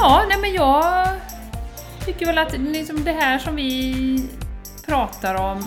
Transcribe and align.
Ja, 0.00 0.22
nej 0.28 0.38
men 0.40 0.52
jag 0.54 1.06
tycker 2.04 2.26
väl 2.26 2.38
att 2.38 2.52
liksom 2.58 3.04
det 3.04 3.12
här 3.12 3.38
som 3.38 3.56
vi 3.56 4.28
pratar 4.86 5.34
om 5.34 5.66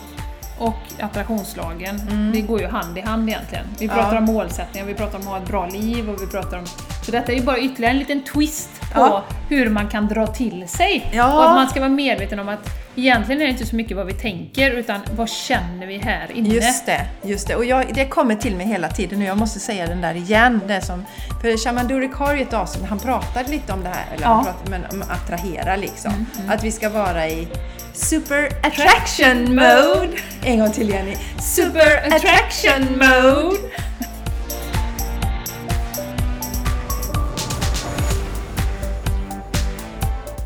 och 0.60 0.78
attraktionslagen, 1.00 2.32
det 2.34 2.42
går 2.42 2.62
ju 2.62 2.68
hand 2.68 2.98
i 2.98 3.02
hand 3.02 3.30
egentligen. 3.30 3.66
Vi 3.80 3.86
Mm. 3.86 3.98
Ja. 3.98 4.04
pratar 4.04 4.18
om 4.18 4.24
målsättningar, 4.24 4.88
vi 4.88 4.94
pratar 4.94 5.16
om 5.20 5.22
att 5.22 5.28
ha 5.30 5.38
ett 5.38 5.48
bra 5.48 5.66
liv 5.68 6.10
och 6.10 6.22
vi 6.22 6.28
pratar 6.28 6.58
om... 6.58 6.66
Så 7.06 7.12
detta 7.12 7.32
är 7.32 7.36
ju 7.36 7.44
bara 7.44 7.58
ytterligare 7.60 7.94
en 7.94 8.00
liten 8.00 8.24
twist 8.24 8.82
på 8.94 9.00
Ja. 9.00 9.24
hur 9.50 9.70
man 9.70 9.88
kan 9.90 10.08
dra 10.08 10.28
till 10.28 10.68
sig. 10.68 11.12
Ja. 11.14 11.34
Och 11.38 11.50
att 11.50 11.56
man 11.56 11.70
ska 11.70 11.80
vara 11.80 11.90
medveten 11.90 12.40
om 12.40 12.50
att 12.50 12.60
egentligen 12.96 13.42
är 13.42 13.46
det 13.46 13.52
inte 13.52 13.66
så 13.66 13.76
mycket 13.76 13.98
vad 13.98 14.06
vi 14.06 14.14
tänker, 14.14 14.72
utan 14.72 15.00
vad 15.16 15.30
känner 15.30 15.88
vi 15.88 15.98
här 15.98 16.28
inne? 16.36 16.50
Just 16.50 16.86
det, 16.86 17.06
just 17.24 17.48
det. 17.48 17.56
Och 17.56 17.66
jag, 17.66 17.86
det 17.94 18.06
kommer 18.06 18.36
till 18.36 18.56
mig 18.56 18.66
hela 18.68 18.88
tiden 18.90 19.20
och 19.22 19.28
jag 19.28 19.38
måste 19.38 19.60
säga 19.60 19.88
den 19.88 20.02
där 20.02 20.16
igen. 20.16 20.62
Det 20.68 20.82
som, 20.82 21.06
för 21.42 21.58
Shaman 21.58 21.88
Durek 21.88 22.14
har 22.14 22.36
ju 22.36 22.42
ett 22.42 22.54
avsnitt, 22.54 22.86
han 22.90 23.00
pratade 23.00 23.52
lite 23.52 23.74
om 23.74 23.84
det 23.84 23.90
här, 23.90 24.06
eller 24.16 24.26
han 24.26 24.46
Ja. 24.46 24.52
pratade 24.52 24.70
men, 24.70 24.86
om 25.02 25.04
attrahera 25.10 25.76
liksom. 25.76 26.12
Mm, 26.40 26.50
Att 26.52 26.64
vi 26.64 26.72
ska 26.72 26.90
vara 26.90 27.28
i 27.28 27.48
super 27.94 28.46
attraction 28.64 29.56
mode. 29.56 30.10
En 30.44 30.60
gång 30.60 30.72
till 30.72 30.90
Jenny. 30.90 31.16
Super 31.40 32.14
attraction 32.16 32.98
mode. 32.98 33.58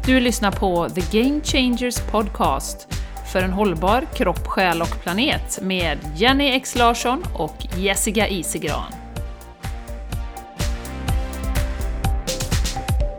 Du 0.07 0.19
lyssnar 0.19 0.51
på 0.51 0.89
The 0.89 1.21
Game 1.21 1.41
Changers 1.41 1.99
Podcast 2.11 2.87
för 3.31 3.39
en 3.39 3.53
hållbar 3.53 4.07
kropp, 4.13 4.47
själ 4.47 4.81
och 4.81 5.01
planet 5.03 5.61
med 5.61 5.97
Jenny 6.15 6.47
X 6.49 6.75
Larsson 6.75 7.23
och 7.35 7.55
Jessica 7.77 8.27
Isegran. 8.27 8.91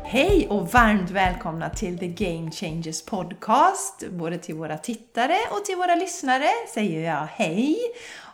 Hej 0.05 0.47
och 0.51 0.73
varmt 0.73 1.11
välkomna 1.11 1.71
till 1.71 1.99
The 1.99 2.09
Game 2.09 2.51
Changers 2.51 3.05
Podcast. 3.05 4.05
Både 4.11 4.39
till 4.39 4.55
våra 4.55 4.79
tittare 4.79 5.37
och 5.51 5.65
till 5.65 5.77
våra 5.77 5.95
lyssnare 5.95 6.49
säger 6.75 7.11
jag 7.11 7.27
hej. 7.27 7.77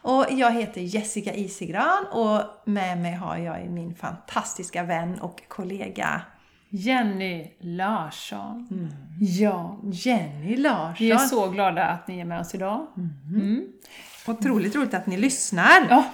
Och 0.03 0.27
jag 0.31 0.51
heter 0.53 0.81
Jessica 0.81 1.35
Isegran 1.35 2.07
och 2.13 2.41
med 2.65 2.99
mig 2.99 3.15
har 3.15 3.37
jag 3.37 3.71
min 3.71 3.95
fantastiska 3.95 4.83
vän 4.83 5.21
och 5.21 5.43
kollega 5.49 6.23
Jenny 6.75 7.51
Larsson. 7.61 8.69
Ja, 9.21 9.79
Jenny 9.93 10.57
Larsson. 10.57 10.95
vi 10.99 11.11
är 11.11 11.17
så 11.19 11.49
glada 11.49 11.85
att 11.85 12.09
ni 12.09 12.21
är 12.21 12.25
med 12.25 12.41
oss 12.41 12.55
idag. 12.55 12.87
Otroligt 14.27 14.77
roligt 14.77 14.95
att 14.95 15.07
ni 15.07 15.17
lyssnar. 15.17 15.87
Ja. 15.91 16.05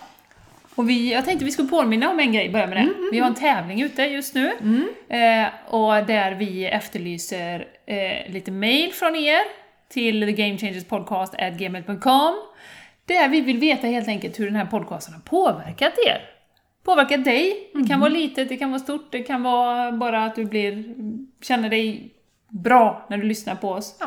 Och 0.75 0.91
vi, 0.91 1.12
jag 1.12 1.25
tänkte 1.25 1.45
vi 1.45 1.50
skulle 1.50 1.69
påminna 1.69 2.11
om 2.11 2.20
en 2.20 2.33
grej, 2.33 2.48
börja 2.50 2.67
med 2.67 2.77
det. 2.77 2.89
Vi 3.12 3.19
har 3.19 3.27
en 3.27 3.34
tävling 3.34 3.83
ute 3.83 4.03
just 4.03 4.34
nu. 4.34 4.47
Eh, 5.09 5.47
och 5.75 6.06
där 6.06 6.34
vi 6.34 6.67
efterlyser 6.67 7.67
eh, 7.87 8.33
lite 8.33 8.50
mail 8.50 8.93
från 8.93 9.17
er 9.17 9.41
till 9.89 10.20
thegamechangerspodcast.gmail.com 10.20 12.34
Där 13.05 13.28
vi 13.28 13.41
vill 13.41 13.59
veta 13.59 13.87
helt 13.87 14.09
enkelt 14.09 14.41
hur 14.41 14.47
den 14.47 14.56
här 14.56 14.67
podcasten 14.67 15.15
har 15.15 15.20
påverkat 15.20 15.93
er. 16.06 16.20
Påverkat 16.84 17.25
dig. 17.25 17.71
Det 17.75 17.89
kan 17.89 18.01
vara 18.01 18.11
litet, 18.11 18.48
det 18.48 18.57
kan 18.57 18.71
vara 18.71 18.79
stort, 18.81 19.12
det 19.12 19.23
kan 19.23 19.43
vara 19.43 19.93
bara 19.93 20.25
att 20.25 20.34
du 20.37 20.45
blir, 20.45 20.84
känner 21.43 21.69
dig 21.71 22.15
bra 22.48 23.07
när 23.11 23.17
du 23.19 23.23
lyssnar 23.25 23.55
på 23.55 23.71
oss. 23.71 23.97
Ja. 24.01 24.07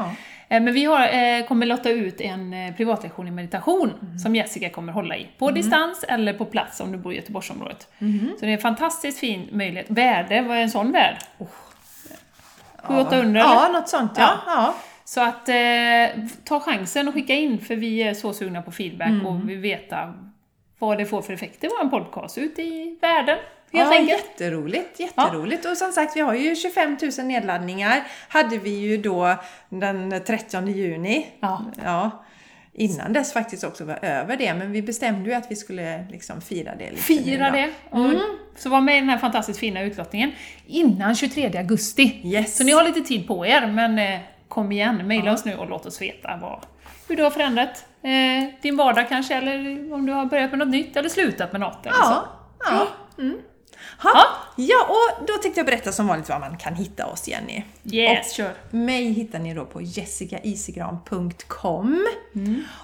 Eh, 0.49 0.61
Men 0.61 0.73
vi 0.73 0.85
har, 0.85 1.01
eh, 1.07 1.45
kommer 1.47 1.65
lotta 1.65 1.89
ut 1.89 2.21
en 2.21 2.53
eh, 2.53 2.75
privatlektion 2.75 3.27
i 3.27 3.31
meditation 3.31 3.91
Mm. 4.01 4.19
som 4.19 4.35
Jessica 4.35 4.69
kommer 4.69 4.93
hålla 4.93 5.17
i. 5.17 5.27
På 5.37 5.51
distans 5.51 6.03
eller 6.07 6.33
på 6.33 6.45
plats 6.45 6.79
om 6.79 6.91
du 6.91 6.97
bor 6.97 7.13
i 7.13 7.15
Göteborgsområdet. 7.15 7.87
Mm-hmm. 7.99 8.29
Så 8.39 8.45
det 8.45 8.47
är 8.51 8.53
en 8.53 8.59
fantastiskt 8.59 9.19
fin 9.19 9.47
möjlighet. 9.51 9.85
Värde, 9.89 10.41
vad 10.41 10.57
är 10.57 10.61
en 10.61 10.69
sån 10.69 10.91
värd? 10.91 11.17
700-800 12.83 13.13
eller? 13.29 13.39
Ja, 13.39 13.69
något 13.73 13.89
sånt 13.89 14.11
ja. 14.17 14.33
ja. 14.47 14.75
Så 15.05 15.21
att 15.21 15.49
eh, 15.49 15.55
ta 16.43 16.59
chansen 16.59 17.07
och 17.07 17.13
skicka 17.13 17.33
in 17.33 17.59
för 17.59 17.75
vi 17.75 18.03
är 18.03 18.13
så 18.13 18.33
sugna 18.33 18.61
på 18.61 18.71
feedback 18.71 19.07
Mm. 19.09 19.25
och 19.25 19.49
vi 19.49 19.55
vet 19.55 19.93
vad 20.87 20.97
det 20.97 21.05
får 21.05 21.21
för 21.21 21.33
effekter 21.33 21.69
vår 21.69 21.89
podcast 21.89 22.37
ut 22.37 22.59
i 22.59 22.97
världen. 23.01 23.37
Helt 23.73 23.91
ja, 23.93 23.97
enkelt. 23.99 24.21
jätteroligt, 24.21 24.99
jätteroligt. 24.99 25.65
Och 25.65 25.77
som 25.77 25.91
sagt, 25.91 26.15
vi 26.15 26.21
har 26.21 26.33
ju 26.33 26.55
25 26.55 26.97
000 27.17 27.27
nedladdningar. 27.27 28.03
Hade 28.27 28.57
vi 28.57 28.69
ju 28.69 28.97
då 28.97 29.35
den 29.69 30.23
30 30.25 30.67
juni. 30.67 31.27
Ja. 31.39 31.65
ja. 31.83 32.23
Innan 32.73 33.13
dess 33.13 33.33
faktiskt 33.33 33.63
också 33.63 33.85
var 33.85 34.05
över 34.05 34.37
det, 34.37 34.53
men 34.53 34.71
vi 34.71 34.81
bestämde 34.81 35.29
ju 35.29 35.35
att 35.35 35.51
vi 35.51 35.55
skulle 35.55 36.05
liksom 36.11 36.41
fira 36.41 36.75
det 36.75 36.89
lite 36.89 37.01
Fira 37.01 37.51
det. 37.51 37.69
Och, 37.89 38.11
Så 38.55 38.69
var 38.69 38.81
med 38.81 38.97
i 38.97 38.99
den 38.99 39.09
här 39.09 39.17
fantastiskt 39.17 39.59
fina 39.59 39.81
utlottningen 39.81 40.31
innan 40.67 41.15
23 41.15 41.57
augusti. 41.57 42.21
Yes. 42.23 42.57
Så 42.57 42.63
ni 42.63 42.71
har 42.71 42.83
lite 42.83 43.01
tid 43.01 43.27
på 43.27 43.45
er, 43.45 43.67
men 43.67 43.99
eh, 43.99 44.19
kom 44.47 44.71
igen, 44.71 45.07
mejla 45.07 45.33
oss 45.33 45.45
nu 45.45 45.55
och 45.55 45.69
låt 45.69 45.85
oss 45.85 46.01
veta 46.01 46.39
vad, 46.41 46.59
hur 47.07 47.15
du 47.15 47.23
har 47.23 47.31
förändrat 47.31 47.85
eh, 48.03 48.49
din 48.61 48.77
vardag 48.77 49.09
kanske, 49.09 49.35
eller 49.35 49.93
om 49.93 50.05
du 50.05 50.13
har 50.13 50.25
börjat 50.25 50.49
med 50.49 50.59
något 50.59 50.67
nytt 50.67 50.95
eller 50.95 51.09
slutat 51.09 51.51
med 51.51 51.61
något. 51.61 51.85
Eller 51.85 51.95
så. 51.95 52.01
Ja, 52.03 52.27
ja. 52.59 52.87
Mm. 53.17 53.37
Ha. 53.97 54.11
Ja. 54.13 54.25
ja, 54.55 54.85
och 54.89 55.09
då 55.27 55.33
tänkte 55.33 55.59
jag 55.59 55.65
berätta 55.65 55.91
som 55.91 56.07
vanligt 56.07 56.29
var 56.29 56.39
man 56.39 56.57
kan 56.57 56.75
hitta 56.75 57.05
oss, 57.05 57.27
Jenny. 57.27 57.63
Yes, 57.91 58.33
kör. 58.33 58.53
Mig 58.69 59.11
hittar 59.11 59.39
ni 59.39 59.53
då 59.53 59.65
på 59.65 59.81
jessicaisigran.com 59.81 62.07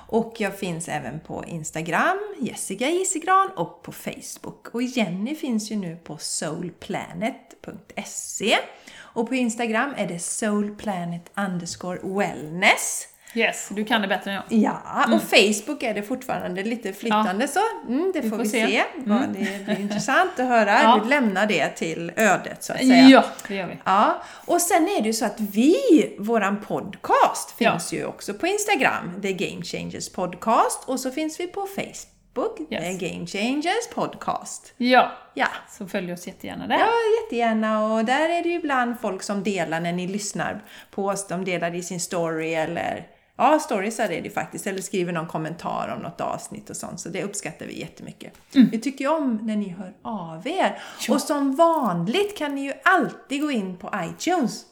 och 0.07 0.35
jag 0.37 0.59
finns 0.59 0.87
även 0.87 1.19
på 1.19 1.45
Instagram, 1.47 2.17
Jessica 2.39 2.89
Isigran 2.89 3.49
och 3.55 3.83
på 3.83 3.91
Facebook. 3.91 4.67
Och 4.67 4.83
Jenny 4.83 5.35
finns 5.35 5.71
ju 5.71 5.75
nu 5.75 5.95
på 5.95 6.17
soulplanet.se 6.17 8.57
och 8.99 9.27
på 9.27 9.35
Instagram 9.35 9.93
är 9.97 10.07
det 10.07 10.19
soulplanet 10.19 11.31
underscore 11.35 11.99
wellness. 12.03 13.07
Yes, 13.33 13.67
du 13.71 13.85
kan 13.85 14.01
det 14.01 14.07
bättre 14.07 14.31
än 14.31 14.35
jag. 14.49 14.59
Ja, 14.59 15.05
och 15.15 15.21
Facebook 15.21 15.83
är 15.83 15.93
det 15.93 16.03
fortfarande 16.03 16.63
lite 16.63 16.93
flyttande 16.93 17.47
så. 17.47 17.59
Mm, 17.87 18.11
det 18.13 18.21
får, 18.21 18.29
får 18.29 18.37
vi 18.37 18.45
se. 18.49 18.67
se. 18.67 18.83
Vad 18.95 19.21
Det 19.29 19.65
blir 19.65 19.79
intressant 19.79 20.39
att 20.39 20.45
höra. 20.47 20.81
Ja. 20.83 20.99
Du 21.03 21.09
lämnar 21.09 21.47
det 21.47 21.69
till 21.69 22.11
ödet 22.15 22.63
så 22.63 22.73
att 22.73 22.79
säga. 22.79 23.09
Ja, 23.09 23.23
det 23.47 23.55
gör 23.55 23.67
vi. 23.67 23.77
Ja, 23.85 24.21
och 24.45 24.61
sen 24.61 24.83
är 24.83 25.01
det 25.01 25.07
ju 25.07 25.13
så 25.13 25.25
att 25.25 25.39
vi, 25.39 25.75
våran 26.19 26.61
podcast, 26.61 27.55
Ja. 27.57 27.71
finns 27.71 27.93
ju 27.93 28.05
också 28.05 28.33
på 28.33 28.47
Instagram, 28.47 29.21
The 29.21 29.33
Game 29.33 29.61
Changers 29.63 30.09
Podcast, 30.09 30.83
och 30.89 30.99
så 30.99 31.11
finns 31.11 31.39
vi 31.39 31.47
på 31.47 31.67
Facebook, 31.75 32.59
Yes. 32.71 32.99
The 32.99 33.07
Game 33.07 33.27
Changers 33.27 33.87
Podcast. 33.95 34.73
Ja, 34.77 35.11
Ja. 35.33 35.47
så 35.77 35.87
följ 35.87 36.13
oss 36.13 36.27
jättegärna 36.27 36.67
där. 36.67 36.77
Ja, 36.79 36.89
jättegärna. 37.23 37.93
Och 37.93 38.05
där 38.05 38.29
är 38.29 38.43
det 38.43 38.49
ju 38.49 38.55
ibland 38.55 38.95
folk 39.01 39.23
som 39.23 39.43
delar 39.43 39.79
när 39.79 39.93
ni 39.93 40.07
lyssnar 40.07 40.63
på 40.91 41.05
oss. 41.05 41.27
De 41.27 41.45
delar 41.45 41.75
i 41.75 41.83
sin 41.83 41.99
story 41.99 42.53
eller 42.53 43.07
Ja, 43.37 43.59
stories 43.59 43.99
är 43.99 44.21
det 44.21 44.29
faktiskt. 44.29 44.67
Eller 44.67 44.81
skriver 44.81 45.13
någon 45.13 45.27
kommentar 45.27 45.93
om 45.95 46.03
något 46.03 46.21
avsnitt 46.21 46.69
och 46.69 46.77
sånt. 46.77 46.99
Så 46.99 47.09
det 47.09 47.23
uppskattar 47.23 47.65
vi 47.65 47.79
jättemycket. 47.79 48.33
Vi 48.51 48.79
tycker 48.79 49.05
ju 49.05 49.11
om 49.11 49.39
när 49.43 49.55
ni 49.55 49.69
hör 49.69 49.93
av 50.01 50.47
er. 50.47 50.81
Och 51.09 51.21
som 51.21 51.55
vanligt 51.55 52.37
kan 52.37 52.55
ni 52.55 52.65
ju 52.65 52.73
alltid 52.83 53.41
gå 53.41 53.51
in 53.51 53.77
på 53.77 53.91
iTunes 53.95 54.65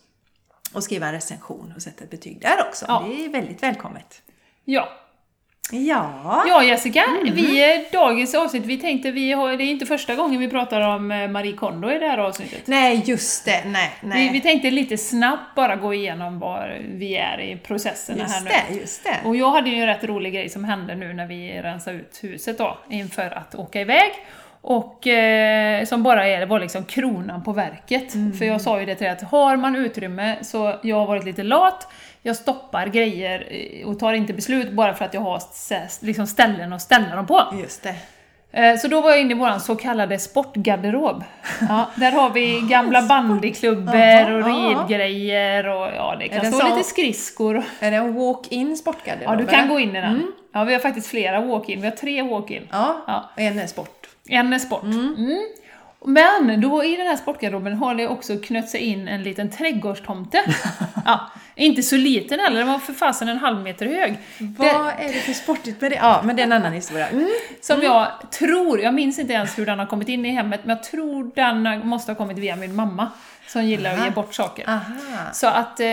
och 0.74 0.84
skriva 0.84 1.08
en 1.08 1.14
recension 1.14 1.74
och 1.76 1.82
sätta 1.82 2.04
ett 2.04 2.10
betyg 2.10 2.42
där 2.42 2.68
också. 2.70 2.86
Ja. 2.88 3.04
Det 3.08 3.26
är 3.26 3.30
väldigt 3.30 3.64
välkommet. 3.64 4.22
Ja, 4.64 4.90
Ja, 5.72 6.44
Ja 6.48 6.64
Jessica, 6.64 7.04
Mm. 7.22 7.36
vi, 7.36 7.86
dagens 7.92 8.36
avsnitt, 8.36 8.66
vi 8.66 8.78
tänkte, 8.78 9.12
vi 9.12 9.32
har, 9.32 9.58
det 9.58 9.64
är 9.64 9.66
inte 9.72 9.86
första 9.86 10.16
gången 10.16 10.40
vi 10.40 10.48
pratar 10.50 10.82
om 10.82 11.12
eh, 11.12 11.28
Marie 11.28 11.54
Kondo 11.54 11.92
i 11.92 12.00
det 12.00 12.08
här 12.08 12.18
avsnittet. 12.18 12.62
nej 12.68 13.02
just 13.06 13.46
det, 13.46 13.62
nej, 13.66 13.92
nej. 14.02 14.28
Vi, 14.28 14.34
vi 14.34 14.42
tänkte 14.42 14.72
lite 14.72 14.98
snabbt 14.98 15.56
bara 15.56 15.76
gå 15.76 15.94
igenom 15.94 16.40
var 16.40 16.82
vi 16.90 17.16
är 17.16 17.40
i 17.42 17.58
processerna 17.58 18.24
här 18.24 18.42
nu. 18.42 18.50
det, 18.50 18.80
just 18.82 19.04
det. 19.04 19.16
Och 19.26 19.36
jag 19.36 19.52
hade 19.52 19.70
ju 19.70 19.76
en 19.82 19.88
rätt 19.88 20.04
rolig 20.04 20.34
grej 20.34 20.50
som 20.50 20.64
hände 20.64 20.96
nu 20.96 21.14
när 21.14 21.28
vi 21.28 21.62
rensade 21.62 21.98
ut 21.98 22.20
huset 22.22 22.58
då, 22.58 22.78
inför 22.90 23.38
att 23.38 23.56
åka 23.56 23.82
iväg. 23.82 24.12
Och 24.68 25.08
eh, 25.08 25.86
som 25.86 26.04
bara 26.04 26.28
är, 26.28 26.46
var 26.46 26.60
liksom 26.60 26.86
kronan 26.86 27.44
på 27.44 27.54
verket. 27.54 28.12
För 28.40 28.46
jag 28.46 28.62
sa 28.62 28.80
ju 28.80 28.86
det 28.86 28.96
till 28.96 29.04
dig 29.06 29.14
att 29.14 29.22
har 29.24 29.56
man 29.58 29.76
utrymme, 29.76 30.36
så 30.42 30.76
jag 30.84 30.96
har 31.00 31.06
varit 31.06 31.26
lite 31.26 31.44
lat, 31.44 31.88
jag 32.22 32.36
stoppar 32.36 32.88
grejer 32.88 33.48
eh, 33.52 33.88
och 33.88 34.00
tar 34.00 34.14
inte 34.14 34.34
beslut 34.34 34.72
bara 34.72 34.94
för 34.94 35.06
att 35.06 35.14
jag 35.14 35.22
har 35.22 35.42
liksom 36.06 36.28
ställen 36.28 36.74
att 36.74 36.82
ställa 36.82 37.16
dem 37.16 37.28
på. 37.28 37.42
Just 37.62 37.84
det. 37.84 37.96
Eh, 38.52 38.78
Så 38.78 38.88
då 38.88 39.02
var 39.02 39.10
jag 39.10 39.22
inne 39.22 39.32
i 39.32 39.38
våran 39.38 39.60
så 39.60 39.76
kallade 39.76 40.20
sportgarderob. 40.20 41.24
Ja, 41.70 41.86
där 41.96 42.12
har 42.12 42.30
vi 42.30 42.62
gamla 42.70 43.02
bandyklubbor 43.02 44.32
och 44.32 44.46
ridgrejer 44.46 45.68
och 45.68 45.88
ja, 45.96 46.16
det 46.20 46.28
kan 46.28 46.46
stå 46.52 46.60
så- 46.60 46.76
lite 46.76 46.88
skridskor. 46.88 47.64
Är 47.80 47.92
det 47.92 47.98
en 47.98 48.16
walk-in 48.16 48.78
sportgarderob? 48.78 49.34
Ja, 49.34 49.38
du 49.38 49.46
kan 49.46 49.60
eller? 49.60 49.70
gå 49.70 49.80
in 49.80 49.96
i 49.96 50.02
den. 50.02 50.32
Ja, 50.54 50.64
vi 50.64 50.74
har 50.74 50.80
faktiskt 50.80 51.08
flera 51.08 51.42
walk-in. 51.42 51.82
Vi 51.82 51.88
har 51.88 51.96
tre 51.96 52.22
walk-in. 52.22 52.68
Ja, 52.72 52.96
Ja. 53.08 53.30
och 53.36 53.42
en 53.42 53.60
är 53.60 53.68
sport. 53.68 54.05
En 54.30 54.60
sport. 54.60 54.84
Mm. 54.84 55.46
Men 56.06 56.62
då 56.62 56.84
i 56.84 56.96
den 56.96 57.08
här 57.08 57.16
sportgarderoben 57.16 57.74
har 57.74 57.96
det 57.96 58.08
också 58.08 58.38
knött 58.38 58.70
sig 58.70 58.82
in 58.82 59.08
en 59.08 59.24
liten 59.24 59.52
trädgårdstomte. 59.52 60.44
ja, 61.06 61.32
inte 61.56 61.84
så 61.84 61.98
liten 61.98 62.40
heller, 62.40 62.60
den 62.60 62.68
var 62.68 62.80
för 62.80 62.94
fasen 62.94 63.30
en 63.30 63.38
halv 63.38 63.62
meter 63.62 63.86
hög. 63.86 64.18
Vad 64.38 64.88
är 65.00 65.14
det 65.14 65.20
för 65.20 65.34
sportigt 65.34 65.82
med 65.82 65.92
det? 65.92 65.96
Ja, 65.96 66.22
men 66.24 66.36
det 66.36 66.42
är 66.42 66.46
en 66.46 66.52
annan 66.52 66.74
historia. 66.74 67.08
Mm. 67.08 67.30
Som 67.62 67.82
jag 67.82 68.08
tror, 68.32 68.82
jag 68.82 68.94
minns 68.94 69.20
inte 69.20 69.34
ens 69.34 69.58
hur 69.58 69.66
den 69.66 69.80
har 69.80 69.86
kommit 69.86 70.10
in 70.10 70.26
i 70.26 70.30
hemmet, 70.30 70.60
men 70.64 70.78
jag 70.78 70.84
tror 70.84 71.32
den 71.36 71.88
måste 71.88 72.12
ha 72.12 72.18
kommit 72.18 72.38
via 72.38 72.56
min 72.56 72.76
mamma. 72.76 73.12
Som 73.48 73.66
gillar 73.66 73.92
att 73.92 73.98
Aha. 73.98 74.06
ge 74.06 74.12
bort 74.12 74.34
saker. 74.34 74.70
Aha. 74.70 74.82
Så 75.34 75.48
att, 75.48 75.80
eh, 75.80 75.88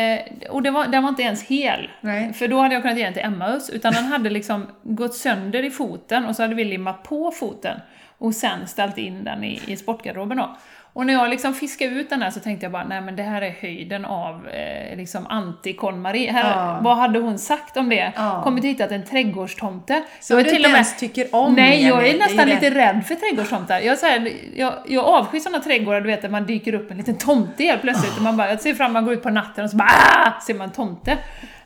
och 0.50 0.62
det 0.62 0.70
var, 0.70 0.86
den 0.86 1.02
var 1.02 1.08
inte 1.08 1.22
ens 1.22 1.42
hel. 1.42 1.90
Nej. 2.00 2.32
För 2.32 2.48
då 2.48 2.60
hade 2.60 2.74
jag 2.74 2.82
kunnat 2.82 2.98
ge 2.98 3.04
den 3.04 3.12
till 3.12 3.22
Emmaus, 3.22 3.70
utan 3.70 3.92
den 3.92 4.04
hade 4.04 4.30
liksom 4.30 4.66
gått 4.82 5.14
sönder 5.14 5.62
i 5.62 5.70
foten 5.70 6.26
och 6.26 6.36
så 6.36 6.42
hade 6.42 6.54
vi 6.54 6.64
limmat 6.64 7.02
på 7.02 7.30
foten 7.30 7.80
och 8.22 8.34
sen 8.34 8.66
ställt 8.66 8.98
in 8.98 9.24
den 9.24 9.44
i, 9.44 9.60
i 9.66 9.76
sportgarderoben 9.76 10.38
då. 10.38 10.56
Och 10.94 11.06
när 11.06 11.12
jag 11.12 11.30
liksom 11.30 11.54
fiskade 11.54 11.90
ut 11.90 12.10
den 12.10 12.22
här 12.22 12.30
så 12.30 12.40
tänkte 12.40 12.64
jag 12.64 12.72
bara, 12.72 12.84
nej 12.84 13.00
men 13.00 13.16
det 13.16 13.22
här 13.22 13.42
är 13.42 13.50
höjden 13.60 14.04
av 14.04 14.48
eh, 14.48 14.96
liksom 14.96 15.26
anti-Kon-Marie. 15.26 16.32
Här, 16.32 16.50
Ja. 16.50 16.78
Vad 16.82 16.96
hade 16.96 17.18
hon 17.18 17.38
sagt 17.38 17.76
om 17.76 17.88
det? 17.88 18.12
Ja. 18.16 18.40
Kommit 18.44 18.64
hittat 18.64 18.90
en 18.90 19.04
trädgårdstomte. 19.04 20.02
Så 20.20 20.34
Jag 20.34 20.44
du 20.44 20.50
är 20.50 20.56
inte 20.56 20.68
ens 20.68 20.96
tycker 20.96 21.34
om 21.34 21.54
Nej, 21.54 21.86
jag 21.86 22.08
är 22.08 22.18
nästan 22.18 22.46
det. 22.48 22.54
lite 22.54 22.70
rädd 22.70 23.06
för 23.06 23.14
trädgårdstomtar. 23.14 23.80
Jag, 23.80 23.98
så 23.98 24.06
här, 24.06 24.32
jag, 24.56 24.74
jag 24.86 25.04
avskyr 25.04 25.40
sådana 25.40 25.64
trädgårdar, 25.64 26.00
du 26.00 26.06
vet, 26.06 26.22
där 26.22 26.28
man 26.28 26.46
dyker 26.46 26.74
upp 26.74 26.90
en 26.90 26.96
liten 26.96 27.18
tomte 27.18 27.64
helt 27.64 27.82
plötsligt. 27.82 28.16
Och 28.16 28.22
man 28.22 28.36
bara, 28.36 28.48
jag 28.48 28.60
ser 28.60 28.74
fram 28.74 28.90
emot 28.90 29.00
att 29.00 29.06
gå 29.06 29.12
ut 29.12 29.22
på 29.22 29.30
natten 29.30 29.64
och 29.64 29.70
så 29.70 29.76
bara 29.76 29.88
ah! 29.88 30.40
ser 30.46 30.54
man 30.54 30.72
tomte. 30.72 31.18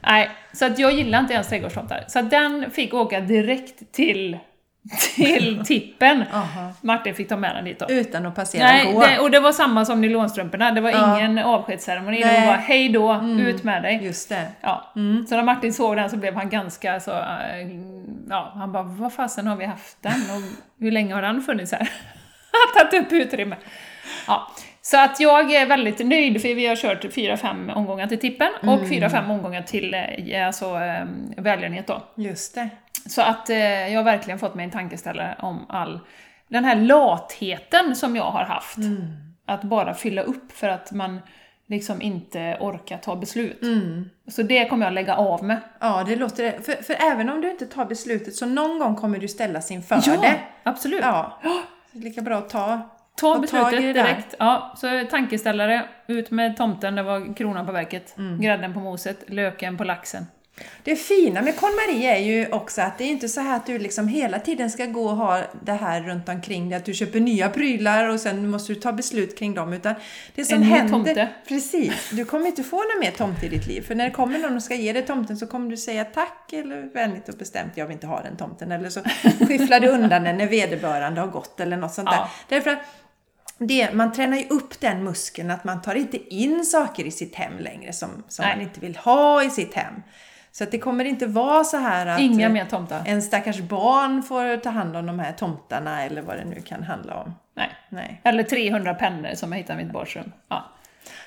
Nej, 0.06 0.30
så 0.52 0.64
att 0.66 0.78
jag 0.78 0.92
gillar 0.92 1.20
inte 1.20 1.34
ens 1.34 1.48
trädgårdstomtar. 1.48 2.04
Så 2.08 2.18
att 2.18 2.30
den 2.30 2.70
fick 2.70 2.94
åka 2.94 3.20
direkt 3.20 3.92
till, 3.92 4.38
till 5.16 5.62
tippen. 5.66 6.24
Martin 6.80 7.14
fick 7.14 7.28
ta 7.28 7.36
med 7.36 7.56
den 7.56 7.64
dit 7.64 7.78
då. 7.78 7.86
Utan 7.88 8.26
att 8.26 8.34
passera 8.34 8.62
Nej, 8.66 8.92
gå. 8.92 9.00
det, 9.00 9.18
och 9.18 9.30
det 9.30 9.40
var 9.40 9.52
samma 9.52 9.84
som 9.84 10.00
nylonstrumporna, 10.00 10.70
det 10.70 10.80
var 10.80 10.90
Ja. 10.90 11.18
ingen 11.18 11.38
avskedsceremoni. 11.38 12.20
Nej. 12.20 12.36
Mm. 12.36 12.48
var 12.48 12.54
hej 12.56 12.88
då, 12.88 13.20
ut 13.38 13.64
med 13.64 13.82
dig. 13.82 14.00
Just 14.04 14.28
det. 14.28 14.46
Ja. 14.60 14.92
Så 15.28 15.36
när 15.36 15.42
Martin 15.42 15.72
såg 15.72 15.96
den 15.96 16.10
så 16.10 16.16
blev 16.16 16.34
han 16.34 16.48
ganska 16.50 17.00
så, 17.00 17.10
äh, 17.10 17.68
ja, 18.30 18.52
han 18.54 18.72
bara 18.72 18.82
vad 18.82 19.12
fasen 19.12 19.46
har 19.46 19.56
vi 19.56 19.64
haft 19.64 20.02
den 20.02 20.12
och 20.12 20.42
hur 20.80 20.90
länge 20.90 21.14
har 21.14 21.22
den 21.22 21.42
funnits 21.42 21.72
här? 21.72 21.88
Tagit 22.78 23.06
upp 23.06 23.12
utrymme. 23.12 23.56
Ja. 24.26 24.50
Så 24.82 25.00
att 25.00 25.20
jag 25.20 25.52
är 25.52 25.66
väldigt 25.66 26.06
nöjd 26.06 26.42
för 26.42 26.54
vi 26.54 26.66
har 26.66 26.76
kört 26.76 27.04
4-5 27.04 27.72
omgångar 27.74 28.06
till 28.06 28.18
tippen 28.20 28.48
och 28.62 28.80
4-5 28.80 29.30
omgångar 29.30 29.62
till 29.62 29.94
eh, 29.94 30.46
alltså, 30.46 30.64
eh, 30.78 31.04
välgörenhet 31.36 31.86
då. 31.86 32.02
Just 32.16 32.54
det. 32.54 32.68
Så 33.08 33.22
att 33.22 33.50
eh, 33.50 33.58
jag 33.92 33.98
har 34.00 34.04
verkligen 34.04 34.38
fått 34.38 34.54
mig 34.54 34.64
en 34.64 34.70
tankeställare 34.70 35.36
om 35.38 35.66
all 35.68 36.00
den 36.48 36.64
här 36.64 36.76
latheten 36.76 37.96
som 37.96 38.16
jag 38.16 38.30
har 38.30 38.44
haft. 38.44 38.78
Att 39.46 39.62
bara 39.62 39.94
fylla 39.94 40.22
upp 40.22 40.52
för 40.52 40.68
att 40.68 40.92
man 40.92 41.20
liksom 41.66 42.02
inte 42.02 42.56
orkar 42.60 42.98
ta 42.98 43.16
beslut. 43.16 43.60
Så 44.28 44.42
det 44.42 44.68
kommer 44.68 44.86
jag 44.86 44.92
lägga 44.92 45.16
av 45.16 45.44
med. 45.44 45.60
Ja, 45.80 46.04
det 46.06 46.16
låter 46.16 46.44
det. 46.44 46.62
För, 46.62 46.82
för 46.82 46.94
även 47.12 47.28
om 47.28 47.40
du 47.40 47.50
inte 47.50 47.66
tar 47.66 47.84
beslutet 47.84 48.34
så 48.34 48.46
någon 48.46 48.78
gång 48.78 48.96
kommer 48.96 49.18
du 49.18 49.28
ställas 49.28 49.70
inför 49.70 50.02
Ja, 50.06 50.16
det. 50.22 50.40
absolut. 50.62 51.00
Ja. 51.02 51.38
Är 51.92 51.98
lika 51.98 52.22
bra 52.22 52.38
att 52.38 52.48
ta. 52.48 52.80
Ta 53.16 53.38
beslutet 53.38 53.80
direkt. 53.80 54.34
Ja, 54.38 54.74
så 54.76 55.04
tankeställare, 55.10 55.88
ut 56.06 56.30
med 56.30 56.56
tomten, 56.56 56.94
det 56.94 57.02
var 57.02 57.34
kronan 57.34 57.66
på 57.66 57.72
verket. 57.72 58.18
Mm. 58.18 58.40
Grädden 58.40 58.74
på 58.74 58.80
moset, 58.80 59.24
löken 59.26 59.76
på 59.78 59.84
laxen. 59.84 60.26
Det 60.82 60.96
fina 60.96 61.42
med 61.42 61.56
KonMari 61.56 62.06
är 62.06 62.18
ju 62.18 62.48
också 62.52 62.82
att 62.82 62.98
det 62.98 63.04
är 63.04 63.08
inte 63.08 63.28
så 63.28 63.40
här 63.40 63.56
att 63.56 63.66
du 63.66 63.78
liksom 63.78 64.08
hela 64.08 64.38
tiden 64.40 64.70
ska 64.70 64.86
gå 64.86 65.04
och 65.08 65.16
ha 65.16 65.42
det 65.62 65.72
här 65.72 66.02
runt 66.02 66.28
omkring 66.28 66.68
dig, 66.68 66.76
att 66.76 66.84
du 66.84 66.94
köper 66.94 67.20
nya 67.20 67.48
prylar 67.48 68.08
och 68.08 68.20
sen 68.20 68.50
måste 68.50 68.74
du 68.74 68.80
ta 68.80 68.92
beslut 68.92 69.38
kring 69.38 69.54
dem. 69.54 69.72
Utan 69.72 69.94
det 70.34 70.44
som 70.44 70.56
En 70.56 70.62
händer... 70.62 70.92
tomte. 70.92 71.28
Precis. 71.48 72.10
Du 72.12 72.24
kommer 72.24 72.46
inte 72.46 72.62
få 72.62 72.76
någon 72.76 73.00
mer 73.00 73.10
tomte 73.10 73.46
i 73.46 73.48
ditt 73.48 73.66
liv. 73.66 73.82
För 73.82 73.94
när 73.94 74.04
det 74.04 74.10
kommer 74.10 74.38
någon 74.38 74.56
och 74.56 74.62
ska 74.62 74.74
ge 74.74 74.92
dig 74.92 75.02
tomten 75.06 75.36
så 75.36 75.46
kommer 75.46 75.70
du 75.70 75.76
säga 75.76 76.04
tack 76.04 76.52
eller 76.52 76.82
vänligt 76.94 77.28
och 77.28 77.34
bestämt, 77.34 77.72
jag 77.74 77.86
vill 77.86 77.94
inte 77.94 78.06
ha 78.06 78.22
den 78.22 78.36
tomten. 78.36 78.72
Eller 78.72 78.90
så 78.90 79.00
skyfflar 79.48 79.80
du 79.80 79.88
undan 79.88 80.24
den 80.24 80.38
när 80.38 80.46
vederbörande 80.46 81.20
har 81.20 81.28
gått 81.28 81.60
eller 81.60 81.76
något 81.76 81.92
sånt 81.94 82.08
Ja. 82.12 82.28
där. 82.48 82.56
Därför 82.56 82.70
att 82.70 82.78
det, 83.58 83.92
man 83.92 84.12
tränar 84.12 84.36
ju 84.36 84.46
upp 84.48 84.80
den 84.80 85.04
muskeln 85.04 85.50
att 85.50 85.64
man 85.64 85.82
tar 85.82 85.94
inte 85.94 86.34
in 86.34 86.64
saker 86.64 87.04
i 87.04 87.10
sitt 87.10 87.34
hem 87.34 87.58
längre 87.58 87.92
som, 87.92 88.08
som 88.28 88.44
Nej. 88.44 88.56
man 88.56 88.64
inte 88.64 88.80
vill 88.80 88.96
ha 88.96 89.44
i 89.44 89.50
sitt 89.50 89.74
hem. 89.74 89.94
Så 90.58 90.64
att 90.64 90.70
det 90.70 90.78
kommer 90.78 91.04
inte 91.04 91.26
vara 91.26 91.64
så 91.64 91.76
här 91.76 92.06
att 92.06 92.20
Inga 92.20 92.48
mer 92.48 92.64
tomtar. 92.64 93.02
en 93.06 93.22
stackars 93.22 93.58
barn 93.58 94.22
får 94.22 94.56
ta 94.56 94.70
hand 94.70 94.96
om 94.96 95.06
de 95.06 95.18
här 95.18 95.32
tomtarna 95.32 96.02
eller 96.04 96.22
vad 96.22 96.36
det 96.36 96.44
nu 96.44 96.60
kan 96.60 96.82
handla 96.82 97.14
om. 97.14 97.34
Nej. 97.56 97.70
Nej. 97.88 98.20
Eller 98.24 98.42
300 98.42 98.94
pennor 98.94 99.34
som 99.34 99.52
jag 99.52 99.58
hittade 99.58 99.80
i 99.80 99.84
mitt 99.84 99.92
badrum. 99.92 100.32
Ja. 100.48 100.64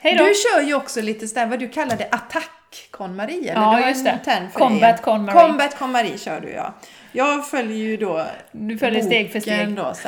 Hej 0.01 0.15
då! 0.17 0.23
Du 0.23 0.33
kör 0.33 0.61
ju 0.61 0.73
också 0.73 1.01
lite 1.01 1.27
sådär 1.27 1.45
vad 1.45 1.59
du 1.59 1.69
kallade 1.69 2.07
attack 2.11 2.87
KonMari 2.91 3.49
eller? 3.49 3.61
Ja, 3.61 3.87
just 3.87 4.05
det. 4.05 4.19
term 4.25 4.49
för 4.49 4.59
Combat 4.59 4.97
det. 4.97 5.03
KonMari. 5.03 5.47
Combat 5.47 5.77
KonMari 5.79 6.17
kör 6.17 6.41
du 6.41 6.49
ja. 6.49 6.73
Jag 7.11 7.47
följer 7.47 7.77
ju 7.77 7.97
då 7.97 8.25
Du 8.51 8.77
följer 8.77 9.01
steg 9.01 9.31
för 9.31 9.39
steg. 9.39 9.75
Då, 9.75 9.93
så 9.93 10.07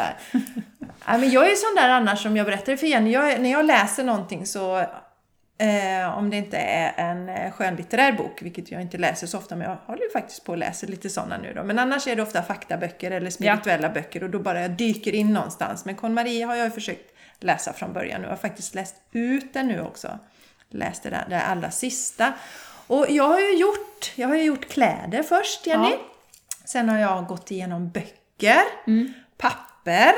ja, 1.06 1.18
men 1.18 1.32
jag 1.32 1.52
är 1.52 1.56
sån 1.56 1.76
där 1.76 1.90
annars 1.90 2.24
som 2.24 2.38
jag 2.38 2.46
berättade 2.46 2.78
för 2.78 2.88
Jenny, 2.88 3.12
jag, 3.12 3.42
när 3.42 3.52
jag 3.52 3.66
läser 3.66 4.04
någonting 4.04 4.46
så 4.46 4.86
Eh, 5.62 6.18
om 6.18 6.30
det 6.30 6.38
inte 6.38 6.58
är 6.58 6.94
en 6.98 7.30
eh, 7.30 7.52
skönlitterär 7.52 8.12
bok, 8.12 8.42
vilket 8.42 8.72
jag 8.72 8.82
inte 8.82 8.98
läser 8.98 9.28
så 9.28 9.38
ofta, 9.38 9.56
men 9.56 9.70
jag 9.70 9.78
håller 9.86 10.04
ju 10.04 10.10
faktiskt 10.10 10.46
på 10.46 10.54
att 10.54 10.60
läsa 10.60 10.88
lite 10.88 11.10
sådana 11.10 11.38
nu 11.38 11.54
då. 11.54 11.64
Men 11.64 11.80
annars 11.80 12.08
är 12.08 12.16
det 12.16 12.22
ofta 12.22 12.44
faktaböcker 12.44 13.12
eller 13.12 13.30
spirituella 13.30 13.90
böcker 13.90 14.24
och 14.24 14.30
då 14.30 14.40
bara 14.40 14.62
jag 14.62 14.72
dyker 14.72 15.16
in 15.16 15.34
någonstans. 15.34 15.86
Men 15.86 15.96
KonMari 15.96 16.42
har 16.42 16.56
jag 16.56 16.66
ju 16.66 16.72
försökt 16.72 17.14
läsa 17.40 17.74
från 17.74 17.94
början 17.94 18.22
och 18.22 18.26
jag 18.26 18.32
har 18.32 18.38
faktiskt 18.38 18.76
läst 18.76 18.96
ut 19.12 19.54
den 19.54 19.68
nu 19.68 19.82
också. 19.82 20.20
Läst 20.70 21.04
det 21.04 21.10
där, 21.10 21.26
det 21.30 21.42
allra 21.42 21.72
sista. 21.72 22.34
Och 22.88 23.06
jag 23.10 23.28
har 23.28 23.40
ju 23.40 23.58
gjort, 23.58 24.14
jag 24.16 24.28
har 24.28 24.36
gjort 24.36 24.70
kläder 24.70 25.24
först, 25.24 25.68
Jenny. 25.68 25.90
Ja. 25.90 25.98
Sen 26.66 26.90
har 26.90 26.98
jag 26.98 27.26
gått 27.26 27.52
igenom 27.52 27.90
böcker, 27.90 28.64
papper 29.38 30.14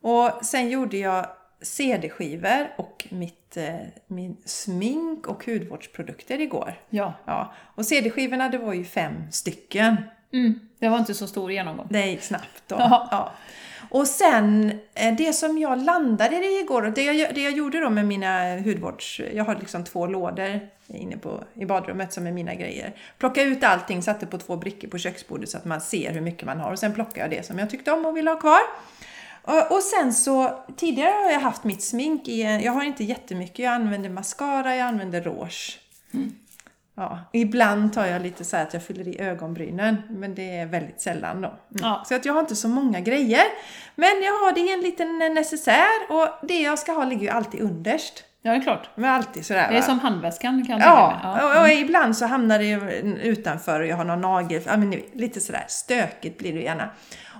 och 0.00 0.44
sen 0.44 0.70
gjorde 0.70 0.96
jag 0.96 1.26
CD-skivor 1.62 2.68
och 2.76 3.06
mitt, 3.10 3.45
eh, 3.56 3.74
min 4.06 4.36
smink 4.44 5.26
och 5.26 5.46
hudvårdsprodukter 5.46 6.40
igår. 6.40 6.74
Ja. 6.90 7.14
Ja, 7.24 7.52
och 7.74 7.86
CD-skivorna 7.86 8.48
det 8.48 8.58
var 8.58 8.74
ju 8.74 8.84
fem 8.84 9.12
stycken. 9.30 9.96
Mm. 10.32 10.60
Det 10.78 10.88
var 10.88 10.98
inte 10.98 11.14
så 11.14 11.26
stor 11.26 11.52
genomgång. 11.52 11.88
Gick 11.90 12.22
snabbt 12.22 12.62
då. 12.66 12.76
Ja. 12.78 13.08
Ja. 13.10 13.32
Och 13.88 14.06
sen 14.06 14.80
eh, 14.94 15.14
det 15.16 15.32
som 15.32 15.58
jag 15.58 15.84
landade 15.84 16.36
i 16.36 16.60
igår, 16.60 16.92
det 16.94 17.02
jag, 17.02 17.34
det 17.34 17.42
jag 17.42 17.52
gjorde 17.52 17.80
då 17.80 17.90
med 17.90 18.06
mina 18.06 18.56
hudvårds... 18.56 19.20
Jag 19.34 19.44
har 19.44 19.54
liksom 19.54 19.84
två 19.84 20.06
lådor 20.06 20.60
inne 20.86 21.16
på, 21.16 21.44
i 21.54 21.66
badrummet 21.66 22.12
som 22.12 22.26
är 22.26 22.32
mina 22.32 22.54
grejer. 22.54 22.96
Plocka 23.18 23.42
ut 23.42 23.64
allting, 23.64 24.02
satte 24.02 24.26
på 24.26 24.38
två 24.38 24.56
brickor 24.56 24.88
på 24.88 24.98
köksbordet 24.98 25.48
så 25.48 25.58
att 25.58 25.64
man 25.64 25.80
ser 25.80 26.12
hur 26.12 26.20
mycket 26.20 26.46
man 26.46 26.60
har. 26.60 26.72
Och 26.72 26.78
sen 26.78 26.94
plockade 26.94 27.20
jag 27.20 27.30
det 27.30 27.46
som 27.46 27.58
jag 27.58 27.70
tyckte 27.70 27.92
om 27.92 28.06
och 28.06 28.16
ville 28.16 28.30
ha 28.30 28.40
kvar. 28.40 28.60
Och, 29.46 29.82
sen 29.82 30.12
så, 30.12 30.64
tidigare 30.76 31.10
har 31.24 31.30
jag 31.30 31.40
haft 31.40 31.64
mitt 31.64 31.82
smink 31.82 32.28
i 32.28 32.42
en, 32.42 32.60
jag 32.60 32.72
har 32.72 32.84
inte 32.84 33.04
jättemycket, 33.04 33.58
jag 33.58 33.72
använder 33.74 34.10
mascara, 34.10 34.76
jag 34.76 34.86
använder 34.86 35.22
rouge. 35.22 35.78
Ja, 36.96 37.18
ibland 37.32 37.92
tar 37.92 38.06
jag 38.06 38.22
lite 38.22 38.44
så 38.44 38.56
här 38.56 38.62
att 38.62 38.74
jag 38.74 38.82
fyller 38.82 39.08
i 39.08 39.20
ögonbrynen, 39.20 40.02
men 40.08 40.34
det 40.34 40.56
är 40.56 40.66
väldigt 40.66 41.00
sällan 41.00 41.40
då. 41.40 41.48
Mm. 41.48 41.58
Ja. 41.70 42.04
Så 42.06 42.14
att 42.14 42.24
jag 42.24 42.32
har 42.32 42.40
inte 42.40 42.56
så 42.56 42.68
många 42.68 43.00
grejer. 43.00 43.44
Men 43.94 44.22
jag 44.22 44.32
har 44.32 44.52
det 44.52 44.60
i 44.60 44.72
en 44.72 44.80
liten 44.80 45.18
necessär 45.18 45.88
och 46.08 46.28
det 46.48 46.62
jag 46.62 46.78
ska 46.78 46.92
ha 46.92 47.04
ligger 47.04 47.22
ju 47.22 47.28
alltid 47.28 47.60
underst. 47.60 48.24
Ja, 48.42 48.50
det 48.50 48.56
är 48.56 48.62
klart. 48.62 48.90
Men 48.94 49.10
alltid 49.10 49.46
sådär 49.46 49.68
Det 49.70 49.76
är 49.76 49.82
som 49.82 50.00
handväskan 50.00 50.66
kan 50.66 50.78
jag 50.78 50.88
Ja. 50.88 51.20
Ja. 51.22 51.58
Och, 51.58 51.62
och 51.62 51.68
ibland 51.68 52.16
så 52.16 52.26
hamnar 52.26 52.58
det 52.58 52.70
utanför 53.28 53.80
och 53.80 53.86
jag 53.86 53.96
har 53.96 54.04
någon 54.04 54.20
nagel, 54.20 54.62
ja, 54.66 54.76
men 54.76 54.90
lite 55.12 55.40
sådär 55.40 55.64
stökigt 55.68 56.38
blir 56.38 56.54
det 56.54 56.60
gärna. 56.60 56.90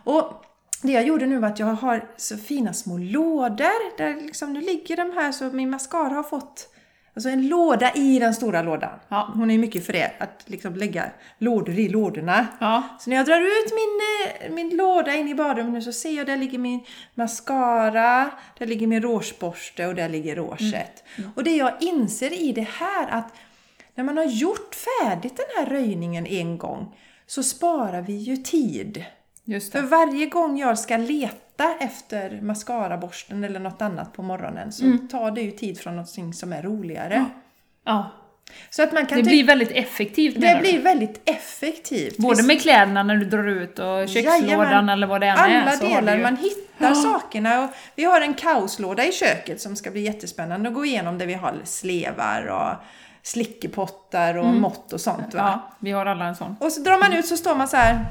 Och 0.04 0.45
det 0.82 0.92
jag 0.92 1.06
gjorde 1.06 1.26
nu 1.26 1.38
var 1.38 1.48
att 1.48 1.58
jag 1.58 1.66
har 1.66 2.08
så 2.16 2.36
fina 2.36 2.72
små 2.72 2.98
lådor 2.98 3.96
där 3.98 4.20
liksom, 4.20 4.52
nu 4.52 4.60
ligger 4.60 4.96
de 4.96 5.12
här 5.12 5.32
så 5.32 5.44
min 5.44 5.70
mascara 5.70 6.14
har 6.14 6.22
fått 6.22 6.72
Alltså 7.16 7.28
en 7.28 7.48
låda 7.48 7.92
i 7.94 8.18
den 8.18 8.34
stora 8.34 8.62
lådan. 8.62 8.90
Ja. 9.08 9.30
Hon 9.34 9.50
är 9.50 9.54
ju 9.54 9.60
mycket 9.60 9.86
för 9.86 9.92
det, 9.92 10.12
att 10.18 10.44
liksom 10.46 10.74
lägga 10.74 11.04
lådor 11.38 11.78
i 11.78 11.88
lådorna. 11.88 12.46
Ja. 12.60 12.82
Så 13.00 13.10
när 13.10 13.16
jag 13.16 13.26
drar 13.26 13.40
ut 13.40 13.72
min, 13.72 14.00
eh, 14.40 14.54
min 14.54 14.76
låda 14.76 15.14
in 15.14 15.28
i 15.28 15.34
badrummet 15.34 15.84
så 15.84 15.92
ser 15.92 16.10
jag 16.10 16.26
där 16.26 16.36
ligger 16.36 16.58
min 16.58 16.84
mascara, 17.14 18.30
där 18.58 18.66
ligger 18.66 18.86
min 18.86 19.02
rougeborste 19.02 19.86
och 19.86 19.94
där 19.94 20.08
ligger 20.08 20.36
rouget. 20.36 21.04
Och 21.34 21.44
det 21.44 21.56
jag 21.56 21.72
inser 21.80 22.42
i 22.42 22.52
det 22.52 22.68
här 22.68 23.08
att 23.10 23.34
när 23.94 24.04
man 24.04 24.16
har 24.16 24.24
gjort 24.24 24.74
färdigt 24.74 25.36
den 25.36 25.46
här 25.56 25.66
röjningen 25.72 26.26
en 26.26 26.58
gång 26.58 26.96
så 27.26 27.42
sparar 27.42 28.02
vi 28.02 28.16
ju 28.16 28.36
tid. 28.36 29.04
För 29.72 29.82
varje 29.82 30.26
gång 30.26 30.58
jag 30.58 30.78
ska 30.78 30.96
leta 30.96 31.74
efter 31.80 32.40
mascaraborsten 32.42 33.44
eller 33.44 33.60
något 33.60 33.82
annat 33.82 34.12
på 34.12 34.22
morgonen 34.22 34.72
så 34.72 34.84
tar 35.10 35.30
det 35.30 35.40
ju 35.40 35.50
tid 35.50 35.80
från 35.80 35.96
någonting 35.96 36.34
som 36.34 36.52
är 36.52 36.62
roligare. 36.62 37.24
Ja. 37.84 38.10
Så 38.70 38.82
att 38.82 38.92
man 38.92 39.06
kan 39.06 39.18
Det 39.18 39.24
blir 39.24 39.44
väldigt 39.44 39.70
effektivt 39.70 40.40
det 40.40 40.54
du? 40.54 40.60
blir 40.60 40.82
väldigt 40.82 41.20
effektivt. 41.30 42.16
Både 42.16 42.42
med 42.42 42.60
kläderna 42.62 43.02
när 43.02 43.16
du 43.16 43.24
drar 43.24 43.46
ut 43.48 43.78
och 43.78 44.08
kökslådan 44.08 44.48
Jajamän. 44.48 44.88
eller 44.88 45.06
vad 45.06 45.20
det 45.20 45.26
än 45.26 45.38
är. 45.38 45.62
Alla 45.62 45.76
delar, 45.76 46.16
ju- 46.16 46.22
man 46.22 46.36
hittar 46.36 46.94
sakerna. 46.94 47.64
Och 47.64 47.70
vi 47.94 48.04
har 48.04 48.20
en 48.20 48.34
kaoslåda 48.34 49.04
i 49.06 49.12
köket 49.12 49.60
som 49.60 49.76
ska 49.76 49.90
bli 49.90 50.00
jättespännande 50.00 50.68
att 50.68 50.74
gå 50.74 50.84
igenom 50.84 51.18
där 51.18 51.26
vi 51.26 51.34
har 51.34 51.54
slevar 51.64 52.46
och 52.46 52.84
slickepottar 53.22 54.36
och 54.36 54.46
mått 54.54 54.92
och 54.92 55.00
sånt. 55.00 55.34
Va? 55.34 55.40
Mm. 55.40 55.50
Ja, 55.52 55.72
vi 55.78 55.92
har 55.92 56.06
alla 56.06 56.24
en 56.24 56.36
sån. 56.36 56.56
Och 56.60 56.72
så 56.72 56.80
drar 56.80 56.98
man 56.98 57.12
ut 57.12 57.26
så 57.26 57.36
står 57.36 57.54
man 57.54 57.68
så 57.68 57.76
här. 57.76 58.06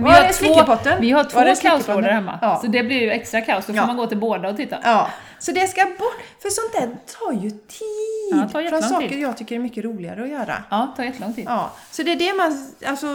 Men 0.00 0.12
Var 0.12 0.18
är 0.20 0.32
slickepotten? 0.32 1.00
vi 1.00 1.10
har 1.10 1.24
två 1.24 1.68
kaoslådor 1.68 2.08
hemma. 2.08 2.38
Ja. 2.42 2.58
Så 2.60 2.66
det 2.66 2.82
blir 2.82 3.00
ju 3.00 3.10
extra 3.10 3.40
kaos. 3.40 3.66
Då 3.66 3.72
får 3.72 3.76
Ja. 3.76 3.86
man 3.86 3.96
gå 3.96 4.06
till 4.06 4.18
båda 4.18 4.48
och 4.48 4.56
titta. 4.56 4.78
Ja, 4.82 5.10
så 5.38 5.52
det 5.52 5.66
ska 5.66 5.84
bort. 5.84 6.22
För 6.42 6.48
sånt 6.50 6.72
där 6.72 6.96
tar 7.18 7.42
ju 7.42 7.50
tid. 7.50 8.32
Ja, 8.32 8.48
tar 8.48 8.68
från 8.68 8.82
saker 8.82 9.08
tid. 9.08 9.18
jag 9.20 9.36
tycker 9.36 9.54
är 9.54 9.58
mycket 9.58 9.84
roligare 9.84 10.22
att 10.22 10.28
göra. 10.28 10.62
Ja, 10.70 10.88
det 10.90 10.96
tar 10.96 11.04
jättelång 11.04 11.34
tid. 11.34 11.44
Ja, 11.48 11.70
så 11.90 12.02
det 12.02 12.12
är 12.12 12.16
det 12.16 12.34
man, 12.34 12.68
alltså 12.86 13.06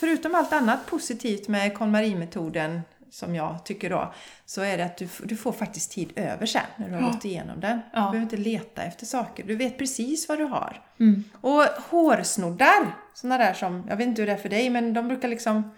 förutom 0.00 0.34
allt 0.34 0.52
annat 0.52 0.86
positivt 0.86 1.48
med 1.48 1.74
KonMari-metoden 1.78 2.80
som 3.10 3.34
jag 3.34 3.64
tycker 3.64 3.90
då, 3.90 4.12
så 4.46 4.62
är 4.62 4.76
det 4.78 4.84
att 4.84 4.96
du, 4.96 5.08
du 5.24 5.36
får 5.36 5.52
faktiskt 5.52 5.92
tid 5.92 6.12
över 6.16 6.46
sen 6.46 6.62
när 6.76 6.88
du 6.88 6.94
har 6.94 7.00
Ja. 7.02 7.06
gått 7.08 7.24
igenom 7.24 7.60
den. 7.60 7.80
Ja. 7.92 7.98
Du 7.98 8.00
behöver 8.00 8.18
inte 8.22 8.36
leta 8.36 8.82
efter 8.82 9.06
saker, 9.06 9.44
du 9.44 9.56
vet 9.56 9.78
precis 9.78 10.28
vad 10.28 10.38
du 10.38 10.44
har. 10.44 10.82
Mm. 11.00 11.24
Och 11.40 11.62
hårsnoddar, 11.90 12.94
sådana 13.14 13.38
där 13.44 13.54
som, 13.54 13.86
jag 13.88 13.96
vet 13.96 14.06
inte 14.06 14.22
hur 14.22 14.26
det 14.26 14.32
är 14.32 14.36
för 14.36 14.48
dig, 14.48 14.70
men 14.70 14.94
de 14.94 15.08
brukar 15.08 15.28
liksom 15.28 15.72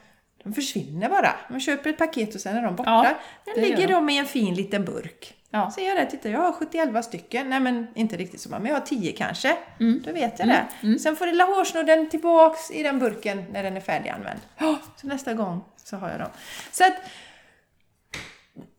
de 0.44 0.52
försvinner 0.52 1.08
bara. 1.08 1.34
Man 1.50 1.60
köper 1.60 1.90
ett 1.90 1.98
paket 1.98 2.34
och 2.34 2.40
sen 2.40 2.56
är 2.56 2.62
de 2.62 2.76
borta. 2.76 2.90
Ja, 2.90 3.18
Sen 3.54 3.62
ligger 3.62 3.88
de. 3.88 4.10
i 4.10 4.18
en 4.18 4.26
fin 4.26 4.54
liten 4.54 4.84
burk. 4.84 5.34
Ja. 5.50 5.70
Så 5.70 5.80
jag 5.80 5.96
det, 5.96 6.06
titta 6.06 6.28
jag 6.28 6.40
har 6.40 6.52
71 6.52 7.04
stycken. 7.04 7.50
Nej 7.50 7.60
men 7.60 7.86
inte 7.94 8.16
riktigt 8.16 8.40
så 8.40 8.48
många, 8.48 8.60
men 8.62 8.72
jag 8.72 8.78
har 8.80 8.86
10 8.86 9.12
kanske. 9.12 9.56
Mm. 9.80 10.02
Då 10.06 10.12
vet 10.12 10.38
jag 10.38 10.48
det. 10.48 10.98
Sen 10.98 11.16
får 11.16 11.26
lilla 11.26 11.44
hårsnodden 11.44 12.08
tillbaks 12.08 12.70
i 12.70 12.82
den 12.82 12.98
burken 12.98 13.44
när 13.52 13.62
den 13.62 13.76
är 13.76 13.80
färdiganvänd. 13.80 14.40
Så 14.96 15.06
nästa 15.06 15.34
gång 15.34 15.64
så 15.84 15.96
har 15.96 16.10
jag 16.10 16.18
dem. 16.20 16.28
Så 16.72 16.84
att 16.84 16.94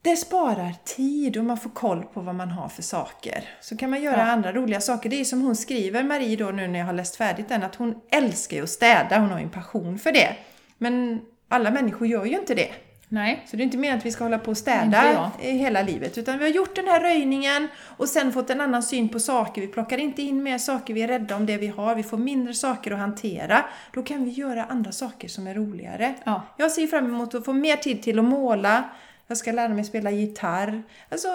det 0.01 0.15
sparar 0.15 0.73
tid 0.85 1.37
och 1.37 1.43
man 1.45 1.57
får 1.57 1.69
koll 1.69 2.03
på 2.03 2.21
vad 2.21 2.35
man 2.35 2.49
har 2.49 2.67
för 2.69 2.81
saker. 2.81 3.43
Så 3.61 3.77
kan 3.77 3.89
man 3.89 4.01
göra 4.01 4.17
Ja. 4.17 4.23
andra 4.23 4.53
roliga 4.53 4.81
saker. 4.81 5.09
Det 5.09 5.19
är 5.19 5.25
som 5.25 5.41
hon 5.41 5.55
skriver, 5.55 6.03
Marie, 6.03 6.35
då 6.35 6.45
nu 6.51 6.67
när 6.67 6.79
jag 6.79 6.85
har 6.85 6.93
läst 6.93 7.15
färdigt 7.15 7.49
den, 7.49 7.63
att 7.63 7.75
hon 7.75 7.95
älskar 8.11 8.57
ju 8.57 8.63
att 8.63 8.69
städa. 8.69 9.19
Hon 9.19 9.29
har 9.31 9.37
ju 9.39 9.43
en 9.43 9.49
passion 9.49 9.99
för 9.99 10.11
det. 10.11 10.35
Men 10.77 11.21
alla 11.49 11.71
människor 11.71 12.07
gör 12.07 12.25
ju 12.25 12.35
inte 12.39 12.55
det. 12.55 12.69
Nej. 13.11 13.43
Så 13.47 13.55
det 13.57 13.61
är 13.61 13.65
inte 13.65 13.77
meningen 13.77 13.97
att 13.97 14.05
vi 14.05 14.11
ska 14.11 14.23
hålla 14.23 14.39
på 14.39 14.51
och 14.51 14.57
städa 14.57 15.03
jag. 15.13 15.45
hela 15.45 15.81
livet. 15.81 16.17
Utan 16.17 16.37
vi 16.37 16.43
har 16.43 16.51
gjort 16.51 16.75
den 16.75 16.87
här 16.87 16.99
röjningen 16.99 17.67
och 17.97 18.09
sen 18.09 18.33
fått 18.33 18.49
en 18.49 18.61
annan 18.61 18.83
syn 18.83 19.09
på 19.09 19.19
saker. 19.19 19.61
Vi 19.61 19.67
plockar 19.67 19.97
inte 19.97 20.21
in 20.21 20.43
mer 20.43 20.57
saker, 20.57 20.93
vi 20.93 21.01
är 21.01 21.07
rädda 21.07 21.35
om 21.35 21.45
det 21.45 21.57
vi 21.57 21.67
har. 21.67 21.95
Vi 21.95 22.03
får 22.03 22.17
mindre 22.17 22.53
saker 22.53 22.91
att 22.91 22.99
hantera. 22.99 23.65
Då 23.93 24.03
kan 24.03 24.25
vi 24.25 24.31
göra 24.31 24.63
andra 24.65 24.91
saker 24.91 25.27
som 25.27 25.47
är 25.47 25.53
roligare. 25.53 26.13
Ja. 26.23 26.41
Jag 26.57 26.71
ser 26.71 26.87
fram 26.87 27.05
emot 27.05 27.35
att 27.35 27.45
få 27.45 27.53
mer 27.53 27.75
tid 27.75 28.03
till 28.03 28.19
att 28.19 28.25
måla. 28.25 28.83
Jag 29.27 29.37
ska 29.37 29.51
lära 29.51 29.69
mig 29.69 29.83
spela 29.83 30.11
gitarr. 30.11 30.83
Alltså, 31.09 31.27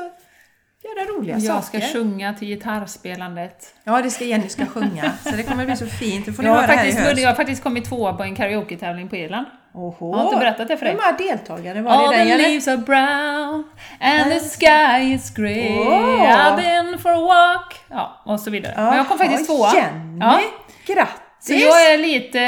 göra 0.82 1.18
roliga 1.18 1.38
Jag 1.38 1.64
ska 1.64 1.80
saker. 1.80 1.92
sjunga 1.94 2.34
till 2.34 2.48
gitarrspelandet. 2.48 3.74
Ja, 3.84 4.02
det 4.02 4.10
ska 4.10 4.24
Jenny 4.24 4.48
ska 4.48 4.66
sjunga. 4.66 5.12
Så 5.24 5.30
det 5.36 5.42
kommer 5.42 5.66
bli 5.66 5.76
så 5.76 5.86
fint. 5.86 6.26
Det 6.26 6.32
får 6.32 6.42
ni 6.42 6.48
Jag 6.48 6.54
har, 6.54 6.62
höra 6.62 6.72
här 6.72 6.84
i 6.86 6.90
faktiskt, 6.92 7.08
höst. 7.08 7.20
jag 7.20 7.28
har 7.28 7.36
faktiskt 7.36 7.62
kommit 7.62 7.84
tvåa 7.84 8.12
på 8.12 8.22
en 8.22 8.34
karaoke-tävling 8.36 9.08
på 9.08 9.16
Irland. 9.16 9.46
Oho. 9.74 10.10
Jag 10.10 10.18
har 10.18 10.24
inte 10.24 10.36
berättat 10.36 10.68
det 10.68 10.76
för 10.76 10.84
dig. 10.86 10.94
Hur 10.94 11.00
många 11.02 11.16
deltagare 11.36 11.82
var 11.82 11.90
All 11.92 12.02
det 12.10 12.10
the 12.10 12.18
den? 12.18 12.28
Jenny? 12.28 12.42
leaves 12.42 12.68
are 12.68 12.76
brown 12.76 13.64
and 14.00 14.30
the 14.32 14.40
sky 14.40 15.14
is 15.14 15.30
grey 15.30 15.78
Åh. 15.78 16.22
I've 16.22 16.56
been 16.56 16.98
for 16.98 17.10
a 17.10 17.20
walk 17.20 17.74
Ja, 17.90 18.22
och 18.24 18.40
så 18.40 18.50
vidare. 18.50 18.72
Men 18.76 18.96
jag 18.96 19.08
kom 19.08 19.18
faktiskt 19.18 19.46
tvåa. 19.46 19.74
Jenny! 19.74 20.18
Ja. 20.20 20.40
Grattis! 20.86 21.20
Så 21.40 21.52
jag 21.52 21.92
är 21.92 21.98
lite, 21.98 22.38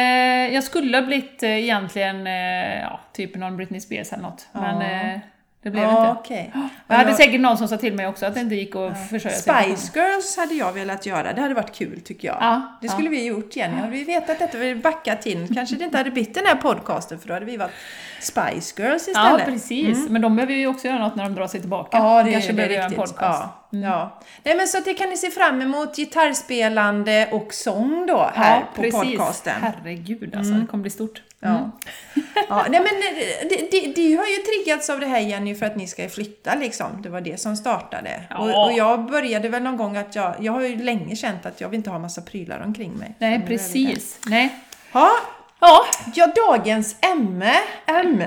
jag 0.54 0.64
skulle 0.64 0.97
ha 0.97 1.06
blivit 1.06 1.42
eh, 1.42 1.50
egentligen, 1.50 2.26
eh, 2.26 2.80
ja, 2.80 3.00
typ 3.12 3.37
någon 3.37 3.56
Britney 3.56 3.80
Spears 3.80 4.12
eller 4.12 4.23
något. 4.23 4.49
Men 4.52 4.83
eh, 4.83 5.18
det 5.66 5.70
blev 5.70 5.85
ja, 5.85 6.11
inte. 6.11 6.20
okej. 6.20 6.52
Jag 6.87 6.96
hade 6.96 7.14
säkert 7.14 7.40
någon 7.40 7.58
som 7.58 7.68
sa 7.68 7.76
till 7.76 7.94
mig 7.94 8.06
också 8.06 8.26
att 8.26 8.35
det 8.35 8.40
inte 8.40 8.54
gick 8.54 8.76
att 8.76 9.08
försörja 9.11 9.37
sig. 9.37 9.76
Spice 9.76 10.00
Girls 10.00 10.37
hade 10.37 10.54
jag 10.54 10.73
velat 10.73 11.06
göra, 11.06 11.32
det 11.32 11.40
hade 11.40 11.54
varit 11.54 11.75
kul 11.75 12.00
tycker 12.00 12.28
jag. 12.28 12.37
Ja, 12.40 12.78
det 12.80 12.88
skulle 12.88 13.04
ja. 13.04 13.11
vi 13.11 13.26
gjort 13.26 13.56
Jenny, 13.56 13.75
hade 13.75 13.92
vi 13.92 14.04
vetat 14.04 14.38
detta, 14.38 14.58
vi 14.58 14.75
backat 14.75 15.26
in, 15.26 15.54
kanske 15.54 15.76
det 15.76 15.85
inte 15.85 15.96
hade 15.96 16.11
blivit 16.11 16.35
den 16.35 16.46
här 16.46 16.54
podcasten 16.54 17.18
för 17.18 17.28
då 17.28 17.35
hade 17.35 17.46
vi 17.46 17.56
varit 17.56 17.73
Spice 18.20 18.82
Girls 18.82 19.08
Ja, 19.14 19.30
istället. 19.37 19.44
precis. 19.46 20.08
Men 20.08 20.23
de 20.23 20.37
behöver 20.37 20.54
ju 20.54 20.66
också 20.66 20.88
göra 20.88 20.99
något 20.99 21.16
när 21.16 21.25
de 21.25 21.35
drar 21.35 21.46
sig 21.46 21.61
tillbaka. 21.61 21.96
Ja, 21.99 22.23
det 22.23 22.32
kanske 22.32 22.52
göra 22.52 22.85
en 22.85 22.92
podcast. 22.94 23.20
Ja, 23.20 23.68
ja. 23.70 24.20
Nej, 24.42 24.56
men 24.56 24.68
så 24.68 24.80
det 24.80 24.94
kan 24.94 25.08
ni 25.11 25.16
se 25.16 25.30
fram 25.30 25.62
emot, 25.62 25.96
gitarrspelande 25.96 27.28
och 27.32 27.54
sång 27.54 28.06
då 28.06 28.30
här 28.35 28.56
Ja, 28.61 28.66
på 28.75 28.82
precis. 28.82 29.00
podcasten. 29.00 29.54
Herregud 29.62 30.35
alltså, 30.37 30.52
det 30.54 30.66
kommer 30.66 30.82
bli 30.82 30.90
stort. 30.90 31.23
Ja. 31.40 31.70
ja, 32.49 32.66
nej 32.68 32.80
men 32.80 32.87
eh, 32.87 33.49
det, 33.49 33.70
det, 33.70 33.92
det 33.96 34.14
har 34.16 34.26
ju 34.26 34.37
triggats 34.37 34.90
av 34.90 35.00
det 35.00 35.06
här 35.06 35.20
Jenny 35.20 35.54
för 35.54 35.66
att 35.66 35.76
ni 35.76 35.87
ska 35.87 36.08
flytta 36.08 36.54
liksom. 36.54 36.87
Det 37.02 37.08
var 37.08 37.20
det 37.20 37.40
som 37.40 37.56
startade. 37.56 38.23
Ja. 38.30 38.38
Och, 38.38 38.66
och 38.66 38.73
jag 38.73 39.06
började 39.06 39.49
väl 39.49 39.62
någon 39.62 39.76
gång 39.76 39.96
att 39.96 40.14
jag, 40.14 40.35
jag 40.40 40.52
har 40.52 40.62
ju 40.62 40.76
länge 40.76 41.16
känt 41.16 41.46
att 41.46 41.61
jag 41.61 41.68
vill 41.68 41.76
inte 41.78 41.90
ha 41.90 41.99
massa 41.99 42.20
prylar 42.23 42.61
omkring 42.66 42.92
mig. 42.92 43.14
Nej, 43.18 43.35
Mm, 43.35 43.46
precis. 43.46 44.18
Nej. 44.26 44.54
Ja, 44.92 45.11
Ja, 45.60 45.84
ja 46.14 46.32
dagens 46.48 46.96
ämne. 47.12 47.52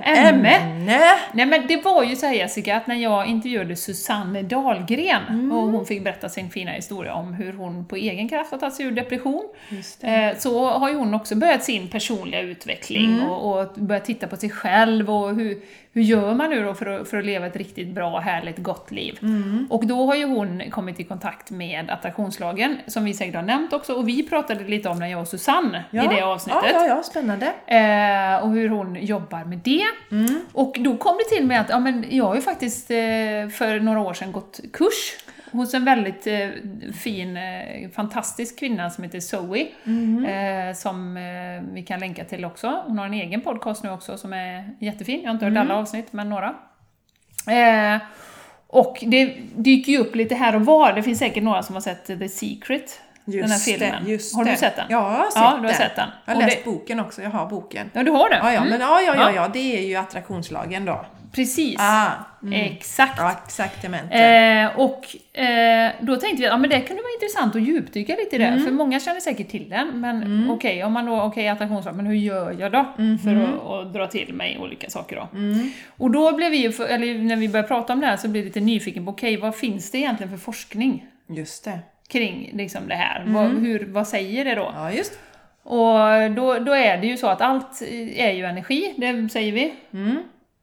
Ämne. 0.03 0.49
Nej 1.31 1.45
men 1.45 1.67
det 1.67 1.83
var 1.83 2.03
ju 2.03 2.15
så 2.15 2.25
här 2.25 2.33
Jessica, 2.33 2.75
att 2.77 2.87
när 2.87 2.95
jag 2.95 3.27
intervjuade 3.27 3.75
Susanne 3.75 4.41
Dahlgren 4.41 5.51
och 5.51 5.61
hon 5.71 5.85
fick 5.85 6.03
berätta 6.03 6.29
sin 6.29 6.49
fina 6.49 6.71
historia 6.71 7.13
om 7.13 7.33
hur 7.33 7.53
hon 7.53 7.85
på 7.85 7.95
egen 7.95 8.29
kraft 8.29 8.51
har 8.51 8.57
tagit 8.57 8.75
sig 8.75 8.85
ur 8.85 8.91
depression. 8.91 9.43
Eh, 10.01 10.37
så 10.37 10.69
har 10.69 10.89
ju 10.89 10.95
hon 10.95 11.13
också 11.13 11.35
börjat 11.35 11.63
sin 11.63 11.87
personliga 11.87 12.41
utveckling 12.41 13.21
och, 13.21 13.61
och 13.61 13.73
börjat 13.73 14.05
titta 14.05 14.27
på 14.27 14.37
sig 14.37 14.49
själv 14.49 15.09
och 15.09 15.35
hur, 15.35 15.61
hur 15.93 16.01
gör 16.01 16.33
man 16.33 16.49
nu 16.49 16.63
då 16.63 16.73
för 16.73 16.85
att, 16.85 17.09
för 17.09 17.17
att 17.17 17.25
leva 17.25 17.47
ett 17.47 17.55
riktigt 17.55 17.87
bra, 17.87 18.19
härligt, 18.19 18.57
gott 18.57 18.91
liv? 18.91 19.19
Och 19.69 19.87
då 19.87 20.05
har 20.05 20.15
ju 20.15 20.25
hon 20.25 20.63
kommit 20.69 20.99
i 20.99 21.03
kontakt 21.03 21.51
med 21.51 21.89
attraktionslagen, 21.89 22.77
som 22.87 23.05
vi 23.05 23.13
säkert 23.13 23.35
har 23.35 23.41
nämnt 23.41 23.73
också, 23.73 23.93
och 23.93 24.07
vi 24.07 24.23
pratade 24.23 24.63
lite 24.63 24.89
om 24.89 24.99
när 24.99 25.07
jag 25.07 25.21
och 25.21 25.27
Susanne 25.27 25.83
i 25.91 25.97
det 25.97 26.21
avsnittet. 26.21 26.61
Ja, 26.63 26.85
ja, 26.85 26.87
ja, 26.87 27.03
spännande. 27.03 27.45
Eh, 27.45 28.43
och 28.43 28.49
hur 28.49 28.69
hon 28.69 28.95
jobbar 28.95 29.43
med 29.43 29.57
det. 29.57 29.85
Mm. 30.11 30.41
Och 30.53 30.77
då 30.79 30.97
kom 30.97 31.17
det 31.17 31.35
till 31.35 31.45
mig 31.45 31.57
att 31.57 31.69
ja, 31.69 31.79
men 31.79 32.05
jag 32.09 32.25
har 32.25 32.35
ju 32.35 32.41
faktiskt 32.41 32.91
eh, 32.91 32.97
för 33.51 33.79
några 33.79 33.99
år 33.99 34.13
sedan 34.13 34.31
gått 34.31 34.59
kurs 34.73 35.15
hos 35.51 35.73
en 35.73 35.85
väldigt 35.85 36.27
eh, 36.27 36.49
fin, 36.93 37.37
eh, 37.37 37.89
fantastisk 37.95 38.59
kvinna 38.59 38.89
som 38.89 39.03
heter 39.03 39.19
Zoe, 39.19 39.67
Mm. 39.85 40.25
eh, 40.69 40.75
som 40.75 41.17
eh, 41.17 41.73
vi 41.73 41.83
kan 41.83 41.99
länka 41.99 42.23
till 42.23 42.45
också. 42.45 42.83
Hon 42.87 42.97
har 42.97 43.05
en 43.05 43.13
egen 43.13 43.41
podcast 43.41 43.83
nu 43.83 43.89
också 43.91 44.17
som 44.17 44.33
är 44.33 44.69
jättefin. 44.79 45.19
Jag 45.21 45.29
har 45.29 45.33
inte 45.33 45.45
hört 45.45 45.51
Mm. 45.51 45.61
alla 45.71 45.75
avsnitt, 45.75 46.13
men 46.13 46.29
några. 46.29 46.55
Eh, 47.47 48.01
och 48.67 48.97
det 49.07 49.35
dyker 49.55 49.91
ju 49.91 49.97
upp 49.97 50.15
lite 50.15 50.35
här 50.35 50.55
och 50.55 50.65
var. 50.65 50.93
Det 50.93 51.03
finns 51.03 51.19
säkert 51.19 51.43
några 51.43 51.63
som 51.63 51.75
har 51.75 51.81
sett 51.81 52.05
The 52.05 52.29
Secret, 52.29 53.01
den 53.25 53.49
här 53.51 53.57
filmen. 53.59 54.03
Det, 54.05 54.11
just 54.11 54.35
har 54.35 54.43
du 54.45 54.51
det. 54.51 54.57
sett 54.57 54.75
den? 54.75 54.85
Ja, 54.89 55.11
jag 55.11 55.17
har 55.17 55.25
sett 55.25 55.35
Ja, 55.35 55.51
den. 55.51 55.61
du 55.61 55.67
har 55.67 55.75
sett 55.75 55.95
den. 55.95 56.09
Jag 56.25 56.33
har 56.33 56.41
Och 56.41 56.45
läst 56.47 56.57
det- 56.65 56.71
boken 56.71 56.99
också, 56.99 57.21
jag 57.21 57.29
har 57.29 57.45
boken. 57.49 57.89
Ja, 57.93 58.03
du 58.03 58.11
har 58.11 58.29
det? 58.29 58.35
Ja, 58.37 58.51
ja, 58.53 58.57
Mm. 58.57 58.69
men 58.69 58.79
ja, 58.81 59.01
ja, 59.01 59.15
Ja. 59.15 59.31
ja, 59.35 59.47
det 59.53 59.77
är 59.77 59.87
ju 59.87 59.95
attraktionslagen 59.95 60.85
då. 60.85 61.05
Precis. 61.31 61.75
Ah, 61.79 62.11
Exakt. 62.53 63.13
ja, 63.17 63.31
exaktamente. 63.45 64.15
Eh, 64.17 64.79
och 64.79 65.37
eh, 65.39 65.91
då 66.01 66.15
tänkte 66.15 66.41
vi 66.41 66.47
att 66.47 66.51
ja, 66.53 66.57
men 66.57 66.69
det 66.69 66.81
kunde 66.81 67.01
vara 67.03 67.13
intressant 67.13 67.55
att 67.55 67.61
djupdyka 67.61 68.15
lite 68.15 68.35
i 68.35 68.39
det, 68.39 68.45
Mm. 68.45 68.63
för 68.65 68.71
många 68.71 68.99
känner 68.99 69.19
säkert 69.19 69.49
till 69.49 69.69
den, 69.69 69.99
men 70.01 70.49
okej, 70.51 70.83
om 70.83 70.93
man 70.93 71.05
då, 71.05 71.21
okej 71.21 71.47
attraktionslag, 71.47 71.95
men 71.95 72.05
hur 72.05 72.15
gör 72.15 72.55
jag 72.59 72.71
då 72.71 72.85
Mhm. 72.97 73.17
för 73.19 73.35
att, 73.35 73.67
att 73.87 73.93
dra 73.93 74.07
till 74.07 74.33
mig 74.33 74.57
olika 74.59 74.89
saker 74.89 75.15
då? 75.15 75.27
Mm. 75.37 75.71
Och 75.97 76.11
då 76.11 76.35
blev 76.35 76.51
vi 76.51 76.57
ju, 76.57 76.83
eller 76.85 77.23
när 77.23 77.35
vi 77.35 77.49
började 77.49 77.67
prata 77.67 77.93
om 77.93 77.99
det 77.99 78.07
här 78.07 78.17
så 78.17 78.27
blev 78.27 78.43
vi 78.43 78.47
lite 78.49 78.59
nyfiken 78.59 79.05
på, 79.05 79.11
okej, 79.11 79.37
vad 79.37 79.55
finns 79.55 79.91
det 79.91 79.97
egentligen 79.97 80.29
för 80.31 80.37
forskning 80.37 81.05
Just 81.29 81.65
det. 81.65 81.79
kring 82.07 82.49
liksom 82.53 82.87
det 82.87 82.95
här? 82.95 83.23
Vad, 83.27 83.47
hur, 83.49 83.85
vad 83.87 84.07
säger 84.07 84.45
det 84.45 84.55
då? 84.55 84.65
Mm. 84.69 84.81
Ja, 84.81 84.91
just 84.91 85.19
Och 85.63 86.31
då, 86.35 86.59
då 86.59 86.73
är 86.73 86.97
det 86.97 87.07
ju 87.07 87.17
så 87.17 87.27
att 87.27 87.41
allt 87.41 87.81
är 88.15 88.31
ju 88.31 88.45
energi, 88.45 88.93
det 88.97 89.29
säger 89.31 89.51
vi. 89.51 89.73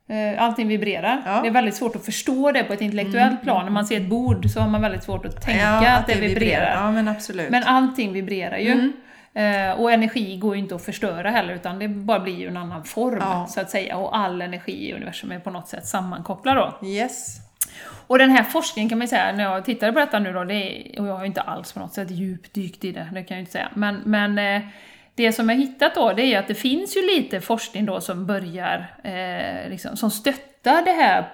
Mm. 0.08 0.34
Eh, 0.34 0.42
Allting 0.42 0.68
vibrerar. 0.68 1.22
Ja. 1.26 1.40
Det 1.42 1.48
är 1.48 1.52
väldigt 1.52 1.74
svårt 1.74 1.96
att 1.96 2.04
förstå 2.04 2.52
det 2.52 2.64
på 2.64 2.72
ett 2.72 2.80
intellektuellt 2.80 3.42
plan. 3.42 3.64
När 3.64 3.72
man 3.72 3.86
ser 3.86 3.96
ett 3.96 4.06
bord 4.08 4.50
så 4.50 4.60
har 4.60 4.68
man 4.68 4.82
väldigt 4.82 5.04
svårt 5.04 5.24
att 5.26 5.42
tänka 5.42 5.90
att, 5.90 6.06
det 6.06 6.14
vibrerar. 6.14 6.74
Ja, 6.74 6.92
men 6.92 7.08
absolut. 7.08 7.50
Men 7.50 7.62
allting 7.64 8.12
vibrerar 8.12 8.56
ju. 8.58 8.72
Mm. 8.72 8.92
Eh, 9.34 9.80
och 9.80 9.92
energi 9.92 10.36
går 10.36 10.54
ju 10.54 10.62
inte 10.62 10.74
att 10.74 10.84
förstöra 10.84 11.30
heller, 11.30 11.54
utan 11.54 11.78
det 11.78 11.88
bara 11.88 12.20
blir 12.20 12.36
ju 12.36 12.48
en 12.48 12.56
annan 12.56 12.84
form, 12.84 13.18
Ja. 13.20 13.46
så 13.50 13.60
att 13.60 13.70
säga. 13.70 13.96
Och 13.96 14.16
all 14.18 14.42
energi 14.42 14.88
i 14.88 14.92
universum 14.92 15.32
är 15.32 15.38
på 15.38 15.50
något 15.50 15.68
sätt 15.68 15.86
sammankopplad 15.86 16.56
då. 16.56 16.86
Yes. 16.86 17.36
Och 18.06 18.18
den 18.18 18.30
här 18.30 18.42
forskningen 18.42 18.88
kan 18.88 18.98
man 18.98 19.04
ju 19.04 19.08
säga, 19.08 19.32
när 19.32 19.44
jag 19.44 19.64
tittade 19.64 19.92
på 19.92 19.98
detta 19.98 20.18
nu 20.18 20.32
då, 20.32 20.44
det 20.44 20.54
är, 20.54 21.00
och 21.00 21.06
jag 21.06 21.12
har 21.12 21.20
ju 21.20 21.26
inte 21.26 21.40
alls 21.40 21.72
på 21.72 21.80
något 21.80 21.92
sätt 21.94 22.10
djupdykt 22.10 22.84
i 22.84 22.92
det, 22.92 23.08
det 23.12 23.22
kan 23.22 23.34
jag 23.34 23.36
ju 23.36 23.40
inte 23.40 23.52
säga. 23.52 23.68
Men, 23.74 24.02
men 24.04 24.38
eh, 24.38 24.62
det 25.16 25.32
som 25.32 25.48
jag 25.48 25.56
hittat 25.56 25.94
då, 25.94 26.12
det 26.12 26.22
är 26.22 26.26
ju 26.26 26.34
att 26.34 26.48
det 26.48 26.54
finns 26.54 26.96
ju 26.96 27.02
lite 27.06 27.40
forskning 27.40 27.86
då 27.86 28.00
som 28.00 28.26
börjar, 28.26 28.86
eh, 29.04 29.70
liksom, 29.70 29.96
som 29.96 30.10
stöttar 30.10 30.84
det 30.84 30.90
här, 30.92 31.28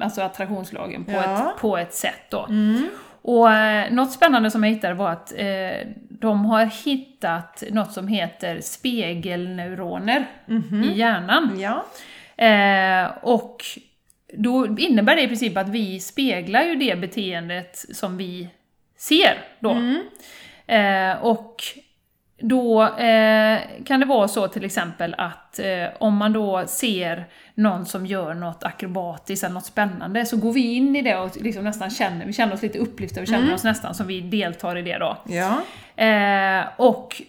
alltså 0.00 0.22
attraktionslagen 0.22 1.04
på, 1.04 1.12
Ja. 1.12 1.50
ett, 1.54 1.60
på 1.60 1.76
ett 1.78 1.94
sätt 1.94 2.22
då. 2.30 2.48
Och 3.22 3.52
eh, 3.52 3.92
något 3.92 4.12
spännande 4.12 4.50
som 4.50 4.64
jag 4.64 4.70
hittade 4.70 4.94
var 4.94 5.10
att 5.10 5.32
eh, 5.36 5.88
de 6.10 6.44
har 6.44 6.64
hittat 6.84 7.62
något 7.70 7.92
som 7.92 8.08
heter 8.08 8.60
spegelneuroner 8.60 10.26
i 10.84 10.98
hjärnan. 10.98 11.60
Ja. 11.60 11.84
Eh, 12.44 13.10
och 13.22 13.64
då 14.32 14.66
innebär 14.78 15.16
det 15.16 15.22
i 15.22 15.28
princip 15.28 15.56
att 15.56 15.68
vi 15.68 16.00
speglar 16.00 16.62
ju 16.62 16.74
det 16.74 16.96
beteendet 17.00 17.84
som 17.92 18.16
vi 18.16 18.48
ser 18.96 19.38
då. 19.60 19.70
Eh, 20.74 21.12
och 21.22 21.56
då 22.40 22.82
eh, 22.82 23.60
kan 23.84 24.00
det 24.00 24.06
vara 24.06 24.28
så 24.28 24.48
till 24.48 24.64
exempel 24.64 25.14
att 25.18 25.58
eh, 25.58 25.86
om 25.98 26.16
man 26.16 26.32
då 26.32 26.64
ser 26.66 27.26
någon 27.54 27.86
som 27.86 28.06
gör 28.06 28.34
något 28.34 28.64
akrobatiskt 28.64 29.44
eller 29.44 29.54
något 29.54 29.66
spännande 29.66 30.26
så 30.26 30.36
går 30.36 30.52
vi 30.52 30.74
in 30.74 30.96
i 30.96 31.02
det 31.02 31.16
och 31.16 31.36
liksom 31.40 31.64
nästan 31.64 31.90
känner, 31.90 32.26
vi 32.26 32.32
känner 32.32 32.54
oss 32.54 32.62
lite 32.62 32.78
upplyfta, 32.78 33.20
vi 33.20 33.26
känner 33.26 33.54
oss 33.54 33.64
nästan 33.64 33.94
som 33.94 34.06
vi 34.06 34.20
deltar 34.20 34.76
i 34.76 34.82
det 34.82 34.98
då. 34.98 35.16
Ja. 35.28 35.60
Eh, 36.04 36.64
och 36.76 37.22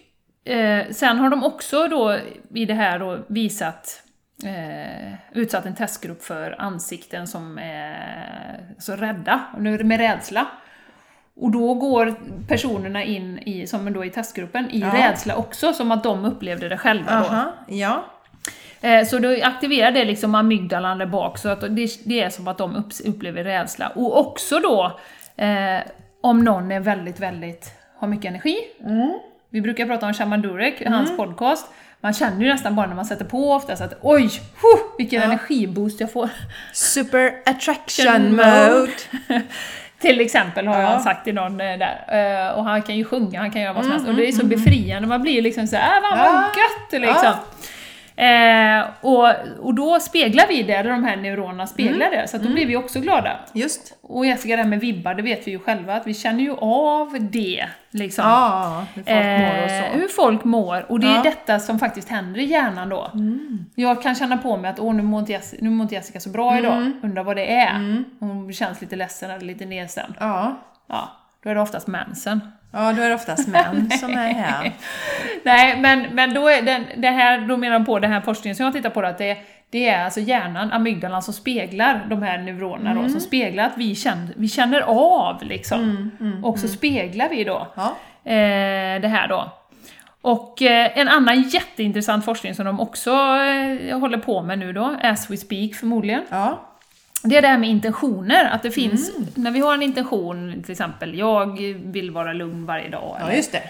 eh, 0.44 0.86
sen 0.90 1.18
har 1.18 1.30
de 1.30 1.44
också 1.44 1.88
då 1.88 2.16
i 2.54 2.64
det 2.64 2.74
här 2.74 2.98
då 2.98 3.18
visat 3.26 4.02
eh, 4.44 5.14
utsatt 5.32 5.66
en 5.66 5.74
testgrupp 5.74 6.22
för 6.22 6.56
ansikten 6.58 7.26
som 7.26 7.58
är 7.58 8.74
så 8.78 8.96
rädda, 8.96 9.40
med 9.58 9.98
rädsla. 9.98 10.46
Och 11.40 11.50
då 11.50 11.74
går 11.74 12.14
personerna 12.48 13.04
in 13.04 13.38
i, 13.38 13.66
som 13.66 13.92
då 13.92 14.04
i 14.04 14.10
testgruppen, 14.10 14.70
i 14.70 14.78
Ja. 14.80 14.94
rädsla 14.94 15.36
också, 15.36 15.72
som 15.72 15.90
att 15.90 16.02
de 16.02 16.24
upplevde 16.24 16.68
det 16.68 16.78
själva 16.78 17.20
då. 17.20 17.26
Aha. 17.26 17.52
Ja. 17.68 18.04
Eh, 18.80 19.04
Så 19.06 19.18
då 19.18 19.36
aktiverar 19.42 19.90
det 19.90 20.04
liksom 20.04 20.34
amygdalan 20.34 20.98
där 20.98 21.06
bak, 21.06 21.38
så 21.38 21.48
att 21.48 21.60
det, 21.60 22.20
är 22.20 22.30
som 22.30 22.48
att 22.48 22.58
de 22.58 22.84
upplever 23.04 23.44
rädsla. 23.44 23.88
Och 23.88 24.18
också 24.18 24.58
då, 24.58 24.98
eh, 25.36 25.80
om 26.20 26.44
någon 26.44 26.72
är 26.72 26.80
väldigt, 26.80 27.20
väldigt, 27.20 27.72
har 27.96 28.08
mycket 28.08 28.28
energi. 28.28 28.56
Vi 29.50 29.60
brukar 29.60 29.86
prata 29.86 30.06
om 30.06 30.14
Shaman 30.14 30.42
Durek, 30.42 30.82
hans 30.86 31.16
podcast. 31.16 31.66
Man 32.02 32.12
känner 32.12 32.44
ju 32.44 32.52
nästan 32.52 32.76
bara 32.76 32.86
när 32.86 32.94
man 32.94 33.04
sätter 33.04 33.24
på 33.24 33.52
oftast 33.52 33.82
att 33.82 33.94
oj, 34.00 34.22
huh, 34.62 34.80
vilken 34.98 35.22
energiboost 35.22 36.00
jag 36.00 36.12
får. 36.12 36.28
Super 36.72 37.32
attraction 37.46 38.06
Action 38.08 38.36
mode. 38.36 38.90
Till 40.00 40.20
exempel 40.20 40.66
har 40.66 40.80
Ja. 40.80 40.86
han 40.88 41.00
sagt 41.00 41.24
till 41.24 41.34
någon 41.34 41.60
eh, 41.60 41.78
där. 41.78 42.04
Eh, 42.48 42.52
Och 42.58 42.64
han 42.64 42.82
kan 42.82 42.96
ju 42.96 43.04
sjunga, 43.04 43.40
han 43.40 43.50
kan 43.50 43.62
göra 43.62 43.72
vad 43.72 43.82
som 43.84 43.92
helst. 43.92 44.08
Och 44.08 44.14
det 44.14 44.28
är 44.28 44.32
så 44.32 44.46
befriande, 44.46 45.08
man 45.08 45.22
blir 45.22 45.42
liksom 45.42 45.66
såhär, 45.66 45.96
äh, 45.96 46.02
vad 46.02 46.18
Ja. 46.18 46.42
gött 46.42 47.00
liksom. 47.00 47.32
Eh, 48.20 48.84
och, 49.00 49.28
och 49.60 49.74
då 49.74 50.00
speglar 50.00 50.44
vi 50.48 50.62
det, 50.62 50.82
de 50.82 51.04
här 51.04 51.16
neuronerna 51.16 51.66
speglar 51.66 52.10
det, 52.10 52.28
så 52.28 52.38
då 52.38 52.48
blir 52.48 52.66
vi 52.66 52.76
också 52.76 53.00
glada. 53.00 53.36
Just. 53.52 53.98
Och 54.02 54.26
Jessica, 54.26 54.56
det 54.56 54.62
här 54.62 54.68
med 54.68 54.80
vibbar, 54.80 55.14
det 55.14 55.22
vet 55.22 55.46
vi 55.46 55.50
ju 55.50 55.58
själva, 55.58 55.94
att 55.94 56.06
vi 56.06 56.14
känner 56.14 56.40
ju 56.42 56.54
av 56.60 57.16
det. 57.20 57.66
Liksom. 57.90 58.24
Ja, 58.24 58.84
hur 58.94 59.02
folk 59.04 59.08
mår 59.40 59.62
och 59.64 59.70
Eh, 59.70 59.84
så. 59.92 59.98
hur 59.98 60.08
folk 60.08 60.44
mår, 60.44 60.90
och 60.92 61.00
det 61.00 61.06
är 61.06 61.14
Ja. 61.16 61.22
detta 61.22 61.58
som 61.60 61.78
faktiskt 61.78 62.08
händer 62.08 62.40
i 62.40 62.44
hjärnan 62.44 62.88
då. 62.88 63.10
Mm. 63.14 63.64
Jag 63.74 64.02
kan 64.02 64.14
känna 64.14 64.36
på 64.36 64.56
mig 64.56 64.70
att 64.70 64.80
åh, 64.80 64.94
nu 64.94 65.02
mår 65.02 65.20
inte 65.20 65.32
Jessica, 65.32 65.64
nu 65.64 65.70
mår 65.70 65.82
inte 65.82 65.94
Jessica 65.94 66.20
så 66.20 66.28
bra 66.30 66.58
idag, 66.58 66.76
Mm. 66.76 67.00
undrar 67.02 67.24
vad 67.24 67.36
det 67.36 67.52
är. 67.54 68.04
Hon 68.20 68.52
känns 68.52 68.80
lite 68.80 68.96
ledsen 68.96 69.30
eller 69.30 69.44
lite 69.46 69.66
nedstämd. 69.66 70.14
Ja. 70.20 70.56
Ja, 70.88 71.08
då 71.42 71.50
är 71.50 71.54
det 71.54 71.60
oftast 71.60 71.86
mensen. 71.86 72.40
Ja, 72.72 72.92
då 72.92 73.02
är 73.02 73.08
det 73.08 73.14
oftast 73.14 73.48
män 73.48 73.90
som 73.90 74.10
är 74.10 74.34
här. 74.34 74.72
Nej, 75.44 75.80
men, 75.80 76.06
men 76.12 76.34
då 76.34 76.48
är 76.48 76.62
den, 76.62 76.84
det 76.96 77.08
här, 77.08 77.40
då 77.40 77.56
menar 77.56 77.78
de 77.78 77.84
på 77.84 77.98
den 77.98 78.12
här 78.12 78.20
forskningen 78.20 78.56
som 78.56 78.64
jag 78.64 78.72
tittar 78.74 78.90
på, 78.90 79.00
att 79.02 79.18
det, 79.18 79.36
det 79.70 79.88
är 79.88 80.04
alltså 80.04 80.20
hjärnan, 80.20 80.72
amygdalan, 80.72 81.22
som 81.22 81.34
speglar 81.34 82.06
de 82.10 82.22
här 82.22 82.38
neuronerna 82.38 83.02
då, 83.02 83.08
som 83.08 83.20
speglar 83.20 83.64
att 83.64 83.76
vi 83.76 83.94
känner, 83.94 84.28
vi 84.36 84.48
känner 84.48 84.80
av 84.80 85.42
liksom. 85.42 86.10
och 86.44 86.58
så 86.58 86.68
speglar 86.68 87.28
vi 87.28 87.44
då 87.44 87.66
Ja. 87.74 87.94
eh, 88.32 89.00
det 89.00 89.08
här 89.08 89.28
då. 89.28 89.52
Och 90.22 90.62
eh, 90.62 90.98
en 90.98 91.08
annan 91.08 91.42
jätteintressant 91.42 92.24
forskning 92.24 92.54
som 92.54 92.64
de 92.64 92.80
också 92.80 93.10
eh, 93.10 93.98
håller 93.98 94.18
på 94.18 94.42
med 94.42 94.58
nu 94.58 94.72
då, 94.72 94.96
as 95.02 95.30
we 95.30 95.36
speak 95.36 95.74
förmodligen, 95.74 96.22
Ja. 96.30 96.60
Det 97.22 97.36
är 97.36 97.42
det 97.42 97.48
här 97.48 97.58
med 97.58 97.70
intentioner. 97.70 98.44
Att 98.44 98.62
det 98.62 98.70
finns, 98.70 99.12
när 99.34 99.50
vi 99.50 99.60
har 99.60 99.74
en 99.74 99.82
intention, 99.82 100.62
till 100.62 100.72
exempel, 100.72 101.18
jag 101.18 101.60
vill 101.84 102.10
vara 102.10 102.32
lugn 102.32 102.66
varje 102.66 102.88
dag. 102.88 103.16
ja, 103.20 103.24
eller, 103.26 103.36
just 103.36 103.52
det. 103.52 103.62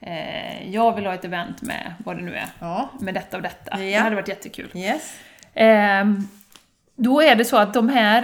eh, 0.00 0.70
jag 0.74 0.96
vill 0.96 1.06
ha 1.06 1.14
ett 1.14 1.24
event 1.24 1.62
med 1.62 1.94
vad 2.04 2.16
det 2.16 2.22
nu 2.22 2.34
är, 2.34 2.46
Ja. 2.60 2.88
med 3.00 3.14
detta 3.14 3.36
och 3.36 3.42
detta. 3.42 3.76
Det 3.76 3.90
Ja. 3.90 4.00
hade 4.00 4.16
varit 4.16 4.28
jättekul. 4.28 4.70
Yes. 4.74 5.16
Ehm, 5.54 6.28
då 6.96 7.22
är 7.22 7.34
det 7.36 7.44
så 7.44 7.56
att 7.56 7.74
de 7.74 7.88
här 7.88 8.22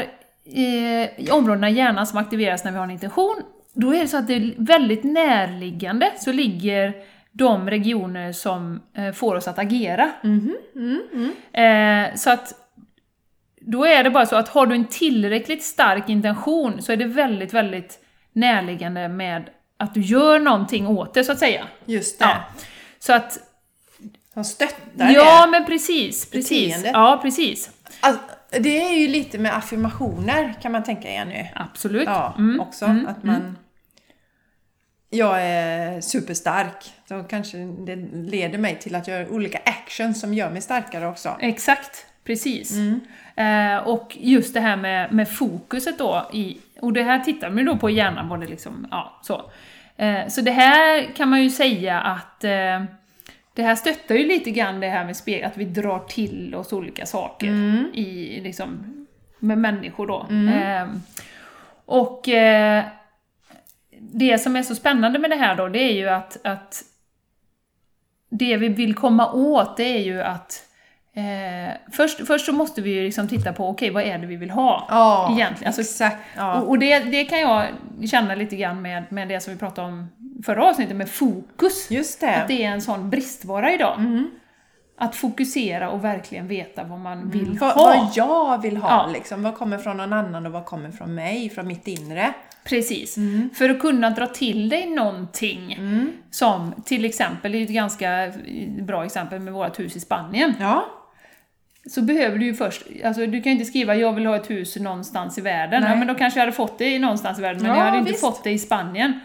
eh, 0.55 1.35
områdena 1.35 1.71
i 1.71 1.73
hjärnan 1.73 2.07
som 2.07 2.19
aktiveras 2.19 2.65
när 2.65 2.71
vi 2.73 2.77
har 2.79 2.85
en 2.85 2.91
intention, 2.91 3.43
då 3.73 3.95
är 3.95 4.01
det 4.01 4.09
så 4.09 4.17
att 4.17 4.27
det 4.27 4.35
är 4.35 4.55
väldigt 4.57 5.05
närliggande 5.05 6.13
så 6.19 6.33
ligger 6.33 6.93
de 7.33 7.71
regioner 7.71 8.33
som 8.33 8.81
eh, 8.97 9.13
får 9.13 9.35
oss 9.35 9.49
att 9.49 9.59
agera. 9.59 10.11
Eh, 11.53 12.15
så 12.15 12.31
att 12.31 12.53
då 13.67 13.85
är 13.85 14.05
det 14.05 14.11
bara 14.11 14.27
så 14.27 14.37
att 14.37 14.49
har 14.49 14.67
du 14.67 14.75
en 14.75 14.87
tillräckligt 14.87 15.63
stark 15.65 16.09
intention 16.09 16.83
så 16.83 16.93
är 16.93 16.97
det 16.97 17.05
väldigt, 17.05 17.55
väldigt 17.55 17.99
närliggande 18.33 19.09
med 19.09 19.51
att 19.77 19.95
du 19.95 20.01
gör 20.01 20.39
någonting 20.39 20.87
åt 20.87 21.15
det, 21.15 21.25
så 21.25 21.33
att 21.33 21.39
säga. 21.39 21.65
Just 21.85 22.19
det. 22.19 22.25
Ja. 22.25 22.37
Så 22.99 23.13
att, 23.13 23.39
Som 24.35 24.45
stöttar 24.45 25.11
ja 25.11 25.45
det. 25.47 25.51
men 25.51 25.65
precis, 25.67 26.31
precis. 26.31 26.85
Ja, 26.93 27.19
precis. 27.23 27.71
Alltså, 28.01 28.23
det 28.61 28.83
är 28.83 28.93
ju 28.99 29.09
lite 29.09 29.39
med 29.39 29.57
affirmationer 29.57 30.55
kan 30.63 30.73
man 30.73 30.83
tänka 30.83 31.09
igen 31.09 31.29
nu. 31.29 31.47
Absolut. 31.55 32.05
Ja, 32.07 32.35
Mm. 32.39 32.61
också. 32.61 32.85
att 32.85 33.23
man... 33.25 33.59
Jag 35.11 35.43
är 35.43 36.01
superstark. 36.01 36.93
Så 37.09 37.23
kanske 37.23 37.59
det 37.59 37.97
leder 38.31 38.59
mig 38.59 38.79
till 38.79 38.95
att 38.95 39.09
göra 39.09 39.29
olika 39.29 39.59
actions 39.65 40.21
som 40.21 40.35
gör 40.35 40.51
mig 40.51 40.63
starkare 40.63 41.07
också. 41.09 41.37
Exakt, 41.41 42.07
precis. 42.25 42.73
Mm. 42.73 43.01
Eh, 43.37 43.77
och 43.77 44.17
just 44.21 44.55
det 44.55 44.61
här 44.61 44.77
med, 44.77 45.13
med 45.13 45.29
fokuset 45.29 45.99
då, 45.99 46.31
i, 46.33 46.59
och 46.81 46.93
det 46.93 47.03
här 47.03 47.19
tittar 47.19 47.51
man 47.51 47.59
ju 47.59 47.65
då 47.65 47.77
på 47.77 47.91
i 47.91 47.95
hjärnan, 47.95 48.41
det 48.41 48.47
liksom, 48.47 48.87
ja, 48.91 49.21
så. 49.23 49.51
Eh, 49.97 50.29
så 50.29 50.41
det 50.41 50.51
här 50.51 51.03
kan 51.17 51.29
man 51.29 51.43
ju 51.43 51.51
säga 51.51 52.01
att 52.01 52.45
eh, 52.45 52.85
det 53.55 53.63
här 53.63 53.75
stöttar 53.75 54.15
ju 54.15 54.29
lite 54.29 54.51
grann 54.51 54.81
det 54.81 54.89
här 54.89 55.05
med 55.05 55.17
spegel, 55.17 55.47
att 55.47 55.57
vi 55.57 55.65
drar 55.65 55.99
till 55.99 56.55
oss 56.55 56.73
olika 56.73 57.07
saker 57.07 57.49
Mm. 57.49 57.91
i, 57.95 58.41
liksom, 58.41 59.07
med 59.39 59.59
människor 59.59 60.07
då. 60.07 60.27
Eh, 60.53 60.89
och 61.87 62.29
eh, 62.29 62.85
det 64.01 64.39
som 64.39 64.57
är 64.57 64.63
så 64.63 64.75
spännande 64.75 65.19
med 65.19 65.31
det 65.31 65.37
här 65.37 65.55
då, 65.57 65.69
det 65.69 65.79
är 65.79 65.93
ju 65.93 66.09
att, 66.09 66.47
att 66.47 66.83
det 68.29 68.57
vi 68.57 68.69
vill 68.69 68.95
komma 68.95 69.33
åt, 69.33 69.77
det 69.77 69.85
är 69.85 70.03
ju 70.03 70.23
att 70.23 70.63
eh, 71.15 71.75
först, 71.93 72.27
först 72.27 72.47
så 72.47 72.53
måste 72.53 72.83
vi 72.83 72.91
ju 72.95 73.05
liksom 73.05 73.29
titta 73.29 73.53
på, 73.53 73.69
okej, 73.69 73.91
vad 73.91 74.03
är 74.03 74.19
det 74.19 74.27
vi 74.27 74.37
vill 74.37 74.51
ha? 74.51 74.87
Ja, 74.89 75.29
egentligen. 75.33 75.67
Alltså, 75.69 75.81
exakt. 75.81 76.17
Ja. 76.37 76.55
Och, 76.61 76.69
och 76.69 76.79
det, 76.79 76.99
det 76.99 77.25
kan 77.25 77.41
jag 77.41 77.67
känna 78.11 78.35
lite 78.35 78.57
grann 78.57 78.83
med, 78.83 79.05
med 79.09 79.29
det 79.29 79.41
som 79.41 79.53
vi 79.53 79.59
pratade 79.59 79.89
om 79.89 80.09
förra 80.45 80.65
avsnittet, 80.65 80.97
med 80.97 81.11
fokus. 81.11 81.91
Just 81.91 82.23
Att 82.23 82.49
det. 82.49 82.55
det 82.57 82.65
är 82.65 82.71
en 82.71 82.83
sån 82.83 83.11
bristvara 83.11 83.73
idag. 83.75 83.95
Mm. 83.99 84.31
Att 84.99 85.17
fokusera 85.17 85.91
och 85.91 86.05
verkligen 86.05 86.49
veta 86.49 86.85
vad 86.85 86.99
man 87.01 87.31
vill 87.31 87.59
Vad, 87.61 87.73
ha. 87.73 87.87
vad 87.87 88.09
jag 88.15 88.63
vill 88.63 88.77
ha, 88.77 88.89
Ja. 89.07 89.13
liksom. 89.13 89.43
Vad 89.43 89.55
kommer 89.57 89.79
från 89.79 89.97
någon 89.97 90.13
annan 90.13 90.47
och 90.47 90.53
vad 90.53 90.65
kommer 90.65 90.91
från 90.91 91.15
mig, 91.15 91.51
från 91.51 91.67
mitt 91.67 91.87
inre. 91.89 92.33
Precis. 92.65 93.17
Mm. 93.17 93.51
För 93.55 93.69
att 93.71 93.81
kunna 93.81 94.11
dra 94.11 94.27
till 94.27 94.69
dig 94.69 94.91
någonting, 94.91 95.79
som 96.31 96.75
till 96.85 97.05
exempel, 97.05 97.53
det 97.53 97.59
är 97.59 97.63
ett 97.63 97.69
ganska 97.69 98.33
bra 98.79 99.05
exempel 99.05 99.41
med 99.41 99.53
vårt 99.53 99.79
hus 99.79 99.97
i 99.97 100.01
Spanien, 100.01 100.55
Ja, 100.61 100.85
så 101.91 102.03
behöver 102.03 102.39
du 102.39 102.45
ju 102.47 102.55
först, 102.55 102.83
alltså 103.05 103.27
du 103.27 103.33
kan 103.43 103.45
ju 103.45 103.59
inte 103.59 103.65
skriva 103.65 103.95
'jag 103.95 104.13
vill 104.13 104.27
ha 104.27 104.37
ett 104.37 104.51
hus 104.51 104.77
någonstans 104.77 105.39
i 105.39 105.41
världen' 105.41 105.81
Nej. 105.83 105.91
ja, 105.91 105.97
men 105.97 106.07
då 106.09 106.15
kanske 106.15 106.41
jag 106.41 106.47
hade 106.47 106.57
fått 106.57 106.79
det 106.79 106.99
någonstans 106.99 107.39
i 107.39 107.43
världen, 107.43 107.63
men 107.63 107.71
Ja, 107.71 107.77
jag 107.77 107.85
hade 107.85 107.99
inte 107.99 108.11
visst. 108.11 108.21
fått 108.21 108.45
det 108.45 108.51
i 108.51 108.59
Spanien. 108.59 109.21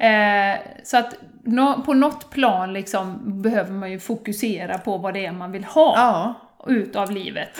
Eh, 0.00 0.58
så 0.84 0.96
att 0.96 1.14
nå, 1.42 1.82
på 1.86 1.94
något 1.94 2.30
plan 2.30 2.72
liksom 2.72 3.20
behöver 3.42 3.72
man 3.72 3.90
ju 3.90 3.98
fokusera 3.98 4.78
på 4.78 4.98
vad 4.98 5.14
det 5.14 5.26
är 5.26 5.32
man 5.32 5.52
vill 5.52 5.64
ha 5.64 5.94
Ja, 5.96 6.34
ut 6.72 6.96
av 6.96 7.10
livet. 7.10 7.58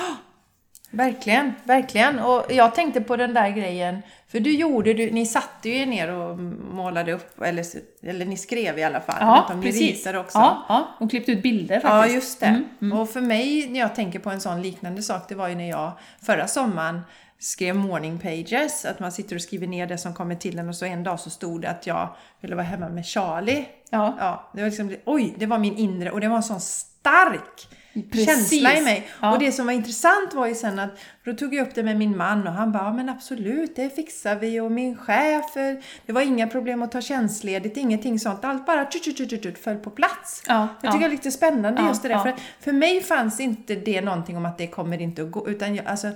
Verkligen, 0.96 1.52
verkligen. 1.64 2.18
Och 2.18 2.44
jag 2.48 2.74
tänkte 2.74 3.00
på 3.00 3.16
den 3.16 3.34
där 3.34 3.50
grejen, 3.50 4.02
för 4.28 4.40
du 4.40 4.50
gjorde, 4.56 4.94
du, 4.94 5.10
ni 5.10 5.26
satte 5.26 5.68
ju 5.68 5.76
er 5.76 5.86
ner 5.86 6.10
och 6.12 6.38
målade 6.74 7.12
upp, 7.12 7.42
eller, 7.42 7.64
eller 8.02 8.26
ni 8.26 8.36
skrev 8.36 8.78
i 8.78 8.84
alla 8.84 9.00
fall. 9.00 9.44
Om 9.54 9.60
ni 9.60 9.70
visade 9.70 10.18
också. 10.18 10.38
Ja, 10.38 10.64
ja, 10.68 10.88
och 11.00 11.10
klippt 11.10 11.28
ut 11.28 11.42
bilder 11.42 11.74
Ja, 11.74 11.80
faktiskt. 11.80 12.14
just 12.14 12.40
det. 12.40 12.62
Och 12.94 13.10
för 13.10 13.20
mig, 13.20 13.68
när 13.70 13.80
jag 13.80 13.94
tänker 13.94 14.18
på 14.18 14.30
en 14.30 14.40
sån 14.40 14.62
liknande 14.62 15.02
sak, 15.02 15.28
det 15.28 15.34
var 15.34 15.48
ju 15.48 15.54
när 15.54 15.68
jag 15.70 15.92
förra 16.22 16.46
sommaren 16.46 17.00
skrev 17.38 17.76
morning 17.76 18.18
pages, 18.18 18.84
att 18.84 19.00
man 19.00 19.12
sitter 19.12 19.36
och 19.36 19.42
skriver 19.42 19.66
ner 19.66 19.86
det 19.86 19.98
som 19.98 20.14
kommer 20.14 20.34
till 20.34 20.58
en 20.58 20.68
och 20.68 20.76
så 20.76 20.84
en 20.84 21.02
dag 21.04 21.20
så 21.20 21.30
stod 21.30 21.60
det 21.62 21.70
att 21.70 21.86
jag 21.86 22.08
ville 22.40 22.54
vara 22.54 22.66
hemma 22.66 22.88
med 22.88 23.06
Charlie. 23.06 23.64
Ja. 23.90 24.16
Ja, 24.18 24.50
det 24.54 24.60
var 24.60 24.68
liksom, 24.68 24.94
oj, 25.04 25.34
det 25.38 25.46
var 25.46 25.58
min 25.58 25.76
inre 25.76 26.10
och 26.10 26.20
det 26.20 26.28
var 26.28 26.36
en 26.36 26.42
sån 26.42 26.60
stark 26.60 27.68
Precis. 28.10 28.26
känsla 28.26 28.76
i 28.76 28.80
mig. 28.80 29.08
Ja. 29.20 29.32
Och 29.32 29.38
det 29.38 29.52
som 29.52 29.66
var 29.66 29.72
intressant 29.72 30.34
var 30.34 30.46
ju 30.46 30.54
sen 30.54 30.78
att, 30.78 30.98
då 31.24 31.32
tog 31.32 31.54
jag 31.54 31.66
upp 31.68 31.74
det 31.74 31.82
med 31.82 31.96
min 31.96 32.16
man 32.16 32.46
och 32.46 32.52
han 32.52 32.72
bara, 32.72 32.84
"Ja, 32.84 32.92
men 32.92 33.08
absolut, 33.08 33.76
det 33.76 33.94
fixar 33.96 34.36
vi 34.36 34.60
och 34.60 34.72
min 34.72 34.96
chef, 34.96 35.56
eh, 35.56 35.74
det 36.06 36.12
var 36.12 36.20
inga 36.20 36.46
problem 36.46 36.82
att 36.82 36.92
ta 36.92 37.00
tjänstledigt, 37.00 37.76
ingenting 37.76 38.18
sånt, 38.20 38.44
allt 38.44 38.66
bara 38.66 38.90
tjut, 38.90 39.04
tjut, 39.04 39.18
tjut, 39.30 39.42
tjut, 39.42 39.58
föll 39.58 39.76
på 39.76 39.90
plats. 39.90 40.42
Ja, 40.48 40.68
Jag 40.82 40.92
tycker 40.92 41.08
det 41.08 41.12
är 41.14 41.16
lite 41.16 41.30
spännande 41.30 41.82
just 41.88 42.02
det 42.02 42.08
där, 42.08 42.18
för, 42.18 42.34
för 42.60 42.72
mig 42.72 43.02
fanns 43.02 43.40
inte 43.40 43.74
det 43.74 44.00
någonting 44.00 44.36
om 44.36 44.46
att 44.46 44.58
det 44.58 44.66
kommer 44.66 45.00
inte 45.00 45.22
att 45.22 45.30
gå, 45.30 45.48
utan 45.48 45.74
jag, 45.74 45.86
alltså, 45.86 46.08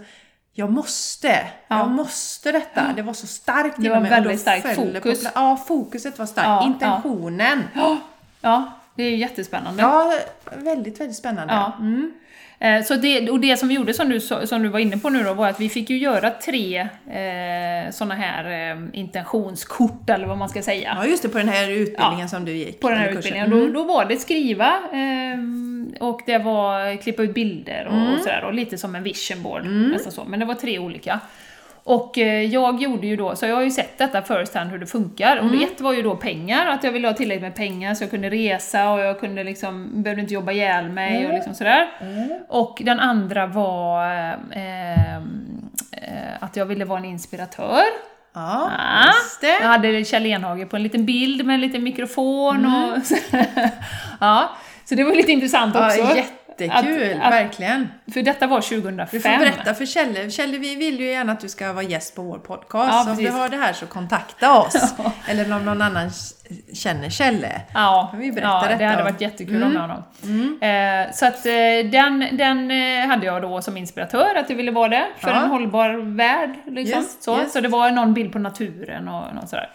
jag 0.53 0.73
måste, 0.73 1.29
Ja. 1.69 1.79
jag 1.79 1.91
måste 1.91 2.53
detta. 2.53 2.93
Det 2.97 3.03
var 3.03 3.12
så 3.12 3.27
starkt 3.27 3.77
Det 3.77 3.87
inom 3.87 3.95
var 3.97 4.01
mig 4.01 4.11
och 4.11 4.17
väldigt 4.17 4.33
då 4.33 4.38
starkt 4.43 4.62
det 4.64 4.75
fokus. 5.01 5.27
Ja, 5.35 5.64
fokuset 5.69 6.19
var 6.19 6.27
starkt. 6.27 6.67
Intentionen. 6.67 7.62
Ja, 8.41 8.73
det 8.98 9.04
är 9.04 9.16
jättespännande. 9.16 9.82
Ja, 9.82 10.12
väldigt, 10.56 11.00
väldigt 11.00 11.16
spännande. 11.16 11.54
Ja. 11.54 11.72
Mm. 11.80 12.12
Eh, 12.61 12.82
Så 12.84 12.94
det, 12.94 13.30
och 13.30 13.40
det 13.40 13.56
som 13.56 13.68
vi 13.68 13.74
gjorde 13.74 13.94
som 13.94 14.08
du, 14.08 14.20
som 14.20 14.62
du 14.62 14.68
var 14.68 14.78
inne 14.78 14.98
på 14.98 15.11
nu 15.11 15.22
då 15.24 15.34
var 15.34 15.48
att 15.48 15.61
vi 15.61 15.68
fick 15.68 15.90
ju 15.90 15.98
göra 15.98 16.30
tre 16.30 16.78
eh, 17.11 17.90
sådana 17.92 18.14
här 18.14 18.70
eh, 18.72 18.78
intentionskort 18.92 20.11
eller 20.11 20.26
vad 20.26 20.38
man 20.38 20.48
ska 20.48 20.62
säga. 20.62 20.94
Ja, 21.00 21.06
just 21.06 21.22
det, 21.22 21.28
på 21.28 21.38
den 21.38 21.48
här 21.48 21.70
utbildningen 21.70 22.20
Ja, 22.20 22.28
som 22.28 22.44
du 22.44 22.52
gick. 22.52 22.80
På 22.80 22.88
den 22.88 22.98
här 22.98 23.08
utbildningen. 23.11 23.50
Då, 23.50 23.66
då 23.66 23.84
var 23.84 24.04
det 24.04 24.16
skriva 24.16 24.66
eh, 24.92 25.38
och 26.08 26.20
det 26.26 26.38
var 26.38 26.96
klippa 27.02 27.22
ut 27.22 27.34
bilder 27.34 27.87
och, 27.87 27.92
Mm. 27.94 28.12
och 28.14 28.18
sådär. 28.18 28.44
Och 28.44 28.54
lite 28.54 28.78
som 28.78 28.94
en 28.94 29.02
vision 29.02 29.42
board. 29.42 29.64
Nästan 29.66 30.12
så. 30.12 30.24
Men 30.24 30.40
det 30.40 30.46
var 30.46 30.54
tre 30.54 30.78
olika. 30.78 31.20
Och 31.88 32.18
eh, 32.18 32.42
jag 32.44 32.83
gjorde 32.83 33.07
ju 33.07 33.16
då, 33.16 33.37
så 33.37 33.46
jag 33.46 33.55
har 33.55 33.62
ju 33.62 33.70
sett 33.70 33.98
detta 33.98 34.22
first 34.22 34.55
hand 34.55 34.70
hur 34.70 34.79
det 34.79 34.87
funkar. 34.87 35.37
Och 35.37 35.44
Mm. 35.44 35.62
ett 35.62 35.81
var 35.81 35.92
ju 35.92 36.03
då 36.03 36.16
pengar, 36.16 36.66
att 36.66 36.85
jag 36.85 36.92
ville 36.92 37.09
ha 37.09 37.14
tillräckligt 37.14 37.42
med 37.42 37.55
pengar 37.55 37.94
så 37.94 38.03
jag 38.05 38.11
kunde 38.11 38.31
resa 38.31 38.90
och 38.90 39.01
jag 39.01 39.20
kunde 39.20 39.44
liksom, 39.44 40.03
behövde 40.03 40.22
inte 40.22 40.35
jobba 40.35 40.53
ihjäl 40.53 40.88
mig 40.88 41.16
Mm. 41.16 41.27
och 41.29 41.35
liksom 41.35 41.55
sådär. 41.55 41.88
Och 42.48 42.83
den 42.85 43.01
andra 43.01 43.46
var 43.46 44.05
eh, 44.53 45.16
eh, 45.16 45.22
att 46.40 46.57
jag 46.57 46.66
ville 46.66 46.85
vara 46.85 46.98
en 46.98 47.05
inspiratör. 47.05 47.83
Ja, 48.35 48.70
just 49.07 49.40
det. 49.40 49.46
Jag 49.61 49.68
hade 49.68 50.05
Kjell 50.05 50.27
Enhage 50.27 50.68
på 50.70 50.77
en 50.77 50.83
liten 50.83 51.07
bild 51.07 51.46
med 51.46 51.55
en 51.55 51.61
liten 51.61 51.83
mikrofon 51.83 52.57
Mm. 52.57 52.74
och... 52.92 52.98
ja, 54.20 54.51
så 54.85 54.94
det 54.94 55.05
var 55.05 55.14
lite 55.14 55.33
intressant 55.33 55.77
också. 55.77 55.98
Ja, 55.98 56.22
jättekul, 56.64 57.12
Att- 57.21 57.27
att- 57.27 57.33
verkligen. 57.33 57.88
För 58.14 58.23
detta 58.23 58.47
var 58.47 58.61
2005. 58.61 59.07
Du 59.12 59.21
får 59.21 59.38
berätta 59.38 59.75
för 59.75 59.87
Kjelle. 59.87 60.31
Kjelle, 60.31 60.59
vi 60.59 60.75
vill 60.75 61.01
ju 61.01 61.11
gärna 61.11 61.33
att 61.33 61.40
du 61.40 61.49
ska 61.49 61.73
vara 61.73 61.85
gäst 61.85 62.14
på 62.14 62.23
vår 62.23 62.38
podcast. 62.38 62.92
Ja, 62.92 63.03
så 63.05 63.11
om 63.11 63.16
du 63.16 63.31
har 63.31 63.49
det 63.49 63.57
här 63.57 63.73
så 63.73 63.87
kontakta 63.87 64.59
oss. 64.59 64.94
Eller 65.29 65.55
om 65.55 65.64
någon 65.64 65.83
annan 65.83 66.11
känner 66.75 67.11
Kjelle. 67.11 67.61
Ja, 67.75 68.14
vi 68.18 68.33
berätta 68.33 68.71
ja 68.71 68.77
det 68.79 68.85
hade 68.85 69.03
varit 69.03 69.21
jättekul 69.21 69.62
om 69.62 69.73
med 69.73 69.83
honom. 69.83 70.03
Eh, 70.61 71.12
så 71.14 71.27
att 71.27 71.47
eh, 71.47 71.53
den, 71.92 72.27
den 72.33 72.71
eh, 72.71 73.07
hade 73.09 73.27
jag 73.27 73.42
då 73.42 73.62
som 73.62 73.77
inspiratör, 73.77 74.35
att 74.35 74.51
jag 74.51 74.57
ville 74.57 74.71
vara 74.71 74.88
det, 74.88 75.07
för 75.18 75.31
Ja. 75.31 75.42
en 75.42 75.51
hållbar 75.51 76.16
värld. 76.16 76.51
Liksom. 76.66 77.01
Just, 77.01 77.23
så. 77.23 77.38
just. 77.38 77.53
så 77.53 77.61
det 77.61 77.68
var 77.68 77.90
någon 77.90 78.14
bild 78.14 78.33
på 78.33 78.38
naturen 78.38 79.09
och 79.09 79.35
något 79.35 79.49
sådär. 79.49 79.71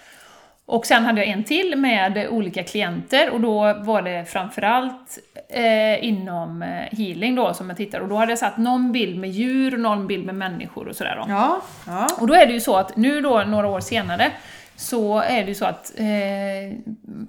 Och 0.65 0.86
sen 0.86 1.06
hade 1.06 1.21
jag 1.21 1.30
en 1.30 1.43
till 1.43 1.76
med 1.78 2.28
olika 2.30 2.63
klienter 2.63 3.30
och 3.30 3.41
då 3.41 3.73
var 3.73 4.02
det 4.02 4.26
framförallt 4.26 5.19
eh, 5.49 6.06
inom 6.06 6.62
eh, 6.62 6.97
healing 6.97 7.36
då 7.36 7.54
som 7.54 7.69
jag 7.69 7.78
tittade 7.78 8.04
och 8.04 8.10
då 8.10 8.15
hade 8.15 8.32
jag 8.32 8.39
satt 8.39 8.58
någon 8.58 8.91
bild 8.91 9.19
med 9.19 9.30
djur 9.30 9.73
och 9.73 9.80
någon 9.80 10.08
bild 10.08 10.26
med 10.26 10.36
människor 10.36 10.88
och 10.88 10.95
sådär 10.95 11.15
då. 11.15 11.26
Ja, 11.32 11.62
ja. 11.88 12.08
Och 12.19 12.28
då 12.28 12.34
är 12.34 12.45
det 12.45 12.54
ju 12.54 12.60
så 12.60 12.76
att 12.76 12.95
nu 12.97 13.21
då, 13.21 13.43
några 13.47 13.67
år 13.67 13.80
senare, 13.80 14.32
så 14.76 15.19
är 15.19 15.41
det 15.41 15.47
ju 15.47 15.56
så 15.56 15.65
att 15.65 15.93
eh, 15.97 16.78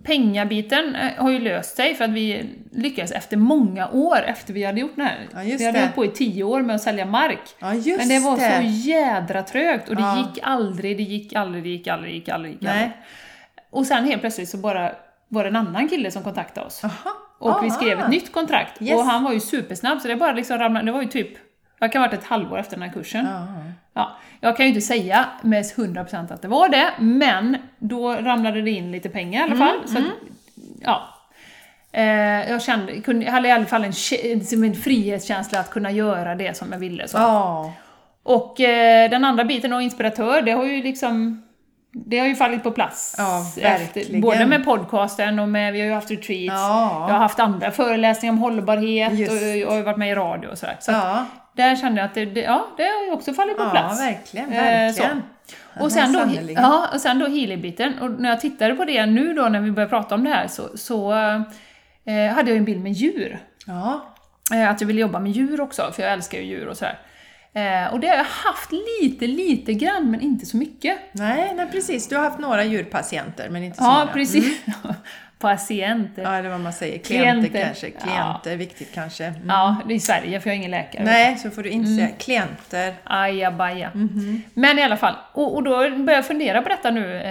pengabiten 0.03 0.95
eh, 0.97 1.23
har 1.23 1.31
ju 1.31 1.39
löst 1.39 1.77
sig 1.77 1.95
för 1.95 2.05
att 2.05 2.11
vi 2.11 2.45
lyckades 2.73 3.13
efter 3.13 3.37
många 3.37 3.89
år 3.89 4.19
efter 4.27 4.53
vi 4.53 4.65
hade 4.65 4.81
gjort 4.81 4.97
det 4.97 5.03
här. 5.03 5.19
Ja, 5.35 5.43
just 5.43 5.61
vi 5.61 5.67
hade 5.67 5.79
det. 5.79 5.83
hållit 5.83 5.95
på 5.95 6.05
i 6.05 6.09
tio 6.09 6.45
år 6.45 6.63
med 6.63 6.77
att 6.77 6.83
sälja 6.83 7.07
mark. 7.07 7.41
ja 7.59 7.75
just 7.75 7.99
Men 7.99 8.09
det 8.09 8.19
var 8.19 8.37
det. 8.37 8.57
så 8.57 8.89
jädra 8.89 9.43
trögt 9.43 9.89
och 9.89 9.97
det 9.97 10.03
Ja. 10.03 10.19
gick 10.19 10.43
aldrig, 10.43 10.97
det 10.97 11.03
gick 11.03 11.33
aldrig, 11.35 11.63
det 11.65 11.69
gick 11.69 11.89
aldrig, 11.89 12.13
det 12.13 12.17
gick 12.17 12.29
aldrig, 12.29 12.53
det 12.53 12.67
gick 12.67 12.75
Nej. 12.75 12.91
Och 13.75 13.87
sen 13.87 14.05
helt 14.05 14.21
plötsligt 14.21 14.49
så 14.49 14.57
bara 14.57 14.93
var 15.29 15.43
det 15.45 15.49
en 15.49 15.57
annan 15.57 15.89
kille 15.89 16.11
som 16.11 16.23
kontaktade 16.23 16.67
oss. 16.67 16.85
Aha. 16.85 17.11
Och 17.39 17.65
vi 17.65 17.69
Ah. 17.69 17.71
skrev 17.71 18.01
ett 18.01 18.09
nytt 18.09 18.33
kontrakt. 18.33 18.83
Yes. 18.83 18.95
Och 18.95 19.05
han 19.05 19.25
var 19.25 19.33
ju 19.33 19.41
supersnabb 19.41 20.01
så 20.01 20.09
det 20.09 20.17
bara 20.17 20.33
liksom 20.33 20.59
ramlade, 20.59 20.87
det 20.87 20.93
var 20.93 21.03
ju 21.03 21.09
typ, 21.09 21.29
det 21.81 21.89
kan 21.89 22.03
ha 22.03 22.09
varit 22.09 22.19
ett 22.21 22.27
halvår 22.27 22.59
efter 22.59 22.77
den 22.77 22.83
här 22.83 22.93
kursen. 22.93 23.27
Ja. 23.31 23.47
Ja, 23.95 24.17
jag 24.41 24.57
kan 24.57 24.67
ju 24.67 24.69
inte 24.69 24.81
säga 24.81 25.25
med 25.43 25.65
100% 25.65 26.33
att 26.33 26.43
det 26.43 26.49
var 26.49 26.69
det, 26.69 26.91
men 26.99 27.57
då 27.79 28.13
ramlade 28.13 28.63
det 28.63 28.71
in 28.71 28.93
lite 28.93 29.09
pengar 29.09 29.41
i 29.41 29.43
alla 29.51 29.57
fall. 29.57 29.77
så 29.89 29.99
att, 29.99 30.05
ja. 30.81 31.03
Eh, 31.93 32.51
jag 32.51 32.63
kände, 32.63 33.01
kunde, 33.01 33.25
jag 33.25 33.33
hade 33.33 33.49
i 33.49 33.51
alla 33.51 33.65
fall 33.67 33.85
en, 33.85 33.91
kä- 33.91 34.41
som 34.41 34.65
en 34.65 34.75
frihetskänsla 34.75 35.61
att 35.61 35.71
kunna 35.71 35.91
göra 35.91 36.35
det 36.35 36.57
som 36.57 36.73
jag 36.73 36.79
ville. 36.79 37.09
Så. 37.09 37.19
Ja. 37.19 37.73
Och 38.23 38.61
eh, 38.61 39.11
den 39.11 39.25
andra 39.25 39.45
biten 39.45 39.73
och 39.73 39.83
inspiratör, 39.83 40.43
det 40.43 40.53
har 40.53 40.65
ju 40.65 40.83
liksom 40.83 41.44
det 41.95 42.19
har 42.19 42.27
ju 42.27 42.35
fallit 42.35 42.63
på 42.63 42.71
plats. 42.71 43.15
Ja, 43.19 43.41
efter, 43.57 43.63
verkligen. 43.63 44.21
både 44.21 44.47
med 44.47 44.65
podcasten 44.65 45.39
och 45.39 45.49
med, 45.49 45.73
vi 45.73 45.81
har 45.81 45.87
ju 45.87 45.93
haft 45.93 46.11
retreats, 46.11 46.55
Ja. 46.61 47.05
jag 47.09 47.15
har 47.15 47.19
haft 47.21 47.41
andra 47.41 47.71
föreläsningar 47.71 48.33
om 48.33 48.39
hållbarhet 48.39 49.13
Just. 49.13 49.33
och 49.33 49.37
jag 49.49 49.69
har 49.69 49.77
ju 49.77 49.83
varit 49.83 49.97
med 49.97 50.11
i 50.11 50.15
radio 50.15 50.49
och 50.49 50.59
sådär. 50.59 50.77
Så 50.81 50.93
Ja. 50.93 51.27
där 51.57 51.77
kände 51.77 52.01
jag 52.01 52.09
att 52.09 52.15
det, 52.15 52.25
det, 52.25 52.41
ja, 52.41 52.67
det 52.77 52.83
har 52.83 53.05
ju 53.07 53.13
också 53.13 53.33
fallit 53.35 53.57
på 53.57 53.63
ja, 53.63 53.71
plats. 53.71 54.01
verkligen, 54.01 54.53
Eh, 54.53 54.63
verkligen. 54.63 55.23
Och 55.81 55.93
sen, 55.93 56.13
då, 56.13 56.21
ja, 56.57 56.89
och 56.95 57.01
sen 57.01 57.19
då 57.19 57.27
healing-biten, 57.27 57.99
och 58.01 58.11
när 58.11 58.29
jag 58.29 58.41
tittade 58.41 58.75
på 58.75 58.85
det 58.85 59.07
nu 59.07 59.33
då 59.35 59.43
när 59.43 59.61
vi 59.61 59.71
började 59.71 59.91
prata 59.91 60.15
om 60.15 60.25
det 60.25 60.31
här 60.31 60.47
så, 60.49 60.63
så 60.79 61.13
eh, 61.13 62.35
hade 62.35 62.41
jag 62.41 62.49
ju 62.49 62.57
en 62.57 62.65
bild 62.65 62.83
med 62.83 62.93
djur. 62.93 63.39
Ja. 63.67 64.05
Eh, 64.53 64.71
att 64.71 64.81
jag 64.81 64.89
ville 64.89 65.01
jobba 65.01 65.19
med 65.19 65.33
djur 65.33 65.61
också, 65.61 65.93
för 65.93 66.03
jag 66.03 66.13
älskar 66.13 66.39
ju 66.39 66.45
djur 66.45 66.69
och 66.69 66.77
sådär. 66.77 66.99
Eh, 67.55 67.93
och 67.93 68.01
det 68.01 68.09
har 68.09 68.17
jag 68.17 68.25
haft 68.25 68.71
lite, 69.01 69.27
lite 69.27 69.73
grann, 69.75 70.11
men 70.11 70.21
inte 70.21 70.47
så 70.47 70.57
mycket. 70.57 70.99
Nej, 71.13 71.53
nej, 71.57 71.67
precis. 71.73 72.09
Du 72.09 72.17
har 72.17 72.23
haft 72.23 72.39
några 72.39 72.65
djurpatienter, 72.65 73.49
men 73.51 73.63
inte 73.65 73.79
så 73.79 73.85
Ja, 73.85 73.99
många. 73.99 74.13
precis. 74.13 74.61
Patienter. 75.39 76.23
Ja, 76.23 76.35
eller 76.37 76.49
vad 76.51 76.61
man 76.61 76.73
säger. 76.73 76.99
Klienter, 76.99 77.49
Klienter. 77.49 77.65
kanske. 77.65 77.87
Ja. 77.87 78.01
Klienter, 78.03 78.57
viktigt 78.57 78.95
kanske. 78.95 79.25
Mm. 79.25 79.43
Ja, 79.49 79.77
det 79.87 79.95
är 79.95 79.97
i 79.97 80.01
Sverige, 80.01 80.41
för 80.41 80.49
jag 80.51 80.55
är 80.55 80.59
ingen 80.59 80.71
läkare. 80.71 81.05
Nej, 81.05 81.37
så 81.39 81.51
får 81.51 81.63
du 81.63 81.69
inte 81.71 81.91
Mm. 81.91 81.99
säga 82.07 82.17
klienter. 82.19 82.95
Ajabaja. 83.05 83.91
Mhm. 83.95 84.43
Men 84.55 84.79
i 84.79 84.83
alla 84.83 84.97
fall, 84.97 85.15
och, 85.33 85.55
och 85.55 85.63
då 85.63 85.71
började 85.77 86.13
jag 86.13 86.27
fundera 86.27 86.63
på 86.63 86.69
detta 86.69 86.91
nu 86.91 87.17
eh, 87.17 87.23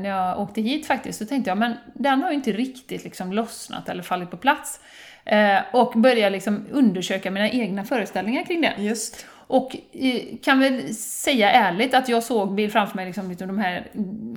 när 0.00 0.08
jag 0.08 0.40
åkte 0.40 0.60
hit 0.60 0.86
faktiskt, 0.86 1.18
så 1.18 1.26
tänkte 1.26 1.50
jag, 1.50 1.58
men 1.58 1.74
den 1.94 2.22
har 2.22 2.30
ju 2.30 2.34
inte 2.36 2.52
riktigt 2.52 3.04
liksom 3.04 3.32
lossnat 3.32 3.88
eller 3.88 4.02
fallit 4.02 4.30
på 4.30 4.36
plats. 4.36 4.80
Eh, 5.24 5.58
och 5.72 5.92
började 5.96 6.30
liksom 6.30 6.66
undersöka 6.70 7.30
mina 7.30 7.48
egna 7.50 7.84
föreställningar 7.84 8.44
kring 8.44 8.60
det. 8.60 8.72
Just. 8.78 9.26
Och 9.52 9.76
eh, 9.92 10.20
kan 10.44 10.60
väl 10.60 10.94
säga 10.94 11.50
ärligt 11.50 11.94
att 11.94 12.08
jag 12.08 12.22
såg 12.22 12.54
bild 12.54 12.72
framför 12.72 12.96
mig 12.96 13.06
liksom, 13.06 13.28
liksom 13.28 13.48
de 13.48 13.58
här 13.58 13.86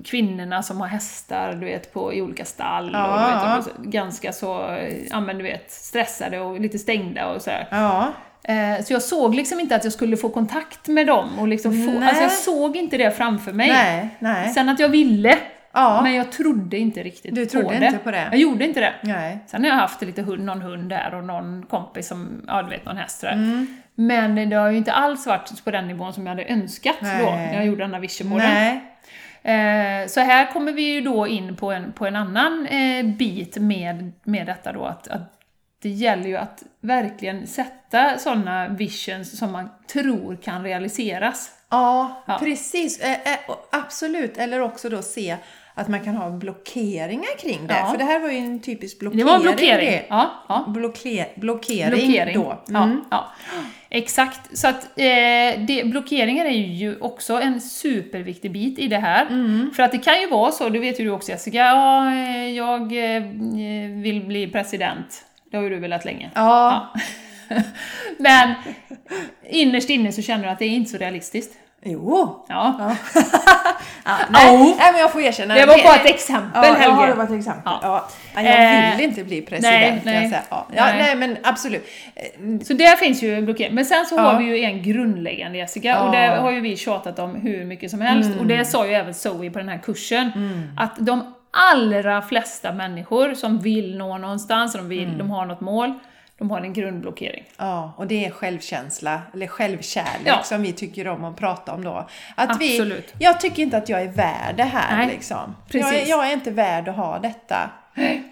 kvinnorna 0.04 0.64
som 0.64 0.82
har 0.82 0.88
hästar, 0.88 1.54
du 1.54 1.66
vet, 1.66 1.94
på, 1.94 2.14
i 2.14 2.22
olika 2.22 2.46
stall 2.46 2.90
Ja, 2.94 3.56
och 3.56 3.60
vet, 3.60 3.68
och 3.78 3.84
ganska 3.84 4.34
så, 4.34 4.72
eh, 4.76 4.94
ja 5.10 5.20
men 5.20 5.38
du 5.38 5.44
vet, 5.44 5.72
stressade 5.72 6.40
och 6.40 6.60
lite 6.60 6.80
stängda 6.80 7.28
och 7.28 7.42
sådär. 7.42 7.68
Ja. 7.72 8.14
Eh, 8.44 8.84
Så 8.84 8.94
jag 8.94 9.02
såg 9.02 9.36
liksom 9.36 9.60
inte 9.60 9.76
att 9.76 9.84
jag 9.84 9.94
skulle 9.94 10.18
få 10.18 10.30
kontakt 10.30 10.88
med 10.88 11.08
dem 11.08 11.40
och 11.40 11.48
liksom 11.48 11.86
få, 11.86 12.04
alltså 12.06 12.24
jag 12.24 12.32
såg 12.32 12.76
inte 12.76 12.98
det 12.98 13.12
framför 13.12 13.52
mig. 13.54 13.68
Nej, 13.70 14.10
nej. 14.20 14.50
Sen 14.54 14.70
att 14.70 14.80
jag 14.80 14.90
ville, 14.90 15.38
Ja. 15.74 16.02
men 16.04 16.14
jag 16.16 16.32
trodde 16.32 16.78
inte 16.78 17.04
riktigt 17.04 17.36
Du 17.36 17.46
på 17.46 17.52
trodde 17.52 17.80
det. 17.80 17.86
inte 17.86 17.98
på 18.00 18.12
det? 18.12 18.28
Jag 18.32 18.40
gjorde 18.40 18.66
inte 18.66 18.80
det. 18.80 18.94
Nej. 19.02 19.40
Sen 19.48 19.64
har 19.64 19.70
jag 19.70 19.78
haft 19.78 20.02
lite 20.02 20.22
hund, 20.22 20.44
någon 20.46 20.62
hund 20.62 20.90
där 20.90 21.14
och 21.16 21.24
någon 21.24 21.66
kompis 21.70 22.08
som, 22.08 22.42
ja 22.48 22.62
du 22.62 22.70
vet, 22.70 22.86
någon 22.86 22.98
häst 22.98 23.22
där. 23.22 23.32
Mm. 23.32 23.78
Men 23.96 24.50
det 24.50 24.56
har 24.56 24.70
ju 24.72 24.78
inte 24.78 24.94
alls 24.94 25.28
varit 25.28 25.64
på 25.66 25.72
den 25.72 25.88
nivån 25.88 26.14
som 26.14 26.26
jag 26.26 26.32
hade 26.32 26.46
önskat 26.46 26.96
då, 27.02 27.08
Nej. 27.08 27.48
när 27.48 27.54
jag 27.54 27.66
gjorde 27.66 27.84
den 27.84 27.94
här 27.94 28.02
visionboarden. 28.02 28.50
Nej. 28.54 28.82
Eh, 29.44 30.08
så 30.08 30.20
här 30.20 30.52
kommer 30.54 30.72
vi 30.72 30.82
ju 30.82 31.02
då 31.02 31.28
in 31.28 31.56
på 31.56 31.72
en, 31.72 31.92
på 31.92 32.06
en 32.06 32.16
annan 32.16 32.68
eh, 32.68 33.06
bit 33.06 33.58
med, 33.58 34.12
med 34.24 34.46
detta 34.48 34.72
då, 34.74 34.86
att, 34.86 35.08
att 35.08 35.22
det 35.82 35.90
gäller 35.90 36.28
ju 36.28 36.38
att 36.38 36.64
verkligen 36.82 37.48
sätta 37.48 38.18
sådana 38.18 38.68
visions 38.68 39.38
som 39.40 39.52
man 39.52 39.70
tror 39.88 40.36
kan 40.36 40.64
realiseras. 40.64 41.52
Ja, 41.70 42.24
Ja. 42.28 42.38
precis. 42.40 43.00
Eh, 43.00 43.18
absolut. 43.72 44.38
Eller 44.38 44.62
också 44.62 44.90
då 44.90 45.02
se 45.02 45.38
att 45.76 45.88
man 45.88 46.04
kan 46.04 46.16
ha 46.16 46.30
blockeringar 46.30 47.38
kring 47.40 47.68
det. 47.68 47.74
Ja. 47.74 47.92
För 47.92 47.98
det 47.98 48.04
här 48.04 48.20
var 48.20 48.30
ju 48.30 48.38
en 48.38 48.60
typisk 48.60 49.00
blockering. 49.00 49.26
Det 49.26 49.32
var 49.32 49.36
en 49.36 49.42
blockering. 49.42 49.92
det. 49.92 50.06
Ja, 50.10 50.32
ja. 50.50 50.66
Blocke, 50.68 51.28
blockering, 51.36 51.90
Blockering. 51.90 52.36
då. 52.36 52.64
Mm. 52.70 53.02
Ja, 53.12 53.32
ja. 53.56 53.64
Exakt. 53.90 54.58
Så 54.58 54.68
att 54.68 54.84
eh, 54.84 55.60
det, 55.68 55.84
blockeringar 55.86 56.46
är 56.46 56.50
ju 56.52 57.00
också 57.00 57.42
en 57.42 57.62
superviktig 57.62 58.52
bit 58.52 58.80
i 58.80 58.88
det 58.88 58.98
här. 58.98 59.26
Mm. 59.26 59.72
För 59.76 59.84
att 59.84 59.92
det 59.92 59.98
kan 59.98 60.22
ju 60.22 60.30
vara 60.30 60.52
så, 60.52 60.70
det 60.70 60.80
vet 60.80 61.00
ju 61.00 61.04
du 61.04 61.12
också 61.12 61.32
Jessica, 61.32 61.58
ja, 61.58 62.12
eh, 62.12 62.50
jag 62.50 62.82
eh, 62.82 63.22
vill 64.02 64.24
bli 64.26 64.48
president. 64.52 65.26
Det 65.52 65.58
har 65.58 65.64
ju 65.64 65.70
du 65.70 65.80
velat 65.80 66.06
länge. 66.06 66.32
Ja. 66.36 66.94
Men 68.18 68.54
innerst 69.50 69.90
inne 69.90 70.12
så 70.12 70.22
känner 70.22 70.44
du 70.44 70.50
att 70.50 70.60
det 70.60 70.66
är 70.66 70.70
inte 70.70 70.92
så 70.92 70.98
realistiskt. 70.98 71.54
Jo! 71.88 72.46
Ja. 72.50 72.76
Ja. 72.80 72.96
ja, 74.06 74.12
nej, 74.30 74.56
Oh. 74.58 74.78
nej, 74.78 74.92
men 74.92 75.02
jag 75.02 75.12
får 75.12 75.22
erkänna. 75.22 75.54
Det 75.56 75.66
var 75.66 75.84
bara 75.84 75.96
ett 75.96 76.10
exempel, 76.10 76.50
Ja, 76.66 76.74
Helge. 76.74 76.96
ja, 77.02 77.06
det 77.08 77.14
var 77.14 77.24
ett 77.24 77.32
exempel. 77.40 77.62
Ja. 77.66 77.80
Ja. 77.84 78.08
Ja, 78.36 78.42
jag 78.42 78.92
vill 78.96 79.00
Eh, 79.06 79.10
inte 79.10 79.24
bli 79.24 79.42
president, 79.42 79.82
nej, 79.82 80.02
kan 80.04 80.14
jag 80.14 80.22
nej. 80.22 80.30
säga. 80.30 80.42
Ja, 80.50 80.68
ja, 80.76 80.86
Nej. 80.86 80.98
nej, 80.98 81.16
men 81.16 81.38
absolut. 81.44 81.86
Så 82.68 82.74
där 82.74 82.96
finns 82.96 83.24
ju 83.24 83.42
blockering. 83.42 83.76
Men 83.76 83.86
sen 83.86 84.06
så 84.06 84.18
har 84.18 84.38
vi 84.40 84.44
ju 84.46 84.64
en 84.66 84.84
grundläggande 84.84 85.58
Jessica, 85.58 86.02
och 86.04 86.12
det 86.12 86.28
har 86.28 86.52
ju 86.52 86.60
vi 86.60 86.78
tjatat 86.78 87.20
om 87.20 87.36
hur 87.36 87.66
mycket 87.66 87.92
som 87.92 88.02
helst. 88.02 88.30
Och 88.40 88.46
det 88.46 88.66
sa 88.66 88.86
ju 88.88 88.94
även 88.94 89.14
Zoe 89.14 89.50
på 89.50 89.60
den 89.60 89.70
här 89.70 89.78
kursen. 89.78 90.32
Att 90.78 90.92
de 90.98 91.34
allra 91.74 92.22
flesta 92.22 92.72
människor 92.72 93.34
som 93.34 93.60
vill 93.60 93.98
nå 93.98 94.18
någonstans, 94.18 94.74
de, 94.74 94.90
vill, 94.90 95.18
de 95.18 95.32
har 95.32 95.46
något 95.46 95.62
mål, 95.62 95.94
de 96.38 96.52
har 96.52 96.62
en 96.62 96.74
grundblockering. 96.74 97.44
Ja, 97.58 97.94
och 97.98 98.08
det 98.08 98.26
är 98.26 98.32
självkänsla, 98.32 99.22
eller 99.34 99.48
självkärlek 99.48 100.22
Ja. 100.26 100.44
som 100.44 100.62
vi 100.62 100.74
tycker 100.74 101.08
om 101.08 101.24
att 101.24 101.36
prata 101.38 101.74
om 101.74 101.84
då. 101.84 102.08
Att 102.36 102.50
Absolut. 102.50 103.14
Vi, 103.18 103.26
jag 103.26 103.40
tycker 103.40 103.64
inte 103.64 103.78
att 103.78 103.90
jag 103.90 104.02
är 104.02 104.08
värd 104.12 104.56
det 104.58 104.64
här 104.64 104.98
Nej, 104.98 105.08
liksom. 105.08 105.56
precis. 105.70 105.92
Jag, 105.92 106.02
är- 106.02 106.06
jag 106.10 106.28
är 106.30 106.34
inte 106.34 106.52
värd 106.52 106.88
att 106.90 106.96
ha 106.96 107.20
detta. 107.20 107.70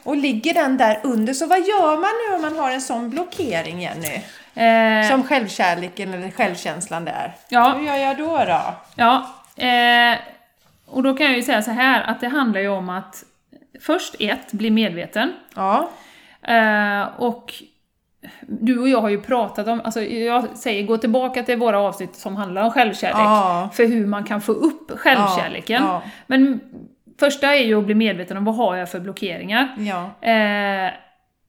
Och 0.04 0.18
ligger 0.18 0.54
den 0.54 0.78
där 0.78 1.00
under, 1.04 1.34
så 1.34 1.48
vad 1.48 1.60
gör 1.60 1.96
man 1.98 2.10
nu 2.30 2.36
om 2.36 2.42
man 2.42 2.64
har 2.64 2.72
en 2.72 2.82
sån 2.82 3.10
blockering 3.10 3.82
Jenny? 3.82 4.22
Eh, 4.56 5.10
Som 5.10 5.24
självkärleken 5.24 6.14
eller 6.14 6.32
självkänslan 6.32 7.06
där. 7.06 7.36
Ja. 7.50 7.74
Hur 7.78 7.86
gör 7.86 7.96
jag 7.96 8.18
då 8.18 8.38
då? 8.38 8.62
Ja, 8.96 9.28
eh, 9.64 10.18
och 10.86 11.04
då 11.04 11.14
kan 11.18 11.26
jag 11.28 11.36
ju 11.36 11.44
säga 11.44 11.62
så 11.62 11.72
här 11.72 12.02
att 12.04 12.22
det 12.22 12.28
handlar 12.28 12.62
ju 12.62 12.68
om 12.70 12.90
att 12.90 13.24
först 13.82 14.16
ett, 14.20 14.52
bli 14.52 14.72
medveten. 14.72 15.34
Ja. 15.56 15.90
Eh, 16.42 17.02
och 17.18 17.54
du 18.42 18.80
och 18.80 18.90
jag 18.90 19.02
har 19.02 19.10
ju 19.10 19.22
pratat 19.22 19.68
om, 19.68 19.82
alltså 19.84 20.02
jag 20.02 20.58
säger 20.58 20.84
gå 20.86 20.98
tillbaka 20.98 21.44
till 21.44 21.58
våra 21.58 21.80
avsnitt 21.80 22.16
som 22.16 22.36
handlar 22.36 22.64
om 22.64 22.72
självkärlek, 22.72 23.16
Ja. 23.18 23.70
för 23.74 23.86
hur 23.86 24.08
man 24.08 24.24
kan 24.24 24.42
få 24.42 24.52
upp 24.52 24.92
självkärleken. 25.00 25.84
Ja, 25.84 26.02
Men 26.28 26.60
första 27.20 27.56
är 27.56 27.64
ju 27.64 27.80
att 27.80 27.86
bli 27.86 27.96
medveten 27.96 28.38
om 28.38 28.46
vad 28.46 28.56
har 28.56 28.76
jag 28.76 28.92
för 28.92 29.00
blockeringar. 29.00 29.68
Ja. 29.78 30.30
Eh, 30.30 30.92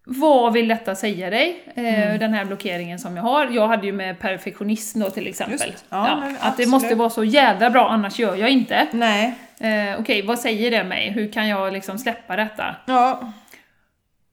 vad 0.07 0.53
vill 0.53 0.69
detta 0.69 0.95
säga 0.95 1.31
dig, 1.31 1.63
eh, 1.75 2.05
Mm. 2.05 2.19
den 2.19 2.35
här 2.35 2.45
blockeringen 2.45 2.99
som 2.99 3.17
jag 3.17 3.23
har? 3.23 3.47
Jag 3.47 3.69
hade 3.69 3.87
ju 3.87 3.93
med 3.93 4.19
perfektionism 4.19 5.01
då 5.01 5.11
till 5.11 5.27
exempel. 5.27 5.71
Just, 5.71 5.85
ja, 5.89 6.17
men 6.21 6.37
att 6.41 6.57
det 6.57 6.67
måste 6.67 6.95
vara 6.95 7.11
så 7.11 7.25
jävla 7.25 7.71
bra, 7.71 7.89
annars 7.89 8.19
gör 8.19 8.37
jag 8.37 8.51
inte. 8.51 8.87
Nej. 8.93 9.35
Eh, 9.61 10.01
Okej, 10.01 10.23
vad 10.27 10.39
säger 10.39 10.71
det 10.71 10.85
mig? 10.85 11.11
Hur 11.11 11.33
kan 11.33 11.49
jag 11.49 11.73
liksom 11.73 11.99
släppa 11.99 12.37
detta? 12.37 12.77
Ja. 12.87 13.33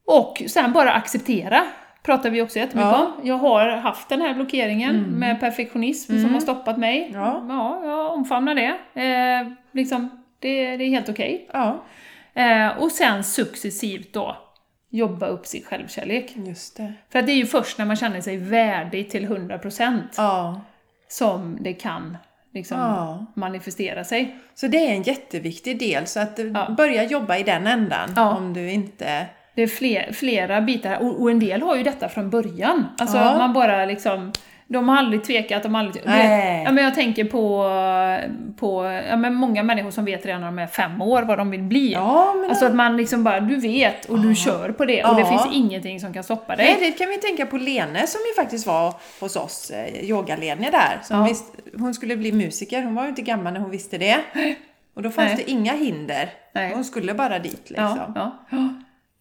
Och 0.06 0.42
sen 0.48 0.72
bara 0.72 0.92
acceptera, 0.92 1.62
pratar 2.02 2.30
vi 2.30 2.42
också 2.42 2.58
jättemycket 2.58 2.90
Ja. 2.92 3.06
om. 3.18 3.26
Jag 3.28 3.34
har 3.38 3.68
haft 3.68 4.08
den 4.08 4.20
här 4.22 4.34
blockeringen 4.34 5.02
med 5.02 5.40
perfektionism 5.40 6.20
som 6.20 6.34
har 6.34 6.40
stoppat 6.40 6.78
mig. 6.78 7.10
Ja. 7.14 7.44
ja 7.48 7.80
jag 7.84 8.12
omfamnar 8.12 8.54
det. 8.54 9.00
Eh, 9.02 9.52
liksom, 9.72 10.22
det, 10.38 10.76
det 10.76 10.84
är 10.84 10.88
helt 10.88 11.08
okej. 11.08 11.48
Ja. 11.52 11.84
Eh, 12.34 12.68
och 12.82 12.92
sen 12.92 13.24
successivt 13.24 14.12
då 14.12 14.36
jobba 14.90 15.26
upp 15.26 15.46
sin 15.46 15.62
självkärlek. 15.64 16.32
Just 16.36 16.76
det. 16.76 16.92
För 17.12 17.18
att 17.18 17.26
det 17.26 17.32
är 17.32 17.36
ju 17.36 17.46
först 17.46 17.78
när 17.78 17.84
man 17.84 17.96
känner 17.96 18.20
sig 18.20 18.36
värdig 18.36 19.10
till 19.10 19.26
100% 19.26 19.98
Ja. 20.16 20.60
som 21.08 21.56
det 21.60 21.72
kan 21.72 22.16
liksom 22.54 22.78
Ja. 22.78 23.26
manifestera 23.34 24.04
sig. 24.04 24.36
Så 24.54 24.66
det 24.66 24.86
är 24.86 24.94
en 24.94 25.02
jätteviktig 25.02 25.78
del, 25.78 26.06
så 26.06 26.20
att 26.20 26.38
Ja. 26.54 26.74
börjar 26.76 27.04
jobba 27.04 27.36
i 27.36 27.42
den 27.42 27.66
ändan 27.66 28.12
Ja. 28.16 28.36
om 28.36 28.52
du 28.54 28.70
inte... 28.70 29.26
Det 29.54 29.62
är 29.62 29.66
fler, 29.66 30.12
flera 30.12 30.60
bitar, 30.60 30.96
och, 31.02 31.22
och 31.22 31.30
en 31.30 31.38
del 31.40 31.62
har 31.62 31.76
ju 31.76 31.82
detta 31.82 32.08
från 32.08 32.30
början. 32.30 32.86
Alltså 32.98 33.16
Ja. 33.16 33.38
man 33.38 33.52
bara 33.52 33.84
liksom, 33.84 34.32
de 34.66 34.88
har 34.88 34.96
aldrig 34.96 35.24
tvekat, 35.24 35.62
de 35.62 35.74
har 35.74 35.82
aldrig... 35.82 36.02
Nej. 36.06 36.62
Ja, 36.64 36.72
men 36.72 36.84
jag 36.84 36.94
tänker 36.94 37.24
på, 37.24 37.64
på 38.56 38.84
ja, 39.10 39.16
men 39.16 39.34
många 39.34 39.62
människor 39.62 39.90
som 39.90 40.04
vet 40.04 40.26
redan 40.26 40.40
när 40.40 40.48
de 40.48 40.58
är 40.58 40.66
fem 40.66 41.02
år 41.02 41.22
vad 41.22 41.38
de 41.38 41.50
vill 41.50 41.62
bli. 41.62 41.92
Ja, 41.92 42.34
men 42.40 42.50
Alltså 42.50 42.66
att 42.66 42.74
man 42.74 42.96
liksom 42.96 43.24
bara, 43.24 43.40
du 43.40 43.56
vet 43.56 44.04
och 44.04 44.18
du 44.20 44.34
kör 44.34 44.72
på 44.72 44.84
det 44.84 45.04
och 45.04 45.14
det 45.14 45.20
Ja. 45.20 45.28
finns 45.28 45.54
ingenting 45.56 46.00
som 46.00 46.12
kan 46.12 46.22
stoppa 46.24 46.56
dig. 46.56 46.66
Nej, 46.80 46.90
det 46.90 46.98
kan 46.98 47.08
vi 47.10 47.16
tänka 47.18 47.46
på 47.46 47.56
Lene 47.56 48.06
som 48.06 48.20
ju 48.20 48.42
faktiskt 48.42 48.66
var 48.66 48.94
hos 49.20 49.36
oss, 49.36 49.70
eh, 49.70 50.04
yoga-Lene 50.10 50.70
där. 50.70 50.98
Som 51.02 51.16
Ja. 51.18 51.24
visst, 51.24 51.44
hon 51.78 51.94
skulle 51.94 52.16
bli 52.16 52.32
musiker, 52.32 52.82
hon 52.82 52.94
var 52.94 53.02
ju 53.02 53.08
inte 53.08 53.22
gammal 53.22 53.52
när 53.52 53.60
hon 53.60 53.70
visste 53.70 53.98
det. 53.98 54.16
Och 54.94 55.02
då 55.02 55.10
fanns 55.10 55.28
Nej. 55.34 55.42
det 55.46 55.50
inga 55.50 55.72
hinder. 55.72 56.30
Nej. 56.54 56.72
Hon 56.74 56.84
skulle 56.84 57.14
bara 57.14 57.38
dit 57.38 57.70
liksom. 57.70 57.98
ja, 58.14 58.44
ja. 58.50 58.68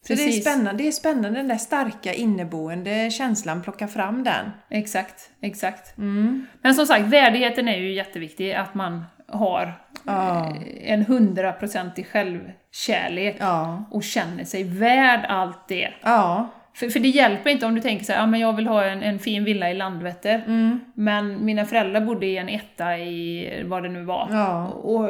Så 0.07 0.13
det 0.13 0.23
är, 0.23 0.31
spännande, 0.31 0.83
det 0.83 0.87
är 0.87 0.91
spännande 0.91 1.39
den 1.39 1.47
där 1.47 1.55
starka 1.57 2.13
inneboende 2.13 3.09
känslan, 3.11 3.61
plocka 3.61 3.87
fram 3.87 4.23
den. 4.23 4.45
Exakt, 4.69 5.29
exakt. 5.41 5.97
Mm. 5.97 6.45
Men 6.61 6.75
som 6.75 6.85
sagt, 6.85 7.05
värdigheten 7.05 7.67
är 7.67 7.77
ju 7.77 7.93
jätteviktig, 7.93 8.53
att 8.53 8.73
man 8.73 9.03
har 9.27 9.73
Ja. 10.05 10.39
eh, 10.49 10.91
en 10.93 11.05
hundraprocentig 11.05 12.07
självkärlek 12.07 13.35
Ja. 13.39 13.85
och 13.91 14.03
känner 14.03 14.43
sig 14.43 14.63
värd 14.63 15.25
allt 15.29 15.67
det. 15.67 15.89
Ja. 16.01 16.49
För, 16.73 16.89
för 16.89 16.99
det 16.99 17.07
hjälper 17.07 17.49
inte 17.49 17.65
om 17.65 17.75
du 17.75 17.81
tänker 17.81 18.05
så 18.05 18.11
här, 18.13 18.19
ja 18.19 18.25
men 18.25 18.39
jag 18.39 18.53
vill 18.55 18.67
ha 18.67 18.83
en, 18.83 19.03
en 19.03 19.19
fin 19.19 19.43
villa 19.43 19.71
i 19.71 19.73
Landvetter, 19.73 20.43
Mm. 20.47 20.79
men 20.95 21.45
mina 21.45 21.65
föräldrar 21.65 22.01
bodde 22.01 22.25
i 22.25 22.37
en 22.37 22.49
etta 22.49 22.97
i 22.97 23.63
vad 23.65 23.83
det 23.83 23.89
nu 23.89 24.03
var. 24.03 24.27
Ja. 24.31 24.67
Och 24.67 25.09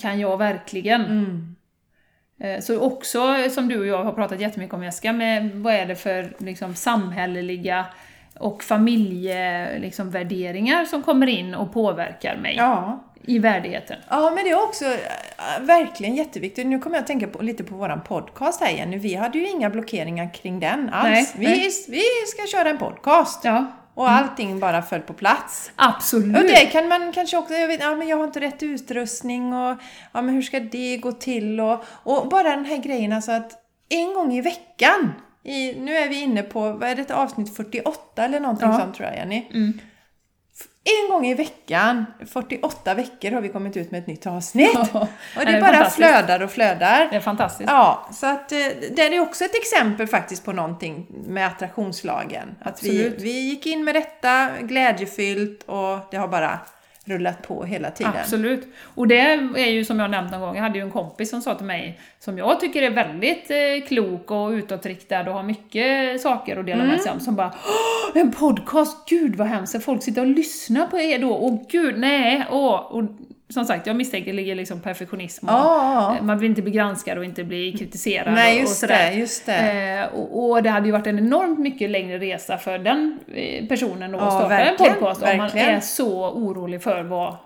kan 0.00 0.20
jag 0.20 0.36
verkligen? 0.38 1.04
Mm. 1.04 1.47
Eh, 2.40 2.60
Så 2.60 2.80
också, 2.80 3.36
som 3.50 3.68
du 3.68 3.80
och 3.80 3.86
jag 3.86 4.04
har 4.04 4.12
pratat 4.12 4.40
jättemycket 4.40 4.74
om 4.74 4.84
Jessica, 4.84 5.12
med 5.12 5.50
vad 5.54 5.74
är 5.74 5.86
det 5.86 5.96
för 5.96 6.32
liksom, 6.38 6.74
samhälleliga 6.74 7.84
och 8.38 8.62
familjevärderingar 8.62 9.78
liksom, 9.80 10.10
värderingar 10.10 10.84
som 10.84 11.02
kommer 11.02 11.26
in 11.26 11.54
och 11.54 11.72
påverkar 11.72 12.36
mig 12.36 12.54
Ja. 12.56 13.04
i 13.26 13.38
värdigheten. 13.38 13.96
Ja, 14.08 14.32
men 14.34 14.44
det 14.44 14.50
är 14.50 14.64
också 14.64 14.84
äh, 14.84 15.60
verkligen 15.60 16.14
jätteviktigt. 16.14 16.66
Nu 16.66 16.78
kommer 16.78 16.96
jag 16.96 17.00
att 17.00 17.06
tänka 17.06 17.26
på, 17.26 17.42
lite 17.42 17.64
på 17.64 17.74
våran 17.74 18.00
podcast 18.00 18.60
här 18.60 18.70
Jenny. 18.70 18.98
Vi 18.98 19.14
hade 19.14 19.38
ju 19.38 19.48
inga 19.48 19.70
blockeringar 19.70 20.34
kring 20.34 20.60
den 20.60 20.88
alls. 20.92 21.10
Nej, 21.10 21.26
vi, 21.36 21.46
nej. 21.46 21.70
vi 21.88 22.02
ska 22.26 22.58
köra 22.58 22.70
en 22.70 22.78
podcast. 22.78 23.44
Ja, 23.44 23.66
Och 23.98 24.10
allting 24.10 24.60
bara 24.60 24.82
föll 24.82 25.00
på 25.00 25.12
plats. 25.12 25.70
absolut. 25.76 26.36
Och 26.36 26.42
det 26.42 26.66
kan 26.66 26.88
man 26.88 27.12
kanske 27.12 27.36
också, 27.36 27.54
jag 27.54 27.68
vet, 27.68 27.80
ja 27.80 27.94
men 27.96 28.08
jag 28.08 28.16
har 28.16 28.24
inte 28.24 28.40
rätt 28.40 28.62
utrustning 28.62 29.52
och 29.52 29.76
ja 30.12 30.22
men 30.22 30.28
hur 30.34 30.42
ska 30.42 30.60
det 30.60 30.96
gå 30.96 31.12
till 31.12 31.60
och, 31.60 31.84
och 32.02 32.28
bara 32.28 32.42
den 32.56 32.64
här 32.64 32.76
grejen 32.76 33.12
alltså 33.12 33.32
att 33.32 33.52
en 33.88 34.14
gång 34.14 34.32
i 34.32 34.40
veckan, 34.40 35.12
i, 35.44 35.74
nu 35.80 35.96
är 35.96 36.08
vi 36.08 36.20
inne 36.20 36.42
på, 36.42 36.60
vad 36.72 36.82
är 36.88 36.94
det, 36.94 37.10
avsnitt 37.10 37.56
48 37.56 38.24
eller 38.24 38.40
någonting 38.40 38.68
Ja. 38.68 38.78
sånt 38.78 38.94
tror 38.96 39.08
jag 39.08 39.16
Jenny. 39.16 39.46
Mm. 39.54 39.78
En 40.84 41.10
gång 41.10 41.26
i 41.26 41.34
veckan, 41.34 42.06
48 42.26 42.94
veckor 42.94 43.30
har 43.30 43.40
vi 43.40 43.48
kommit 43.48 43.76
ut 43.76 43.90
med 43.90 43.98
ett 43.98 44.06
nytt 44.06 44.26
avsnitt. 44.26 44.70
Ja, 44.74 45.08
och 45.36 45.44
det 45.44 45.52
det 45.52 45.60
bara 45.60 45.90
flödar 45.90 46.42
och 46.42 46.50
flödar. 46.50 47.08
Det 47.10 47.16
är 47.16 47.20
fantastiskt. 47.20 47.70
Ja, 47.70 48.08
så 48.12 48.26
att 48.26 48.52
eh, 48.52 48.58
det 48.90 49.02
är 49.02 49.20
också 49.20 49.44
ett 49.44 49.54
exempel 49.54 50.06
faktiskt 50.06 50.44
på 50.44 50.52
någonting 50.52 51.06
med 51.26 51.46
attraktionslagen. 51.46 52.56
Att 52.60 52.82
vi, 52.82 52.90
Absolut. 52.90 53.22
vi 53.22 53.40
gick 53.40 53.66
in 53.66 53.84
med 53.84 53.94
detta 53.94 54.48
glädjefyllt 54.60 55.62
och 55.62 55.98
det 56.10 56.16
har 56.16 56.28
bara 56.28 56.58
rullat 57.08 57.42
på 57.42 57.64
hela 57.64 57.90
tiden. 57.90 58.12
Absolut. 58.20 58.66
Och 58.94 59.08
det 59.08 59.18
är 59.56 59.70
ju 59.70 59.84
som 59.84 60.00
jag 60.00 60.10
nämnt 60.10 60.30
någon 60.32 60.40
gång, 60.40 60.56
jag 60.56 60.62
hade 60.62 60.78
ju 60.78 60.84
en 60.84 60.90
kompis 60.90 61.30
som 61.30 61.42
sa 61.42 61.54
till 61.54 61.66
mig, 61.66 62.00
som 62.18 62.38
jag 62.38 62.60
tycker 62.60 62.82
är 62.82 62.90
väldigt 62.90 63.50
eh, 63.50 63.86
klok 63.88 64.30
och 64.30 64.48
utåtriktad 64.50 65.20
och 65.20 65.34
har 65.34 65.42
mycket 65.42 66.20
saker 66.20 66.56
att 66.60 66.66
dela 66.66 66.78
Mm. 66.82 66.88
med 66.88 67.00
sig 67.00 67.12
om, 67.12 67.20
som 67.20 67.36
bara 67.36 67.52
"Åh, 68.14 68.20
En 68.20 68.32
podcast, 68.32 69.08
gud 69.08 69.36
vad 69.36 69.46
hemskt, 69.46 69.84
folk 69.84 70.02
sitter 70.02 70.20
och 70.20 70.26
lyssnar 70.26 70.86
på 70.86 70.98
er 71.00 71.18
då, 71.18 71.36
åh 71.36 71.62
gud, 71.70 71.98
nej, 71.98 72.44
åh. 72.50 72.74
Och 72.74 73.04
som 73.50 73.64
sagt, 73.64 73.86
jag 73.86 73.96
misstänker 73.96 74.32
ligger 74.32 74.54
liksom 74.54 74.80
perfektionism 74.80 75.46
och 75.48 75.52
Ja, 75.52 76.16
eh, 76.16 76.22
man 76.22 76.38
vill 76.38 76.50
inte 76.50 76.62
bli 76.62 76.70
granskad 76.72 77.18
och 77.18 77.24
inte 77.24 77.44
bli 77.44 77.72
kritiserad 77.72 78.34
nej 78.34 78.52
och, 78.52 78.56
och 78.56 78.60
just 78.68 78.80
sådär. 78.80 79.10
det, 79.10 79.14
just 79.16 79.46
det. 79.46 80.08
Eh, 80.12 80.18
och, 80.18 80.50
och 80.50 80.62
det 80.62 80.70
hade 80.70 80.86
ju 80.86 80.92
varit 80.92 81.06
en 81.06 81.18
enormt 81.18 81.58
mycket 81.58 81.90
längre 81.90 82.18
resa 82.18 82.58
för 82.58 82.78
den 82.78 83.18
eh, 83.34 83.66
personen 83.66 84.14
att 84.14 84.20
Ja, 84.20 84.30
starta 84.30 84.58
en 84.58 84.76
podcast 84.76 85.22
om 85.22 85.36
man 85.36 85.50
är 85.54 85.80
så 85.80 86.30
orolig 86.30 86.82
för 86.82 87.02
vad, 87.02 87.36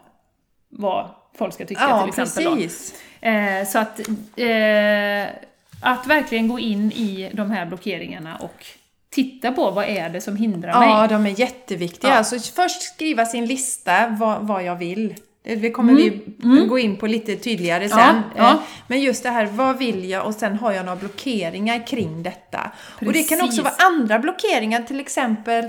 vad 0.68 1.10
folk 1.38 1.54
ska 1.54 1.64
tycka 1.66 1.80
Ja, 1.88 2.00
till 2.10 2.22
exempel. 2.22 2.54
precis. 2.54 2.94
Eh, 3.20 3.66
så 3.66 3.78
att, 3.78 4.00
eh, 4.36 5.34
att 5.82 6.06
verkligen 6.06 6.48
gå 6.48 6.58
in 6.58 6.92
i 6.92 7.30
de 7.32 7.50
här 7.50 7.66
blockeringarna 7.66 8.36
och 8.36 8.66
titta 9.10 9.52
på 9.52 9.70
vad 9.70 9.84
är 9.84 10.08
det 10.08 10.20
som 10.20 10.36
hindrar 10.36 10.70
Ja, 10.70 10.98
mig. 11.00 11.08
de 11.08 11.26
är 11.26 11.40
jätteviktiga. 11.40 12.10
Ja. 12.10 12.16
Alltså 12.16 12.38
först 12.52 12.82
skriva 12.82 13.24
sin 13.24 13.46
lista, 13.46 14.08
vad, 14.08 14.46
vad 14.46 14.64
jag 14.64 14.76
vill. 14.76 15.14
Det 15.42 15.70
kommer 15.70 15.94
vi 15.94 16.20
gå 16.68 16.78
in 16.78 16.96
på 16.96 17.06
lite 17.06 17.36
tydligare 17.36 17.88
sen. 17.88 17.98
Mm. 17.98 18.22
Ja, 18.36 18.42
ja. 18.42 18.52
Eh, 18.52 18.58
Men 18.86 19.00
just 19.00 19.22
det 19.22 19.30
här, 19.30 19.46
vad 19.46 19.78
vill 19.78 20.10
jag? 20.10 20.26
Och 20.26 20.34
sen 20.34 20.56
har 20.56 20.72
jag 20.72 20.84
några 20.84 20.96
blockeringar 20.96 21.86
kring 21.86 22.22
detta. 22.22 22.70
Och 23.06 23.12
det 23.12 23.22
kan 23.22 23.38
också 23.40 23.62
Precis. 23.62 23.78
vara 23.78 23.90
andra 23.92 24.18
blockeringar, 24.18 24.82
till 24.82 25.00
exempel 25.00 25.64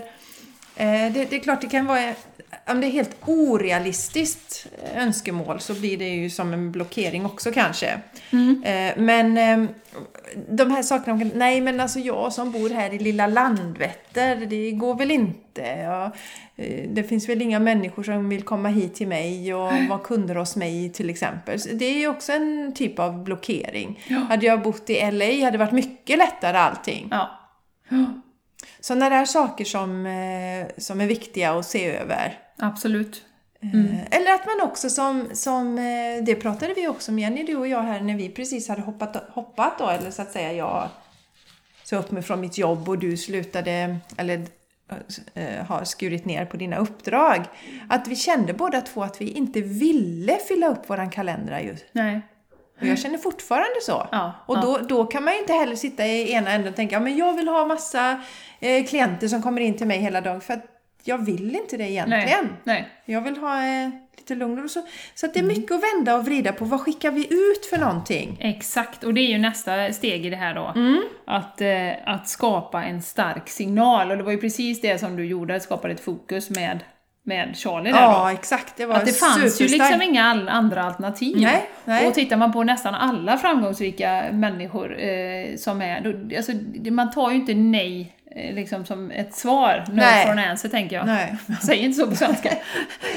Eh, 0.76 1.14
det, 1.14 1.26
det 1.30 1.36
är 1.36 1.40
klart 1.40 1.62
det 1.62 1.68
kan 1.68 1.86
vara, 1.86 2.14
om 2.70 2.82
det 2.82 2.88
är 2.88 2.92
helt 2.92 3.16
orealistiskt 3.26 4.68
önskemål 4.96 5.60
så 5.60 5.74
blir 5.74 5.98
det 5.98 6.10
ju 6.10 6.30
som 6.30 6.54
en 6.54 6.72
blockering 6.72 7.26
också 7.26 7.52
kanske. 7.52 8.00
Eh, 8.64 8.98
Men 8.98 9.36
de 10.50 10.72
här 10.72 10.84
sakerna, 10.84 11.30
nej 11.36 11.62
men 11.62 11.80
alltså 11.80 12.00
jag 12.00 12.34
som 12.34 12.52
bor 12.52 12.70
här 12.70 12.94
i 12.94 13.00
lilla 13.00 13.28
Landvetter, 13.28 14.36
det 14.36 14.72
går 14.72 14.96
väl 14.96 15.12
inte. 15.12 16.12
Ja, 16.56 16.64
eh, 16.64 16.90
det 16.90 17.04
finns 17.04 17.30
väl 17.30 17.42
inga 17.42 17.60
människor 17.60 18.04
som 18.04 18.30
vill 18.30 18.44
komma 18.44 18.70
hit 18.70 18.96
till 18.96 19.08
mig 19.08 19.54
och 19.54 19.72
vara 19.90 20.00
kunder 20.00 20.36
hos 20.36 20.56
mig 20.56 20.90
till 20.90 21.10
exempel. 21.10 21.60
Så 21.60 21.70
det 21.70 21.86
är 21.86 21.98
ju 21.98 22.08
också 22.08 22.32
en 22.32 22.74
typ 22.76 23.00
av 23.00 23.24
blockering. 23.24 24.04
Hade 24.30 24.46
jag 24.46 24.62
bott 24.62 24.90
i 24.90 25.12
LA 25.12 25.26
hade 25.26 25.52
det 25.52 25.58
varit 25.58 25.72
mycket 25.72 26.18
lättare 26.18 26.58
allting. 26.58 27.08
Ja. 27.12 27.40
Sådana 28.80 29.10
där 29.10 29.26
saker 29.26 29.66
som, 29.66 30.06
eh, 30.06 30.68
som 30.78 31.02
är 31.02 31.08
viktiga 31.08 31.52
att 31.52 31.66
se 31.66 31.92
över. 31.92 32.40
Absolut. 32.58 33.22
Eh, 33.62 34.18
Eller 34.18 34.34
att 34.34 34.46
man 34.46 34.68
också 34.68 34.90
som, 34.90 35.26
som, 35.34 35.76
det 36.26 36.36
pratade 36.36 36.74
vi 36.74 36.88
också 36.88 37.12
om 37.12 37.20
Jenny, 37.20 37.44
du 37.44 37.56
och 37.56 37.68
jag 37.68 37.82
här 37.82 38.02
när 38.02 38.16
vi 38.16 38.30
precis 38.30 38.68
hade 38.68 38.82
hoppat, 38.82 39.30
hoppat 39.30 39.74
då, 39.80 39.90
eller 39.90 40.12
så 40.12 40.22
att 40.22 40.32
säga 40.32 40.54
jag 40.54 40.90
sa 41.84 41.96
upp 41.96 42.12
mig 42.12 42.24
från 42.24 42.42
mitt 42.42 42.58
jobb 42.58 42.90
och 42.90 42.98
du 42.98 43.18
slutade, 43.18 43.98
eller 44.18 44.48
har 45.68 45.84
skurit 45.84 46.26
ner 46.26 46.46
på 46.46 46.58
dina 46.58 46.78
uppdrag. 46.78 47.46
Att 47.90 48.08
vi 48.08 48.16
kände 48.16 48.54
båda 48.54 48.82
två 48.82 49.04
att 49.04 49.22
vi 49.22 49.32
inte 49.32 49.62
ville 49.62 50.38
fylla 50.48 50.68
upp 50.68 50.90
våran 50.90 51.10
kalendrar 51.10 51.60
just. 51.60 51.86
Nej. 51.92 52.22
Och 52.82 52.88
jag 52.88 53.00
känner 53.00 53.18
fortfarande 53.18 53.82
så. 53.82 54.08
Ja, 54.12 54.34
och 54.46 54.58
ja. 54.58 54.62
då, 54.62 54.78
då 54.78 55.06
kan 55.06 55.24
man 55.24 55.34
ju 55.34 55.40
inte 55.40 55.54
heller 55.54 55.76
sitta 55.76 56.08
i 56.08 56.32
ena 56.32 56.52
änden 56.52 56.70
och 56.70 56.76
tänka, 56.76 57.00
men 57.00 57.18
jag 57.18 57.34
vill 57.34 57.48
ha 57.48 57.66
massa 57.66 58.22
eh, 58.60 58.86
klienter 58.86 59.28
som 59.28 59.42
kommer 59.42 59.62
in 59.62 59.78
till 59.78 59.88
mig 59.88 60.00
hela 60.00 60.22
dagen. 60.22 60.42
För 60.42 60.54
att 60.54 60.66
jag 61.04 61.26
vill 61.26 61.56
inte 61.56 61.78
det 61.78 61.92
egentligen. 61.92 62.28
Nej. 62.30 62.50
Nej. 62.64 62.90
Jag 63.06 63.22
vill 63.22 63.38
ha 63.38 63.64
eh, 63.66 63.90
lite 64.18 64.36
lugn 64.36 64.64
och 64.64 64.70
så. 64.70 64.82
Så 65.16 65.26
att 65.26 65.34
det 65.34 65.40
är 65.40 65.44
mycket 65.44 65.72
att 65.72 65.82
vända 65.96 66.16
och 66.16 66.26
vrida 66.26 66.52
på. 66.54 66.66
Vad 66.66 66.82
skickar 66.82 67.12
vi 67.12 67.22
ut 67.22 67.66
för 67.70 67.78
någonting? 67.78 68.38
Exakt, 68.40 69.04
och 69.04 69.14
det 69.14 69.22
är 69.22 69.28
ju 69.28 69.38
nästa 69.38 69.94
steg 69.94 70.26
i 70.26 70.30
det 70.30 70.36
här 70.36 70.56
då. 70.56 70.74
Mm. 70.76 71.04
Att, 71.26 71.62
eh, 71.62 71.90
att 72.06 72.28
skapa 72.30 72.84
en 72.84 73.02
stark 73.02 73.50
signal. 73.50 74.12
Och 74.12 74.18
det 74.18 74.24
var 74.24 74.32
ju 74.32 74.38
precis 74.38 74.82
det 74.82 74.98
som 75.00 75.16
du 75.16 75.26
gjorde, 75.26 75.56
att 75.56 75.64
skapa 75.64 75.92
ett 75.92 76.00
fokus 76.00 76.50
med, 76.50 76.80
med 77.26 77.58
Charlie 77.58 77.92
där 77.92 78.02
Ja, 78.02 78.24
då. 78.24 78.38
exakt. 78.38 78.78
Det 78.78 78.86
var 78.86 78.96
Att 78.96 79.06
det 79.06 79.20
fanns 79.20 79.62
ju 79.62 79.68
liksom 79.68 80.02
inga 80.02 80.24
all, 80.24 80.50
andra 80.50 80.84
alternativ. 80.84 81.38
Nej, 81.38 81.70
nej. 81.86 82.08
Och 82.08 82.14
tittar 82.14 82.38
man 82.38 82.54
på 82.54 82.64
nästan 82.64 82.96
alla 82.96 83.38
framgångsrika 83.38 84.26
människor 84.32 85.00
eh, 85.00 85.56
som 85.58 85.82
är, 85.82 86.02
då, 86.02 86.38
alltså, 86.38 86.52
man 86.92 87.12
tar 87.12 87.30
ju 87.32 87.36
inte 87.36 87.54
nej 87.54 88.18
liksom 88.36 88.86
som 88.86 89.12
ett 89.12 89.36
svar, 89.36 89.84
no 89.88 89.94
Nej. 89.94 90.26
for 90.26 90.32
an 90.32 90.40
answer 90.40 90.70
tänker 90.70 90.96
jag. 90.96 91.06
Nej. 91.06 91.36
Säger 91.62 91.84
inte 91.84 91.98
så 92.00 92.08
på 92.08 92.16
svenska. 92.16 92.50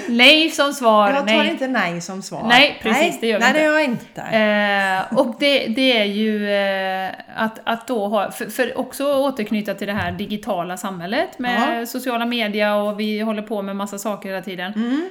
nej 0.08 0.50
som 0.50 0.72
svar, 0.72 1.08
Jag 1.10 1.18
tar 1.18 1.24
nej. 1.24 1.50
inte 1.50 1.68
nej 1.68 2.00
som 2.00 2.22
svar. 2.22 2.42
Nej, 2.48 2.78
precis, 2.82 3.20
det 3.20 3.26
gör 3.26 3.38
vi 3.38 3.44
nej, 3.44 3.48
inte. 3.50 3.60
det 3.60 3.64
gör 3.64 3.74
jag 3.74 3.84
inte. 3.84 5.12
Eh, 5.12 5.18
och 5.18 5.36
det, 5.38 5.66
det 5.66 5.98
är 5.98 6.04
ju 6.04 6.50
eh, 6.50 7.10
att, 7.36 7.60
att 7.64 7.86
då 7.86 8.08
ha, 8.08 8.30
för, 8.30 8.46
för 8.46 8.78
också 8.78 9.14
återknyta 9.14 9.74
till 9.74 9.86
det 9.86 9.92
här 9.92 10.12
digitala 10.12 10.76
samhället 10.76 11.38
med 11.38 11.80
Ja. 11.80 11.86
sociala 11.86 12.26
media 12.26 12.74
och 12.76 13.00
vi 13.00 13.20
håller 13.20 13.42
på 13.42 13.62
med 13.62 13.76
massa 13.76 13.98
saker 13.98 14.28
hela 14.28 14.42
tiden. 14.42 14.72
Mm. 14.72 15.10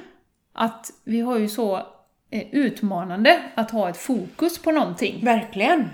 Att 0.54 0.90
vi 1.04 1.20
har 1.20 1.38
ju 1.38 1.48
så 1.48 1.76
eh, 2.30 2.42
utmanande 2.52 3.38
att 3.54 3.70
ha 3.70 3.88
ett 3.88 3.96
fokus 3.96 4.62
på 4.62 4.70
någonting. 4.72 5.24
Verkligen. 5.24 5.90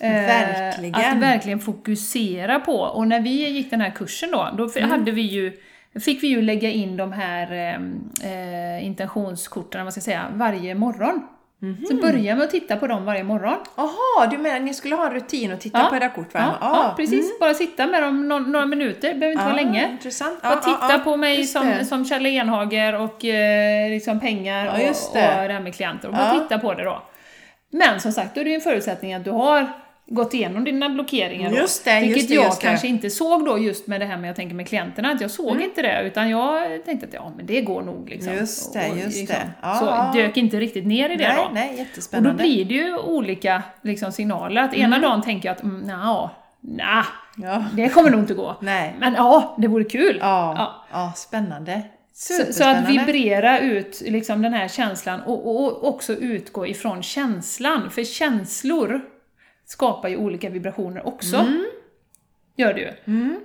Eh, 0.00 0.10
Verkligen. 0.12 0.94
Att 0.94 1.16
verkligen 1.22 1.60
fokusera 1.60 2.60
på. 2.60 2.76
Och 2.80 3.08
när 3.08 3.20
vi 3.20 3.48
gick 3.48 3.70
den 3.70 3.80
här 3.80 3.90
kursen 3.90 4.30
då, 4.30 4.48
då 4.58 4.68
Mm. 4.78 4.90
hade 4.90 5.10
vi 5.10 5.22
ju, 5.22 5.52
fick 6.00 6.22
vi 6.22 6.26
ju 6.28 6.42
lägga 6.42 6.70
in 6.70 6.96
de 6.96 7.12
här 7.12 7.52
eh, 7.52 7.74
eh, 8.32 8.86
intentionskorten, 8.86 9.84
vad 9.84 9.92
ska 9.92 9.98
jag 9.98 10.04
säga, 10.04 10.26
varje 10.34 10.74
morgon. 10.74 11.22
Mhm. 11.58 11.86
Så 11.88 11.94
börja 11.96 12.34
med 12.36 12.44
att 12.44 12.50
titta 12.50 12.76
på 12.76 12.86
dem 12.86 13.04
varje 13.04 13.24
morgon. 13.24 13.56
Jaha, 13.76 14.26
du 14.30 14.38
menar 14.38 14.60
ni 14.60 14.74
skulle 14.74 14.94
ha 14.94 15.06
en 15.06 15.12
rutin 15.14 15.52
och 15.52 15.60
titta 15.60 15.78
Ja. 15.78 15.86
på 15.90 15.96
era 15.96 16.08
kort 16.08 16.34
varje 16.34 16.46
Ja, 16.46 16.52
morgon? 16.52 16.76
ja, 16.84 16.90
Ah, 16.92 16.94
precis. 16.96 17.38
Bara 17.40 17.54
sitta 17.54 17.86
med 17.86 18.02
dem 18.02 18.28
några, 18.28 18.42
några 18.46 18.66
minuter, 18.66 19.08
behöver 19.14 19.30
inte 19.32 19.42
ah, 19.44 19.46
vara 19.46 19.56
länge. 19.56 19.88
Intressant. 19.92 20.42
Bara 20.42 20.56
titta 20.56 20.98
på 20.98 21.16
mig 21.16 21.44
som, 21.44 21.66
det. 21.66 21.84
som 21.84 22.04
Kjell 22.04 22.26
Enhager 22.26 22.94
och 23.00 23.24
eh, 23.24 23.90
liksom 23.90 24.20
pengar 24.20 24.66
Ja, 24.66 24.80
just 24.86 25.10
och, 25.10 25.16
det. 25.16 25.42
och 25.42 25.48
det 25.48 25.54
här 25.54 25.60
med 25.60 25.74
klienter. 25.74 26.08
Och 26.08 26.14
bara 26.14 26.34
Ja. 26.34 26.40
titta 26.40 26.58
på 26.58 26.74
det 26.74 26.84
då. 26.84 27.02
Men 27.70 28.00
som 28.00 28.12
sagt, 28.12 28.34
då 28.34 28.40
är 28.40 28.44
det 28.44 28.50
ju 28.50 28.54
en 28.56 28.60
förutsättning 28.60 29.14
att 29.14 29.24
du 29.24 29.30
har 29.30 29.66
gått 30.08 30.34
igenom 30.34 30.64
dina 30.64 30.88
blockeringar 30.90 31.50
då. 31.50 31.56
Just 31.56 31.84
det, 31.84 32.00
Vilket 32.00 32.16
just 32.16 32.28
det, 32.28 32.34
jag 32.34 32.44
just 32.44 32.60
det. 32.60 32.66
kanske 32.66 32.88
inte 32.88 33.10
såg 33.10 33.44
då 33.44 33.58
just 33.58 33.86
med 33.86 34.00
det 34.00 34.04
här 34.06 34.16
med 34.16 34.28
jag 34.28 34.36
tänker 34.36 34.54
med 34.54 34.68
klienterna, 34.68 35.10
att 35.10 35.20
jag 35.20 35.30
såg 35.30 35.50
Mm. 35.50 35.62
inte 35.62 35.82
det 35.82 36.02
utan 36.02 36.30
jag 36.30 36.84
tänkte 36.84 37.06
att 37.06 37.14
ja 37.14 37.32
men 37.36 37.46
det 37.46 37.60
går 37.60 37.82
nog 37.82 38.08
liksom. 38.10 38.32
Just 38.34 38.72
det, 38.72 38.84
Och- 38.86 38.90
och 38.92 38.98
just 38.98 39.18
liksom, 39.18 39.36
det. 39.36 39.50
Ja, 39.62 39.74
så 39.74 39.84
ja. 39.84 40.12
dök 40.22 40.36
inte 40.36 40.56
riktigt 40.60 40.86
ner 40.86 41.08
i 41.10 41.16
det 41.16 41.28
nej, 41.28 41.36
då. 41.36 41.50
nej, 41.54 41.70
Och 41.72 41.78
jättespännande. 41.78 42.30
då 42.30 42.36
blir 42.36 42.64
det 42.64 42.74
ju 42.74 42.96
olika 42.98 43.62
liksom, 43.82 44.12
signaler. 44.12 44.62
Att 44.62 44.74
ena 44.74 44.98
dagen 44.98 45.22
tänker 45.22 45.48
jag 45.48 45.54
att 45.56 45.62
mm, 45.62 45.78
nja, 45.80 46.30
Ja. 47.36 47.64
det 47.72 47.88
kommer 47.88 48.10
nog 48.10 48.20
inte 48.20 48.34
gå. 48.34 48.56
Nej. 48.60 48.94
Men 48.98 49.14
ja, 49.14 49.54
det 49.58 49.68
vore 49.68 49.84
kul. 49.84 50.18
Ja, 50.20 50.54
Ja. 50.58 50.84
ja. 50.92 51.12
spännande. 51.16 51.82
Så, 52.14 52.52
så 52.52 52.64
att 52.64 52.88
vibrera 52.88 53.58
ut 53.58 54.02
liksom, 54.06 54.42
den 54.42 54.52
här 54.54 54.68
känslan 54.68 55.20
och, 55.20 55.46
och, 55.50 55.64
och 55.66 55.88
också 55.88 56.12
utgå 56.12 56.66
ifrån 56.66 57.02
känslan. 57.02 57.90
För 57.90 58.04
känslor 58.04 59.00
skapar 59.66 60.08
ju 60.08 60.16
olika 60.16 60.50
vibrationer 60.50 61.06
också. 61.06 61.36
Mm. 61.36 61.66
Gör 62.56 62.74
det 62.74 62.80
ju. 62.80 62.90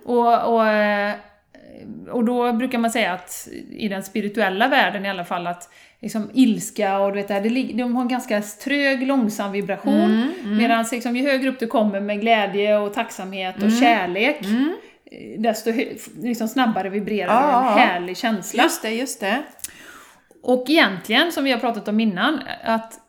Och, 0.05 0.53
och, 0.53 0.67
eh, 0.67 1.13
och 2.11 2.23
då 2.25 2.53
brukar 2.53 2.77
man 2.77 2.91
säga 2.91 3.13
att 3.13 3.47
i 3.71 3.87
den 3.87 4.03
spirituella 4.03 4.67
världen 4.67 5.05
i 5.05 5.09
alla 5.09 5.25
fall 5.25 5.47
att 5.47 5.69
liksom 5.99 6.29
ilska 6.33 6.99
och 6.99 7.11
du 7.13 7.15
vet, 7.21 7.27
det 7.27 7.73
de 7.73 7.95
har 7.95 8.01
en 8.01 8.07
ganska 8.07 8.41
trög, 8.41 9.07
långsam 9.07 9.51
vibration. 9.51 10.33
Mm, 10.43 10.57
Medan 10.57 10.85
liksom, 10.91 11.15
ju 11.15 11.23
högre 11.23 11.49
upp 11.49 11.59
du 11.59 11.67
kommer 11.67 11.99
med 11.99 12.21
glädje 12.21 12.77
och 12.77 12.93
tacksamhet 12.93 13.55
och 13.55 13.61
Mm. 13.63 13.79
kärlek, 13.79 14.39
eh, 14.45 15.41
desto 15.41 15.71
liksom 16.21 16.47
snabbare 16.47 16.89
vibrerar 16.89 17.33
Ja, 17.33 17.41
en 17.41 17.65
ja, 17.65 17.79
ja. 17.79 17.85
härlig 17.85 18.17
känsla. 18.17 18.63
Just 18.63 18.81
det, 18.81 18.89
just 18.91 19.19
det. 19.19 19.43
Och 20.43 20.65
egentligen, 20.69 21.31
som 21.31 21.43
vi 21.43 21.51
har 21.51 21.59
pratat 21.59 21.87
om 21.87 21.99
innan, 21.99 22.39
att 22.63 22.93
eh, 22.93 22.99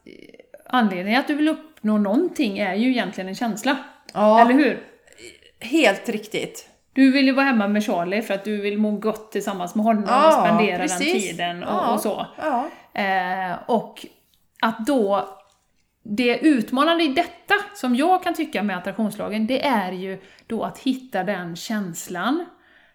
anledningen 0.67 1.21
att 1.21 1.27
du 1.29 1.35
vill 1.35 1.49
uppnå 1.83 1.99
någonting 1.99 2.59
är 2.59 2.75
ju 2.75 2.91
egentligen 2.91 3.29
en 3.29 3.35
känsla. 3.35 3.77
Ja. 4.15 4.41
Eller 4.41 4.55
hur? 4.55 4.87
Helt 5.61 6.09
riktigt. 6.09 6.69
Du 6.93 7.13
vill 7.13 7.27
ju 7.27 7.33
vara 7.33 7.47
hemma 7.47 7.69
med 7.69 7.85
Charlie 7.85 8.23
för 8.23 8.35
att 8.35 8.45
du 8.45 8.61
vill 8.61 8.79
må 8.79 8.91
gott 8.91 9.33
tillsammans 9.33 9.75
med 9.75 9.85
honom 9.85 10.05
Ja, 10.09 10.27
och 10.27 10.47
spendera 10.47 10.79
den 10.79 10.89
precis. 10.89 11.31
tiden 11.31 11.63
och, 11.63 11.69
Ja. 11.75 11.95
och 11.95 12.01
så. 12.01 12.27
Ja. 12.43 12.69
Eh, 13.03 13.57
och 13.67 14.07
att 14.63 14.87
då, 14.87 15.29
det 16.03 16.39
utmanande 16.39 17.05
i 17.05 17.09
detta, 17.09 17.55
som 17.75 17.97
jag 17.97 18.23
kan 18.23 18.35
tycka 18.35 18.63
med 18.63 18.77
attraktionslagen, 18.79 19.47
det 19.47 19.67
är 19.67 19.93
ju 19.93 20.21
då 20.47 20.63
att 20.63 20.79
hitta 20.79 21.25
den 21.25 21.57
känslan 21.57 22.45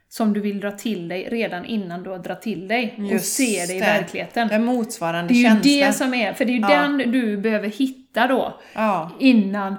som 0.09 0.33
du 0.33 0.39
vill 0.41 0.59
dra 0.59 0.71
till 0.71 1.07
dig 1.07 1.27
redan 1.31 1.65
innan 1.65 2.03
du 2.03 2.09
har 2.09 2.17
dragit 2.19 2.41
till 2.41 2.67
dig 2.67 2.93
och 2.97 3.03
Just 3.03 3.33
ser 3.33 3.67
det 3.67 3.73
i 3.73 3.79
det. 3.79 3.85
verkligen. 3.85 4.27
Den 4.47 4.65
motsvarande 4.65 5.33
Det 5.33 5.33
är 5.33 5.37
ju 5.37 5.43
känslan. 5.43 5.61
det 5.87 5.93
som 5.93 6.13
är, 6.13 6.33
för 6.33 6.45
det 6.45 6.51
är 6.51 6.53
ju 6.53 6.61
Ja. 6.61 6.67
den 6.81 6.97
du 7.11 7.37
behöver 7.37 7.67
hitta 7.69 8.27
då. 8.27 8.59
Ja. 8.73 9.11
Innan, 9.19 9.75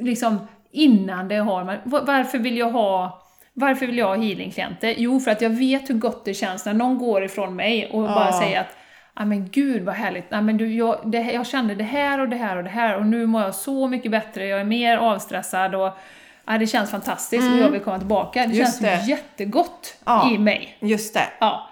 liksom, 0.00 0.38
innan 0.72 1.28
det 1.28 1.36
har 1.36 1.64
man, 1.64 1.76
va- 1.84 2.02
varför 2.06 2.38
vill 2.38 2.56
jag 2.58 2.70
ha 2.70 3.18
varför 3.54 3.86
vill 3.86 3.98
jag 3.98 4.06
ha 4.06 4.14
healingklienter? 4.16 4.94
Jo, 4.98 5.20
för 5.20 5.30
att 5.30 5.40
jag 5.42 5.50
vet 5.50 5.90
hur 5.90 5.94
gott 5.94 6.24
det 6.24 6.34
känns 6.34 6.66
när 6.66 6.74
någon 6.74 6.98
går 6.98 7.24
ifrån 7.24 7.56
mig 7.56 7.90
och 7.92 8.02
bara 8.02 8.32
säger 8.32 8.60
att 8.60 8.76
Ja 9.16 9.24
men 9.24 9.48
gud 9.50 9.82
vad 9.82 9.94
härligt, 9.94 10.24
ja, 10.28 10.40
men 10.40 10.56
du, 10.56 10.74
jag, 10.74 11.00
det, 11.12 11.18
jag 11.32 11.46
kände 11.46 11.74
det 11.74 11.84
här 11.84 12.20
och 12.20 12.28
det 12.28 12.36
här 12.36 12.56
och 12.56 12.64
det 12.64 12.70
här 12.70 12.96
och 12.96 13.06
nu 13.06 13.26
mår 13.26 13.42
jag 13.42 13.54
så 13.54 13.88
mycket 13.88 14.10
bättre, 14.10 14.46
jag 14.46 14.60
är 14.60 14.64
mer 14.64 14.96
avstressad 14.96 15.74
och 15.74 15.98
ja, 16.46 16.58
det 16.58 16.66
känns 16.66 16.90
fantastiskt 16.90 17.48
och 17.52 17.58
jag 17.58 17.70
vill 17.70 17.80
komma 17.80 17.98
tillbaka. 17.98 18.46
Det 18.46 18.54
Just 18.54 18.80
känns 18.82 19.04
det. 19.06 19.10
jättegott 19.10 19.94
Ja. 20.04 20.30
i 20.30 20.38
mig. 20.38 20.76
Just 20.80 21.14
det. 21.14 21.28
Ja. 21.40 21.68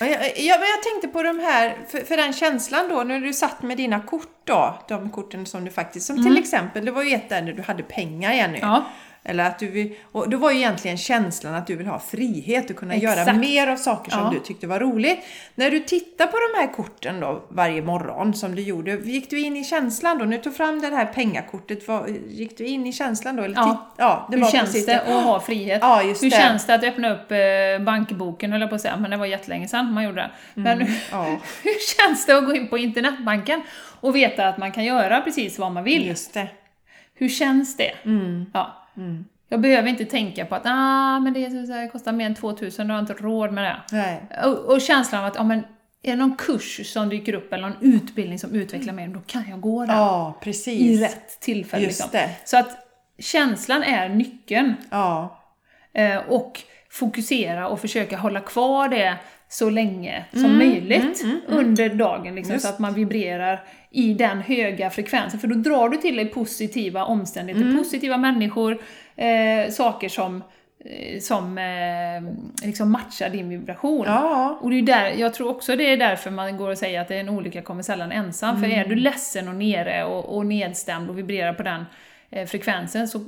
Ja, 0.00 0.06
jag, 0.06 0.20
jag, 0.38 0.60
men 0.60 0.68
jag 0.68 0.82
tänkte 0.82 1.08
på 1.08 1.22
de 1.22 1.38
här, 1.40 1.76
för, 1.88 1.98
för 1.98 2.16
den 2.16 2.32
känslan 2.32 2.88
då, 2.88 3.02
när 3.02 3.20
du 3.20 3.32
satt 3.32 3.62
med 3.62 3.76
dina 3.76 4.00
kort 4.00 4.28
då, 4.44 4.78
de 4.88 5.10
korten 5.10 5.46
som 5.46 5.64
du 5.64 5.70
faktiskt, 5.70 6.06
som 6.06 6.24
till 6.24 6.38
exempel, 6.38 6.84
det 6.84 6.90
var 6.90 7.02
ju 7.02 7.14
ett 7.14 7.28
där 7.28 7.42
när 7.42 7.52
du 7.52 7.62
hade 7.62 7.82
pengar 7.82 8.32
Jenny. 8.32 8.58
Mm. 8.58 8.70
Ja. 8.70 8.84
Eller 9.24 9.44
att 9.44 9.58
du 9.58 9.68
vill, 9.68 9.94
och 10.12 10.30
då 10.30 10.36
var 10.38 10.50
ju 10.50 10.56
egentligen 10.58 10.96
känslan 10.96 11.54
att 11.54 11.66
du 11.66 11.76
vill 11.76 11.86
ha 11.86 11.98
frihet 11.98 12.70
och 12.70 12.76
kunna 12.76 12.96
göra 12.96 13.20
Exakt. 13.20 13.38
mer 13.38 13.66
av 13.66 13.76
saker 13.76 14.10
som 14.10 14.20
Ja. 14.20 14.30
du 14.30 14.38
tyckte 14.40 14.66
var 14.66 14.80
roligt. 14.80 15.18
När 15.54 15.70
du 15.70 15.80
tittar 15.80 16.26
på 16.26 16.36
de 16.52 16.58
här 16.60 16.72
korten 16.72 17.20
då 17.20 17.42
varje 17.48 17.82
morgon 17.82 18.34
som 18.34 18.54
du 18.54 18.62
gjorde, 18.62 18.90
gick 18.92 19.30
du 19.30 19.40
in 19.40 19.56
i 19.56 19.64
känslan 19.64 20.18
då? 20.18 20.24
När 20.24 20.36
du 20.36 20.42
tog 20.42 20.56
fram 20.56 20.80
det 20.80 20.86
här 20.96 21.06
pengakortet, 21.06 21.88
var, 21.88 22.06
gick 22.28 22.58
du 22.58 22.64
in 22.66 22.86
i 22.86 22.92
känslan 22.92 23.36
då? 23.36 23.42
Eller 23.42 23.54
Ja. 23.54 23.92
ja 23.98 24.26
det 24.30 24.36
Hur 24.36 24.44
var 24.44 24.50
känns 24.50 24.70
precis 24.72 24.86
det 24.86 25.00
att 25.00 25.24
ha 25.24 25.40
frihet? 25.40 25.78
Ja, 25.82 26.02
just 26.02 26.22
Hur 26.22 26.30
det. 26.30 26.36
känns 26.36 26.66
det 26.66 26.74
att 26.74 26.84
öppna 26.84 27.10
upp 27.14 27.32
eh, 27.32 27.84
bankboken, 27.84 28.52
höll 28.52 28.60
jag 28.60 28.70
på 28.70 28.76
att 28.76 28.82
säga, 28.82 28.96
men 28.96 29.10
det 29.10 29.16
var 29.16 29.26
jättelänge 29.26 29.68
sedan 29.68 29.92
man 29.92 30.04
gjorde 30.04 30.20
det. 30.20 30.30
Men 30.54 30.80
Mm, 30.82 30.92
ja. 31.12 31.24
hur 31.62 31.96
känns 32.08 32.26
det 32.26 32.38
att 32.38 32.46
gå 32.46 32.54
in 32.54 32.68
på 32.68 32.78
internetbanken 32.78 33.62
och 34.00 34.16
veta 34.16 34.48
att 34.48 34.58
man 34.58 34.72
kan 34.72 34.84
göra 34.84 35.20
precis 35.20 35.58
vad 35.58 35.72
man 35.72 35.84
vill? 35.84 36.06
Just 36.06 36.34
det. 36.34 36.48
Hur 37.14 37.28
känns 37.28 37.76
det? 37.76 37.92
Mm. 38.04 38.46
Ja. 38.54 38.78
Jag 39.48 39.60
behöver 39.60 39.88
inte 39.88 40.04
tänka 40.04 40.46
på 40.46 40.54
att 40.54 40.62
ah, 40.64 41.20
men 41.20 41.32
det, 41.32 41.44
är 41.44 41.86
så- 41.86 41.92
kostar 41.92 42.12
mer 42.12 42.26
än 42.26 42.34
2000, 42.34 42.88
då 42.88 42.94
har 42.94 42.98
jag 42.98 43.02
inte 43.02 43.22
råd 43.22 43.52
med 43.52 43.64
det. 43.64 43.96
Nej. 43.96 44.22
Och, 44.44 44.58
och 44.58 44.80
känslan 44.80 45.20
av 45.20 45.26
att, 45.26 45.36
ja 45.36 45.42
men, 45.42 45.58
är 46.02 46.10
det 46.10 46.16
någon 46.16 46.36
kurs 46.36 46.92
som 46.92 47.08
dyker 47.08 47.34
upp 47.34 47.52
eller 47.52 47.68
någon 47.68 47.76
utbildning 47.80 48.38
som 48.38 48.54
utvecklar 48.54 48.94
mig, 48.94 49.08
då 49.08 49.20
kan 49.20 49.44
jag 49.50 49.60
gå 49.60 49.86
där. 49.86 49.94
Ja, 49.94 50.38
I 50.40 50.44
precis. 50.44 51.00
rätt 51.00 51.40
tillfälle. 51.40 51.84
Just 51.84 52.00
liksom. 52.00 52.10
det. 52.12 52.30
Så 52.44 52.56
att 52.56 52.86
känslan 53.18 53.82
är 53.82 54.08
nyckeln. 54.08 54.74
Ja. 54.90 55.40
Eh, 55.94 56.16
och 56.16 56.60
fokusera 56.90 57.68
och 57.68 57.80
försöka 57.80 58.16
hålla 58.16 58.40
kvar 58.40 58.88
det 58.88 59.16
så 59.52 59.70
länge 59.70 60.24
som 60.32 60.44
Mm, 60.44 60.58
möjligt 60.58 61.24
under 61.46 61.88
dagen. 61.88 62.34
Liksom, 62.34 62.58
så 62.58 62.68
att 62.68 62.78
man 62.78 62.94
vibrerar 62.94 63.64
i 63.90 64.14
den 64.14 64.40
höga 64.40 64.90
frekvensen. 64.90 65.40
För 65.40 65.48
då 65.48 65.54
drar 65.54 65.88
du 65.88 65.96
till 65.96 66.16
dig 66.16 66.26
positiva 66.28 67.04
omständigheter, 67.04 67.66
Mm. 67.66 67.78
positiva 67.78 68.16
människor, 68.16 68.78
eh, 69.16 69.70
saker 69.70 70.08
som, 70.08 70.42
eh, 70.84 71.20
som 71.20 71.58
eh, 71.58 72.64
liksom 72.66 72.92
matchar 72.92 73.30
din 73.30 73.48
vibration. 73.48 74.04
Ja. 74.06 74.58
Och 74.60 74.70
det 74.70 74.76
är 74.78 74.82
där, 74.82 75.12
jag 75.16 75.34
tror 75.34 75.48
också 75.50 75.76
det 75.76 75.84
är 75.92 75.96
därför 75.96 76.30
man 76.30 76.56
går 76.56 76.70
och 76.70 76.78
säger 76.78 77.00
att 77.00 77.08
det 77.08 77.16
är 77.16 77.20
en 77.20 77.28
olycka 77.28 77.62
kommer 77.62 77.82
sällan 77.82 78.12
ensam. 78.12 78.58
För 78.60 78.66
Mm. 78.66 78.78
är 78.80 78.84
du 78.88 78.94
ledsen 78.94 79.48
och 79.48 79.54
nere 79.54 80.04
och, 80.04 80.36
och 80.36 80.46
nedstämd 80.46 81.10
och 81.10 81.18
vibrerar 81.18 81.52
på 81.52 81.62
den 81.62 81.84
eh, 82.30 82.46
frekvensen 82.46 83.08
så 83.08 83.20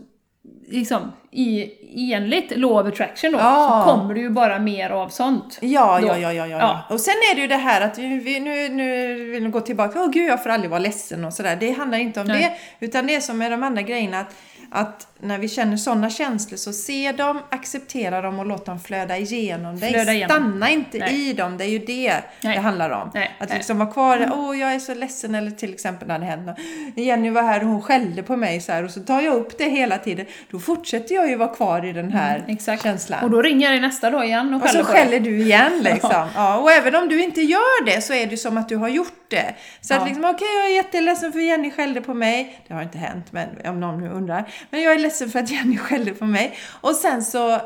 liksom, 0.69 1.13
i, 1.31 1.71
enligt 2.13 2.57
law 2.57 2.73
of 2.81 2.87
attraction 2.93 3.33
då, 3.33 3.39
Ja. 3.39 3.85
så 3.87 3.91
kommer 3.91 4.15
det 4.15 4.21
ju 4.21 4.31
bara 4.31 4.59
mer 4.59 4.91
av 4.91 5.09
sånt. 5.09 5.59
Ja, 5.63 6.01
ja, 6.01 6.19
ja, 6.19 6.33
ja, 6.33 6.47
ja, 6.47 6.59
Ja. 6.59 6.81
Och 6.91 7.01
sen 7.01 7.15
är 7.33 7.35
det 7.35 7.41
ju 7.41 7.47
det 7.47 7.57
här 7.57 7.81
att 7.81 7.99
vi, 7.99 8.19
vi, 8.19 8.41
nu, 8.41 8.69
nu 8.69 9.15
vill 9.31 9.45
vi 9.45 9.51
gå 9.51 9.61
tillbaka. 9.61 10.01
Åh 10.01 10.11
gud, 10.11 10.29
jag 10.31 10.43
får 10.43 10.51
aldrig 10.51 10.71
vara 10.71 10.81
ledsen 10.81 11.25
och 11.25 11.33
sådär. 11.33 11.57
Det 11.57 11.71
handlar 11.71 11.99
inte 11.99 12.21
om 12.21 12.27
Nej. 12.27 12.57
det. 12.81 12.87
Utan 12.87 13.07
det 13.07 13.15
är 13.15 13.21
som 13.21 13.39
med 13.39 13.51
de 13.53 13.63
andra 13.63 13.83
grejerna. 13.83 14.21
Att, 14.21 14.35
att 14.71 15.07
när 15.21 15.39
vi 15.39 15.49
känner 15.49 15.77
sådana 15.77 16.11
känslor 16.11 16.57
så 16.59 16.73
se 16.73 17.13
dem, 17.13 17.41
acceptera 17.51 18.21
dem 18.23 18.39
och 18.39 18.47
låt 18.47 18.67
dem 18.67 18.81
flöda 18.81 19.17
igenom 19.19 19.81
dig. 19.81 19.93
Flöda 19.93 20.13
igenom. 20.13 20.37
Stanna 20.37 20.71
inte 20.71 20.99
Nej. 20.99 21.31
i 21.31 21.33
dem. 21.33 21.57
Det 21.59 21.65
är 21.65 21.69
ju 21.69 21.79
det 21.79 22.15
Nej. 22.43 22.55
det 22.57 22.61
handlar 22.63 22.91
om. 22.91 23.11
Nej, 23.15 23.31
Att 23.41 23.51
liksom 23.55 23.79
vara 23.79 23.93
kvar 23.93 24.19
där. 24.19 24.31
Åh, 24.35 24.59
jag 24.61 24.75
är 24.75 24.79
så 24.79 24.95
ledsen. 24.95 25.35
Eller 25.35 25.51
till 25.51 25.75
exempel 25.75 26.09
när 26.09 26.19
det 26.19 26.25
händer. 26.25 26.55
Jenny 26.97 27.31
var 27.31 27.43
här 27.43 27.61
och 27.61 27.67
hon 27.69 27.83
skällde 27.83 28.23
på 28.23 28.37
mig 28.37 28.61
så 28.61 28.73
här. 28.73 28.85
Och 28.85 28.91
så 28.91 29.01
tar 29.01 29.21
jag 29.21 29.35
upp 29.35 29.59
det 29.59 29.65
hela 29.69 29.99
tiden. 29.99 30.27
Då 30.51 30.59
fortsätter 30.59 31.15
jag 31.15 31.29
ju 31.29 31.37
vara 31.37 31.55
kvar 31.55 31.85
i 31.87 31.93
den 31.93 32.13
här 32.13 32.39
Mm, 32.49 32.79
känslan. 32.79 33.25
Och 33.25 33.31
då 33.31 33.43
ringer 33.43 33.67
jag 33.67 33.73
dig 33.75 33.81
nästa 33.81 34.11
dag 34.11 34.25
igen 34.25 34.55
och 34.55 34.63
Och 34.63 34.69
skäller 34.69 34.81
så 34.85 34.87
på 34.87 34.93
dig. 34.93 35.03
skäller 35.03 35.21
du 35.21 35.39
igen 35.43 35.81
liksom. 35.83 36.27
Ja. 36.35 36.59
och 36.59 36.71
även 36.73 36.95
om 36.95 37.09
du 37.09 37.23
inte 37.23 37.41
gör 37.43 37.85
det 37.85 38.01
så 38.03 38.13
är 38.15 38.27
det 38.27 38.37
som 38.37 38.57
att 38.59 38.69
du 38.69 38.77
har 38.77 38.89
gjort 38.89 39.31
det. 39.31 39.55
Så 39.81 39.95
Ja. 39.95 39.99
att 40.01 40.07
liksom, 40.09 40.25
okej 40.25 40.49
jag 40.63 40.71
är 40.71 40.75
jätteledsen 40.75 41.33
för 41.33 41.39
Jenny 41.41 41.71
skällde 41.71 42.01
på 42.01 42.15
mig. 42.15 42.61
Det 42.69 42.75
har 42.75 42.83
inte 42.83 42.99
hänt, 42.99 43.33
men 43.33 43.49
om 43.65 43.81
någon 43.81 44.01
nu 44.01 44.09
undrar. 44.11 44.49
Men 44.71 44.83
jag 44.83 44.95
är 44.95 44.99
ledsen 44.99 45.31
för 45.31 45.39
att 45.39 45.51
Jenny 45.51 45.79
skällde 45.79 46.15
på 46.15 46.25
mig. 46.25 46.57
Och 46.81 46.95
sen 46.95 47.25
så 47.25 47.61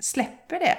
släpper 0.00 0.58
det. 0.58 0.78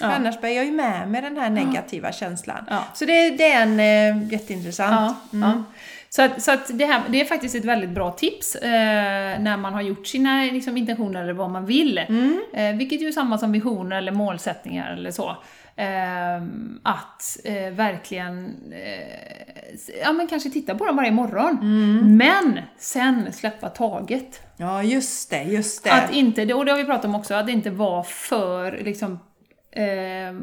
Ja. 0.00 0.06
annars 0.06 0.40
bär 0.40 0.48
jag 0.48 0.64
ju 0.64 0.72
med 0.72 1.08
mig 1.08 1.22
den 1.22 1.36
här 1.36 1.50
negativa 1.50 2.12
känslan. 2.12 2.64
Ja. 2.70 2.84
Så 2.94 3.04
det, 3.04 3.30
det 3.30 3.52
är 3.52 3.62
en 3.62 3.80
eh, 3.80 4.32
jätteintressant. 4.32 5.16
Ja, 5.30 5.38
ja. 5.40 5.62
Så, 6.08 6.22
att, 6.22 6.42
så 6.42 6.52
att 6.52 6.78
det, 6.78 6.86
här, 6.86 7.02
det 7.08 7.20
är 7.20 7.24
faktiskt 7.24 7.54
ett 7.54 7.64
väldigt 7.64 7.90
bra 7.90 8.10
tips 8.10 8.54
eh, 8.54 9.40
när 9.40 9.56
man 9.56 9.74
har 9.74 9.82
gjort 9.82 10.06
sina 10.06 10.42
liksom, 10.42 10.76
intentioner 10.76 11.22
eller 11.22 11.32
vad 11.32 11.50
man 11.50 11.66
vill. 11.66 11.98
Eh, 12.52 12.72
vilket 12.74 13.02
ju 13.02 13.08
är 13.08 13.12
samma 13.12 13.38
som 13.38 13.52
visioner 13.52 13.96
eller 13.96 14.12
målsättningar 14.12 14.92
eller 14.92 15.10
så. 15.10 15.36
Eh, 15.78 16.42
att 16.82 17.36
eh, 17.44 17.70
verkligen 17.70 18.56
eh, 18.72 20.00
ja, 20.02 20.12
men 20.12 20.26
kanske 20.26 20.50
titta 20.50 20.74
på 20.74 20.86
dem 20.86 20.96
varje 20.96 21.10
morgon. 21.10 21.58
Men 22.16 22.60
sen 22.78 23.32
släppa 23.32 23.68
taget. 23.68 24.40
Ja, 24.56 24.82
just 24.82 25.30
det, 25.30 25.42
just 25.42 25.84
det. 25.84 25.92
Att 25.92 26.12
inte, 26.12 26.54
och 26.54 26.64
det 26.64 26.70
har 26.70 26.78
vi 26.78 26.84
pratat 26.84 27.04
om 27.04 27.14
också, 27.14 27.34
att 27.34 27.48
inte 27.48 27.70
vara 27.70 28.04
för 28.04 28.78
liksom, 28.84 29.18
eh, 29.70 30.36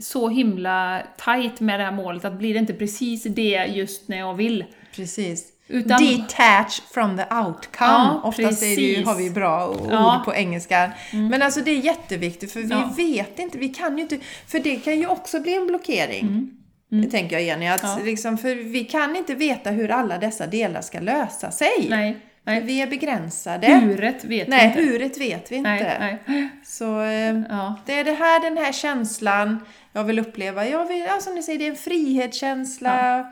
så 0.00 0.28
himla 0.28 1.02
tight 1.24 1.60
med 1.60 1.80
det 1.80 1.84
här 1.84 1.92
målet, 1.92 2.24
att 2.24 2.38
blir 2.38 2.54
det 2.54 2.60
inte 2.60 2.74
precis 2.74 3.22
det 3.24 3.66
just 3.66 4.08
när 4.08 4.18
jag 4.18 4.34
vill. 4.34 4.64
Precis. 4.96 5.55
Utan- 5.68 6.04
Detach 6.04 6.80
from 6.94 7.16
the 7.16 7.22
outcome. 7.34 7.90
Ja, 7.90 8.20
Oftast 8.24 8.62
ju, 8.62 9.04
har 9.04 9.14
vi 9.14 9.30
bra 9.30 9.68
ord 9.68 9.88
Ja. 9.90 10.22
på 10.24 10.34
engelska. 10.34 10.90
Men 11.12 11.42
alltså 11.42 11.60
det 11.60 11.70
är 11.70 11.78
jätteviktigt 11.78 12.52
för 12.52 12.60
vi 12.60 12.68
Ja. 12.68 12.90
vet 12.96 13.38
inte, 13.38 13.58
vi 13.58 13.68
kan 13.68 13.96
ju 13.96 14.02
inte, 14.02 14.18
för 14.48 14.58
det 14.58 14.76
kan 14.76 14.98
ju 14.98 15.06
också 15.06 15.40
bli 15.40 15.54
en 15.56 15.66
blockering. 15.66 16.50
Det 16.88 17.10
tänker 17.10 17.36
jag 17.36 17.42
Jenny, 17.44 17.66
att 17.68 17.82
Ja. 17.82 17.98
liksom, 18.04 18.38
för 18.38 18.54
vi 18.54 18.84
kan 18.84 19.16
inte 19.16 19.34
veta 19.34 19.70
hur 19.70 19.90
alla 19.90 20.18
dessa 20.18 20.46
delar 20.46 20.80
ska 20.80 21.00
lösa 21.00 21.50
sig. 21.50 21.86
Nej, 21.88 22.16
nej. 22.44 22.60
vi 22.60 22.80
är 22.82 22.86
begränsade. 22.86 23.66
Huret 23.66 24.24
vet 24.24 24.48
Nej, 24.48 24.72
vi 24.76 24.82
inte. 24.82 24.92
huret 24.92 25.20
vet 25.20 25.52
vi 25.52 25.56
inte. 25.56 25.70
Nej, 26.00 26.18
nej. 26.26 26.48
Så 26.64 27.00
eh, 27.00 27.40
Ja. 27.48 27.74
det 27.86 28.00
är 28.00 28.04
det 28.04 28.12
här, 28.12 28.40
den 28.40 28.56
här 28.56 28.72
känslan 28.72 29.58
jag 29.92 30.04
vill 30.04 30.18
uppleva. 30.18 30.66
Jag 30.68 30.86
vill, 30.86 30.98
ja, 31.08 31.20
som 31.20 31.34
ni 31.34 31.42
säger, 31.42 31.58
det 31.58 31.66
är 31.66 31.70
en 31.70 31.76
frihetskänsla, 31.76 33.26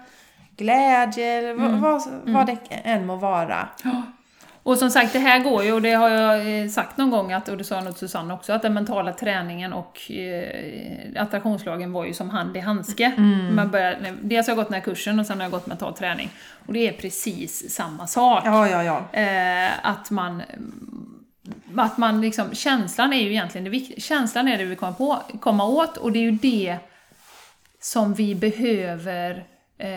glädje, 0.57 1.27
eller 1.27 1.55
vad, 1.55 1.81
vad, 1.81 2.03
vad 2.25 2.47
det 2.47 2.59
än 2.71 3.07
må 3.07 3.17
vara. 3.17 3.69
Och 4.65 4.79
som 4.79 4.91
sagt, 4.91 5.13
det 5.13 5.19
här 5.19 5.39
går 5.39 5.65
ju, 5.65 5.73
och 5.73 5.83
det 5.83 5.93
har 5.93 6.09
jag 6.09 6.63
eh, 6.63 6.69
sagt 6.69 6.97
någon 6.97 7.11
gång, 7.11 7.33
att, 7.33 7.49
och 7.49 7.57
det 7.57 7.65
sa 7.65 7.75
jag 7.75 7.85
nog 7.85 7.93
till 7.93 8.09
Susanne 8.09 8.35
också, 8.35 8.53
att 8.53 8.63
den 8.63 8.75
mentala 8.75 9.13
träningen 9.13 9.73
och 9.73 10.11
eh, 10.11 11.23
attraktionslagen 11.23 11.93
var 11.93 12.05
ju 12.05 12.15
som 12.15 12.31
hand 12.31 12.57
i 12.57 12.61
handske. 12.61 13.13
Man 13.51 13.71
börjar, 13.71 14.17
dels 14.23 14.47
har 14.47 14.53
jag 14.53 14.57
gått 14.57 14.69
den 14.69 14.75
här 14.75 14.81
kursen 14.81 15.21
och 15.21 15.27
sen 15.27 15.37
har 15.37 15.45
jag 15.45 15.51
gått 15.51 15.67
mental 15.67 15.95
träning. 15.95 16.31
Och 16.67 16.73
det 16.73 16.89
är 16.89 16.93
precis 16.93 17.75
samma 17.75 18.07
sak. 18.07 18.43
Ja, 18.47 18.69
ja, 18.69 18.85
ja. 18.85 19.21
Eh, 19.21 19.71
att 19.83 20.11
man 20.11 20.43
att 21.77 21.99
man 21.99 22.21
liksom, 22.21 22.55
känslan 22.55 23.13
är 23.13 23.23
ju 23.23 23.31
egentligen 23.31 23.65
det 23.65 23.71
viktiga. 23.71 24.01
Känslan 24.01 24.49
är 24.49 24.59
det 24.59 24.65
vi 24.65 24.77
kommer 24.77 24.93
på, 24.93 25.23
komma 25.41 25.67
åt 25.67 25.97
och 25.97 26.13
det 26.13 26.19
är 26.19 26.23
ju 26.23 26.31
det 26.31 26.77
som 27.81 28.15
vi 28.15 28.35
behöver 28.35 29.45
eh, 29.79 29.89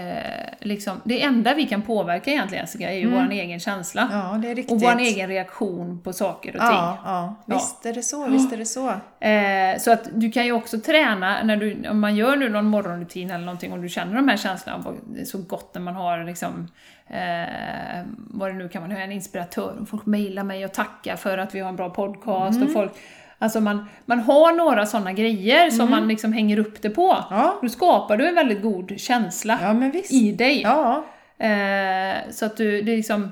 liksom, 0.60 1.02
det 1.04 1.22
enda 1.22 1.54
vi 1.54 1.68
kan 1.68 1.82
påverka 1.82 2.32
egentligen 2.32 2.64
Jessica, 2.64 2.92
är 2.92 2.98
ju 2.98 3.10
vår 3.12 3.32
egen 3.32 3.60
känsla. 3.60 4.10
Ja, 4.12 4.64
och 4.70 4.82
vår 4.82 5.00
egen 5.00 5.30
reaktion 5.30 6.02
på 6.04 6.14
saker 6.14 6.56
och 6.56 6.62
ting. 6.62 6.70
Ja, 6.70 6.98
ja. 7.06 7.36
Visst 7.46 7.86
är 7.86 7.94
det 7.94 8.04
så, 8.04 8.28
visst 8.28 8.54
är 8.54 8.58
det 8.58 8.66
så. 8.66 8.90
Eh, 9.20 9.80
så 9.80 9.92
att 9.92 10.10
du 10.14 10.32
kan 10.32 10.46
ju 10.46 10.52
också 10.52 10.80
träna, 10.80 11.44
när 11.44 11.58
du, 11.58 11.90
om 11.90 12.00
man 12.00 12.16
gör 12.16 12.36
nu 12.36 12.50
någon 12.50 12.66
morgonrutin 12.66 13.32
eller 13.32 13.46
någonting 13.46 13.74
och 13.74 13.80
du 13.80 13.90
känner 13.90 14.16
de 14.16 14.28
här 14.28 14.38
känslorna, 14.38 14.94
det 15.06 15.22
är 15.22 15.26
så 15.26 15.38
gott 15.38 15.74
när 15.74 15.82
man 15.82 15.96
har 15.96 16.24
liksom, 16.24 16.68
eh, 17.08 18.04
vad 18.16 18.50
det 18.50 18.54
nu 18.54 18.70
kan 18.70 18.82
man 18.82 18.92
ha, 18.92 19.00
en 19.00 19.12
inspiratör, 19.12 19.78
och 19.82 19.90
folk 19.90 20.06
mejlar 20.06 20.44
mig 20.44 20.66
och 20.66 20.74
tackar 20.74 21.16
för 21.16 21.38
att 21.38 21.56
vi 21.56 21.60
har 21.60 21.70
en 21.70 21.76
bra 21.76 21.90
podcast 21.90 22.62
och 22.64 22.74
folk, 22.74 22.92
alltså 23.40 23.60
man, 23.62 23.86
man 24.06 24.20
har 24.20 24.54
några 24.54 24.86
sådana 24.86 25.14
grejer 25.14 25.70
som 25.70 25.90
man 25.90 26.08
liksom 26.08 26.34
hänger 26.34 26.60
upp 26.60 26.82
det 26.82 26.90
på. 26.90 27.18
Ja. 27.30 27.60
Då 27.62 27.70
skapar 27.70 28.18
du 28.18 28.28
en 28.28 28.36
väldigt 28.36 28.62
god 28.62 29.00
känsla 29.00 29.60
Ja, 29.62 29.92
i 30.10 30.32
dig. 30.32 30.62
Ja, 30.62 31.06
Eh, 31.40 32.16
så 32.32 32.46
att 32.46 32.58
du, 32.58 32.82
det 32.82 32.92
är 32.92 32.98
liksom... 32.98 33.32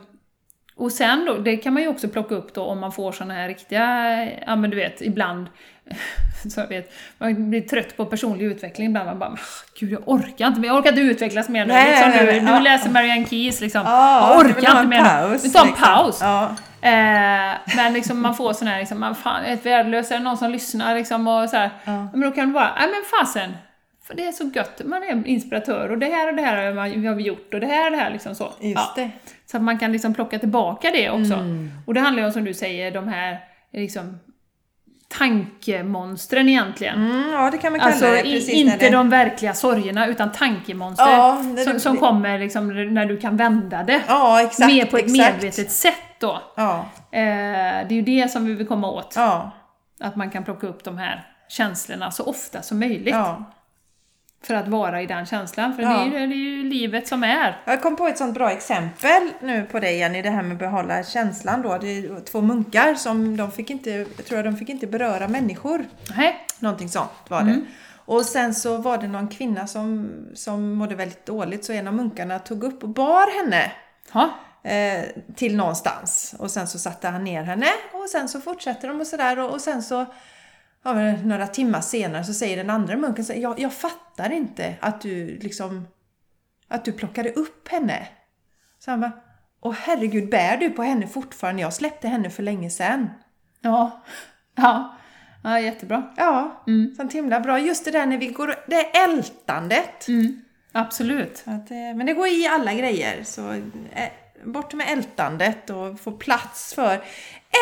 Och 0.78 0.92
sen 0.92 1.26
då, 1.26 1.34
det 1.38 1.58
kan 1.58 1.74
man 1.74 1.84
ju 1.84 1.90
också 1.90 2.08
plocka 2.08 2.36
upp 2.36 2.54
då 2.54 2.64
om 2.64 2.80
man 2.80 2.92
får 2.92 3.12
såna 3.12 3.34
här 3.34 3.48
riktiga, 3.48 3.84
ja 4.48 4.56
men 4.56 4.70
du 4.70 4.76
vet, 4.78 5.02
ibland, 5.02 5.48
så 6.54 6.60
jag 6.60 6.68
vet, 6.68 6.94
man 7.18 7.50
blir 7.50 7.62
trött 7.62 7.98
på 7.98 8.06
personlig 8.06 8.46
utveckling 8.46 8.88
ibland, 8.88 9.06
man 9.06 9.20
bara 9.20 9.30
"Ah, 9.30 9.38
Gud 9.80 9.92
jag 9.92 10.02
orkar 10.06 10.48
inte, 10.48 10.60
men 10.60 10.68
jag 10.68 10.78
orkar 10.80 10.90
inte 10.90 11.02
utvecklas 11.02 11.50
mer 11.50 11.66
nu. 11.66 11.74
Nej, 11.74 11.90
liksom, 11.92 12.10
nej, 12.10 12.20
du, 12.40 12.42
nej, 12.42 12.54
ja. 12.54 12.60
läser 12.60 12.90
Marianne 12.90 13.26
Keyes 13.26 13.62
liksom, 13.62 13.82
ja 13.86 14.30
jag 14.30 14.46
orkar 14.46 14.72
inte 14.72 14.88
mer 14.88 15.28
nu. 15.30 15.38
Vi 15.38 15.52
tar 15.52 15.62
en 15.62 15.68
liksom. 15.68 15.86
paus. 15.86 16.18
Ja. 16.22 16.56
Eh, 16.86 17.76
men 17.78 17.94
liksom 17.94 18.22
man 18.22 18.36
får 18.36 18.54
sån 18.54 18.68
här, 18.68 18.80
liksom, 18.80 19.00
man, 19.00 19.16
fan, 19.16 19.44
ett 19.44 19.66
värdelöst, 19.66 20.12
är 20.12 20.18
det 20.18 20.24
någon 20.24 20.38
som 20.38 20.52
lyssnar 20.52 20.96
liksom 20.96 21.28
och 21.28 21.50
så 21.50 21.58
här, 21.58 21.70
Ja. 21.86 22.08
men 22.12 22.22
då 22.22 22.32
kan 22.32 22.48
du 22.48 22.54
bara, 22.54 22.74
nej 22.80 22.88
men 22.88 23.20
fasen, 23.20 23.58
för 24.08 24.16
det 24.16 24.28
är 24.28 24.32
så 24.32 24.52
gött, 24.54 24.82
man 24.86 25.04
är 25.04 25.28
inspiratör 25.28 25.92
och 25.92 25.98
det 25.98 26.06
här 26.06 26.28
och 26.28 26.36
det 26.36 26.42
här 26.42 26.72
har 26.74 27.16
vi 27.16 27.24
gjort 27.24 27.54
och 27.54 27.60
det 27.60 27.68
här 27.68 27.86
och 27.86 27.92
det 27.92 27.98
här 28.04 28.10
liksom 28.12 28.36
så. 28.36 28.54
Ja. 28.60 28.96
Så 29.46 29.58
att 29.58 29.64
man 29.64 29.80
kan 29.80 29.92
liksom 29.92 30.14
plocka 30.14 30.40
tillbaka 30.40 30.92
det 30.92 31.10
också. 31.10 31.34
Mm. 31.34 31.72
Och 31.88 31.94
det 31.94 32.00
handlar 32.00 32.22
ju 32.24 32.28
om, 32.28 32.34
som 32.34 32.44
du 32.44 32.54
säger, 32.54 32.92
de 32.92 33.08
här 33.08 33.40
liksom, 33.74 34.20
tankemonstren 35.08 36.50
egentligen. 36.50 37.12
Mm, 37.12 37.32
ja, 37.32 37.52
det 37.52 37.58
kan 37.58 37.72
man 37.72 37.80
kalla 37.80 37.92
Alltså 37.92 38.06
det. 38.06 38.22
Precis 38.22 38.50
inte 38.50 38.78
det... 38.78 38.90
de 38.90 39.10
verkliga 39.10 39.54
sorgerna, 39.54 40.08
utan 40.08 40.32
tankemonster 40.32 41.12
Ja, 41.12 41.38
som, 41.38 41.56
det 41.56 41.80
som 41.80 41.98
kommer 41.98 42.40
liksom 42.40 42.94
när 42.94 43.06
du 43.06 43.18
kan 43.18 43.38
vända 43.38 43.84
det. 43.84 44.02
Ja, 44.08 44.42
exakt. 44.42 44.74
mer 44.74 44.86
på 44.86 44.98
ett 44.98 45.04
exakt. 45.06 45.34
medvetet 45.34 45.72
sätt 45.72 45.94
då. 46.20 46.42
Ja, 46.56 46.86
Eh, 47.12 47.88
det 47.88 47.94
är 47.94 47.94
ju 47.94 48.02
det 48.02 48.32
som 48.32 48.46
vi 48.46 48.54
vill 48.54 48.68
komma 48.68 48.92
åt. 48.92 49.16
Att 50.00 50.16
man 50.16 50.30
kan 50.30 50.44
plocka 50.44 50.68
upp 50.68 50.84
de 50.84 50.98
här 50.98 51.28
känslorna 51.50 52.12
så 52.12 52.24
ofta 52.24 52.62
som 52.62 52.80
möjligt. 52.80 53.16
ja. 53.16 53.44
För 54.48 54.54
att 54.54 54.68
vara 54.68 55.02
i 55.02 55.06
den 55.06 55.26
känslan. 55.26 55.76
För 55.76 55.84
Ja. 55.84 55.90
det, 55.90 55.96
är 55.96 56.06
ju, 56.06 56.28
det 56.28 56.34
är 56.34 56.38
ju 56.38 56.64
livet 56.64 57.08
som 57.08 57.24
är. 57.24 57.62
Jag 57.66 57.82
kom 57.82 57.96
på 57.96 58.08
ett 58.08 58.18
sånt 58.18 58.34
bra 58.34 58.52
exempel 58.52 59.30
nu 59.42 59.64
på 59.72 59.80
dig 59.80 59.98
Jenny, 59.98 60.22
det 60.22 60.30
här 60.30 60.44
med 60.44 60.52
att 60.52 60.60
behålla 60.60 61.04
känslan 61.04 61.62
då. 61.62 61.78
Det 61.78 61.88
är 61.88 62.20
två 62.26 62.42
munkar 62.42 62.96
som 62.96 63.38
de 63.38 63.52
fick 63.52 63.70
inte, 63.70 63.90
jag 63.90 64.26
tror 64.26 64.44
de 64.44 64.58
fick 64.58 64.70
inte 64.70 64.88
beröra 64.88 65.28
människor. 65.28 65.86
Nej. 66.18 66.46
Någonting 66.60 66.90
sånt 66.90 67.10
var 67.28 67.44
det. 67.44 67.62
Och 68.08 68.26
sen 68.26 68.54
så 68.56 68.78
var 68.78 68.98
det 68.98 69.08
någon 69.08 69.28
kvinna 69.28 69.68
som, 69.68 70.12
som 70.34 70.74
mådde 70.74 70.96
väldigt 70.96 71.26
dåligt 71.26 71.66
så 71.66 71.74
en 71.74 71.88
av 71.88 71.94
munkarna 71.94 72.40
tog 72.40 72.64
upp 72.64 72.84
och 72.84 72.90
bar 72.90 73.44
henne. 73.44 73.72
Ja. 74.14 74.30
eh, 74.72 75.06
till 75.36 75.56
någonstans. 75.56 76.36
Och 76.40 76.52
sen 76.52 76.68
så 76.68 76.80
satte 76.80 77.08
han 77.08 77.24
ner 77.24 77.44
henne 77.44 77.68
och 77.94 78.10
sen 78.10 78.30
så 78.30 78.42
fortsätter 78.42 78.88
de 78.88 79.02
och 79.02 79.08
sådär 79.08 79.40
och, 79.40 79.52
och 79.52 79.62
sen 79.62 79.84
så 79.84 80.06
ja, 80.86 80.94
några 81.24 81.48
timmar 81.48 81.82
senare 81.82 82.24
så 82.24 82.34
säger 82.34 82.58
den 82.58 82.70
andra 82.70 82.98
munken 82.98 83.26
så 83.26 83.34
jag, 83.36 83.60
jag 83.60 83.74
fattar 83.74 84.32
inte 84.32 84.76
att 84.80 85.02
du 85.02 85.38
liksom 85.40 85.88
att 86.68 86.86
du 86.86 86.92
plockade 86.92 87.32
upp 87.32 87.68
henne. 87.68 88.08
Så 88.80 88.92
han 88.92 89.02
bara, 89.02 89.12
åh 89.62 89.74
herregud, 89.80 90.30
bär 90.30 90.58
du 90.58 90.70
på 90.70 90.84
henne 90.84 91.08
fortfarande? 91.08 91.62
Jag 91.62 91.74
släppte 91.74 92.08
henne 92.08 92.30
för 92.30 92.44
länge 92.44 92.70
sedan. 92.70 93.10
Ja. 93.62 94.04
Ja. 94.56 94.96
Ja, 95.44 95.60
jättebra. 95.60 96.14
Ja, 96.18 96.64
Mm. 96.68 96.96
sånt 96.96 97.14
himla 97.14 97.40
bra. 97.40 97.60
Just 97.60 97.86
det 97.86 97.92
där 97.92 98.06
när 98.06 98.18
vi 98.18 98.28
går, 98.28 98.56
det 98.68 98.76
är 98.76 99.04
ältandet. 99.10 100.08
Mm. 100.08 100.42
Absolut. 100.72 101.44
Att, 101.46 101.72
eh, 101.72 101.78
men 101.96 102.06
det 102.06 102.14
går 102.14 102.28
i 102.28 102.48
alla 102.48 102.74
grejer. 102.74 103.24
Så 103.24 103.52
eh, 103.52 104.10
bort 104.44 104.74
med 104.74 104.88
ältandet 104.90 105.70
och 105.70 106.00
få 106.00 106.12
plats 106.12 106.74
för... 106.74 107.04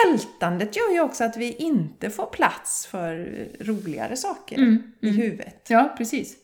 Ältandet 0.07 0.75
gör 0.75 0.93
ju 0.93 0.99
också 1.01 1.23
att 1.23 1.37
vi 1.37 1.53
inte 1.53 2.09
får 2.09 2.25
plats 2.25 2.85
för 2.85 3.27
roligare 3.59 4.17
saker 4.17 4.57
Mm, 4.57 4.83
i 5.01 5.09
huvudet. 5.09 5.65
Ja, 5.69 5.93
precis. 5.97 6.35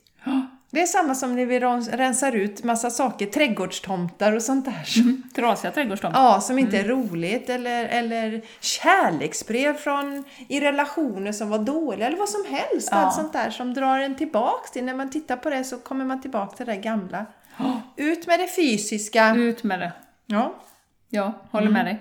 Det 0.71 0.81
är 0.81 0.85
samma 0.85 1.15
som 1.15 1.35
när 1.35 1.45
vi 1.45 1.59
rensar 1.97 2.31
ut 2.31 2.63
massa 2.63 2.89
saker, 2.89 3.25
trädgårdstomtar 3.25 4.33
och 4.33 4.41
sånt 4.41 4.65
där. 4.65 4.83
som- 4.85 5.23
Trasiga 5.35 5.71
trädgårdstomtar. 5.71 6.21
Ja, 6.23 6.41
som 6.41 6.59
inte 6.59 6.77
är 6.77 6.83
roligt. 6.83 7.49
Eller, 7.49 7.85
eller 7.85 8.41
kärleksbrev 8.59 9.73
från, 9.73 10.23
i 10.47 10.59
relationer 10.61 11.31
som 11.31 11.49
var 11.49 11.59
dåliga. 11.59 12.07
Eller 12.07 12.17
vad 12.17 12.29
som 12.29 12.45
helst. 12.49 12.87
Ja. 12.91 12.97
Allt 12.97 13.15
sånt 13.15 13.33
där 13.33 13.49
som 13.49 13.73
drar 13.73 13.99
en 13.99 14.15
tillbaks 14.15 14.71
till. 14.71 14.83
När 14.83 14.93
man 14.95 15.09
tittar 15.09 15.35
på 15.37 15.49
det 15.49 15.63
så 15.63 15.77
kommer 15.77 16.05
man 16.05 16.21
tillbaka 16.21 16.57
till 16.57 16.65
det 16.65 16.75
gamla. 16.75 17.25
Ja. 17.57 17.81
Ut 17.97 18.27
med 18.27 18.39
det 18.39 18.47
fysiska. 18.47 19.35
Ut 19.35 19.63
med 19.63 19.79
det. 19.79 19.91
Ja. 20.25 20.55
Ja, 21.10 21.34
håller 21.51 21.70
med 21.70 21.86
dig. 21.86 21.99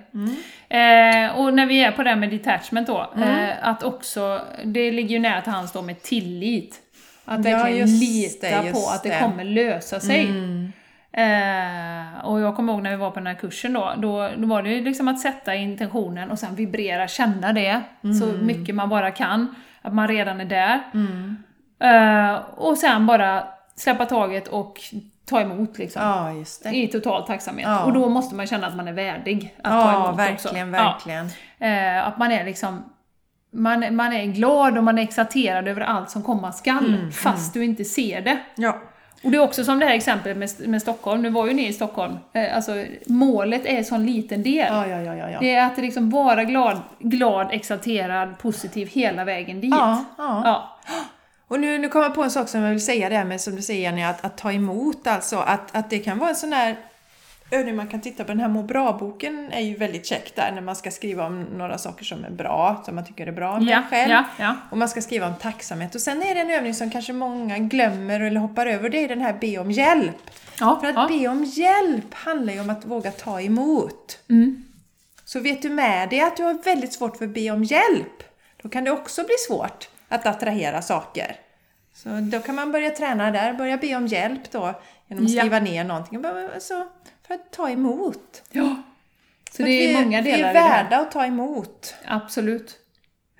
Eh, 0.68 1.38
och 1.38 1.54
när 1.54 1.66
vi 1.66 1.84
är 1.84 1.92
på 1.92 2.02
det 2.02 2.10
här 2.10 2.16
med 2.16 2.30
detachment 2.30 2.86
då, 2.86 3.12
eh, 3.16 3.68
att 3.68 3.82
också, 3.82 4.40
det 4.64 4.90
ligger 4.90 5.10
ju 5.10 5.18
nära 5.18 5.40
till 5.42 5.52
hands 5.52 5.72
då 5.72 5.82
med 5.82 6.02
tillit. 6.02 6.80
Att 7.24 7.44
Ja, 7.44 7.56
verkligen 7.56 7.78
just 7.88 8.02
lita 8.02 8.62
det, 8.62 8.72
på 8.72 8.78
att 8.78 9.02
det, 9.02 9.08
det. 9.08 9.18
kommer 9.20 9.44
lösa 9.44 10.00
sig. 10.00 10.24
Mm. 10.26 10.72
Eh, 11.12 12.24
och 12.24 12.40
jag 12.40 12.56
kommer 12.56 12.72
ihåg 12.72 12.82
när 12.82 12.90
vi 12.90 12.96
var 12.96 13.10
på 13.10 13.20
den 13.20 13.26
här 13.26 13.34
kursen 13.34 13.72
då, 13.72 13.94
då, 13.96 14.30
då 14.36 14.46
var 14.46 14.62
det 14.62 14.70
ju 14.70 14.84
liksom 14.84 15.08
att 15.08 15.20
sätta 15.20 15.54
intentionen 15.54 16.30
och 16.30 16.38
sen 16.38 16.54
vibrera, 16.54 17.08
känna 17.08 17.52
det 17.52 17.80
så 18.20 18.26
mycket 18.26 18.74
man 18.74 18.88
bara 18.88 19.10
kan. 19.10 19.54
Att 19.82 19.94
man 19.94 20.08
redan 20.08 20.40
är 20.40 20.44
där. 20.44 20.80
Eh, 21.80 22.36
och 22.56 22.78
sen 22.78 23.06
bara 23.06 23.44
släppa 23.76 24.06
taget 24.06 24.48
och 24.48 24.80
ta 25.28 25.40
emot 25.40 25.78
liksom. 25.78 26.02
Ja, 26.02 26.32
just 26.32 26.62
det. 26.62 26.70
I 26.76 26.88
total 26.88 27.26
tacksamhet. 27.26 27.66
Ja. 27.68 27.84
Och 27.84 27.92
då 27.92 28.08
måste 28.08 28.34
man 28.34 28.46
känna 28.46 28.66
att 28.66 28.76
man 28.76 28.88
är 28.88 28.92
värdig 28.92 29.54
att 29.62 29.72
ta 29.72 29.92
Ja, 29.92 30.06
emot 30.06 30.18
verkligen, 30.18 30.68
också. 30.68 30.82
verkligen. 30.82 31.28
Ja. 31.58 31.66
Eh, 31.66 32.08
att 32.08 32.18
man 32.18 32.32
är 32.32 32.44
liksom 32.44 32.84
man, 33.50 33.96
man 33.96 34.12
är 34.12 34.24
glad 34.24 34.78
och 34.78 34.84
man 34.84 34.98
är 34.98 35.02
exalterad 35.02 35.68
över 35.68 35.80
allt 35.80 36.10
som 36.10 36.22
komma 36.22 36.52
skall, 36.52 36.94
Mm, 36.94 37.12
fast 37.12 37.54
du 37.54 37.64
inte 37.64 37.84
ser 37.84 38.20
det. 38.20 38.38
Ja. 38.56 38.78
Och 39.24 39.30
det 39.30 39.36
är 39.36 39.42
också 39.42 39.64
som 39.64 39.78
det 39.78 39.86
här 39.86 39.94
exemplet 39.94 40.36
med, 40.36 40.50
med 40.68 40.82
Stockholm, 40.82 41.22
nu 41.22 41.30
var 41.30 41.46
ju 41.46 41.54
ni 41.54 41.66
i 41.68 41.72
Stockholm, 41.72 42.18
eh, 42.32 42.56
alltså 42.56 42.84
målet 43.06 43.66
är 43.66 43.76
en 43.78 43.84
sån 43.84 44.06
liten 44.06 44.42
del. 44.42 44.66
Ja, 44.74 44.86
ja, 44.86 45.00
ja. 45.14 45.30
ja. 45.30 45.38
Det 45.40 45.54
är 45.54 45.66
att 45.66 45.78
liksom 45.78 46.10
vara 46.10 46.44
glad, 46.44 46.80
glad, 46.98 47.48
exalterad, 47.50 48.38
positiv 48.38 48.88
hela 48.88 49.24
vägen 49.24 49.60
dit. 49.60 49.70
Ja, 49.70 50.04
ja. 50.18 50.42
Ja. 50.44 50.77
Och 51.48 51.60
nu, 51.60 51.78
nu 51.78 51.88
kommer 51.88 52.06
jag 52.06 52.14
på 52.14 52.22
en 52.22 52.30
sak 52.30 52.48
som 52.48 52.62
jag 52.62 52.70
vill 52.70 52.84
säga 52.84 53.08
det 53.08 53.16
här 53.16 53.24
med, 53.24 53.40
som 53.40 53.56
du 53.56 53.62
säger 53.62 53.82
Jenny, 53.82 54.02
att, 54.02 54.24
att 54.24 54.38
ta 54.38 54.52
emot 54.52 55.06
alltså. 55.06 55.36
Att, 55.36 55.76
att 55.76 55.90
det 55.90 55.98
kan 55.98 56.18
vara 56.18 56.30
en 56.30 56.36
sån 56.36 56.52
här 56.52 56.76
övning 57.50 57.76
man 57.76 57.88
kan 57.88 58.00
titta 58.00 58.24
på. 58.24 58.28
Den 58.28 58.40
här 58.40 58.48
må 58.48 58.62
bra-boken 58.62 59.48
är 59.52 59.60
ju 59.60 59.76
väldigt 59.76 60.06
käck 60.06 60.32
där 60.36 60.52
när 60.52 60.60
man 60.60 60.76
ska 60.76 60.90
skriva 60.90 61.26
om 61.26 61.42
några 61.42 61.78
saker 61.78 62.04
som 62.04 62.24
är 62.24 62.30
bra, 62.30 62.82
som 62.84 62.94
man 62.94 63.04
tycker 63.04 63.26
är 63.26 63.32
bra 63.32 63.60
med 63.60 63.68
Ja, 63.68 63.82
själv. 63.90 64.10
ja, 64.10 64.24
ja. 64.38 64.56
Och 64.70 64.78
man 64.78 64.88
ska 64.88 65.00
skriva 65.00 65.26
om 65.26 65.34
tacksamhet. 65.34 65.94
Och 65.94 66.00
sen 66.00 66.22
är 66.22 66.34
det 66.34 66.40
en 66.40 66.50
övning 66.50 66.74
som 66.74 66.90
kanske 66.90 67.12
många 67.12 67.58
glömmer 67.58 68.20
eller 68.20 68.40
hoppar 68.40 68.66
över. 68.66 68.88
Det 68.88 69.04
är 69.04 69.08
den 69.08 69.20
här 69.20 69.32
be 69.40 69.58
om 69.58 69.70
hjälp. 69.70 70.16
ja, 70.60 70.78
För 70.80 70.88
att 70.88 70.94
ja. 70.94 71.08
be 71.08 71.28
om 71.28 71.44
hjälp 71.44 72.14
handlar 72.14 72.52
ju 72.52 72.60
om 72.60 72.70
att 72.70 72.84
våga 72.84 73.10
ta 73.10 73.40
emot. 73.40 74.18
Mm. 74.30 74.64
Så 75.24 75.40
vet 75.40 75.62
du 75.62 75.70
med 75.70 76.08
dig 76.10 76.20
att 76.20 76.36
du 76.36 76.42
har 76.42 76.54
väldigt 76.64 76.92
svårt 76.92 77.16
för 77.16 77.24
att 77.24 77.34
be 77.34 77.50
om 77.50 77.64
hjälp, 77.64 78.22
då 78.62 78.68
kan 78.68 78.84
det 78.84 78.90
också 78.90 79.22
bli 79.22 79.34
svårt 79.48 79.88
att 80.08 80.26
attrahera 80.26 80.82
saker. 80.82 81.36
Så 81.94 82.08
då 82.08 82.40
kan 82.40 82.54
man 82.54 82.72
börja 82.72 82.90
träna 82.90 83.30
där, 83.30 83.52
börja 83.52 83.76
be 83.76 83.96
om 83.96 84.06
hjälp 84.06 84.50
då 84.50 84.74
genom 85.06 85.24
att 85.24 85.30
Ja. 85.30 85.40
skriva 85.40 85.58
ner 85.60 85.84
någonting. 85.84 86.24
Alltså, 86.54 86.86
för 87.26 87.34
att 87.34 87.50
ta 87.52 87.70
emot. 87.70 88.42
ja. 88.50 88.76
Så 89.50 89.56
För 89.56 89.64
det 89.64 89.70
är 89.70 89.88
vi, 89.98 90.04
många 90.04 90.22
vi 90.22 90.30
delar 90.30 90.48
är 90.48 90.50
i 90.50 90.52
det 90.54 90.60
här. 90.60 90.84
värda 90.84 90.96
att 90.98 91.10
ta 91.10 91.24
emot. 91.26 91.94
Absolut. 92.06 92.76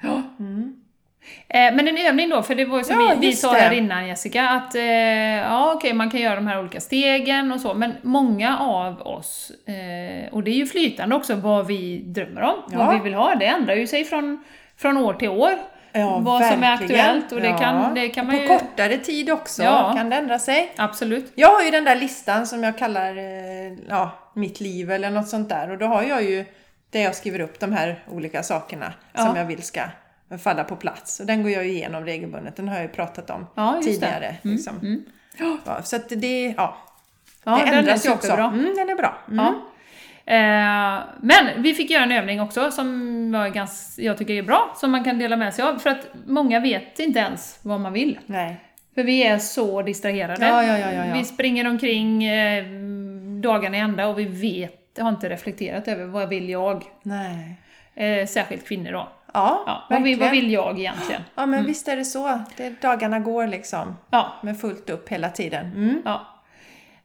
Ja. 0.03 0.23
Eh, 1.49 1.75
men 1.75 1.89
en 1.89 1.97
övning 1.97 2.29
då, 2.29 2.43
för 2.43 2.55
det 2.55 2.65
var 2.65 2.79
ju 2.79 2.85
som 2.85 3.01
Ja, 3.01 3.15
vi, 3.21 3.27
vi 3.27 3.33
sa 3.37 3.53
det. 3.53 3.59
här 3.59 3.73
innan 3.73 4.07
Jessica, 4.09 4.49
att 4.49 4.75
eh, 4.75 4.83
ja 5.37 5.73
okej 5.75 5.93
man 5.93 6.11
kan 6.11 6.21
göra 6.21 6.35
de 6.35 6.47
här 6.47 6.61
olika 6.61 6.81
stegen 6.81 7.53
och 7.53 7.61
så, 7.61 7.75
men 7.75 7.93
många 8.03 8.59
av 8.59 9.03
oss, 9.03 9.53
eh, 9.67 10.33
och 10.33 10.43
det 10.43 10.51
är 10.51 10.55
ju 10.55 10.67
flytande 10.67 11.17
också 11.17 11.35
vad 11.35 11.67
vi 11.67 11.99
drömmer 11.99 12.43
om, 12.43 12.63
Ja. 12.73 12.79
vad 12.79 12.95
vi 12.95 13.01
vill 13.01 13.15
ha, 13.15 13.35
det 13.35 13.47
ändrar 13.47 13.75
ju 13.75 13.87
sig 13.87 14.05
från, 14.05 14.45
från 14.77 14.97
år 14.97 15.15
till 15.15 15.29
år. 15.29 15.53
Ja, 15.93 16.19
vad 16.19 16.45
som 16.45 16.53
är 16.53 16.61
verkligen. 16.79 17.01
aktuellt 17.07 17.33
och 17.33 17.41
det 17.41 17.49
kan, 17.49 17.77
Ja. 17.83 17.91
det 17.95 18.09
kan 18.09 18.27
På 18.27 18.33
man 18.33 18.41
ju... 18.43 18.49
kortare 18.49 18.99
tid 18.99 19.31
också 19.31 19.63
Ja. 19.63 19.93
kan 19.97 20.11
det 20.11 20.17
ändra 20.17 20.39
sig. 20.39 20.73
Absolut. 20.77 21.33
Jag 21.35 21.49
har 21.49 21.63
ju 21.63 21.71
den 21.71 21.85
där 21.85 21.97
listan 21.97 22.47
som 22.47 22.63
jag 22.65 22.79
kallar 22.79 23.17
eh, 23.17 23.73
ja, 23.89 24.11
mitt 24.35 24.61
liv 24.61 24.91
eller 24.91 25.11
något 25.11 25.29
sånt 25.29 25.49
där 25.49 25.71
och 25.71 25.79
då 25.79 25.87
har 25.87 26.03
jag 26.03 26.23
ju 26.23 26.45
där 26.91 27.01
jag 27.01 27.15
skriver 27.15 27.41
upp 27.41 27.61
de 27.61 27.73
här 27.73 28.05
olika 28.09 28.43
sakerna 28.43 28.93
som 29.15 29.37
jag 29.37 29.45
vill 29.45 29.63
ska 29.63 29.81
falla 30.43 30.65
på 30.65 30.77
plats. 30.77 31.21
Och 31.21 31.27
den 31.27 31.43
går 31.43 31.51
jag 31.53 31.65
ju 31.65 31.71
igenom 31.71 32.05
regelbundet, 32.05 32.57
den 32.57 32.69
har 32.69 32.75
jag 32.75 32.83
ju 32.83 32.89
pratat 32.89 33.31
om 33.31 33.47
tidigare. 33.85 34.37
Liksom. 34.43 34.79
mm. 34.79 35.05
Så 35.85 35.97
att 35.97 36.09
det, 36.09 36.55
ja, 36.57 36.77
det 37.45 37.51
ändras 37.51 38.07
ju 38.07 38.11
också. 38.11 38.33
Mm, 38.33 38.75
den 38.77 38.89
är 38.91 38.95
bra. 38.95 39.19
Mm. 40.29 40.99
Eh, 40.99 41.05
men 41.21 41.63
vi 41.63 41.75
fick 41.75 41.91
göra 41.91 42.03
en 42.03 42.13
övning 42.13 42.41
också 42.41 42.71
som 42.71 43.33
var 43.33 43.49
ganska, 43.49 44.03
jag 44.03 44.19
tycker 44.19 44.35
är 44.35 44.43
bra, 44.43 44.75
som 44.77 44.91
man 44.91 45.05
kan 45.05 45.19
dela 45.19 45.37
med 45.37 45.55
sig 45.55 45.65
av. 45.65 45.79
För 45.79 45.91
att 45.91 46.09
många 46.27 46.61
vet 46.61 46.99
inte 46.99 47.19
ens 47.19 47.61
vad 47.63 47.81
man 47.81 47.93
vill. 47.93 48.19
Nej. 48.27 48.57
För 48.95 49.03
vi 49.03 49.23
är 49.27 49.39
så 49.39 49.83
distraherade. 49.83 50.47
Ja, 50.47 50.65
ja, 50.65 50.93
ja. 50.93 51.15
Vi 51.15 51.25
springer 51.25 51.69
omkring 51.69 52.25
eh, 52.25 52.65
dagarna 53.43 53.77
i 53.77 53.81
ända 53.81 54.07
och 54.07 54.19
vi 54.19 54.25
vet, 54.25 54.99
har 55.01 55.09
inte 55.09 55.29
reflekterat 55.29 55.89
över 55.89 56.05
vad 56.05 56.29
vill 56.29 56.49
jag? 56.49 56.85
Nej. 57.03 57.57
Eh, 57.95 58.27
särskilt 58.27 58.69
kvinnor 58.69 58.93
då. 58.93 59.09
Ja, 59.35 59.65
Ja, 59.67 59.87
vad, 59.91 60.03
vill, 60.03 60.19
vad 60.19 60.31
vill 60.31 60.53
jag 60.53 60.79
egentligen? 60.79 61.23
Ja, 61.35 61.47
men 61.47 61.67
visst 61.67 61.89
är 61.89 61.97
det 61.97 62.05
så. 62.05 62.41
Det, 62.57 62.83
dagarna 62.83 63.19
går 63.19 63.47
liksom 63.47 63.97
Ja, 64.11 64.33
med 64.43 64.61
fullt 64.61 64.91
upp 64.91 65.09
hela 65.09 65.29
tiden. 65.29 65.67
Mm. 65.67 66.03
Ja. 66.05 66.38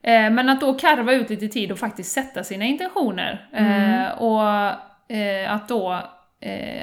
Eh, 0.03 0.29
Men 0.29 0.49
att 0.49 0.61
då 0.61 0.73
karva 0.73 1.13
ut 1.13 1.29
lite 1.29 1.47
tid 1.47 1.71
och 1.71 1.79
faktiskt 1.79 2.11
sätta 2.11 2.43
sina 2.43 2.65
intentioner. 2.65 3.47
Eh, 3.53 4.21
och 4.21 4.43
eh, 5.17 5.53
att 5.53 5.67
då, 5.67 5.99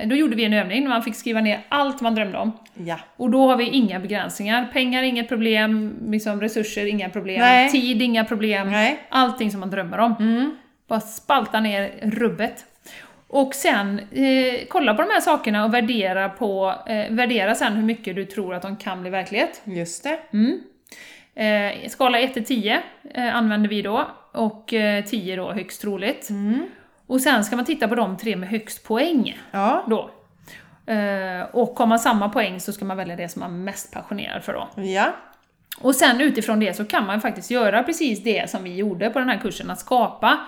då 0.04 0.14
gjorde 0.16 0.36
vi 0.36 0.44
en 0.44 0.52
övning 0.52 0.82
där 0.82 0.88
man 0.88 1.02
fick 1.02 1.14
skriva 1.14 1.40
ner 1.40 1.60
allt 1.68 2.00
man 2.00 2.14
drömde 2.14 2.38
om. 2.38 2.52
Ja. 2.74 3.00
Och 3.16 3.30
då 3.30 3.48
har 3.48 3.56
vi 3.56 3.64
inga 3.64 4.00
begränsningar. 4.00 4.68
Pengar, 4.72 5.02
inget 5.02 5.28
problem. 5.28 5.96
Liksom 6.10 6.40
resurser, 6.40 6.86
inga 6.86 7.08
problem. 7.08 7.40
Nej. 7.40 7.70
Tid, 7.70 8.02
inga 8.02 8.24
problem. 8.24 8.70
Nej. 8.70 8.98
Allting 9.08 9.50
som 9.50 9.60
man 9.60 9.70
drömmer 9.70 9.98
om. 9.98 10.14
Mm. 10.20 10.56
Bara 10.88 11.00
spalta 11.00 11.60
ner 11.60 11.90
rubbet. 12.02 12.64
Och 13.28 13.54
sen 13.54 13.98
eh, 13.98 14.66
kolla 14.68 14.94
på 14.94 15.02
de 15.02 15.08
här 15.08 15.20
sakerna 15.20 15.64
och 15.64 15.74
värdera, 15.74 16.28
på, 16.28 16.74
eh, 16.86 17.10
värdera 17.10 17.54
sen 17.54 17.72
hur 17.72 17.82
mycket 17.82 18.16
du 18.16 18.24
tror 18.24 18.54
att 18.54 18.62
de 18.62 18.76
kan 18.76 19.00
bli 19.00 19.10
verklighet. 19.10 19.62
Just 19.64 20.04
det. 20.04 20.18
Mm. 20.32 20.60
Eh, 21.34 21.88
skala 21.88 22.18
1 22.18 22.34
till 22.34 22.44
10 22.44 22.82
eh, 23.14 23.36
använder 23.36 23.68
vi 23.68 23.82
då, 23.82 24.08
och 24.32 24.74
eh, 24.74 25.04
10 25.04 25.36
då 25.36 25.52
högst 25.52 25.80
troligt. 25.80 26.30
Mm. 26.30 26.66
Och 27.06 27.20
sen 27.20 27.44
ska 27.44 27.56
man 27.56 27.64
titta 27.64 27.88
på 27.88 27.94
de 27.94 28.16
tre 28.16 28.36
med 28.36 28.48
högst 28.48 28.84
poäng 28.84 29.38
Ja. 29.50 29.84
då. 29.88 30.10
Eh, 30.92 31.42
och 31.52 31.78
har 31.78 31.86
man 31.86 31.98
samma 31.98 32.28
poäng 32.28 32.60
så 32.60 32.72
ska 32.72 32.84
man 32.84 32.96
välja 32.96 33.16
det 33.16 33.28
som 33.28 33.40
man 33.40 33.54
är 33.54 33.58
mest 33.58 33.92
passionerad 33.92 34.44
för 34.44 34.52
då. 34.52 34.82
Ja. 34.82 35.06
Och 35.80 35.94
sen 35.94 36.20
utifrån 36.20 36.60
det 36.60 36.74
så 36.76 36.84
kan 36.84 37.06
man 37.06 37.20
faktiskt 37.20 37.50
göra 37.50 37.82
precis 37.82 38.22
det 38.22 38.50
som 38.50 38.64
vi 38.64 38.74
gjorde 38.76 39.10
på 39.10 39.18
den 39.18 39.28
här 39.28 39.38
kursen, 39.38 39.70
att 39.70 39.78
skapa 39.80 40.38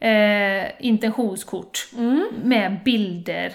eh, 0.00 0.64
intentionskort 0.86 1.78
med 2.42 2.82
bilder. 2.84 3.52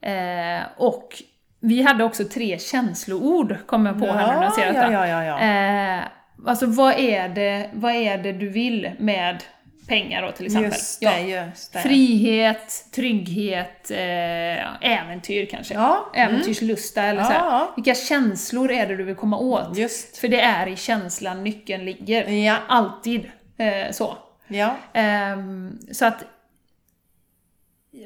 Eh, 0.00 0.62
och 0.76 1.22
vi 1.60 1.82
hade 1.82 2.04
också 2.04 2.24
tre 2.24 2.58
känsloord, 2.58 3.56
kom 3.66 3.86
jag 3.86 3.98
på 3.98 4.06
här 4.06 4.26
nu 4.32 4.34
när 4.36 4.42
jag 4.42 4.52
ser 4.52 4.66
ja, 4.66 4.72
detta. 4.72 4.92
ja, 4.92 5.06
ja, 5.06 5.24
ja. 5.24 5.40
Eh, 5.40 6.04
alltså 6.46 6.66
vad 6.66 6.98
är, 6.98 7.28
det, 7.28 7.70
vad 7.72 7.92
är 7.92 8.18
det 8.18 8.32
du 8.32 8.48
vill 8.48 8.90
med 8.98 9.42
pengar 9.88 10.22
då 10.22 10.32
till 10.32 10.46
exempel? 10.46 10.72
Just 10.72 11.00
det, 11.00 11.20
just 11.20 11.72
det. 11.72 11.78
Frihet, 11.78 12.84
trygghet, 12.94 13.90
eh, 13.90 14.84
äventyr 14.90 15.46
kanske. 15.46 15.74
Ja, 15.74 16.10
mm. 16.14 16.28
Äventyrslusta 16.28 17.02
eller 17.02 17.20
Ja, 17.20 17.26
så 17.26 17.32
här. 17.32 17.38
ja. 17.38 17.72
Vilka 17.76 17.94
känslor 17.94 18.70
är 18.70 18.86
det 18.86 18.96
du 18.96 19.04
vill 19.04 19.14
komma 19.14 19.38
åt? 19.38 19.76
Just. 19.76 20.16
För 20.16 20.28
det 20.28 20.40
är 20.40 20.66
i 20.66 20.76
känslan 20.76 21.44
nyckeln 21.44 21.84
ligger. 21.84 22.28
Ja. 22.28 22.56
Alltid 22.68 23.30
eh, 23.56 23.90
så. 23.92 24.16
Ja. 24.48 24.76
Ehm, 24.92 25.78
så 25.92 26.04
att... 26.04 26.24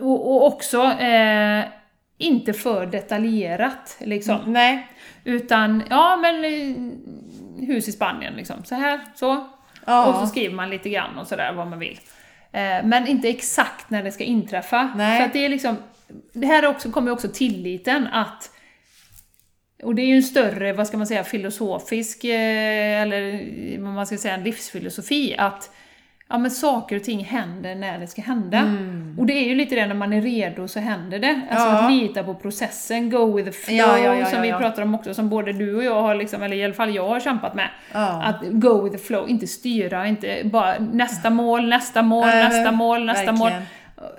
Och, 0.00 0.30
och 0.30 0.46
också 0.46 0.82
eh, 0.82 1.64
inte 2.18 2.52
för 2.52 2.86
detaljerat 2.86 3.96
liksom. 4.00 4.38
Nej. 4.46 4.86
Utan, 5.24 5.82
ja 5.90 6.16
men 6.16 6.44
eh, 6.44 6.76
hus 7.58 7.88
i 7.88 7.92
Spanien 7.92 8.34
liksom. 8.34 8.64
Så 8.64 8.74
här, 8.74 9.00
så. 9.14 9.46
Ja. 9.84 10.06
Och 10.06 10.20
så 10.20 10.26
skriver 10.26 10.54
man 10.54 10.70
lite 10.70 10.88
grann 10.88 11.18
och 11.18 11.26
sådär 11.26 11.52
vad 11.52 11.66
man 11.66 11.78
vill. 11.78 12.00
Eh, 12.52 12.84
men 12.84 13.06
inte 13.06 13.28
exakt 13.28 13.90
när 13.90 14.02
det 14.02 14.12
ska 14.12 14.24
inträffa. 14.24 14.92
Nej. 14.96 15.18
För 15.18 15.26
att 15.26 15.32
det 15.32 15.44
är 15.44 15.48
liksom, 15.48 15.76
det 16.32 16.46
här 16.46 16.62
är 16.62 16.66
också, 16.66 16.90
kommer 16.90 17.10
också 17.10 17.28
tilliten 17.28 18.06
att 18.06 18.50
och 19.82 19.94
det 19.94 20.02
är 20.02 20.06
ju 20.06 20.16
en 20.16 20.22
större, 20.22 20.72
vad 20.72 20.86
ska 20.86 20.96
man 20.96 21.06
säga, 21.06 21.24
filosofisk, 21.24 22.24
eh, 22.24 23.02
eller 23.02 23.40
vad 23.80 23.92
man 23.92 24.06
ska 24.06 24.18
säga, 24.18 24.34
en 24.34 24.44
livsfilosofi, 24.44 25.36
att 25.38 25.70
ja, 26.28 26.38
men 26.38 26.50
saker 26.50 26.96
och 26.96 27.04
ting 27.04 27.24
händer 27.24 27.74
när 27.74 27.98
det 27.98 28.06
ska 28.06 28.22
hända. 28.22 28.62
Och 29.18 29.26
det 29.26 29.32
är 29.32 29.48
ju 29.48 29.54
lite 29.54 29.74
det, 29.74 29.86
när 29.86 29.94
man 29.94 30.12
är 30.12 30.20
redo 30.22 30.68
så 30.68 30.80
händer 30.80 31.18
det. 31.18 31.40
Alltså 31.50 31.66
Mm. 31.68 31.76
Ja. 31.78 31.86
att 31.86 31.92
lita 31.92 32.24
på 32.24 32.34
processen, 32.34 33.10
go 33.10 33.36
with 33.36 33.50
the 33.50 33.52
flow, 33.52 33.76
Ja, 33.78 34.14
ja, 34.14 34.26
som 34.26 34.42
vi 34.42 34.52
pratar 34.52 34.82
om 34.82 34.94
också, 34.94 35.14
som 35.14 35.28
både 35.28 35.52
du 35.52 35.76
och 35.76 35.84
jag 35.84 36.02
har, 36.02 36.14
liksom, 36.14 36.42
eller 36.42 36.56
i 36.56 36.64
alla 36.64 36.74
fall 36.74 36.94
jag 36.94 37.08
har 37.08 37.20
kämpat 37.20 37.54
med. 37.54 37.68
Att 37.92 38.40
go 38.42 38.82
with 38.84 38.96
the 38.96 39.02
flow, 39.02 39.28
inte 39.28 39.46
styra, 39.46 40.06
inte 40.06 40.40
bara 40.44 40.78
nästa 40.78 41.30
mål, 41.30 41.68
nästa 41.68 42.02
mål, 42.02 42.26
Nej, 42.26 42.44
nästa 42.44 42.72
mål, 42.72 43.04
nästa 43.06 43.32
mål. 43.32 43.50
verkligen. 43.50 43.66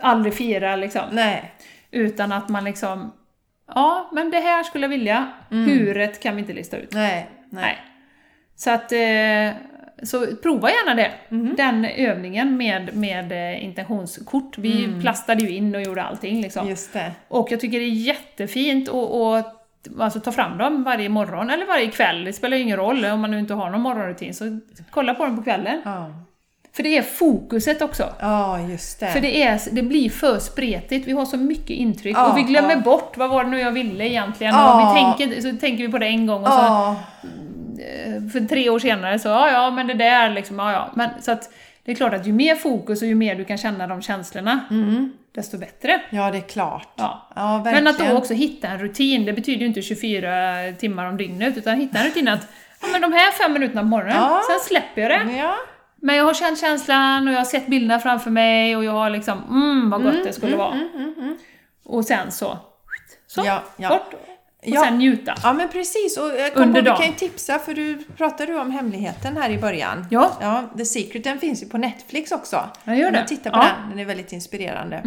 Aldrig 0.02 0.34
fira 0.34 0.76
liksom. 0.76 1.02
Nej. 1.12 1.52
Utan 1.92 2.32
att 2.32 2.50
man 2.50 2.64
liksom, 2.64 3.14
ja 3.76 4.10
men 4.14 4.32
det 4.32 4.40
här 4.40 4.64
skulle 4.64 4.84
jag 4.84 4.90
vilja, 4.90 5.28
Mm. 5.52 5.66
huret 5.70 6.24
kan 6.24 6.36
vi 6.36 6.42
inte 6.42 6.54
lista 6.54 6.78
ut. 6.78 6.94
Nej. 6.94 7.30
Nej. 7.50 7.62
Nej. 7.64 7.78
Så 8.56 8.72
att, 8.72 8.92
eh, 8.92 9.77
så 10.04 10.28
prova 10.44 10.70
gärna 10.70 10.96
det. 10.96 11.12
Mhm. 11.30 11.56
Den 11.58 11.86
övningen 11.86 12.58
med, 12.58 12.96
med 12.96 13.32
eh, 13.32 13.64
intentionskort. 13.64 14.58
Vi 14.58 15.02
plastade 15.02 15.44
ju 15.44 15.56
in 15.56 15.76
och 15.76 15.82
gjorde 15.82 16.04
allting 16.04 16.42
liksom. 16.42 16.60
Mm. 16.60 16.70
Just 16.70 16.94
det. 16.94 17.12
Och 17.28 17.52
jag 17.52 17.60
tycker 17.60 17.80
det 17.80 17.86
är 17.86 17.90
jättefint 17.90 18.90
att 18.90 19.58
alltså, 20.00 20.20
ta 20.20 20.32
fram 20.32 20.58
dem 20.58 20.84
varje 20.84 21.10
morgon 21.10 21.50
eller 21.50 21.66
varje 21.66 21.92
kväll. 21.92 22.24
Det 22.24 22.34
spelar 22.34 22.58
ju 22.58 22.64
ingen 22.64 22.78
roll 22.78 23.06
om 23.06 23.22
man 23.22 23.32
nu 23.32 23.40
inte 23.40 23.54
har 23.54 23.70
någon 23.70 23.82
morgonrutin, 23.82 24.34
så 24.34 24.60
kolla 24.90 25.14
på 25.14 25.26
dem 25.26 25.38
på 25.38 25.44
kvällen. 25.44 25.82
Ja. 25.86 26.14
För 26.78 26.84
det 26.84 26.98
är 26.98 27.02
fokuset 27.02 27.82
också. 27.82 28.14
Ja, 28.20 28.60
just 28.60 29.00
det. 29.00 29.08
För 29.08 29.22
det, 29.22 29.44
är, 29.44 29.62
det 29.72 29.82
blir 29.82 30.10
för 30.10 30.40
spretigt, 30.40 31.08
vi 31.08 31.12
har 31.12 31.26
så 31.26 31.38
mycket 31.38 31.70
intryck 31.70 32.18
Ja, 32.18 32.32
och 32.32 32.38
vi 32.38 32.42
glömmer 32.42 32.76
ja. 32.76 32.80
bort 32.80 33.18
vad 33.18 33.30
var 33.30 33.44
det 33.44 33.50
nu 33.50 33.60
jag 33.60 33.72
ville 33.72 34.08
egentligen. 34.08 34.56
Ja. 34.56 34.74
Och 34.74 34.80
vi 34.80 35.02
tänker, 35.02 35.42
så 35.42 35.58
tänker 35.58 35.86
vi 35.86 35.92
på 35.92 35.98
det 35.98 36.06
en 36.06 36.28
gång 36.28 36.42
och 36.42 36.54
så 36.54 36.96
för 38.32 38.48
tre 38.48 38.70
år 38.70 38.80
senare 38.80 39.20
så, 39.20 39.28
ja 39.28 39.52
ja 39.52 39.72
men 39.72 39.88
det 39.88 39.94
där 39.94 40.30
liksom, 40.30 40.60
ja 40.60 40.72
ja. 40.72 40.92
Men, 40.96 41.10
så 41.22 41.32
att 41.32 41.50
det 41.86 41.92
är 41.92 41.96
klart 41.96 42.14
att 42.14 42.28
ju 42.28 42.34
mer 42.34 42.56
fokus 42.56 43.02
och 43.02 43.08
ju 43.08 43.16
mer 43.16 43.36
du 43.36 43.46
kan 43.46 43.58
känna 43.58 43.88
de 43.88 44.02
känslorna, 44.02 44.60
desto 45.36 45.58
bättre. 45.58 46.02
ja, 46.10 46.32
det 46.32 46.38
är 46.38 46.42
klart. 46.42 46.94
Ja. 46.96 47.28
Ja. 47.36 47.62
Men 47.66 47.88
att 47.88 48.00
då 48.00 48.18
också 48.18 48.34
hitta 48.34 48.68
en 48.68 48.80
rutin, 48.80 49.26
det 49.26 49.34
betyder 49.34 49.60
ju 49.60 49.66
inte 49.68 49.82
24 49.82 50.30
timmar 50.80 51.06
om 51.06 51.18
dygnet, 51.18 51.58
utan 51.58 51.80
hitta 51.80 52.00
en 52.00 52.06
rutin 52.06 52.28
att 52.28 52.48
ja, 52.82 52.88
men 52.92 53.02
de 53.02 53.14
här 53.14 53.32
fem 53.32 53.54
minuterna 53.54 53.82
på 53.82 53.88
morgonen, 53.88 54.16
Ja. 54.16 54.42
sen 54.50 54.60
släpper 54.68 55.02
jag 55.02 55.12
det. 55.12 55.34
Ja. 55.38 55.56
Men 56.02 56.16
jag 56.16 56.24
har 56.24 56.34
känt 56.34 56.60
känslan 56.60 57.28
och 57.28 57.34
jag 57.34 57.40
har 57.40 57.46
sett 57.46 57.68
bilderna 57.68 58.00
framför 58.00 58.30
mig 58.30 58.76
och 58.76 58.84
jag 58.84 58.92
har 58.92 59.10
liksom, 59.10 59.44
mm 59.50 59.90
vad 59.90 60.04
gott 60.04 60.24
det 60.24 60.34
skulle 60.34 60.56
vara. 60.56 60.80
Och 61.86 62.06
sen 62.06 62.32
så, 62.32 62.58
så, 63.28 63.44
ja. 63.78 63.90
bort. 63.90 64.14
Och 64.62 64.68
Ja. 64.68 64.82
sen 64.84 64.98
njuta. 64.98 65.36
Ja 65.44 65.54
men 65.54 65.70
precis, 65.70 66.18
och 66.18 66.28
jag 66.40 66.54
kom 66.54 66.64
Under 66.64 66.82
på, 66.82 66.86
dagen. 66.86 66.98
kan 66.98 67.06
ju 67.08 67.14
tipsa 67.14 67.60
för 67.60 67.74
du 67.74 67.98
pratade 68.18 68.52
du 68.52 68.60
om 68.60 68.72
hemligheten 68.72 69.38
här 69.38 69.50
i 69.50 69.58
början. 69.58 70.06
Ja. 70.12 70.32
Ja, 70.42 70.64
The 70.78 70.86
Secret 70.86 71.24
den 71.24 71.40
finns 71.40 71.64
ju 71.64 71.68
på 71.70 71.78
Netflix 71.78 72.32
också. 72.32 72.70
Jag 72.84 72.98
gör 72.98 73.12
det. 73.12 73.18
man 73.18 73.26
tittar 73.28 73.52
på 73.52 73.58
Ja. 73.58 73.64
den, 73.82 73.90
den 73.90 74.00
är 74.00 74.06
väldigt 74.06 74.32
inspirerande. 74.34 75.02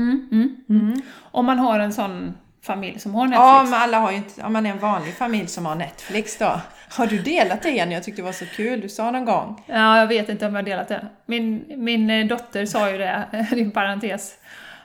Om 1.20 1.46
man 1.46 1.58
har 1.58 1.78
en 1.78 1.92
sån 1.92 2.34
familj 2.62 2.98
som 2.98 3.14
har 3.14 3.24
Netflix. 3.24 3.40
Ja, 3.42 3.62
men 3.64 3.74
alla 3.74 3.98
har 3.98 4.10
ju 4.10 4.16
inte, 4.16 4.42
om 4.42 4.52
man 4.52 4.66
är 4.66 4.70
en 4.70 4.78
vanlig 4.78 5.14
familj 5.14 5.46
som 5.46 5.66
har 5.66 5.74
Netflix 5.74 6.38
då. 6.38 6.60
Har 6.90 7.06
du 7.06 7.18
delat 7.18 7.62
det 7.62 7.70
Jenny? 7.70 7.94
Jag 7.94 8.02
tyckte 8.04 8.22
det 8.22 8.26
var 8.26 8.32
så 8.32 8.46
kul, 8.46 8.80
du 8.80 8.88
sa 8.88 9.10
någon 9.10 9.24
gång. 9.24 9.62
Ja, 9.66 9.98
jag 9.98 10.06
vet 10.06 10.28
inte 10.28 10.46
om 10.46 10.54
jag 10.54 10.62
har 10.62 10.66
delat 10.66 10.88
det. 10.88 11.06
Min, 11.26 11.64
min 11.76 12.10
eh, 12.10 12.26
dotter 12.26 12.66
sa 12.66 12.90
ju 12.90 12.98
det, 12.98 13.24
i 13.56 13.64
parentes, 13.64 14.34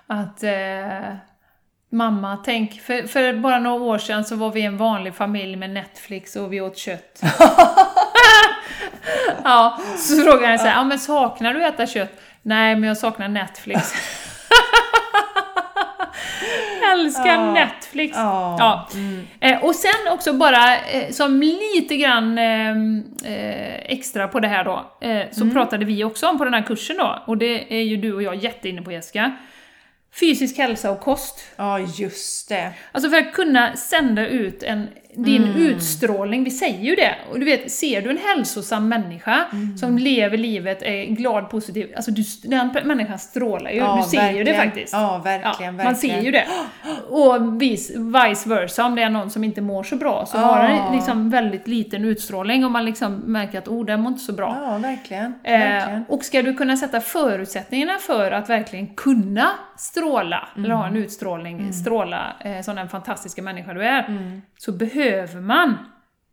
att 0.07 0.43
eh, 0.43 0.51
Mamma, 1.95 2.37
tänk, 2.45 2.81
för, 2.81 3.07
för 3.07 3.33
bara 3.33 3.59
några 3.59 3.83
år 3.83 3.97
sedan 3.97 4.25
så 4.25 4.35
var 4.35 4.51
vi 4.51 4.61
en 4.61 4.77
vanlig 4.77 5.15
familj 5.15 5.55
med 5.55 5.69
Netflix 5.69 6.35
och 6.35 6.53
vi 6.53 6.61
åt 6.61 6.77
kött. 6.77 7.21
ja, 9.43 9.79
så 9.97 10.23
frågade 10.23 10.51
jag 10.51 10.59
så 10.59 10.65
här, 10.65 10.75
ja 10.75 10.83
men 10.83 10.99
saknar 10.99 11.53
du 11.53 11.65
att 11.65 11.73
äta 11.73 11.87
kött? 11.87 12.21
Nej, 12.41 12.75
men 12.75 12.87
jag 12.87 12.97
saknar 12.97 13.27
Netflix. 13.27 13.81
Älskar 16.93 17.27
Ja. 17.27 17.53
Netflix! 17.53 18.17
Ja. 18.17 18.55
Ja. 18.59 18.87
Eh, 19.39 19.63
och 19.63 19.75
sen 19.75 20.13
också 20.13 20.33
bara 20.33 20.77
eh, 20.77 21.11
som 21.11 21.41
lite 21.75 21.97
grann 21.97 22.37
eh, 22.37 22.75
extra 23.75 24.27
på 24.27 24.39
det 24.39 24.47
här 24.47 24.63
då, 24.63 24.85
så 25.31 25.49
pratade 25.49 25.85
vi 25.85 26.03
också 26.03 26.27
om 26.27 26.37
på 26.37 26.43
den 26.43 26.53
här 26.53 26.61
kursen 26.61 26.97
då, 26.97 27.23
och 27.25 27.37
det 27.37 27.73
är 27.79 27.83
ju 27.83 27.97
du 27.97 28.13
och 28.13 28.23
jag 28.23 28.35
jätteinne 28.35 28.81
på 28.81 28.91
Jessica. 28.91 29.31
Fysisk 30.19 30.57
hälsa 30.57 30.91
och 30.91 30.99
kost. 30.99 31.39
Ja, 31.55 31.79
just 31.79 32.49
det. 32.49 32.73
Alltså 32.91 33.09
för 33.09 33.17
att 33.17 33.33
kunna 33.33 33.75
sända 33.75 34.27
ut 34.27 34.63
en, 34.63 34.87
din 35.17 35.43
Mm. 35.43 35.55
utstrålning, 35.57 36.43
vi 36.43 36.51
säger 36.51 36.79
ju 36.83 36.95
det. 36.95 37.15
Och 37.31 37.39
du 37.39 37.45
vet, 37.45 37.71
ser 37.71 38.01
du 38.01 38.09
en 38.09 38.17
hälsosam 38.17 38.87
människa 38.89 39.45
Mm. 39.51 39.77
som 39.77 39.97
lever 39.97 40.37
livet, 40.37 40.81
är 40.81 41.05
glad, 41.05 41.49
positiv, 41.49 41.93
alltså 41.95 42.11
du, 42.11 42.23
den 42.43 42.69
människan 42.83 43.19
strålar 43.19 43.71
ju, 43.71 43.77
Ja, 43.77 43.99
du 44.03 44.09
ser 44.17 44.31
ju 44.31 44.43
det 44.43 44.51
verkligen. 44.51 44.55
faktiskt. 44.69 44.93
Ja, 44.93 45.21
verkligen, 45.23 45.75
Man 45.75 45.95
ser 45.95 46.07
verkligen. 46.07 46.23
ju 46.25 46.31
det. 46.31 46.45
Och 47.09 47.61
vice, 47.61 47.93
versa, 47.99 48.85
om 48.85 48.95
det 48.95 49.01
är 49.01 49.09
någon 49.09 49.29
som 49.29 49.43
inte 49.43 49.61
mår 49.61 49.83
så 49.83 49.95
bra, 49.95 50.25
så 50.25 50.37
Ja. 50.37 50.41
har 50.41 50.63
den 50.63 50.95
liksom 50.95 51.29
väldigt 51.29 51.67
liten 51.67 52.05
utstrålning 52.05 52.65
och 52.65 52.71
man 52.71 52.85
liksom 52.85 53.15
märker 53.15 53.57
att 53.57 53.67
oh, 53.67 53.85
den 53.85 54.01
mår 54.01 54.11
inte 54.11 54.23
så 54.23 54.33
bra. 54.33 54.57
Ja, 54.63 54.77
verkligen. 54.77 55.33
Eh, 55.43 55.59
verkligen. 55.59 56.05
och 56.09 56.23
ska 56.23 56.41
du 56.41 56.53
kunna 56.53 56.77
sätta 56.77 57.01
förutsättningarna 57.01 57.97
för 57.97 58.31
att 58.31 58.49
verkligen 58.49 58.87
kunna 58.87 59.47
stråla, 59.77 60.47
eller 60.57 60.69
ha 60.69 60.85
Mm. 60.87 60.95
en 60.97 61.03
utstrålning, 61.03 61.73
stråla 61.73 62.35
eh, 62.39 62.61
som 62.61 62.75
den 62.75 62.89
fantastiska 62.89 63.41
människa 63.41 63.73
du 63.73 63.83
är, 63.83 64.03
Mm. 64.07 64.41
så 64.57 64.71
behöver 64.71 65.04
man 65.41 65.77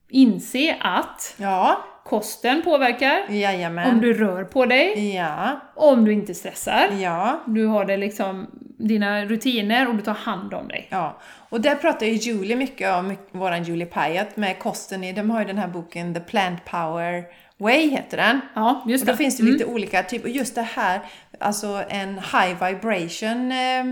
inse 0.08 0.76
att 0.80 1.34
Ja, 1.36 1.84
kosten 2.04 2.62
påverkar, 2.62 3.24
jajamän. 3.28 3.90
om 3.90 4.00
du 4.00 4.12
rör 4.12 4.44
på 4.44 4.66
dig, 4.66 5.14
Ja, 5.16 5.60
om 5.74 6.04
du 6.04 6.12
inte 6.12 6.34
stressar, 6.34 6.88
ja. 7.00 7.40
du 7.46 7.66
har 7.66 7.84
det 7.84 7.96
liksom, 7.96 8.46
dina 8.78 9.24
rutiner 9.24 9.88
och 9.88 9.94
du 9.94 10.02
tar 10.02 10.14
hand 10.14 10.54
om 10.54 10.68
dig. 10.68 10.86
Ja, 10.90 11.18
och 11.48 11.60
där 11.60 11.74
pratar 11.74 12.06
ju 12.06 12.12
Julie 12.12 12.56
mycket 12.56 12.94
om, 12.94 13.16
våran 13.32 13.62
Julie 13.64 13.86
Pyatt 13.86 14.36
med 14.36 14.58
kosten 14.58 15.00
de 15.14 15.30
har 15.30 15.40
ju 15.40 15.46
den 15.46 15.58
här 15.58 15.68
boken 15.68 16.14
The 16.14 16.20
Plant 16.20 16.64
Power 16.64 17.24
Way 17.56 17.88
heter 17.90 18.16
den. 18.16 18.40
Ja, 18.54 18.84
just 18.88 19.04
Och 19.04 19.10
då 19.10 19.16
finns 19.16 19.36
det 19.36 19.42
lite 19.42 19.64
olika 19.64 20.02
typer, 20.02 20.28
och 20.28 20.34
just 20.34 20.54
det 20.54 20.62
här, 20.62 21.00
alltså 21.40 21.82
en 21.88 22.14
high 22.14 22.64
vibration, 22.66 23.52
eh, 23.52 23.84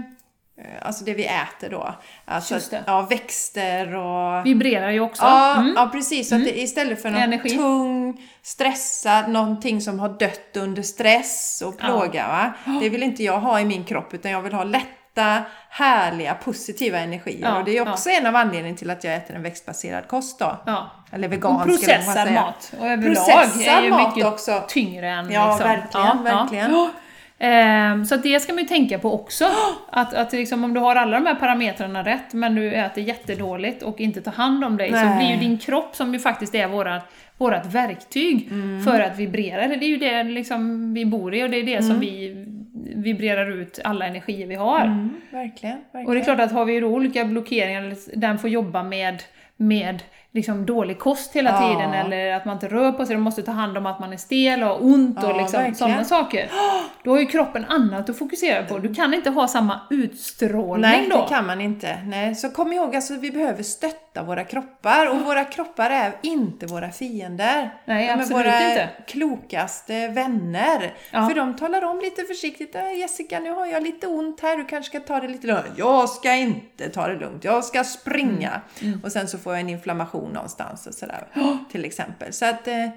alltså 0.83 1.05
det 1.05 1.15
vi 1.15 1.27
äter 1.27 1.71
då. 1.71 1.95
Alltså, 2.25 2.59
ja, 2.87 3.01
växter 3.03 3.95
och... 3.97 4.47
Vibrerar 4.47 4.91
ju 4.91 5.01
också. 5.01 5.23
Ja, 5.23 5.55
Mm. 5.57 5.73
ja, 5.77 5.89
precis. 5.93 6.29
Så 6.29 6.35
att 6.35 6.45
det, 6.45 6.61
istället 6.61 7.03
för 7.03 7.11
något 7.11 7.21
Energi. 7.23 7.51
tung, 7.57 8.21
stressad, 8.43 9.29
någonting 9.31 9.81
som 9.81 9.99
har 10.01 10.09
dött 10.09 10.57
under 10.57 10.83
stress 10.83 11.63
och 11.67 11.79
plåga. 11.79 12.29
Va? 12.29 12.53
Det 12.81 12.89
vill 12.89 13.03
inte 13.03 13.23
jag 13.25 13.41
ha 13.41 13.61
i 13.61 13.65
min 13.65 13.85
kropp, 13.85 14.15
utan 14.15 14.31
jag 14.31 14.41
vill 14.43 14.53
ha 14.53 14.65
lätta, 14.65 15.43
härliga, 15.71 16.35
positiva 16.35 16.99
energier. 16.99 17.49
Ja, 17.49 17.59
och 17.59 17.65
det 17.65 17.79
är 17.79 17.91
också 17.93 18.11
en 18.11 18.27
av 18.27 18.37
anledningarna 18.37 18.79
till 18.79 18.91
att 18.91 19.05
jag 19.05 19.15
äter 19.15 19.37
en 19.37 19.43
växtbaserad 19.43 20.09
kost 20.09 20.39
då. 20.39 20.57
Ja. 20.67 20.91
Eller 21.13 21.29
vegansk 21.29 21.65
processad 21.67 22.33
mat. 22.33 22.73
Och 22.81 22.87
överlag 22.87 23.15
Processad 23.27 23.63
är 23.79 23.83
ju 23.83 23.91
mat 23.91 24.17
mycket 24.17 24.33
också. 24.33 24.63
tyngre 24.69 25.09
än 25.11 25.31
Ja, 25.31 25.47
liksom. 25.51 25.69
verkligen, 25.69 26.23
verkligen. 26.25 26.71
Ehm, 27.43 28.05
så 28.05 28.15
att 28.15 28.23
det 28.23 28.41
ska 28.41 28.53
man 28.53 28.63
ju 28.63 28.69
tänka 28.69 28.99
på 28.99 29.13
också. 29.15 29.45
Att, 29.91 30.15
att 30.15 30.33
liksom, 30.33 30.65
om 30.65 30.75
du 30.75 30.81
har 30.81 30.97
alla 30.97 31.21
de 31.21 31.27
här 31.27 31.35
parametrarna 31.35 32.03
rätt, 32.03 32.33
men 32.33 32.55
du 32.55 32.75
äter 32.75 33.05
jättedåligt 33.05 33.83
och 33.83 34.01
inte 34.01 34.21
tar 34.21 34.33
hand 34.33 34.65
om 34.65 34.77
dig, 34.77 34.89
så 34.89 34.95
Nej. 34.95 35.17
blir 35.19 35.31
ju 35.31 35.37
din 35.37 35.59
kropp, 35.59 35.97
som 35.97 36.13
ju 36.15 36.21
faktiskt 36.21 36.55
är 36.55 36.69
våra, 36.69 37.03
vårat 37.39 37.75
verktyg 37.75 38.49
Mm. 38.51 38.83
för 38.83 39.01
att 39.01 39.19
vibrera, 39.19 39.69
det 39.69 39.85
är 39.85 39.89
ju 39.89 39.97
det 39.97 40.23
liksom 40.23 40.95
vi 40.95 41.05
bor 41.07 41.35
i 41.35 41.45
och 41.45 41.51
det 41.51 41.57
är 41.57 41.65
det 41.65 41.83
som 41.83 42.01
vi 42.01 42.47
vibrerar 42.97 43.51
ut 43.51 43.79
alla 43.85 44.07
energier 44.07 44.47
vi 44.47 44.55
har. 44.55 44.81
Mm, 44.81 45.11
verkligen, 45.31 45.77
verkligen. 45.77 46.07
Och 46.07 46.15
det 46.15 46.21
är 46.21 46.25
klart 46.25 46.41
att 46.41 46.53
har 46.53 46.65
vi 46.65 46.81
då 46.81 46.87
olika 46.87 47.25
blockeringar, 47.25 47.95
den 48.19 48.39
får 48.39 48.51
jobba 48.51 48.83
med 48.83 49.23
med 49.61 50.03
liksom 50.33 50.67
dålig 50.67 50.99
kost 50.99 51.33
hela 51.37 51.51
Ja. 51.51 51.69
tiden 51.69 51.95
eller 51.95 52.33
att 52.33 52.45
man 52.45 52.55
inte 52.57 52.69
rör 52.69 52.93
på 52.93 53.07
sig, 53.07 53.15
de 53.17 53.23
måste 53.23 53.43
ta 53.43 53.53
hand 53.53 53.79
om 53.79 53.87
att 53.87 54.01
man 54.01 54.13
är 54.13 54.17
stel 54.17 54.63
och 54.63 54.69
har 54.69 54.85
ont 54.85 55.19
Ja, 55.23 55.31
och 55.33 55.37
liksom, 55.41 55.75
sådana 55.75 56.05
saker. 56.05 56.51
Då 57.05 57.11
har 57.11 57.21
ju 57.21 57.27
kroppen 57.27 57.65
annat 57.69 58.11
att 58.11 58.19
fokusera 58.19 58.63
på. 58.65 58.79
Du 58.79 58.95
kan 58.95 59.15
inte 59.15 59.31
ha 59.31 59.49
samma 59.49 59.81
utstrålning 59.91 60.81
Nej, 60.91 61.09
då. 61.11 61.17
det 61.17 61.29
kan 61.29 61.47
man 61.47 61.61
inte. 61.61 61.99
Nej, 62.07 62.35
så 62.35 62.51
kom 62.51 62.73
ihåg, 62.73 62.97
alltså, 62.97 63.15
vi 63.15 63.31
behöver 63.31 63.63
stötta 63.63 64.23
våra 64.23 64.45
kroppar 64.45 65.07
och 65.11 65.21
våra 65.21 65.45
kroppar 65.45 65.91
är 65.91 66.13
inte 66.23 66.67
våra 66.67 66.91
fiender. 66.91 67.71
Nej, 67.85 68.07
de 68.07 68.13
är 68.13 68.15
absolut 68.15 68.39
våra 68.47 68.71
inte. 68.71 68.89
klokaste 69.07 70.09
vänner. 70.09 70.95
Ja. 71.11 71.29
För 71.29 71.35
de 71.35 71.57
talar 71.57 71.85
om 71.85 72.01
lite 72.01 72.23
försiktigt, 72.23 72.75
"Äh, 72.75 72.93
Jessica 72.99 73.39
nu 73.41 73.51
har 73.51 73.67
jag 73.67 73.83
lite 73.83 74.07
ont 74.07 74.41
här, 74.41 74.57
du 74.57 74.65
kanske 74.65 74.99
ska 74.99 75.07
ta 75.15 75.21
det 75.21 75.29
lite 75.29 75.47
lugnt. 75.47 75.65
Jag 75.77 76.09
ska 76.09 76.33
inte 76.35 76.89
ta 76.89 77.09
det 77.09 77.17
lugnt, 77.19 77.45
jag 77.45 77.65
ska 77.65 77.85
springa. 77.85 78.61
Mm. 78.83 79.01
Och 79.05 79.13
sen 79.13 79.29
så 79.29 79.39
får 79.39 79.50
jag 79.53 79.61
en 79.61 79.69
inflammation 79.69 80.33
någonstans 80.33 80.87
och 80.87 80.95
sådär. 80.95 81.27
Till 81.71 81.85
exempel. 81.85 82.33
Så 82.33 82.47
att 82.47 82.69
eh, 82.69 82.89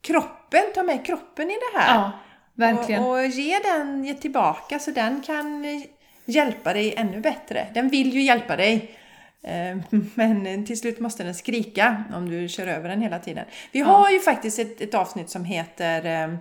kroppen, 0.00 0.62
ta 0.74 0.82
med 0.82 1.06
kroppen 1.06 1.50
i 1.50 1.54
det 1.54 1.78
här. 1.78 1.94
Ja, 1.94 2.12
verkligen. 2.54 3.02
Och, 3.02 3.10
och 3.10 3.26
ge 3.26 3.58
den 3.58 4.04
ge 4.04 4.14
tillbaka 4.14 4.78
så 4.78 4.90
den 4.90 5.22
kan 5.22 5.64
eh, 5.64 5.82
hjälpa 6.24 6.72
dig 6.72 6.94
ännu 6.96 7.20
bättre. 7.20 7.66
Den 7.74 7.88
vill 7.88 8.14
ju 8.14 8.22
hjälpa 8.22 8.56
dig. 8.56 8.98
Eh, 9.42 9.78
Men 10.14 10.66
till 10.66 10.78
slut 10.78 11.00
måste 11.00 11.24
den 11.24 11.34
skrika 11.34 12.04
om 12.14 12.28
du 12.28 12.48
kör 12.48 12.66
över 12.66 12.88
den 12.88 13.00
hela 13.00 13.18
tiden. 13.18 13.44
Vi 13.72 13.80
har 13.80 14.10
ju 14.10 14.20
faktiskt 14.20 14.58
ett, 14.58 14.80
ett 14.80 14.94
avsnitt 14.94 15.30
som 15.30 15.44
heter 15.44 16.24
eh, 16.24 16.34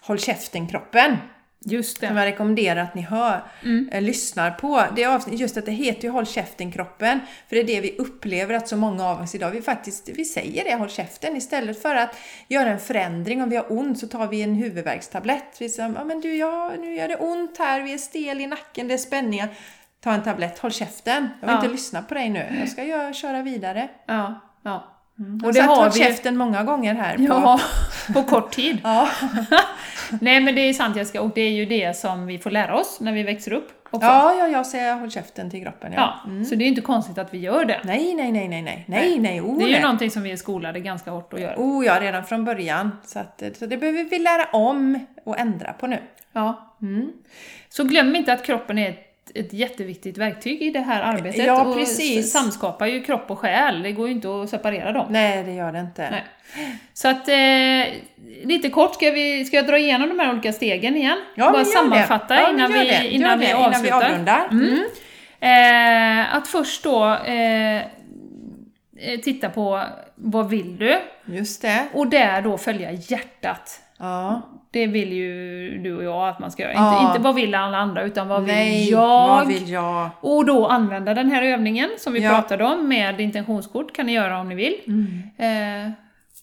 Håll 0.00 0.18
käften 0.18 0.68
kroppen. 0.68 1.16
Just 1.64 1.98
Som 2.00 2.14
det. 2.14 2.20
jag 2.20 2.26
rekommenderar 2.26 2.80
att 2.82 2.94
ni 2.94 3.02
hör, 3.02 3.42
eh, 3.90 4.02
lyssnar 4.02 4.50
på. 4.50 4.84
Det 4.96 5.04
avsnitt, 5.04 5.40
just 5.40 5.56
att 5.56 5.66
det 5.66 5.72
heter 5.72 6.02
ju 6.04 6.10
Håll 6.10 6.26
käften 6.26 6.72
kroppen. 6.72 7.20
För 7.48 7.56
det 7.56 7.62
är 7.62 7.66
det 7.66 7.80
vi 7.80 7.96
upplever 7.98 8.54
att 8.54 8.68
så 8.68 8.76
många 8.76 9.06
av 9.06 9.20
oss 9.20 9.34
idag, 9.34 9.50
vi 9.50 9.62
faktiskt 9.62 10.08
vi 10.08 10.24
säger 10.24 10.64
det, 10.64 10.74
håll 10.74 10.88
käften. 10.90 11.36
Istället 11.36 11.82
för 11.82 11.94
att 11.94 12.16
göra 12.48 12.68
en 12.70 12.80
förändring, 12.80 13.42
om 13.42 13.50
vi 13.50 13.56
har 13.56 13.72
ont 13.72 13.98
så 13.98 14.06
tar 14.08 14.26
vi 14.26 14.42
en 14.42 14.54
huvudvärkstablett. 14.54 15.56
Vi 15.60 15.68
säger, 15.68 15.92
ja 15.96 16.04
men 16.04 16.20
du, 16.20 16.36
ja, 16.36 16.72
nu 16.78 16.94
gör 16.94 17.08
det 17.08 17.16
ont 17.16 17.58
här, 17.58 17.80
vi 17.80 17.92
är 17.94 17.98
stel 17.98 18.40
i 18.40 18.46
nacken, 18.46 18.88
det 18.88 18.94
är 18.94 18.98
spänningar. 18.98 19.48
Ta 20.00 20.12
en 20.12 20.22
tablett, 20.22 20.58
håll 20.58 20.72
käften. 20.72 21.28
Jag 21.40 21.46
vill 21.48 21.54
Ja. 21.54 21.62
inte 21.62 21.72
lyssna 21.72 22.02
på 22.02 22.14
dig 22.14 22.30
nu. 22.30 22.56
Jag 22.60 22.68
ska 22.68 22.84
göra, 22.84 23.12
köra 23.12 23.42
vidare. 23.42 23.88
Ja, 24.06 24.40
ja. 24.62 24.91
Och 25.42 25.46
Och 25.46 25.54
det 25.54 25.60
har 25.60 25.68
har 25.68 25.76
håll 25.82 25.90
vi 25.94 26.00
käften 26.00 26.36
många 26.36 26.62
gånger 26.64 26.94
här. 26.94 27.16
På, 27.16 27.22
Ja, 27.22 27.60
på 28.14 28.22
kort 28.22 28.50
tid. 28.52 28.78
ja. 28.82 29.08
Nej 30.20 30.40
men 30.40 30.54
det 30.54 30.60
är 30.60 30.72
sant 30.72 30.96
Jessica, 30.96 31.22
och 31.22 31.30
det 31.34 31.40
är 31.40 31.50
ju 31.50 31.64
det 31.64 31.96
som 31.96 32.26
vi 32.26 32.38
får 32.38 32.50
lära 32.50 32.76
oss 32.76 33.00
när 33.00 33.12
vi 33.12 33.22
växer 33.22 33.52
upp 33.52 33.68
också. 33.90 34.06
ja, 34.06 34.34
ja, 34.38 34.48
jag 34.48 34.66
säger 34.66 34.94
håll 34.94 35.10
käften 35.10 35.50
till 35.50 35.62
kroppen. 35.62 35.92
Ja, 35.92 36.20
Så 36.48 36.54
det 36.54 36.64
är 36.64 36.66
inte 36.68 36.80
konstigt 36.80 37.18
att 37.18 37.34
vi 37.34 37.38
gör 37.38 37.64
det. 37.64 37.80
Nej, 37.84 38.14
nej, 38.14 38.32
nej, 38.32 38.48
nej, 38.48 38.62
nej, 38.62 38.84
nej, 38.88 39.18
nej, 39.18 39.40
oh, 39.40 39.58
Det 39.58 39.64
är 39.64 39.66
ju 39.66 39.72
nej. 39.72 39.82
någonting 39.82 40.10
som 40.10 40.22
vi 40.22 40.30
är 40.32 40.36
skolade 40.36 40.80
ganska 40.80 41.10
hårt 41.10 41.32
att 41.32 41.40
göra. 41.40 41.54
Oh 41.56 41.86
ja, 41.86 42.00
redan 42.00 42.24
från 42.24 42.44
början. 42.44 42.90
Så, 43.04 43.18
att, 43.18 43.42
så 43.58 43.66
det 43.66 43.76
behöver 43.76 44.04
vi 44.04 44.18
lära 44.18 44.44
om 44.52 45.06
och 45.24 45.38
ändra 45.38 45.72
på 45.72 45.86
nu. 45.86 45.98
Ja. 46.32 46.76
Mm. 46.82 47.12
Så 47.68 47.84
glöm 47.84 48.16
inte 48.16 48.32
att 48.32 48.44
kroppen 48.44 48.78
är 48.78 48.96
ett, 49.34 49.52
jätteviktigt 49.52 50.18
verktyg 50.18 50.62
i 50.62 50.70
det 50.70 50.80
här 50.80 51.02
arbetet. 51.02 51.46
Ja, 51.46 51.64
och 51.64 51.76
precis. 51.76 52.32
samskapar 52.32 52.86
ju 52.86 53.02
kropp 53.02 53.30
och 53.30 53.38
själ, 53.38 53.82
det 53.82 53.92
går 53.92 54.08
ju 54.08 54.14
inte 54.14 54.28
att 54.42 54.50
separera 54.50 54.92
dem. 54.92 55.06
Nej, 55.10 55.44
det 55.44 55.52
gör 55.52 55.72
det 55.72 55.80
inte. 55.80 56.10
Nej. 56.10 56.24
Så 56.92 57.08
att, 57.08 57.28
eh, 57.28 57.94
lite 58.44 58.70
kort, 58.70 58.94
ska, 58.94 59.10
vi, 59.10 59.44
ska 59.44 59.56
jag 59.56 59.66
dra 59.66 59.78
igenom 59.78 60.08
de 60.08 60.18
här 60.18 60.32
olika 60.32 60.52
stegen 60.52 60.96
igen? 60.96 61.18
Ja, 61.34 61.52
Bara 61.52 61.64
sammanfatta. 61.64 62.34
Ja, 62.34 62.50
innan, 62.50 62.72
vi, 62.72 62.78
det. 62.78 63.08
Innan, 63.08 63.38
vi 63.38 63.46
innan 63.46 63.82
vi 63.82 63.90
avslutar. 63.90 64.10
avrundar. 64.10 64.48
Mm. 64.50 64.84
Eh, 65.40 66.34
att 66.34 66.48
först 66.48 66.82
då 66.82 67.14
eh, 67.14 67.82
titta 69.22 69.48
på 69.48 69.82
vad 70.14 70.48
vill 70.48 70.76
du? 70.76 70.98
Just 71.24 71.62
det. 71.62 71.86
Och 71.92 72.06
där 72.06 72.42
då 72.42 72.58
följa 72.58 72.92
hjärtat. 72.92 73.80
Ja. 74.02 74.42
Det 74.70 74.86
vill 74.86 75.12
ju 75.12 75.78
du 75.78 75.96
och 75.96 76.04
jag 76.04 76.28
att 76.28 76.38
man 76.38 76.50
ska 76.50 76.62
göra. 76.62 76.72
Ja. 76.72 77.00
Inte, 77.00 77.10
inte 77.10 77.20
vad 77.22 77.34
vill 77.34 77.54
alla 77.54 77.78
andra, 77.78 78.02
utan 78.02 78.28
vad 78.28 78.44
vill 78.44 78.54
Nej, 78.54 78.90
jag? 78.90 79.28
vad 79.28 79.46
vill 79.48 79.68
jag? 79.68 80.10
Och 80.20 80.44
då 80.46 80.66
använda 80.66 81.14
den 81.14 81.30
här 81.30 81.42
övningen 81.42 81.88
som 81.98 82.12
vi 82.12 82.22
Ja. 82.22 82.30
pratade 82.30 82.64
om 82.64 82.88
med 82.88 83.20
intentionskort, 83.20 83.92
kan 83.96 84.06
ni 84.06 84.12
göra 84.12 84.38
om 84.40 84.48
ni 84.48 84.54
vill. 84.54 84.74
Mm. 84.86 85.86
Eh, 85.86 85.92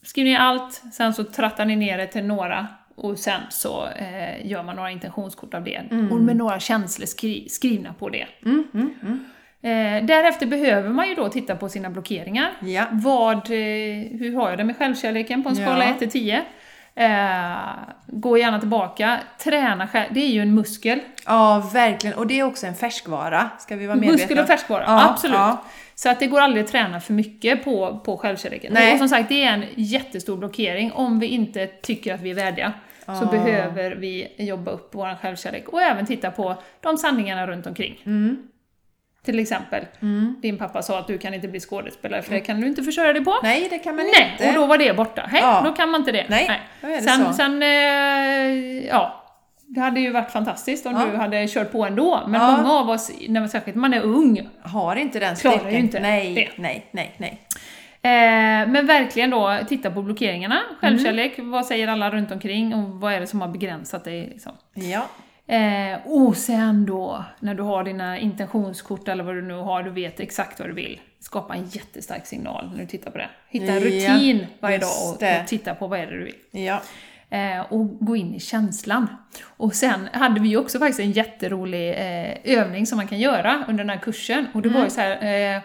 skriv 0.03 0.25
ner 0.25 0.39
allt, 0.39 0.81
sen 0.93 1.13
så 1.13 1.23
trattar 1.23 1.65
ni 1.65 1.75
ner 1.75 1.97
det 1.97 2.07
till 2.07 2.23
några 2.25 2.67
och 2.95 3.17
sen 3.19 3.41
så 3.49 3.85
eh, 3.87 4.47
gör 4.47 4.63
man 4.63 4.75
några 4.75 4.91
intentionskort 4.91 5.53
av 5.53 5.63
det. 5.63 5.81
Och 6.11 6.21
med 6.21 6.35
några 6.35 6.59
känslor 6.59 7.05
skri 7.05 7.49
skrivna 7.49 7.93
på 7.93 8.09
det. 8.09 8.25
Mm, 8.45 8.67
mm, 8.73 8.93
mm. 9.03 9.25
Eh, 9.61 10.05
därefter 10.05 10.45
behöver 10.45 10.89
man 10.89 11.09
ju 11.09 11.15
då 11.15 11.29
titta 11.29 11.55
på 11.55 11.69
sina 11.69 11.89
blockeringar. 11.89 12.49
Ja. 12.61 12.85
Vad, 12.91 13.35
eh, 13.37 13.51
hur 14.19 14.35
har 14.35 14.49
jag 14.49 14.57
det 14.57 14.63
med 14.63 14.77
självkärleken 14.77 15.43
på 15.43 15.49
en 15.49 15.55
skala 15.55 15.85
Ja. 15.85 15.91
1 15.91 15.99
till 15.99 16.09
10? 16.11 16.41
Eh, 16.99 17.57
gå 18.07 18.37
gärna 18.37 18.59
tillbaka, 18.59 19.19
träna 19.37 19.87
själv, 19.87 20.13
det 20.13 20.19
är 20.19 20.27
ju 20.29 20.41
en 20.41 20.53
muskel. 20.55 20.99
ja, 21.25 21.69
verkligen. 21.73 22.17
Och 22.17 22.27
det 22.27 22.39
är 22.39 22.43
också 22.43 22.67
en 22.67 22.75
färskvara, 22.75 23.49
ska 23.59 23.75
vi 23.75 23.87
vara 23.87 23.95
medvetna 23.97 24.21
Muskel 24.23 24.39
och 24.39 24.47
färskvara, 24.47 24.83
Ja, 24.87 25.09
absolut. 25.09 25.35
ja. 25.37 25.63
Så 25.95 26.09
att 26.09 26.19
det 26.19 26.27
går 26.27 26.39
aldrig 26.39 26.65
att 26.65 26.71
träna 26.71 26.99
för 26.99 27.13
mycket 27.13 27.63
på, 27.63 27.99
på 28.05 28.17
självkärleken. 28.17 28.73
Nej. 28.73 28.93
Och 28.93 28.99
som 28.99 29.09
sagt, 29.09 29.29
det 29.29 29.43
är 29.43 29.53
en 29.53 29.65
jättestor 29.75 30.37
blockering. 30.37 30.91
Om 30.91 31.19
vi 31.19 31.27
inte 31.27 31.67
tycker 31.67 32.13
att 32.13 32.21
vi 32.21 32.29
är 32.29 32.35
värdiga 32.35 32.73
så 33.19 33.25
behöver 33.25 33.91
vi 33.95 34.27
jobba 34.37 34.71
upp 34.71 34.89
vår 34.91 35.15
självkärlek 35.21 35.69
och 35.69 35.81
även 35.81 36.05
titta 36.05 36.31
på 36.31 36.55
de 36.81 36.97
sanningarna 36.97 37.47
runt 37.47 37.67
omkring. 37.67 38.01
Mm. 38.05 38.37
Till 39.25 39.39
exempel, 39.39 39.85
Mm. 40.01 40.35
din 40.41 40.57
pappa 40.57 40.81
sa 40.81 40.99
att 40.99 41.07
du 41.07 41.17
kan 41.17 41.33
inte 41.33 41.47
bli 41.47 41.59
skådespelare 41.59 42.21
för 42.21 42.31
det 42.33 42.39
kan 42.39 42.61
du 42.61 42.67
inte 42.67 42.83
försörja 42.83 43.13
dig 43.13 43.23
på. 43.25 43.35
Nej, 43.43 43.67
det 43.69 43.79
kan 43.79 43.95
man 43.95 44.05
Nej, 44.05 44.31
inte. 44.31 44.47
och 44.47 44.53
då 44.53 44.65
var 44.65 44.77
det 44.77 44.93
borta. 44.95 45.21
Hej, 45.31 45.41
Ja. 45.43 45.61
då 45.65 45.71
kan 45.73 45.89
man 45.89 46.01
inte 46.01 46.11
det. 46.11 46.25
Nej, 46.29 46.61
är 46.81 46.87
det 46.89 47.01
sen, 47.01 47.25
så. 47.25 47.33
sen 47.33 47.63
eh, 47.63 48.87
ja, 48.87 49.23
det 49.67 49.79
hade 49.81 49.99
ju 49.99 50.11
varit 50.11 50.31
fantastiskt 50.31 50.85
om 50.85 50.93
Ja. 50.93 51.05
du 51.11 51.17
hade 51.17 51.47
kört 51.47 51.71
på 51.71 51.85
ändå. 51.85 52.23
Men 52.27 52.41
Ja. 52.41 52.57
många 52.57 52.73
av 52.73 52.89
oss, 52.89 53.11
när 53.27 53.39
man, 53.39 53.49
särskilt 53.49 53.77
man 53.77 53.93
är 53.93 54.01
ung, 54.01 54.49
Har 54.61 54.95
inte 54.95 55.19
den 55.19 55.35
Klarar 55.35 55.53
ju 55.55 55.59
styrkan. 55.59 55.79
inte 55.79 55.99
nej, 55.99 56.33
det. 56.35 56.61
nej, 56.61 56.85
nej, 56.91 57.15
nej. 57.17 57.41
Eh, 58.01 58.67
men 58.69 58.85
verkligen 58.87 59.29
då 59.29 59.57
titta 59.69 59.91
på 59.91 60.01
blockeringarna, 60.01 60.59
självkärlek, 60.81 61.37
Mm. 61.37 61.51
vad 61.51 61.65
säger 61.65 61.87
alla 61.87 62.09
runt 62.11 62.31
omkring 62.31 62.73
och 62.73 62.89
vad 62.89 63.13
är 63.13 63.19
det 63.19 63.27
som 63.27 63.41
har 63.41 63.47
begränsat 63.47 64.03
dig? 64.03 64.27
Liksom. 64.33 64.51
Ja. 64.73 65.01
Eh, 65.49 65.99
och 66.05 66.37
sen 66.37 66.85
då, 66.85 67.23
när 67.39 67.55
du 67.55 67.63
har 67.63 67.83
dina 67.83 68.17
intentionskort 68.19 69.07
eller 69.07 69.23
vad 69.23 69.35
du 69.35 69.41
nu 69.41 69.53
har, 69.53 69.83
du 69.83 69.89
vet 69.89 70.19
exakt 70.19 70.59
vad 70.59 70.69
du 70.69 70.73
vill. 70.73 70.99
Skapa 71.19 71.55
en 71.55 71.65
jättestark 71.69 72.25
signal 72.25 72.69
när 72.73 72.79
du 72.79 72.85
tittar 72.85 73.11
på 73.11 73.17
det. 73.17 73.29
Hitta 73.49 73.65
en 73.73 73.79
rutin 73.79 74.45
varje 74.59 74.77
dag 74.77 74.89
och, 75.13 75.17
det. 75.19 75.39
och 75.41 75.47
titta 75.47 75.75
på 75.75 75.87
vad 75.87 75.99
är 75.99 76.05
det 76.07 76.17
du 76.17 76.23
vill. 76.23 76.65
Ja. 76.65 76.81
Eh, 77.37 77.59
och 77.69 77.99
gå 77.99 78.15
in 78.15 78.35
i 78.35 78.39
känslan. 78.39 79.07
Och 79.57 79.73
sen 79.73 80.09
hade 80.13 80.41
vi 80.41 80.57
också 80.57 80.79
faktiskt 80.79 80.99
en 80.99 81.11
jätterolig 81.11 81.89
eh, 81.89 82.57
övning 82.59 82.85
som 82.85 82.97
man 82.97 83.07
kan 83.07 83.19
göra 83.19 83.63
under 83.67 83.83
den 83.83 83.89
här 83.89 83.97
kursen. 84.03 84.45
Och 84.53 84.61
det 84.61 84.69
var 84.69 84.75
Mm. 84.75 84.85
ju 84.85 84.89
så 84.91 85.01
här, 85.01 85.55
eh, 85.55 85.61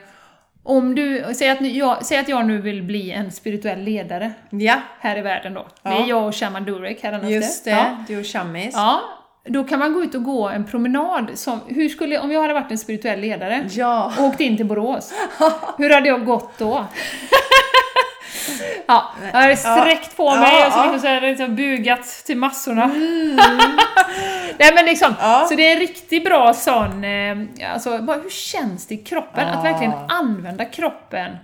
om 0.62 0.94
du, 0.94 1.24
säg 1.34 1.50
att, 1.50 1.60
jag, 1.60 2.04
säg 2.06 2.18
att 2.18 2.28
jag 2.28 2.46
nu 2.46 2.60
vill 2.60 2.82
bli 2.82 3.10
en 3.10 3.32
spirituell 3.32 3.80
ledare 3.82 4.32
Ja, 4.50 4.80
här 5.00 5.18
i 5.18 5.20
världen 5.20 5.54
då. 5.54 5.62
Det 5.82 5.90
Ja. 5.90 6.04
är 6.04 6.08
jag 6.08 6.26
och 6.26 6.34
Shaman 6.36 6.64
Durek 6.64 7.02
här 7.02 7.28
just 7.28 7.64
det. 7.64 7.70
Ja. 7.70 8.04
Du 8.08 8.18
och 8.20 8.26
Chammis. 8.26 8.70
ja. 8.74 9.00
Då 9.48 9.64
kan 9.64 9.78
man 9.78 9.92
gå 9.92 10.02
ut 10.04 10.14
och 10.14 10.24
gå 10.24 10.48
en 10.48 10.64
promenad 10.64 11.30
som, 11.34 11.60
hur 11.66 11.88
skulle, 11.88 12.18
om 12.18 12.32
jag 12.32 12.42
hade 12.42 12.54
varit 12.54 12.70
en 12.70 12.78
spirituell 12.78 13.20
ledare 13.20 13.68
Ja. 13.70 14.12
och 14.18 14.24
åkt 14.24 14.40
in 14.40 14.56
till 14.56 14.66
Borås, 14.66 15.14
hur 15.78 15.90
hade 15.90 16.08
jag 16.08 16.24
gått 16.24 16.58
då? 16.58 16.84
ja, 18.86 19.12
jag 19.32 19.40
hade 19.40 19.56
sträckt 19.56 20.16
på 20.16 20.24
Ja, 20.26 20.40
mig 20.40 20.66
och 20.66 20.72
så 20.72 20.78
ja. 20.78 20.82
Mm. 20.82 20.92
liksom, 20.92 21.00
så 21.00 21.06
hade 21.14 21.26
jag 21.26 21.30
liksom 21.30 21.56
bugat 21.56 22.04
till 22.26 22.36
massorna. 22.36 22.86
Nej 24.58 24.74
men 24.74 24.84
liksom, 24.84 25.14
Ja. 25.20 25.46
så 25.48 25.54
det 25.54 25.62
är 25.68 25.72
en 25.72 25.78
riktigt 25.80 26.24
bra 26.24 26.54
sån, 26.54 27.04
eh, 27.04 27.36
alltså 27.74 27.98
bara 27.98 28.16
hur 28.16 28.30
känns 28.30 28.86
det 28.86 28.94
i 28.94 28.98
kroppen? 28.98 29.48
Att 29.48 29.64
Ja. 29.64 29.72
verkligen 29.72 29.92
använda 30.08 30.64
kroppen. 30.64 31.36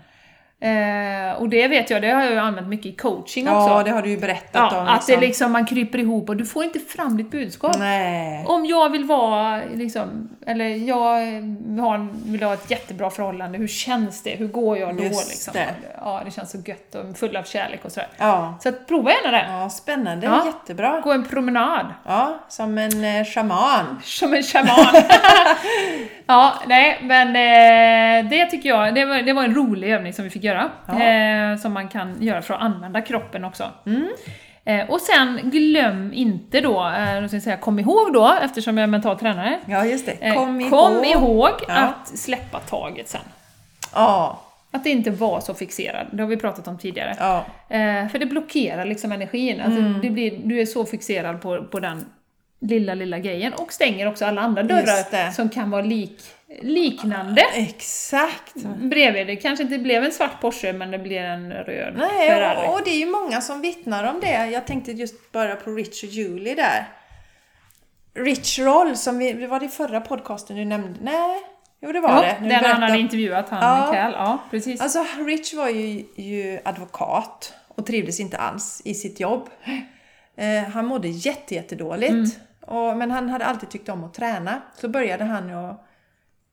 Eh, 0.62 1.32
och 1.38 1.48
det 1.48 1.68
vet 1.68 1.90
jag, 1.90 2.02
det 2.02 2.10
har 2.10 2.22
jag 2.22 2.32
ju 2.32 2.38
använt 2.38 2.68
mycket 2.68 2.86
i 2.86 2.92
coaching 2.92 3.48
också. 3.48 3.68
Ja, 3.70 3.82
det 3.82 3.90
har 3.90 4.02
du 4.02 4.10
ju 4.10 4.16
berättat 4.16 4.72
Ja, 4.72 4.80
om. 4.80 4.88
att 4.88 5.06
det 5.06 5.16
liksom, 5.16 5.52
man 5.52 5.66
kryper 5.66 5.98
ihop 5.98 6.28
och 6.28 6.36
du 6.36 6.46
får 6.46 6.64
inte 6.64 6.78
fram 6.78 7.16
ditt 7.16 7.30
budskap. 7.30 7.76
Nej. 7.78 8.44
Om 8.46 8.66
jag 8.66 8.90
vill 8.90 9.04
vara, 9.04 9.60
liksom, 9.74 10.28
eller 10.46 10.64
jag 10.64 10.96
har, 11.82 12.30
vill 12.30 12.42
ha 12.42 12.54
ett 12.54 12.70
jättebra 12.70 13.10
förhållande, 13.10 13.58
hur 13.58 13.68
känns 13.68 14.22
det? 14.22 14.30
Hur 14.30 14.48
går 14.48 14.78
jag 14.78 14.96
då? 14.96 15.02
Just 15.04 15.30
liksom? 15.30 15.52
det. 15.52 15.74
Ja, 15.96 16.22
det 16.24 16.30
känns 16.30 16.50
så 16.50 16.58
gött 16.66 16.94
och 16.94 17.18
full 17.18 17.36
av 17.36 17.42
kärlek 17.42 17.84
och 17.84 17.92
sådär. 17.92 18.08
Ja. 18.16 18.58
Så 18.62 18.68
att 18.68 18.86
prova 18.86 19.10
gärna 19.10 19.30
det. 19.38 19.46
Ja, 19.48 19.70
spännande. 19.70 20.26
Ja. 20.26 20.46
Jättebra. 20.46 21.00
Gå 21.04 21.12
en 21.12 21.24
promenad. 21.24 21.86
Ja, 22.06 22.38
som 22.48 22.78
en 22.78 23.04
eh, 23.04 23.24
shaman. 23.24 24.00
Som 24.04 24.34
en 24.34 24.42
shaman. 24.42 24.86
ja, 26.26 26.54
nej, 26.66 26.98
men 27.02 27.28
eh, 27.28 28.30
det 28.30 28.46
tycker 28.46 28.68
jag, 28.68 28.94
det 28.94 29.04
var, 29.04 29.22
det 29.22 29.32
var 29.32 29.44
en 29.44 29.54
rolig 29.54 29.90
övning 29.92 30.12
som 30.12 30.24
vi 30.24 30.30
fick 30.30 30.44
göra. 30.44 30.49
Ja. 30.86 31.02
Eh, 31.02 31.56
som 31.56 31.72
man 31.72 31.88
kan 31.88 32.22
göra 32.22 32.42
för 32.42 32.54
att 32.54 32.60
använda 32.60 33.00
kroppen 33.02 33.44
också. 33.44 33.64
Mm. 33.86 34.08
Eh, 34.64 34.90
och 34.90 35.00
sen 35.00 35.40
glöm 35.50 36.12
inte 36.12 36.60
då, 36.60 36.88
eh, 36.88 37.26
ska 37.26 37.40
säga, 37.40 37.56
kom 37.56 37.78
ihåg 37.78 38.12
då, 38.12 38.34
eftersom 38.42 38.78
jag 38.78 38.82
är 38.82 38.86
mental 38.88 39.18
tränare, 39.18 39.58
Ja, 39.66 39.84
just 39.84 40.06
det. 40.06 40.12
eh, 40.12 40.34
Kom 40.34 40.60
ihåg. 40.60 40.70
kom 40.70 41.04
ihåg 41.04 41.50
Ja. 41.68 41.74
att 41.74 42.08
släppa 42.08 42.58
taget 42.58 43.08
sen. 43.08 43.20
Ja, 43.94 44.40
Att 44.72 44.86
inte 44.86 45.10
vara 45.10 45.40
så 45.40 45.54
fixerad, 45.54 46.06
det 46.12 46.22
har 46.22 46.28
vi 46.30 46.36
pratat 46.36 46.68
om 46.68 46.78
tidigare. 46.78 47.16
Ja. 47.18 47.44
Eh, 47.76 48.08
för 48.08 48.18
det 48.18 48.26
blockerar 48.26 48.84
liksom 48.84 49.12
energin. 49.12 49.60
Alltså 49.60 49.80
Mm. 49.80 50.00
det 50.02 50.10
blir, 50.10 50.38
du 50.44 50.60
är 50.60 50.66
så 50.66 50.84
fixerad 50.84 51.40
på, 51.42 51.64
på 51.64 51.80
den 51.80 52.04
lilla, 52.60 52.94
lilla 52.94 53.18
grejen 53.18 53.52
och 53.52 53.72
stänger 53.72 54.08
också 54.08 54.24
alla 54.24 54.40
andra 54.40 54.62
dörrar 54.62 55.30
som 55.30 55.48
kan 55.48 55.70
vara 55.70 55.82
lik, 55.82 56.22
liknande 56.62 57.42
Exakt. 57.54 58.54
bredvid. 58.64 59.26
Det 59.26 59.36
kanske 59.36 59.62
inte 59.62 59.78
blev 59.78 60.04
en 60.04 60.12
svart 60.12 60.40
Porsche, 60.40 60.72
men 60.72 60.90
det 60.90 60.98
blir 60.98 61.20
en 61.20 61.52
röd 61.52 61.94
Nej, 61.96 62.28
Ferrari. 62.28 62.68
och, 62.68 62.74
och 62.74 62.80
det 62.84 62.90
är 62.90 62.98
ju 62.98 63.10
många 63.10 63.40
som 63.40 63.60
vittnar 63.60 64.04
om 64.04 64.20
det. 64.20 64.50
Jag 64.50 64.66
tänkte 64.66 64.92
just 64.92 65.32
bara 65.32 65.56
på 65.56 65.70
Rich 65.70 66.04
och 66.04 66.08
Julie 66.10 66.54
där. 66.54 66.88
Rich 68.14 68.58
Roll, 68.58 68.96
som 68.96 69.18
vi, 69.18 69.46
var 69.46 69.60
det 69.60 69.66
i 69.66 69.68
förra 69.68 70.00
podcasten 70.00 70.56
du 70.56 70.64
nämnde? 70.64 70.98
Nej, 71.02 71.40
jo 71.82 71.92
det 71.92 72.00
var 72.00 72.10
ja, 72.10 72.22
det. 72.22 72.36
Nu 72.40 72.48
den 72.48 72.64
han 72.64 72.82
hade 72.82 72.98
intervjuat, 72.98 73.48
han 73.48 73.62
Ja. 73.62 73.86
Mikael. 73.86 74.12
Ja, 74.12 74.38
precis. 74.50 74.80
Alltså, 74.80 75.04
Rich 75.26 75.54
var 75.54 75.68
ju, 75.68 76.04
ju 76.16 76.60
advokat 76.64 77.54
och 77.68 77.86
trivdes 77.86 78.20
inte 78.20 78.36
alls 78.36 78.82
i 78.84 78.94
sitt 78.94 79.20
jobb. 79.20 79.48
Eh, 80.36 80.62
han 80.62 80.86
mådde 80.86 81.08
jätte, 81.08 81.54
jättedåligt. 81.54 82.10
Mm. 82.10 82.30
Och, 82.70 82.96
men 82.96 83.10
han 83.10 83.28
hade 83.28 83.46
alltid 83.46 83.70
tyckt 83.70 83.88
om 83.88 84.04
att 84.04 84.14
träna. 84.14 84.62
Så 84.74 84.88
började 84.88 85.24
han 85.24 85.54
och 85.54 85.84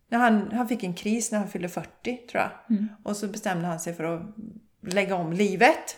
när 0.10 0.18
han, 0.18 0.52
han 0.52 0.68
fick 0.68 0.84
en 0.84 0.94
kris 0.94 1.32
när 1.32 1.40
han 1.40 1.48
fyllde 1.48 1.70
40, 1.70 2.18
tror 2.18 2.44
jag. 2.44 2.78
Mm. 2.78 2.88
Och 3.04 3.18
så 3.18 3.28
bestämde 3.28 3.68
han 3.68 3.80
sig 3.80 3.94
för 3.94 4.04
att 4.04 4.22
lägga 4.94 5.16
om 5.16 5.34
livet. 5.34 5.98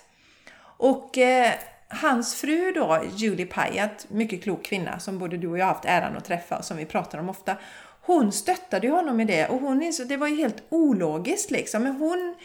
Och 0.62 1.18
eh, 1.18 1.54
hans 1.88 2.36
fru 2.36 2.72
då, 2.72 3.04
Julie 3.16 3.46
Pyatt, 3.46 4.08
mycket 4.10 4.44
klok 4.44 4.66
kvinna 4.66 5.00
som 5.00 5.20
både 5.20 5.38
du 5.38 5.48
och 5.48 5.58
jag 5.58 5.66
haft 5.66 5.86
äran 5.86 6.18
att 6.18 6.26
träffa 6.26 6.58
och 6.58 6.66
som 6.66 6.78
vi 6.78 6.86
pratar 6.86 7.20
om 7.20 7.30
ofta. 7.30 7.56
Hon 8.02 8.32
stöttade 8.32 8.88
ju 8.88 8.94
honom 8.94 9.20
i 9.20 9.26
det 9.26 9.48
och 9.48 9.60
hon 9.60 9.84
insåg, 9.84 10.08
det 10.08 10.18
var 10.18 10.28
ju 10.28 10.36
helt 10.36 10.64
ologiskt 10.70 11.52
liksom, 11.52 11.84
men 11.84 11.96
hon 11.96 12.36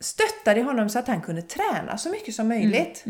stöttade 0.00 0.62
honom 0.62 0.88
så 0.88 0.98
att 0.98 1.08
han 1.08 1.20
kunde 1.20 1.42
träna 1.42 1.98
så 1.98 2.10
mycket 2.10 2.34
som 2.34 2.48
möjligt. 2.48 3.04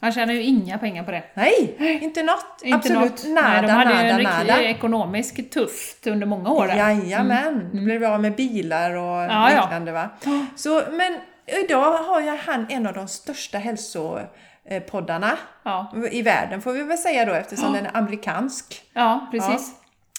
Han 0.00 0.12
tjänar 0.12 0.34
ju 0.34 0.42
inga 0.42 0.78
pengar 0.78 1.04
på 1.04 1.10
det. 1.10 1.22
Nej, 1.34 1.76
inte 2.02 2.22
något. 2.22 2.62
Inte 2.62 2.76
Absolut 2.76 3.10
något. 3.10 3.24
nada, 3.26 3.48
Nej, 3.48 3.62
de 3.62 3.68
hade 3.70 3.90
nada, 3.90 4.00
en 4.02 4.18
riktigt 4.18 4.38
nada. 4.48 4.62
ekonomiskt 4.62 5.52
tufft 5.52 6.06
under 6.06 6.26
många 6.26 6.50
år. 6.50 6.66
där. 6.66 6.76
Jajamän, 6.76 7.70
det 7.72 7.80
blev 7.80 8.00
bra 8.00 8.18
med 8.18 8.34
bilar 8.36 8.90
och 8.94 9.18
Mm. 9.22 9.30
Ja, 9.30 9.52
ja. 9.52 9.60
liknande 9.60 9.92
va. 9.92 10.08
Så, 10.56 10.82
men 10.92 11.18
idag 11.64 11.92
har 12.02 12.20
ju 12.20 12.36
han 12.46 12.66
en 12.68 12.86
av 12.86 12.94
de 12.94 13.08
största 13.08 13.58
hälsopoddarna 13.58 15.38
Ja, 15.64 15.92
i 16.10 16.22
världen 16.22 16.62
får 16.62 16.72
vi 16.72 16.82
väl 16.82 16.98
säga 16.98 17.24
då 17.24 17.32
eftersom 17.32 17.72
den 17.72 17.86
är 17.86 17.96
amerikansk. 17.96 18.82
ja 18.92 19.28
precis. 19.30 19.72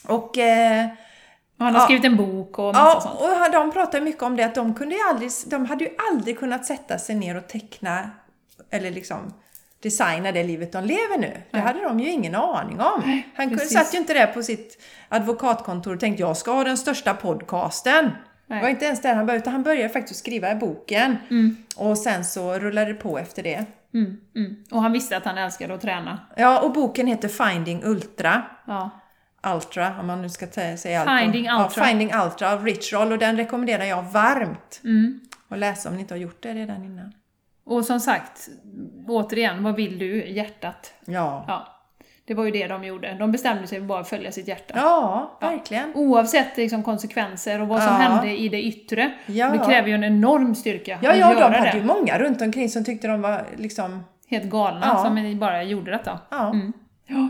Och, 0.07 0.37
eh, 0.37 0.85
han 1.59 1.73
har 1.75 1.81
Ja. 1.81 1.85
skrivit 1.85 2.05
en 2.05 2.17
bok 2.17 2.59
och 2.59 2.73
massa 2.73 3.01
sånt. 3.01 3.15
ja, 3.21 3.45
och 3.45 3.51
de 3.51 3.71
pratar 3.71 4.01
mycket 4.01 4.23
om 4.23 4.35
det 4.35 4.43
att 4.43 4.55
de 4.55 4.73
kunde 4.73 4.95
ju 4.95 5.01
aldrig, 5.09 5.31
de 5.47 5.65
hade 5.65 5.83
ju 5.83 5.89
aldrig 6.11 6.39
kunnat 6.39 6.65
sätta 6.65 6.97
sig 6.97 7.15
ner 7.15 7.37
och 7.37 7.47
teckna 7.47 8.09
eller 8.71 8.91
liksom 8.91 9.33
designa 9.81 10.31
det 10.31 10.43
livet 10.43 10.71
de 10.71 10.83
lever 10.83 11.17
nu. 11.17 11.41
Det 11.51 11.59
hade 11.59 11.83
de 11.83 11.99
ju 11.99 12.09
ingen 12.09 12.35
aning 12.35 12.79
om. 12.79 13.21
Han 13.35 13.49
precis. 13.49 13.73
satt 13.73 13.93
ju 13.93 13.97
inte 13.97 14.13
där 14.13 14.27
på 14.27 14.43
sitt 14.43 14.81
advokatkontor 15.09 15.93
och 15.93 15.99
tänkte 15.99 16.21
jag 16.23 16.37
ska 16.37 16.51
ha 16.51 16.63
den 16.63 16.77
största 16.77 17.13
podcasten. 17.13 18.11
Det 18.47 18.61
var 18.61 18.69
inte 18.69 18.85
ens 18.85 19.01
där 19.01 19.15
han 19.15 19.25
började, 19.25 19.41
utan 19.41 19.53
han 19.53 19.63
började 19.63 19.89
faktiskt 19.89 20.19
skriva 20.19 20.51
i 20.51 20.55
boken. 20.55 21.17
Och 21.75 21.97
sen 21.97 22.25
så 22.25 22.53
rullade 22.53 22.93
det 22.93 22.99
på 22.99 23.17
efter 23.17 23.43
det. 23.43 23.65
Mm, 23.93 24.17
mm. 24.35 24.55
Och 24.71 24.81
han 24.81 24.91
visste 24.91 25.17
att 25.17 25.25
han 25.25 25.37
älskade 25.37 25.73
att 25.73 25.81
träna. 25.81 26.19
Ja, 26.35 26.61
och 26.61 26.73
boken 26.73 27.07
heter 27.07 27.27
Finding 27.27 27.83
Ultra. 27.83 28.43
Ja. 28.65 28.89
Ultra, 29.43 29.99
om 29.99 30.07
man 30.07 30.21
nu 30.21 30.29
ska 30.29 30.47
säga 30.47 31.01
allt. 31.01 31.21
Finding 31.21 31.49
Ultra. 31.49 31.83
Ja, 31.83 31.85
Finding 31.85 32.13
Ultra 32.13 32.53
av 32.53 32.65
Rich 32.65 32.93
Roll 32.93 33.11
och 33.11 33.17
den 33.17 33.37
rekommenderar 33.37 33.83
jag 33.83 34.03
varmt. 34.03 34.81
Mm. 34.83 35.19
Och 35.49 35.57
läsa 35.57 35.89
om 35.89 35.95
ni 35.95 36.01
inte 36.01 36.13
har 36.13 36.19
gjort 36.19 36.43
det 36.43 36.53
redan 36.53 36.83
innan. 36.83 37.13
Och 37.69 37.85
som 37.85 37.99
sagt, 37.99 38.49
återigen, 39.07 39.63
vad 39.63 39.75
vill 39.75 39.99
du? 39.99 40.27
Hjärtat. 40.29 40.93
Ja, 41.05 41.45
Ja. 41.47 41.67
Det 42.25 42.35
var 42.35 42.45
ju 42.45 42.51
det 42.51 42.67
de 42.67 42.83
gjorde. 42.83 43.13
De 43.19 43.31
bestämde 43.31 43.67
sig 43.67 43.77
för 43.77 43.83
att 43.83 43.87
bara 43.87 44.03
följa 44.03 44.31
sitt 44.31 44.47
hjärta. 44.47 44.73
ja 44.77 45.37
verkligen. 45.41 45.91
Oavsett 45.95 46.57
liksom, 46.57 46.83
konsekvenser 46.83 47.61
och 47.61 47.67
vad 47.67 47.83
som 47.83 47.91
Ja. 47.93 47.97
hände 47.99 48.37
i 48.37 48.49
det 48.49 48.63
yttre. 48.63 49.11
Ja. 49.25 49.49
Det 49.49 49.57
kräver 49.65 49.87
ju 49.87 49.93
en 49.93 50.03
enorm 50.03 50.55
styrka 50.55 50.99
Ja, 51.01 51.11
att 51.11 51.17
ja, 51.19 51.33
de 51.33 51.53
hade 51.53 51.77
ju 51.77 51.83
många 51.83 52.19
runt 52.19 52.41
omkring 52.41 52.69
som 52.69 52.85
tyckte 52.85 53.07
de 53.07 53.21
var 53.21 53.45
liksom... 53.57 54.03
Helt 54.29 54.45
galna 54.45 54.81
Ja. 54.85 55.03
som 55.03 55.39
bara 55.39 55.63
gjorde 55.63 55.91
detta. 55.91 56.19
Ja, 56.29 56.55
Ja. 57.07 57.29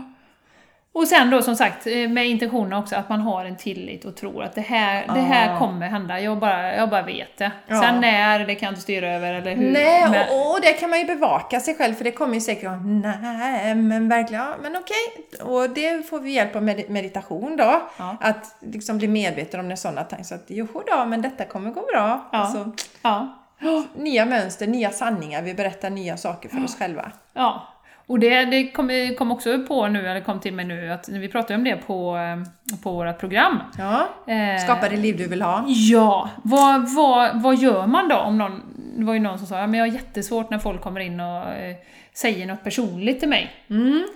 Och 0.92 1.08
sen 1.08 1.30
då 1.30 1.42
som 1.42 1.56
sagt 1.56 1.86
eh, 1.86 2.08
med 2.08 2.26
intentionen 2.26 2.72
också 2.72 2.96
att 2.96 3.08
man 3.08 3.20
har 3.20 3.44
en 3.44 3.56
tillit 3.56 4.04
och 4.04 4.16
tror 4.16 4.42
att 4.42 4.54
det 4.54 4.60
här, 4.60 5.06
det 5.14 5.20
här 5.20 5.58
kommer 5.58 5.88
hända. 5.88 6.20
Jag 6.20 6.38
bara, 6.38 6.76
jag 6.76 6.90
bara 6.90 7.02
vet 7.02 7.38
det. 7.38 7.52
Ja. 7.66 7.82
Sen 7.82 8.00
när, 8.00 8.46
det 8.46 8.54
kan 8.54 8.66
jag 8.66 8.70
inte 8.70 8.82
styra 8.82 9.14
över 9.14 9.34
eller 9.34 9.56
hur. 9.56 9.72
Nej, 9.72 10.10
men, 10.10 10.28
och, 10.30 10.54
och 10.54 10.60
det 10.60 10.72
kan 10.72 10.90
man 10.90 10.98
ju 10.98 11.04
bevaka 11.04 11.60
sig 11.60 11.76
själv 11.76 11.94
för 11.94 12.04
det 12.04 12.12
kommer 12.12 12.34
ju 12.34 12.40
säkert 12.40 12.70
nej 12.84 13.74
men 13.74 14.08
verkligen, 14.08 14.44
ja, 14.44 14.54
men 14.62 14.76
okej. 14.76 15.46
Och 15.46 15.70
det 15.70 16.08
får 16.08 16.20
vi 16.20 16.30
hjälp 16.30 16.56
av 16.56 16.62
med 16.62 16.90
meditation 16.90 17.56
då. 17.56 17.82
Ja. 17.96 18.16
Att 18.20 18.56
liksom 18.60 18.98
bli 18.98 19.08
medveten 19.08 19.60
om 19.60 19.68
när 19.68 19.76
sådana 19.76 20.04
tankar, 20.04 20.24
så 20.24 20.34
att 20.34 20.44
jo 20.46 20.82
då, 20.86 21.04
men 21.04 21.22
detta 21.22 21.44
kommer 21.44 21.70
gå 21.70 21.80
bra. 21.80 22.28
Ja. 22.32 22.38
Alltså, 22.38 22.72
ja. 23.02 23.36
nya 23.94 24.26
mönster, 24.26 24.66
nya 24.66 24.90
sanningar, 24.90 25.42
vi 25.42 25.54
berättar 25.54 25.90
nya 25.90 26.16
saker 26.16 26.48
för 26.48 26.64
oss 26.64 26.78
själva. 26.78 27.12
Ja, 27.32 27.66
och 28.10 28.18
det, 28.18 28.44
det 28.44 28.70
kom, 28.70 29.14
kom 29.18 29.32
också 29.32 29.58
på 29.68 29.88
nu, 29.88 30.08
eller 30.08 30.20
kom 30.20 30.40
till 30.40 30.54
mig 30.54 30.64
nu, 30.64 30.92
att 30.92 31.08
vi 31.08 31.28
pratade 31.28 31.54
om 31.54 31.64
det 31.64 31.76
på, 31.76 32.16
eh, 32.16 32.78
på 32.82 32.92
vårt 32.92 33.18
program. 33.18 33.58
Ja. 33.78 34.08
Eh, 34.26 34.64
Skapa 34.64 34.88
det 34.88 34.96
liv 34.96 35.16
du 35.16 35.28
vill 35.28 35.42
ha. 35.42 35.64
Ja, 35.66 36.30
vad, 36.44 36.94
vad, 36.94 37.42
vad 37.42 37.56
gör 37.56 37.86
man 37.86 38.08
då 38.08 38.16
om 38.16 38.38
någon, 38.38 38.62
det 38.96 39.04
var 39.04 39.14
ju 39.14 39.20
någon 39.20 39.38
som 39.38 39.46
sa, 39.46 39.66
men 39.66 39.74
jag 39.74 39.86
har 39.86 39.92
jättesvårt 39.92 40.50
när 40.50 40.58
folk 40.58 40.80
kommer 40.80 41.00
in 41.00 41.20
och 41.20 41.48
eh, 41.48 41.76
säger 42.12 42.46
något 42.46 42.64
personligt 42.64 43.20
till 43.20 43.28
mig. 43.28 43.50
Mm. 43.70 44.06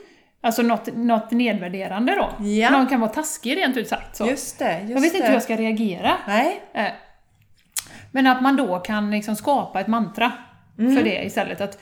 Alltså 0.41 0.63
något, 0.63 0.89
något 0.95 1.31
nedvärderande 1.31 2.15
då. 2.15 2.45
Ja. 2.47 2.71
Någon 2.71 2.87
kan 2.87 3.01
vara 3.01 3.11
taskig 3.11 3.57
rent 3.57 3.77
ut 3.77 3.89
sagt. 3.89 4.17
Så. 4.17 4.27
Just 4.27 4.59
det, 4.59 4.81
just 4.81 4.91
jag 4.91 5.01
vet 5.01 5.15
inte 5.15 5.27
hur 5.27 5.35
jag 5.35 5.43
ska 5.43 5.57
reagera. 5.57 6.13
Nej. 6.27 6.63
Men 8.11 8.27
att 8.27 8.43
man 8.43 8.57
då 8.57 8.79
kan 8.79 9.11
liksom 9.11 9.37
skapa 9.37 9.81
ett 9.81 9.87
mantra 9.87 10.33
Mm. 10.79 10.97
för 10.97 11.05
det 11.05 11.25
istället. 11.25 11.61
Att 11.61 11.79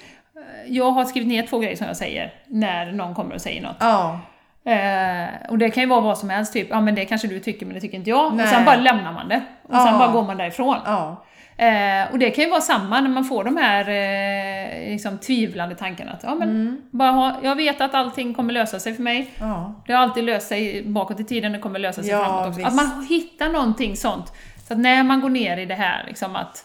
jag 0.67 0.91
har 0.91 1.05
skrivit 1.05 1.29
ner 1.29 1.47
två 1.47 1.59
grejer 1.59 1.77
som 1.77 1.87
jag 1.87 1.97
säger 1.97 2.33
när 2.47 2.93
någon 2.93 3.15
kommer 3.15 3.35
och 3.35 3.41
säger 3.41 3.63
något. 3.63 3.77
Ja. 3.81 4.21
Eh, 4.65 5.29
och 5.51 5.59
det 5.59 5.71
kan 5.71 5.83
ju 5.83 5.89
vara 5.89 6.01
vad 6.01 6.19
som 6.19 6.31
helst, 6.31 6.53
typ 6.53 6.67
ja 6.71 6.81
men 6.81 6.95
det 6.95 7.05
kanske 7.05 7.29
du 7.29 7.41
tycker 7.41 7.67
men 7.67 7.75
det 7.75 7.81
tycker 7.81 7.99
inte 7.99 8.11
jag. 8.11 8.35
Nej. 8.35 8.43
Och 8.45 8.49
sen 8.51 8.65
bara 8.65 8.77
lämnar 8.77 9.13
man 9.13 9.29
det. 9.29 9.43
Och 9.63 9.75
Ja. 9.75 9.87
sen 9.87 9.99
bara 9.99 10.13
går 10.13 10.23
man 10.23 10.37
därifrån. 10.37 10.77
Ja. 10.85 11.25
Eh, 11.57 12.13
och 12.13 12.19
det 12.19 12.31
kan 12.31 12.45
ju 12.45 12.51
vara 12.51 12.61
samma 12.61 13.01
när 13.01 13.09
man 13.11 13.25
får 13.25 13.45
de 13.45 13.57
här 13.57 13.81
eh, 13.89 14.91
liksom, 14.91 15.19
tvivlande 15.19 15.75
tankarna. 15.75 16.13
Att, 16.13 16.23
ja, 16.23 16.35
men 16.35 16.49
Mm. 16.51 16.81
bara 16.91 17.11
ha, 17.11 17.37
jag 17.43 17.57
vet 17.57 17.81
att 17.81 17.95
allting 17.95 18.35
kommer 18.35 18.53
lösa 18.53 18.79
sig 18.79 18.95
för 18.95 19.03
mig. 19.03 19.31
Ja. 19.41 19.75
Det 19.87 19.93
har 19.93 20.03
alltid 20.03 20.25
löst 20.25 20.49
sig 20.49 20.83
bakåt 20.87 21.21
i 21.21 21.25
tiden, 21.25 21.53
det 21.53 21.59
kommer 21.59 21.79
lösa 21.79 22.03
sig 22.03 22.11
Ja, 22.11 22.25
framåt 22.25 22.47
också. 22.49 22.59
visst. 22.59 22.69
Att 22.69 22.75
man 22.75 23.07
hittar 23.09 23.49
någonting 23.49 23.97
sånt. 23.97 24.33
Så 24.69 24.73
att 24.73 24.79
när 24.79 25.03
man 25.03 25.21
går 25.21 25.31
ner 25.31 25.57
i 25.57 25.67
det 25.67 25.75
här, 25.75 26.05
liksom 26.09 26.37
att... 26.37 26.65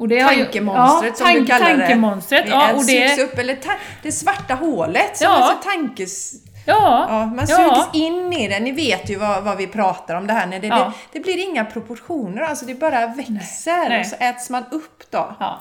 Och 0.00 0.08
det 0.08 0.20
har 0.20 0.32
ju- 0.32 0.42
Tankemonstret 0.44 1.16
som 1.16 1.26
du 1.26 1.32
tank- 1.32 1.46
kallar. 1.48 1.78
Tankemonstret, 1.78 2.44
Det 2.46 2.50
ja. 2.50 2.72
Och 2.72 2.86
det, 2.86 3.22
upp, 3.22 3.38
eller 3.38 3.54
ta- 3.54 3.78
det 4.02 4.12
svarta 4.12 4.54
hålet 4.54 5.16
som 5.16 5.24
Ja. 5.24 5.30
alltså 5.30 5.68
tankes... 5.70 6.32
ja, 6.66 7.06
Ja, 7.10 7.26
man 7.26 7.46
ja. 7.48 7.56
sugs 7.86 7.94
in 8.02 8.32
i 8.32 8.48
det. 8.48 8.60
Ni 8.60 8.72
vet 8.72 9.10
ju 9.10 9.16
vad, 9.16 9.42
vad 9.44 9.56
vi 9.56 9.66
pratar 9.66 10.14
om 10.14 10.26
det 10.26 10.32
här. 10.32 10.46
När 10.46 10.58
det, 10.60 10.66
Ja. 10.66 10.92
det, 11.12 11.18
det 11.18 11.24
blir 11.24 11.38
inga 11.48 11.64
proportioner, 11.64 12.42
alltså 12.42 12.66
det 12.66 12.74
bara 12.74 13.06
växer 13.06 13.88
Nej. 13.88 14.00
och 14.00 14.06
så 14.06 14.16
äts 14.16 14.50
man 14.50 14.64
upp 14.70 15.10
då. 15.10 15.36
Ja. 15.40 15.60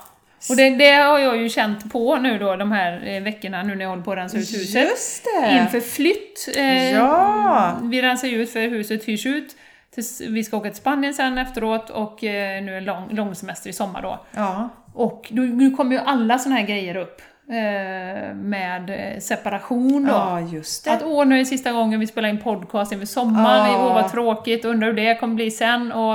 Och 0.49 0.55
det, 0.55 0.69
det 0.69 0.91
har 0.91 1.19
jag 1.19 1.37
ju 1.37 1.49
känt 1.49 1.91
på 1.91 2.15
nu 2.15 2.37
då 2.39 2.55
de 2.55 2.71
här 2.71 3.07
eh, 3.07 3.21
veckorna 3.23 3.63
nu 3.63 3.75
när 3.75 3.81
jag 3.85 3.89
håller 3.89 4.03
på 4.03 4.11
att 4.11 4.17
rensa 4.17 4.37
ut 4.37 4.53
huset. 4.53 4.89
Just 4.89 5.23
det! 5.41 5.57
Inför 5.63 5.79
flytt. 5.81 6.49
Eh, 6.57 6.91
Ja. 6.91 7.73
Vi 7.81 8.01
rensar 8.01 8.27
ju 8.27 8.41
ut 8.41 8.53
för 8.53 8.59
huset 8.59 9.03
hyrs 9.05 9.25
ut. 9.25 9.55
Tills 9.99 10.21
vi 10.21 10.43
ska 10.43 10.57
åka 10.57 10.69
till 10.69 10.77
Spanien 10.77 11.13
sen 11.13 11.37
efteråt 11.37 11.89
och 11.89 12.23
eh, 12.23 12.63
nu 12.63 12.77
är 12.77 12.81
lång, 12.81 13.07
lång 13.11 13.35
semester 13.35 13.69
i 13.69 13.73
sommar 13.73 14.01
då. 14.01 14.19
Ja. 14.35 14.69
Och 14.93 15.27
nu, 15.31 15.47
nu 15.47 15.71
kommer 15.71 15.95
ju 15.95 16.01
alla 16.01 16.37
såna 16.37 16.55
här 16.55 16.67
grejer 16.67 16.95
upp. 16.95 17.21
Eh, 17.49 18.33
med 18.35 18.89
eh, 18.89 19.19
separation 19.19 20.05
då. 20.05 20.11
ja, 20.11 20.39
just 20.39 20.85
det. 20.85 20.91
Att 20.91 21.03
åh, 21.03 21.25
nu 21.25 21.35
är 21.35 21.39
det 21.39 21.45
sista 21.45 21.71
gången 21.71 21.99
vi 21.99 22.07
spelar 22.07 22.29
in 22.29 22.41
podcast 22.41 22.91
inför 22.91 23.05
sommaren, 23.05 23.71
Ja. 23.71 23.85
åh 23.87 23.93
vad 23.93 24.11
tråkigt, 24.11 24.65
undrar 24.65 24.87
hur 24.87 24.93
det 24.95 25.15
kommer 25.15 25.35
bli 25.35 25.51
sen. 25.51 25.91
Och, 25.91 26.13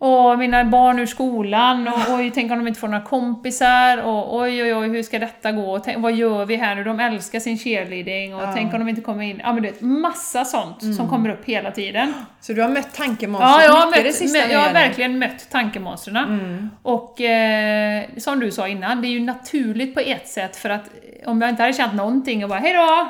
och 0.00 0.38
mina 0.38 0.64
barn 0.64 0.98
ur 0.98 1.06
skolan, 1.06 1.88
och 1.88 2.14
oj, 2.14 2.30
tänk 2.34 2.52
om 2.52 2.58
de 2.58 2.68
inte 2.68 2.80
får 2.80 2.88
några 2.88 3.04
kompisar, 3.04 3.98
och 4.02 4.36
oj, 4.36 4.62
oj, 4.62 4.74
oj, 4.74 4.88
hur 4.88 5.02
ska 5.02 5.18
detta 5.18 5.52
gå? 5.52 5.70
Och 5.72 5.84
tänk, 5.84 5.98
vad 5.98 6.12
gör 6.12 6.44
vi 6.46 6.56
här 6.56 6.74
nu? 6.74 6.84
De 6.84 7.00
älskar 7.00 7.40
sin 7.40 7.58
cheerleading, 7.58 8.34
och 8.34 8.42
Ja. 8.42 8.52
tänk 8.54 8.72
om 8.74 8.78
de 8.80 8.88
inte 8.88 9.00
kommer 9.00 9.24
in. 9.24 9.40
Ja 9.44 9.52
men 9.52 9.62
du 9.62 9.68
vet, 9.68 9.80
massa 9.80 10.44
sånt 10.44 10.96
som 10.96 11.08
kommer 11.08 11.28
upp 11.30 11.44
hela 11.44 11.70
tiden. 11.70 12.14
Så 12.40 12.52
du 12.52 12.62
har 12.62 12.68
mött 12.68 12.94
tankemonstret 12.94 13.50
Ja, 13.50 13.62
jag 13.62 13.72
har, 13.72 13.90
mött, 14.04 14.14
sista 14.14 14.38
jag 14.52 14.60
har 14.60 14.72
verkligen 14.72 15.18
mött 15.18 15.50
tankemonstren. 15.50 16.70
Och 16.82 17.20
eh, 17.20 18.04
som 18.16 18.40
du 18.40 18.50
sa 18.50 18.68
innan, 18.68 19.02
det 19.02 19.08
är 19.08 19.10
ju 19.10 19.20
naturligt 19.20 19.94
på 19.94 20.00
ett 20.00 20.28
sätt 20.28 20.56
för 20.56 20.70
att 20.70 20.84
om 21.26 21.40
jag 21.40 21.50
inte 21.50 21.62
hade 21.62 21.72
känt 21.72 21.94
någonting 21.94 22.42
och 22.44 22.50
bara 22.50 22.58
hejdå! 22.58 23.08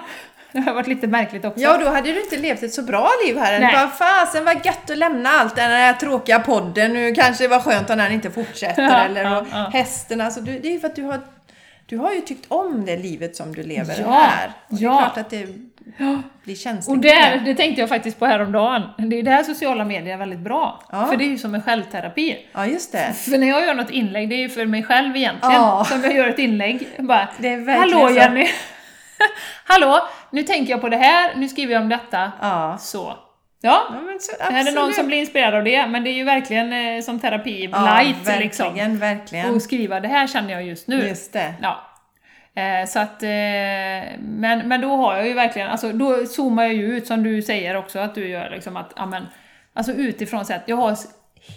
Det 0.53 0.61
har 0.61 0.75
varit 0.75 0.87
lite 0.87 1.07
märkligt 1.07 1.45
också. 1.45 1.61
Ja, 1.61 1.77
då 1.77 1.89
hade 1.89 2.13
du 2.13 2.23
inte 2.23 2.37
levt 2.37 2.63
ett 2.63 2.75
så 2.75 2.83
bra 2.83 3.09
liv 3.27 3.39
här. 3.39 3.61
Nej. 3.61 3.75
Bara 3.75 3.89
fasen 3.89 4.45
vad 4.45 4.67
gött 4.67 4.91
att 4.91 4.99
lämna 4.99 5.29
allt 5.29 5.57
den 5.57 5.71
här 5.71 5.93
tråkiga 5.93 6.39
podden. 6.39 6.93
Nu 6.93 7.15
kanske 7.15 7.45
det 7.45 7.49
var 7.49 7.61
skönt 7.61 7.91
om 7.91 7.99
den 7.99 8.13
inte 8.13 8.31
fortsätter. 8.31 8.83
Ja, 8.89 9.05
eller 9.05 9.25
ja, 9.25 9.45
ja. 9.51 9.71
hästen. 9.73 10.21
Alltså, 10.21 10.41
det 10.41 10.67
är 10.69 10.73
ju 10.73 10.81
för 10.81 10.89
att 10.89 10.97
du 10.97 11.03
har, 11.03 11.21
du 11.87 11.97
har 11.99 12.13
ju 12.13 12.21
tyckt 12.21 12.45
om 12.49 12.85
det 12.85 12.97
livet 12.97 13.37
som 13.37 13.55
du 13.55 13.63
lever 13.63 13.97
Ja, 14.01 14.13
här. 14.13 14.53
Och 14.69 14.77
Det 14.77 14.85
är 14.85 14.89
ja. 14.89 14.99
klart 14.99 15.19
att 15.19 15.31
det 15.31 15.47
blir 16.45 16.55
känsligt. 16.57 16.97
Och 16.97 17.03
där, 17.03 17.43
det 17.45 17.55
tänkte 17.55 17.81
jag 17.81 17.89
faktiskt 17.89 18.19
på 18.19 18.27
häromdagen. 18.27 18.83
Det 18.99 19.19
är 19.19 19.23
där 19.23 19.43
sociala 19.43 19.85
medier 19.85 20.15
är 20.15 20.19
väldigt 20.19 20.39
bra. 20.39 20.83
För 20.91 21.17
det 21.17 21.25
är 21.25 21.29
ju 21.29 21.39
som 21.39 21.55
en 21.55 21.63
självterapi. 21.63 22.37
Ja, 22.53 22.67
just 22.67 22.93
det. 22.93 23.13
För 23.13 23.39
när 23.39 23.49
jag 23.49 23.67
gör 23.67 23.75
något 23.75 23.91
inlägg, 23.91 24.29
det 24.29 24.35
är 24.35 24.41
ju 24.41 24.49
för 24.49 24.67
mig 24.67 24.83
själv 24.83 25.17
egentligen. 25.17 25.85
Som 25.85 26.03
jag 26.05 26.15
gör 26.15 26.29
ett 26.29 26.39
inlägg. 26.39 26.89
Bara, 26.99 27.29
Det 27.39 27.49
är 27.49 27.57
verkligen 27.57 28.01
Hallå 28.01 28.09
så. 28.09 28.49
Hallå! 29.65 30.09
Nu 30.31 30.43
tänker 30.43 30.71
jag 30.71 30.81
på 30.81 30.89
det 30.89 30.97
här, 30.97 31.35
nu 31.37 31.49
skriver 31.49 31.73
jag 31.73 31.83
om 31.83 31.89
detta. 31.89 32.33
Ja. 32.41 32.79
Så. 32.81 33.19
Ja, 33.61 33.87
ja 33.91 34.19
så, 34.21 34.53
är 34.53 34.65
det 34.65 34.71
någon 34.71 34.93
som 34.93 35.07
blir 35.07 35.19
inspirerad 35.19 35.55
av 35.55 35.65
det, 35.65 35.87
men 35.87 36.05
det 36.05 36.11
är 36.11 36.15
ju 36.15 36.25
verkligen 36.25 36.73
eh, 36.73 37.03
som 37.03 37.21
terapi 37.21 37.69
ja, 37.73 37.85
light 37.85 38.17
verkligen, 38.17 38.41
liksom. 38.41 38.99
verkligen. 38.99 39.55
Och 39.55 39.63
skriva, 39.63 40.01
det 40.01 40.09
här 40.09 40.27
känner 40.27 40.53
jag 40.53 40.63
just 40.63 40.89
nu. 40.89 41.09
Just 41.09 41.33
det. 41.33 41.55
Ja. 41.63 41.85
Eh, 42.59 42.87
så 42.87 42.99
att, 42.99 43.23
eh, 43.23 43.29
men, 44.19 44.69
men 44.69 44.81
då 44.81 44.97
har 44.97 45.17
jag 45.17 45.27
ju 45.27 45.35
verkligen, 45.35 45.69
alltså 45.69 45.93
då 45.93 46.27
zoomar 46.27 46.63
jag 46.63 46.75
ju 46.75 46.97
ut 46.97 47.07
som 47.07 47.23
du 47.23 47.43
säger 47.43 47.77
också 47.77 47.99
att 47.99 48.15
du 48.15 48.29
gör, 48.29 48.51
liksom 48.51 48.77
att, 48.77 48.99
amen, 48.99 49.27
alltså 49.75 49.93
utifrån 49.93 50.45
sett, 50.45 50.63
jag 50.67 50.77
har 50.77 50.97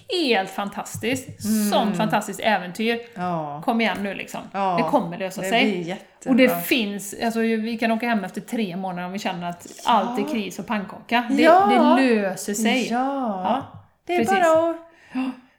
helt 0.09 0.49
fantastiskt, 0.49 1.27
sånt 1.71 1.97
fantastiskt 1.97 2.39
äventyr. 2.39 2.99
Ja. 3.15 3.61
Kom 3.65 3.81
igen 3.81 3.97
nu 4.01 4.13
liksom, 4.13 4.41
Ja, 4.53 4.77
det 4.77 4.83
kommer 4.83 5.17
lösa 5.17 5.41
det 5.41 5.49
sig. 5.49 5.97
Och 6.25 6.35
det 6.35 6.65
finns, 6.65 7.15
alltså 7.23 7.39
vi 7.39 7.77
kan 7.77 7.91
åka 7.91 8.07
hem 8.07 8.23
efter 8.23 8.41
tre 8.41 8.75
månader 8.77 9.05
om 9.05 9.11
vi 9.11 9.19
känner 9.19 9.49
att 9.49 9.67
allt 9.85 10.19
är 10.19 10.33
kris 10.33 10.59
och 10.59 10.67
pannkaka. 10.67 11.23
Det, 11.31 11.43
Ja. 11.43 11.95
det 11.97 12.03
löser 12.05 12.53
sig. 12.53 12.87
Ja, 12.91 13.61
det 14.05 14.13
är 14.13 14.17
precis. 14.17 14.33
bara 14.39 14.69
att... 14.69 14.77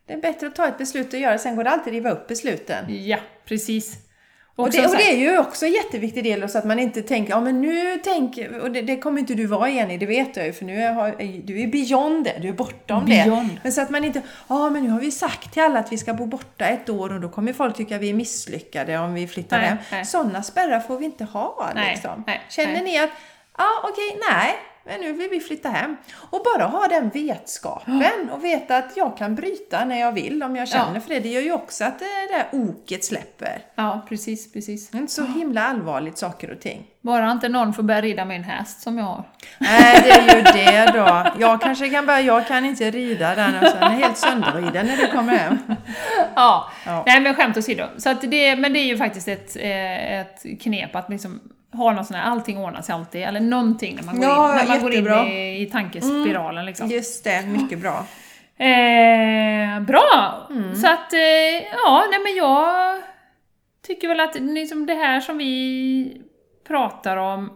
Det 0.06 0.12
är 0.12 0.20
bättre 0.20 0.46
att 0.46 0.54
ta 0.54 0.68
ett 0.68 0.78
beslut 0.78 1.12
och 1.12 1.18
göra, 1.18 1.38
sen 1.38 1.56
går 1.56 1.64
det 1.64 1.70
alltid 1.70 1.86
att 1.86 1.92
riva 1.94 2.10
upp 2.10 2.28
besluten. 2.28 2.84
Ja, 3.06 3.18
precis. 3.44 3.96
Och 4.56 4.70
det, 4.70 4.86
och 4.86 4.96
det 4.96 5.12
är 5.12 5.16
ju 5.16 5.38
också 5.38 5.66
en 5.66 5.72
jätteviktig 5.72 6.24
del 6.24 6.48
så 6.48 6.58
att 6.58 6.64
man 6.64 6.78
inte 6.78 7.02
tänker, 7.02 7.32
ja 7.32 7.40
men 7.40 7.60
nu 7.60 7.96
tänker, 7.96 8.58
och 8.60 8.70
det, 8.70 8.82
det 8.82 8.96
kommer 8.96 9.20
inte 9.20 9.34
du 9.34 9.46
vara 9.46 9.70
Jenny, 9.70 9.98
det 9.98 10.06
vet 10.06 10.36
jag 10.36 10.46
ju 10.46 10.52
för 10.52 10.64
nu 10.64 10.82
är, 10.82 11.42
du 11.46 11.62
är 11.62 11.66
beyond 11.66 12.24
det, 12.24 12.38
du 12.42 12.48
är 12.48 12.52
bortom 12.52 13.04
Beyond. 13.04 13.48
det. 13.48 13.58
Men 13.62 13.72
så 13.72 13.80
att 13.80 13.90
man 13.90 14.04
inte, 14.04 14.22
ja 14.48 14.70
men 14.70 14.82
nu 14.84 14.90
har 14.90 15.00
vi 15.00 15.10
sagt 15.10 15.52
till 15.52 15.62
alla 15.62 15.78
att 15.78 15.92
vi 15.92 15.98
ska 15.98 16.14
bo 16.14 16.26
borta 16.26 16.64
ett 16.66 16.88
år 16.88 17.12
och 17.12 17.20
då 17.20 17.28
kommer 17.28 17.52
folk 17.52 17.76
tycka 17.76 17.98
vi 17.98 18.10
är 18.10 18.14
misslyckade 18.14 18.98
om 18.98 19.14
vi 19.14 19.28
flyttar 19.28 19.58
Nej, 19.58 19.66
hem. 19.68 19.78
nej. 19.92 20.04
Sådana 20.04 20.42
spärrar 20.42 20.80
får 20.80 20.98
vi 20.98 21.04
inte 21.04 21.24
ha 21.24 21.72
Nej, 21.74 21.90
liksom. 21.92 22.24
nej, 22.26 22.40
Känner 22.48 22.82
ni 22.82 22.98
att, 22.98 23.10
ja 23.58 23.68
okej, 23.84 24.18
nej, 24.30 24.54
men 24.84 25.00
nu 25.00 25.12
vill 25.12 25.30
vi 25.30 25.40
flytta 25.40 25.68
hem. 25.68 25.96
Och 26.30 26.40
bara 26.54 26.66
ha 26.66 26.88
den 26.88 27.08
vetskapen 27.08 28.30
och 28.32 28.44
veta 28.44 28.76
att 28.76 28.96
jag 28.96 29.16
kan 29.16 29.34
bryta 29.34 29.84
när 29.84 30.00
jag 30.00 30.12
vill 30.12 30.42
om 30.42 30.56
jag 30.56 30.68
känner 30.68 30.94
Ja. 30.94 31.00
för 31.00 31.08
det. 31.08 31.20
Det 31.20 31.28
gör 31.28 31.40
ju 31.40 31.52
också 31.52 31.84
att 31.84 31.98
det 31.98 32.04
där 32.30 32.46
oket 32.52 33.04
släpper. 33.04 33.58
Ja, 33.74 34.06
precis, 34.08 34.52
precis. 34.52 34.90
Det 34.90 34.98
är 34.98 35.00
inte 35.00 35.12
så 35.12 35.24
himla 35.24 35.66
allvarligt 35.66 36.18
saker 36.18 36.50
och 36.52 36.60
ting. 36.60 36.86
Bara 37.00 37.30
inte 37.32 37.48
någon 37.48 37.74
får 37.74 37.82
börja 37.82 38.00
rida 38.00 38.24
min 38.24 38.44
häst 38.44 38.80
som 38.82 38.98
jag 38.98 39.04
har. 39.04 39.24
Nej, 39.58 40.00
det 40.04 40.10
är 40.10 40.36
ju 40.36 40.42
det 40.42 40.92
då. 40.98 41.40
Jag 41.40 41.60
kanske 41.60 41.90
kan 41.90 42.06
bara, 42.06 42.20
jag 42.20 42.46
kan 42.46 42.64
inte 42.64 42.90
rida 42.90 43.34
den 43.34 43.54
och 43.62 43.66
sen 43.68 43.82
är 43.82 43.88
helt 43.90 44.16
sönderriden 44.18 44.86
när 44.86 44.96
du 44.96 45.06
kommer 45.06 45.36
hem. 45.36 45.58
Ja. 46.34 46.70
Ja. 46.86 47.02
nej 47.06 47.20
men 47.20 47.34
skämt 47.34 47.56
åsido. 47.56 47.84
Så 47.96 48.10
att 48.10 48.20
det, 48.30 48.56
men 48.56 48.72
det 48.72 48.78
är 48.78 48.84
ju 48.86 48.96
faktiskt 48.98 49.28
ett, 49.28 49.56
eh, 49.56 50.20
ett 50.20 50.44
knep 50.62 50.96
att 50.96 51.10
liksom 51.10 51.40
ha 51.72 51.92
någon 51.92 52.04
sån 52.04 52.16
här, 52.16 52.30
allting 52.30 52.58
ordnar 52.58 52.82
sig 52.82 52.94
alltid, 52.94 53.22
eller 53.22 53.40
någonting 53.40 53.96
när 53.96 54.02
man 54.02 54.16
går 54.16 54.24
Ja, 54.24 54.50
in, 54.50 54.56
när 54.56 54.74
man 54.74 54.82
går 54.82 54.92
in. 54.94 55.06
Mm. 55.06 55.26
i, 55.28 55.62
i 55.62 55.66
tankespiralen 55.66 56.66
liksom. 56.66 56.88
Just 56.88 57.24
det, 57.24 57.46
mycket 57.46 57.78
bra. 57.78 58.06
Eh, 58.56 59.80
bra! 59.80 60.46
Mm. 60.50 60.76
Så 60.76 60.86
att, 60.86 61.12
eh, 61.12 61.68
ja, 61.72 62.04
nej 62.10 62.20
men 62.24 62.34
jag 62.36 62.96
tycker 63.86 64.08
väl 64.08 64.20
att 64.20 64.34
liksom 64.40 64.86
det 64.86 64.94
här 64.94 65.20
som 65.20 65.38
vi 65.38 66.22
pratar 66.68 67.16
om 67.16 67.50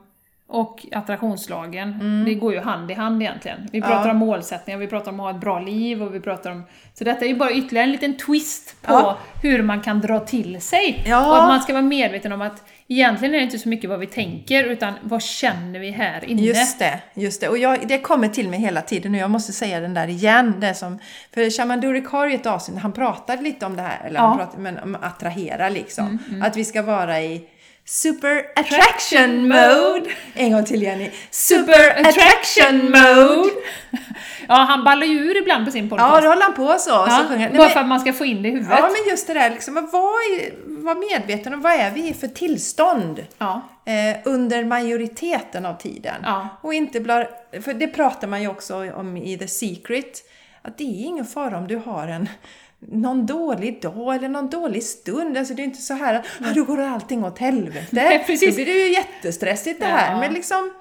och 0.48 0.86
attraktionslagen, 0.92 2.24
det 2.26 2.34
går 2.34 2.52
ju 2.52 2.60
hand 2.60 2.90
i 2.90 2.94
hand 2.94 3.22
egentligen. 3.22 3.68
Vi 3.72 3.80
pratar 3.80 3.94
Mm. 3.96 4.06
Ja. 4.06 4.12
om 4.12 4.18
målsättningar, 4.18 4.78
vi 4.78 4.86
pratar 4.86 5.12
om 5.12 5.20
att 5.20 5.24
ha 5.24 5.30
ett 5.30 5.40
bra 5.40 5.58
liv 5.60 6.02
och 6.02 6.14
vi 6.14 6.20
pratar 6.20 6.50
om... 6.50 6.62
Så 6.94 7.04
detta 7.04 7.24
är 7.24 7.28
ju 7.28 7.36
bara 7.36 7.50
ytterligare 7.50 7.84
en 7.86 7.92
liten 7.92 8.16
twist 8.16 8.76
på 8.82 8.92
Ja. 8.92 9.18
hur 9.42 9.62
man 9.62 9.80
kan 9.80 10.00
dra 10.00 10.20
till 10.20 10.60
sig. 10.60 11.02
Ja. 11.06 11.28
Och 11.30 11.42
att 11.42 11.48
man 11.48 11.60
ska 11.62 11.72
vara 11.72 11.82
medveten 11.82 12.32
om 12.32 12.42
att 12.42 12.62
egentligen 12.88 13.34
är 13.34 13.38
det 13.38 13.44
inte 13.44 13.58
så 13.58 13.68
mycket 13.68 13.90
vad 13.90 13.98
vi 13.98 14.06
tänker, 14.06 14.64
utan 14.64 14.94
vad 15.02 15.22
känner 15.22 15.78
vi 15.80 15.90
här 15.90 16.24
inne? 16.24 16.42
Just 16.42 16.78
det, 16.78 17.00
just 17.14 17.40
det. 17.40 17.48
Och 17.48 17.58
jag, 17.58 17.88
det 17.88 17.98
kommer 17.98 18.28
till 18.28 18.48
mig 18.48 18.60
hela 18.60 18.82
tiden 18.82 19.14
och 19.14 19.20
jag 19.20 19.30
måste 19.30 19.52
säga 19.52 19.80
den 19.80 19.94
där 19.94 20.08
igen. 20.08 20.54
Det 20.60 20.74
som, 20.74 20.98
för 21.34 21.50
Shaman 21.50 21.80
Durek 21.80 22.06
har 22.06 22.26
ju 22.26 22.34
ett 22.34 22.46
avsnitt, 22.46 22.78
han 22.78 22.92
pratade 22.92 23.42
lite 23.42 23.66
om 23.66 23.76
det 23.76 23.82
här, 23.82 24.06
eller 24.06 24.20
han. 24.20 24.32
Mm, 24.32 24.38
pratade, 24.46 24.62
men 24.62 24.78
om 24.78 24.96
attrahera 25.02 25.68
liksom. 25.68 26.18
Att 26.42 26.56
vi 26.56 26.64
ska 26.64 26.82
vara 26.82 27.20
i 27.20 27.44
Super 27.88 28.44
attraction 28.56 29.48
mode! 29.48 30.10
En 30.34 30.52
gång 30.52 30.64
till 30.64 30.82
Jenny. 30.82 31.10
Super 31.30 32.00
attraction 32.00 32.90
mode! 32.90 33.50
Ja, 34.48 34.54
han 34.54 34.84
ballar 34.84 35.06
ju 35.06 35.18
ur 35.18 35.36
ibland 35.36 35.64
på 35.64 35.70
sin 35.70 35.88
podcast. 35.88 36.14
Ja, 36.14 36.20
då 36.20 36.28
håller 36.28 36.42
han 36.42 36.54
på 36.54 36.66
så. 36.66 36.74
och 37.02 37.08
så 37.08 37.10
Ja, 37.10 37.24
sjunger 37.28 37.48
bara 37.50 37.58
men- 37.58 37.70
för 37.70 37.80
att 37.80 37.86
man 37.86 38.00
ska 38.00 38.12
få 38.12 38.24
in 38.24 38.42
det 38.42 38.48
i 38.48 38.52
huvudet. 38.52 38.78
Ja, 38.78 38.82
men 38.82 39.10
just 39.10 39.26
det 39.26 39.34
där 39.34 39.50
liksom, 39.50 39.76
i- 39.78 40.52
vara 40.66 40.94
medveten 40.94 41.54
om 41.54 41.60
vad 41.62 41.72
är 41.72 41.90
vi 41.90 42.14
för 42.14 42.28
tillstånd 42.28 43.26
Ja. 43.38 43.62
eh, 43.86 44.16
under 44.24 44.64
majoriteten 44.64 45.66
av 45.66 45.74
tiden. 45.74 46.14
Ja. 46.22 46.48
Och 46.62 46.74
inte 46.74 47.00
bla, 47.00 47.24
för 47.64 47.74
det 47.74 47.86
pratar 47.88 48.28
man 48.28 48.42
ju 48.42 48.48
också 48.48 48.92
om 48.94 49.16
i 49.16 49.38
The 49.38 49.48
Secret, 49.48 50.22
att 50.62 50.78
det 50.78 50.84
är 50.84 51.04
ingen 51.06 51.24
fara 51.24 51.58
om 51.58 51.66
du 51.68 51.76
har 51.76 52.08
en 52.08 52.28
någon 52.92 53.26
dålig 53.26 53.82
dag 53.82 54.14
eller 54.14 54.28
någon 54.28 54.50
dålig 54.50 54.82
stund. 54.82 55.36
Alltså 55.38 55.54
det 55.54 55.62
är 55.62 55.64
inte 55.64 55.82
så 55.82 55.94
här 55.94 56.14
att 56.14 56.26
ah, 56.44 56.52
då 56.54 56.64
går 56.64 56.80
allting 56.82 57.24
åt 57.24 57.38
helvete. 57.38 57.86
Nej, 57.90 58.24
precis. 58.26 58.48
Då 58.48 58.54
blir 58.54 58.66
det 58.66 58.72
ju 58.86 58.92
jättestressigt 58.92 59.80
det 59.80 59.86
här. 59.86 60.12
Ja. 60.12 60.20
Men 60.20 60.34
liksom 60.34 60.72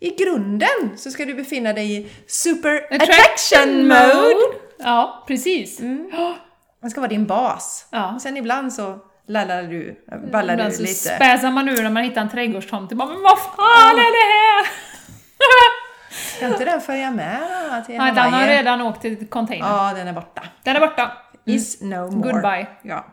i 0.00 0.10
grunden 0.10 0.96
så 0.96 1.10
ska 1.10 1.24
du 1.24 1.34
befinna 1.34 1.72
dig 1.72 1.96
i 1.98 2.08
super 2.26 2.76
Attraction 2.76 3.10
attraction 3.10 3.88
mode. 3.88 4.56
Ja, 4.78 5.24
precis. 5.26 5.80
Man 6.82 6.90
ska 6.90 7.00
vara 7.00 7.08
din 7.10 7.26
bas. 7.26 7.86
Ja. 7.90 8.14
Och 8.14 8.22
sen 8.22 8.36
ibland 8.36 8.72
så 8.72 8.98
lallar 9.28 9.62
du, 9.62 10.04
ballar 10.32 10.54
Ibland 10.54 10.72
du 10.72 10.76
så 10.76 10.82
lite. 10.82 10.94
späsar 10.94 11.50
man 11.50 11.68
ur 11.68 11.82
när 11.82 11.90
man 11.90 12.02
hittar 12.04 12.20
en 12.20 12.30
trädgårdstomte. 12.30 12.94
Bara, 12.94 13.08
Men 13.08 13.22
vad 13.22 13.38
fan 13.38 13.98
är 13.98 14.12
det 14.12 14.32
här? 14.32 14.66
Kan 16.40 16.52
inte 16.52 16.64
den 16.64 16.80
följa 16.80 17.10
med 17.10 17.84
till 17.86 17.94
Ja, 17.94 18.04
den 18.04 18.32
har 18.32 18.46
redan 18.46 18.80
åkt 18.82 19.02
till 19.02 19.26
containern. 19.26 19.68
Ja, 19.68 19.92
den 19.96 20.08
är 20.08 20.12
borta. 20.12 20.42
Den 20.62 20.76
är 20.76 20.80
borta. 20.80 21.12
Is 21.54 21.80
no 21.80 22.10
more. 22.10 22.32
Goodbye. 22.32 22.66
Ja. 22.82 23.06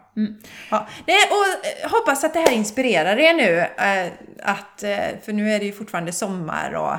ja. 0.72 0.88
Nej, 1.08 1.18
och 1.30 1.66
eh, 1.86 1.92
hoppas 1.92 2.24
att 2.24 2.34
det 2.34 2.40
här 2.40 2.52
inspirerar 2.52 3.18
er 3.20 3.34
nu. 3.34 3.58
eh, 3.60 4.12
Att, 4.44 4.84
eh, 4.84 5.20
för 5.26 5.34
nu 5.34 5.52
är 5.52 5.60
det 5.60 5.66
ju 5.66 5.72
fortfarande 5.72 6.12
sommar 6.12 6.74
och 6.74 6.96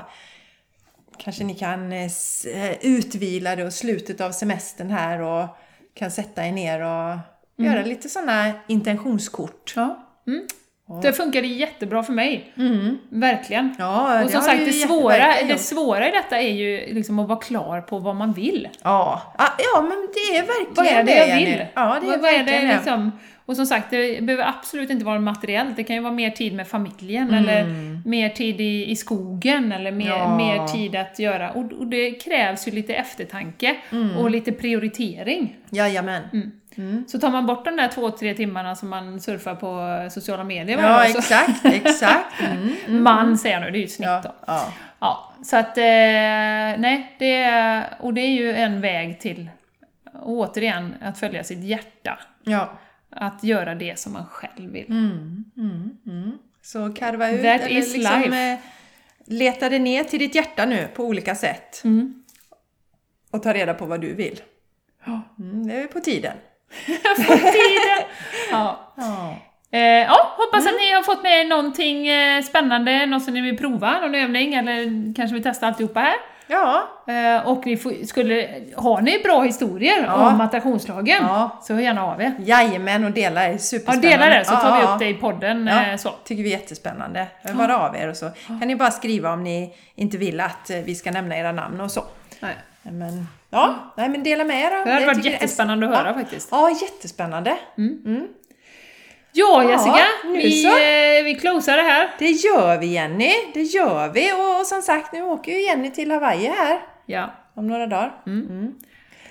kanske 1.18 1.44
ni 1.44 1.54
kan 1.54 1.92
eh, 1.92 2.10
eh, 2.54 2.76
utvila 2.80 3.56
det 3.56 3.64
och 3.64 3.72
slutet 3.72 4.20
av 4.20 4.32
semestern 4.32 4.90
här 4.90 5.20
och 5.20 5.48
kan 5.94 6.10
sätta 6.10 6.46
er 6.46 6.52
ner 6.52 6.80
och 6.80 7.18
göra 7.56 7.82
lite 7.82 8.08
sådana 8.08 8.52
intentionskort. 8.68 9.72
Ja. 9.76 10.06
Det 11.02 11.12
funkade 11.12 11.46
jättebra 11.46 12.02
för 12.02 12.12
mig. 12.12 12.52
Verkligen. 13.08 13.64
Mm. 13.64 13.76
Ja, 13.78 14.18
och 14.18 14.26
det 14.26 14.32
som 14.32 14.42
sagt, 14.42 14.64
det 14.64 14.72
svåra, 14.72 15.08
verkligen 15.16 15.48
det 15.48 15.58
svåra 15.58 16.08
i 16.08 16.10
detta 16.10 16.40
är 16.40 16.52
ju 16.52 16.94
liksom 16.94 17.18
att 17.18 17.28
vara 17.28 17.38
klar 17.38 17.80
på 17.80 17.98
vad 17.98 18.16
man 18.16 18.32
vill. 18.32 18.68
Ja, 18.82 19.34
ja, 19.38 19.44
ja 19.58 19.80
men 19.80 20.08
det 20.14 20.36
är 20.36 20.42
verkligen 20.42 20.74
Vad 20.74 20.86
är 20.86 21.04
det 21.04 21.26
jag 21.28 21.36
vill? 21.36 21.66
Ja, 21.74 21.98
det 22.00 22.06
är 22.06 22.10
vad, 22.10 22.20
vad 22.20 22.30
är 22.30 22.38
verkligen 22.38 22.62
det 22.62 22.68
det. 22.68 22.74
liksom? 22.74 23.12
Och 23.46 23.56
som 23.56 23.66
sagt, 23.66 23.90
det 23.90 24.22
behöver 24.24 24.48
absolut 24.48 24.90
inte 24.90 25.04
vara 25.04 25.20
materiellt. 25.20 25.76
Det 25.76 25.84
kan 25.84 25.96
ju 25.96 26.02
vara 26.02 26.12
mer 26.12 26.30
tid 26.30 26.54
med 26.54 26.68
familjen, 26.68 27.28
Mm. 27.28 27.34
eller 27.44 27.64
mer 28.08 28.28
tid 28.28 28.60
i, 28.60 28.90
i 28.90 28.96
skogen, 28.96 29.72
eller 29.72 29.92
mer, 29.92 30.08
Ja. 30.08 30.36
mer 30.36 30.66
tid 30.66 30.96
att 30.96 31.18
göra. 31.18 31.50
Och, 31.50 31.72
och 31.72 31.86
det 31.86 32.10
krävs 32.10 32.68
ju 32.68 32.72
lite 32.72 32.94
eftertanke 32.94 33.76
Mm. 33.92 34.16
och 34.16 34.30
lite 34.30 34.52
prioritering. 34.52 35.56
Jajamän. 35.70 36.52
Så 37.06 37.18
tar 37.18 37.30
man 37.30 37.46
bort 37.46 37.64
de 37.64 37.76
där 37.76 37.88
två, 37.88 38.10
tre 38.10 38.34
timmarna 38.34 38.74
som 38.76 38.88
man 38.88 39.20
surfar 39.20 39.54
på 39.54 40.10
sociala 40.10 40.44
medier 40.44 40.78
Ja, 40.78 40.88
varje 40.88 41.12
dag, 41.12 41.24
så- 41.24 41.34
exakt, 41.34 41.64
exakt. 41.86 42.40
Mm. 42.86 43.02
Man 43.02 43.38
säger 43.38 43.54
jag 43.56 43.64
nu, 43.64 43.70
det 43.70 43.78
är 43.78 43.80
ju 43.80 43.84
ett 43.84 43.92
snitt 43.92 44.08
Ja, 44.08 44.20
då. 44.24 44.34
ja. 44.46 44.72
Ja, 45.00 45.32
så 45.44 45.56
att, 45.56 45.78
eh, 45.78 45.82
nej, 46.80 47.14
det 47.18 47.34
är, 47.42 47.84
och 48.00 48.14
det 48.14 48.20
är 48.20 48.30
ju 48.32 48.52
en 48.52 48.80
väg 48.80 49.20
till, 49.20 49.48
återigen, 50.22 50.94
att 51.02 51.18
följa 51.18 51.44
sitt 51.44 51.64
hjärta. 51.64 52.18
ja. 52.44 52.72
Att 53.16 53.44
göra 53.44 53.74
det 53.74 53.98
som 53.98 54.12
man 54.12 54.26
själv 54.26 54.72
vill. 54.72 54.86
Mm, 54.90 55.44
mm, 55.56 55.90
mm. 56.06 56.38
Så 56.62 56.92
karva 56.92 57.30
ut, 57.30 57.42
That 57.42 57.60
eller 57.60 57.68
liksom 57.74 58.00
life. 58.00 58.52
eh, 58.52 58.58
leta 59.26 59.68
dig 59.68 59.78
ner 59.78 60.04
till 60.04 60.18
ditt 60.18 60.34
hjärta 60.34 60.64
nu 60.66 60.88
på 60.94 61.04
olika 61.04 61.34
sätt. 61.34 61.82
Mm. 61.84 62.24
Och 63.30 63.42
ta 63.42 63.52
reda 63.52 63.74
på 63.74 63.86
vad 63.86 64.00
du 64.00 64.14
vill. 64.14 64.40
Mm, 65.38 65.66
det 65.66 65.74
är 65.74 65.86
på 65.86 66.00
tiden. 66.00 66.36
Tiden! 67.16 68.08
Ja. 68.50 68.94
Ja. 68.96 69.36
Eh, 69.70 69.80
ja, 69.80 70.34
hoppas 70.36 70.66
att 70.66 70.72
ni 70.80 70.92
har 70.92 71.02
fått 71.02 71.22
med 71.22 71.40
er 71.40 71.44
någonting 71.44 72.08
eh, 72.08 72.42
spännande, 72.42 73.06
något 73.06 73.24
som 73.24 73.34
ni 73.34 73.40
vill 73.40 73.56
prova, 73.56 74.00
någon 74.00 74.14
övning, 74.14 74.54
eller 74.54 75.14
kanske 75.14 75.34
vill 75.34 75.42
testa 75.42 75.66
alltihopa 75.66 76.00
här. 76.00 76.14
Ja, 76.46 76.88
Eh, 77.06 77.48
och 77.48 77.66
ni 77.66 77.76
får, 77.76 78.06
skulle, 78.06 78.48
har 78.76 79.00
ni 79.00 79.18
bra 79.24 79.42
historier 79.42 80.04
Ja. 80.06 80.28
om 80.32 80.40
attraktionslagen, 80.40 81.18
Ja. 81.22 81.58
så 81.62 81.74
hör 81.74 81.80
gärna 81.80 82.04
av 82.06 82.22
er. 82.22 82.34
jajamän 82.38 83.04
och 83.04 83.10
dela 83.10 83.42
är 83.44 83.52
Ja, 83.52 83.58
superspännande. 83.58 84.08
dela 84.08 84.26
det 84.26 84.44
så 84.44 84.50
tar 84.56 84.68
Ja, 84.68 84.76
vi 84.76 84.82
ja. 84.86 84.92
upp 84.92 84.98
det 84.98 85.08
i 85.08 85.14
podden. 85.14 85.66
Ja, 85.66 85.86
Eh, 85.86 85.96
så. 85.96 86.10
tycker 86.24 86.42
vi 86.42 86.54
är 86.54 86.58
jättespännande. 86.58 87.26
Hör 87.42 87.68
av 87.68 87.96
er 87.96 88.08
och 88.08 88.16
så 88.16 88.30
kan 88.46 88.58
ni 88.68 88.76
bara 88.76 88.90
skriva 88.90 89.32
om 89.32 89.42
ni 89.44 89.74
inte 89.94 90.16
vill 90.18 90.40
att 90.40 90.70
eh, 90.70 90.76
vi 90.78 90.94
ska 90.94 91.10
nämna 91.10 91.36
era 91.36 91.52
namn 91.52 91.80
och 91.80 91.90
så. 91.90 92.04
Nej. 92.40 92.54
Men, 92.82 93.28
ja, 93.50 93.74
nej 93.96 94.08
men 94.08 94.22
dela 94.22 94.44
med 94.44 94.60
er. 94.60 94.84
Det 94.86 94.92
hade 94.92 95.06
varit 95.06 95.24
jättespännande 95.24 95.88
att 95.88 95.96
höra 95.96 96.08
ja. 96.08 96.14
faktiskt. 96.14 96.48
Ja, 96.50 96.70
jättespännande. 96.82 97.56
Ja, 97.74 97.84
Ja, 99.36 99.70
Jessica, 99.70 100.04
nu 100.24 100.32
vi, 100.32 100.64
eh, 101.18 101.24
vi 101.24 101.34
closar 101.40 101.76
det 101.76 101.82
här. 101.82 102.14
Det 102.18 102.30
gör 102.30 102.78
vi 102.78 102.86
Jenny, 102.86 103.32
det 103.54 103.62
gör 103.62 104.08
vi. 104.08 104.32
Och, 104.32 104.60
och 104.60 104.66
som 104.66 104.82
sagt, 104.82 105.12
nu 105.12 105.22
åker 105.22 105.52
ju 105.52 105.62
Jenny 105.62 105.90
till 105.90 106.10
Hawaii 106.10 106.46
här 106.48 106.78
Ja. 107.06 107.30
om 107.54 107.66
några 107.66 107.86
dagar. 107.86 108.12
Mm. 108.26 108.74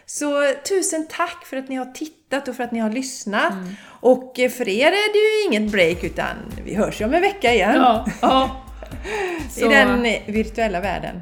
Så 0.06 0.54
tusen 0.70 1.08
tack 1.08 1.46
för 1.46 1.58
att 1.58 1.70
ni 1.70 1.76
har 1.76 1.86
tittat 1.86 2.48
och 2.48 2.56
för 2.56 2.64
att 2.64 2.72
ni 2.72 2.80
har 2.80 2.90
lyssnat. 2.90 3.52
Mm. 3.52 3.76
Och 4.00 4.34
för 4.58 4.70
er 4.70 4.88
är 4.88 5.14
det 5.14 5.20
ju 5.20 5.48
inget 5.58 5.72
break 5.72 6.04
utan 6.04 6.36
vi 6.66 6.76
hörs 6.76 7.02
ju 7.02 7.06
om 7.06 7.14
en 7.14 7.22
vecka 7.22 7.54
igen. 7.54 7.76
Ja, 7.76 8.06
ja. 8.22 8.62
I 9.58 9.64
den 9.68 10.04
virtuella 10.26 10.80
världen. 10.80 11.22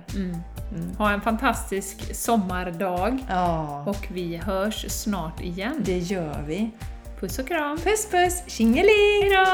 Ha 0.97 1.11
en 1.11 1.21
fantastisk 1.21 2.15
sommardag 2.15 3.17
Ja, 3.29 3.83
och 3.87 4.07
vi 4.13 4.37
hörs 4.37 4.85
snart 4.91 5.41
igen. 5.41 5.75
det 5.79 5.97
gör 5.97 6.43
vi. 6.47 6.69
Puss 7.21 7.39
och 7.39 7.47
kram! 7.47 7.77
Puss 7.77 8.07
puss! 8.11 8.43
Tjingeling! 8.47 9.21
Hejdå! 9.21 9.45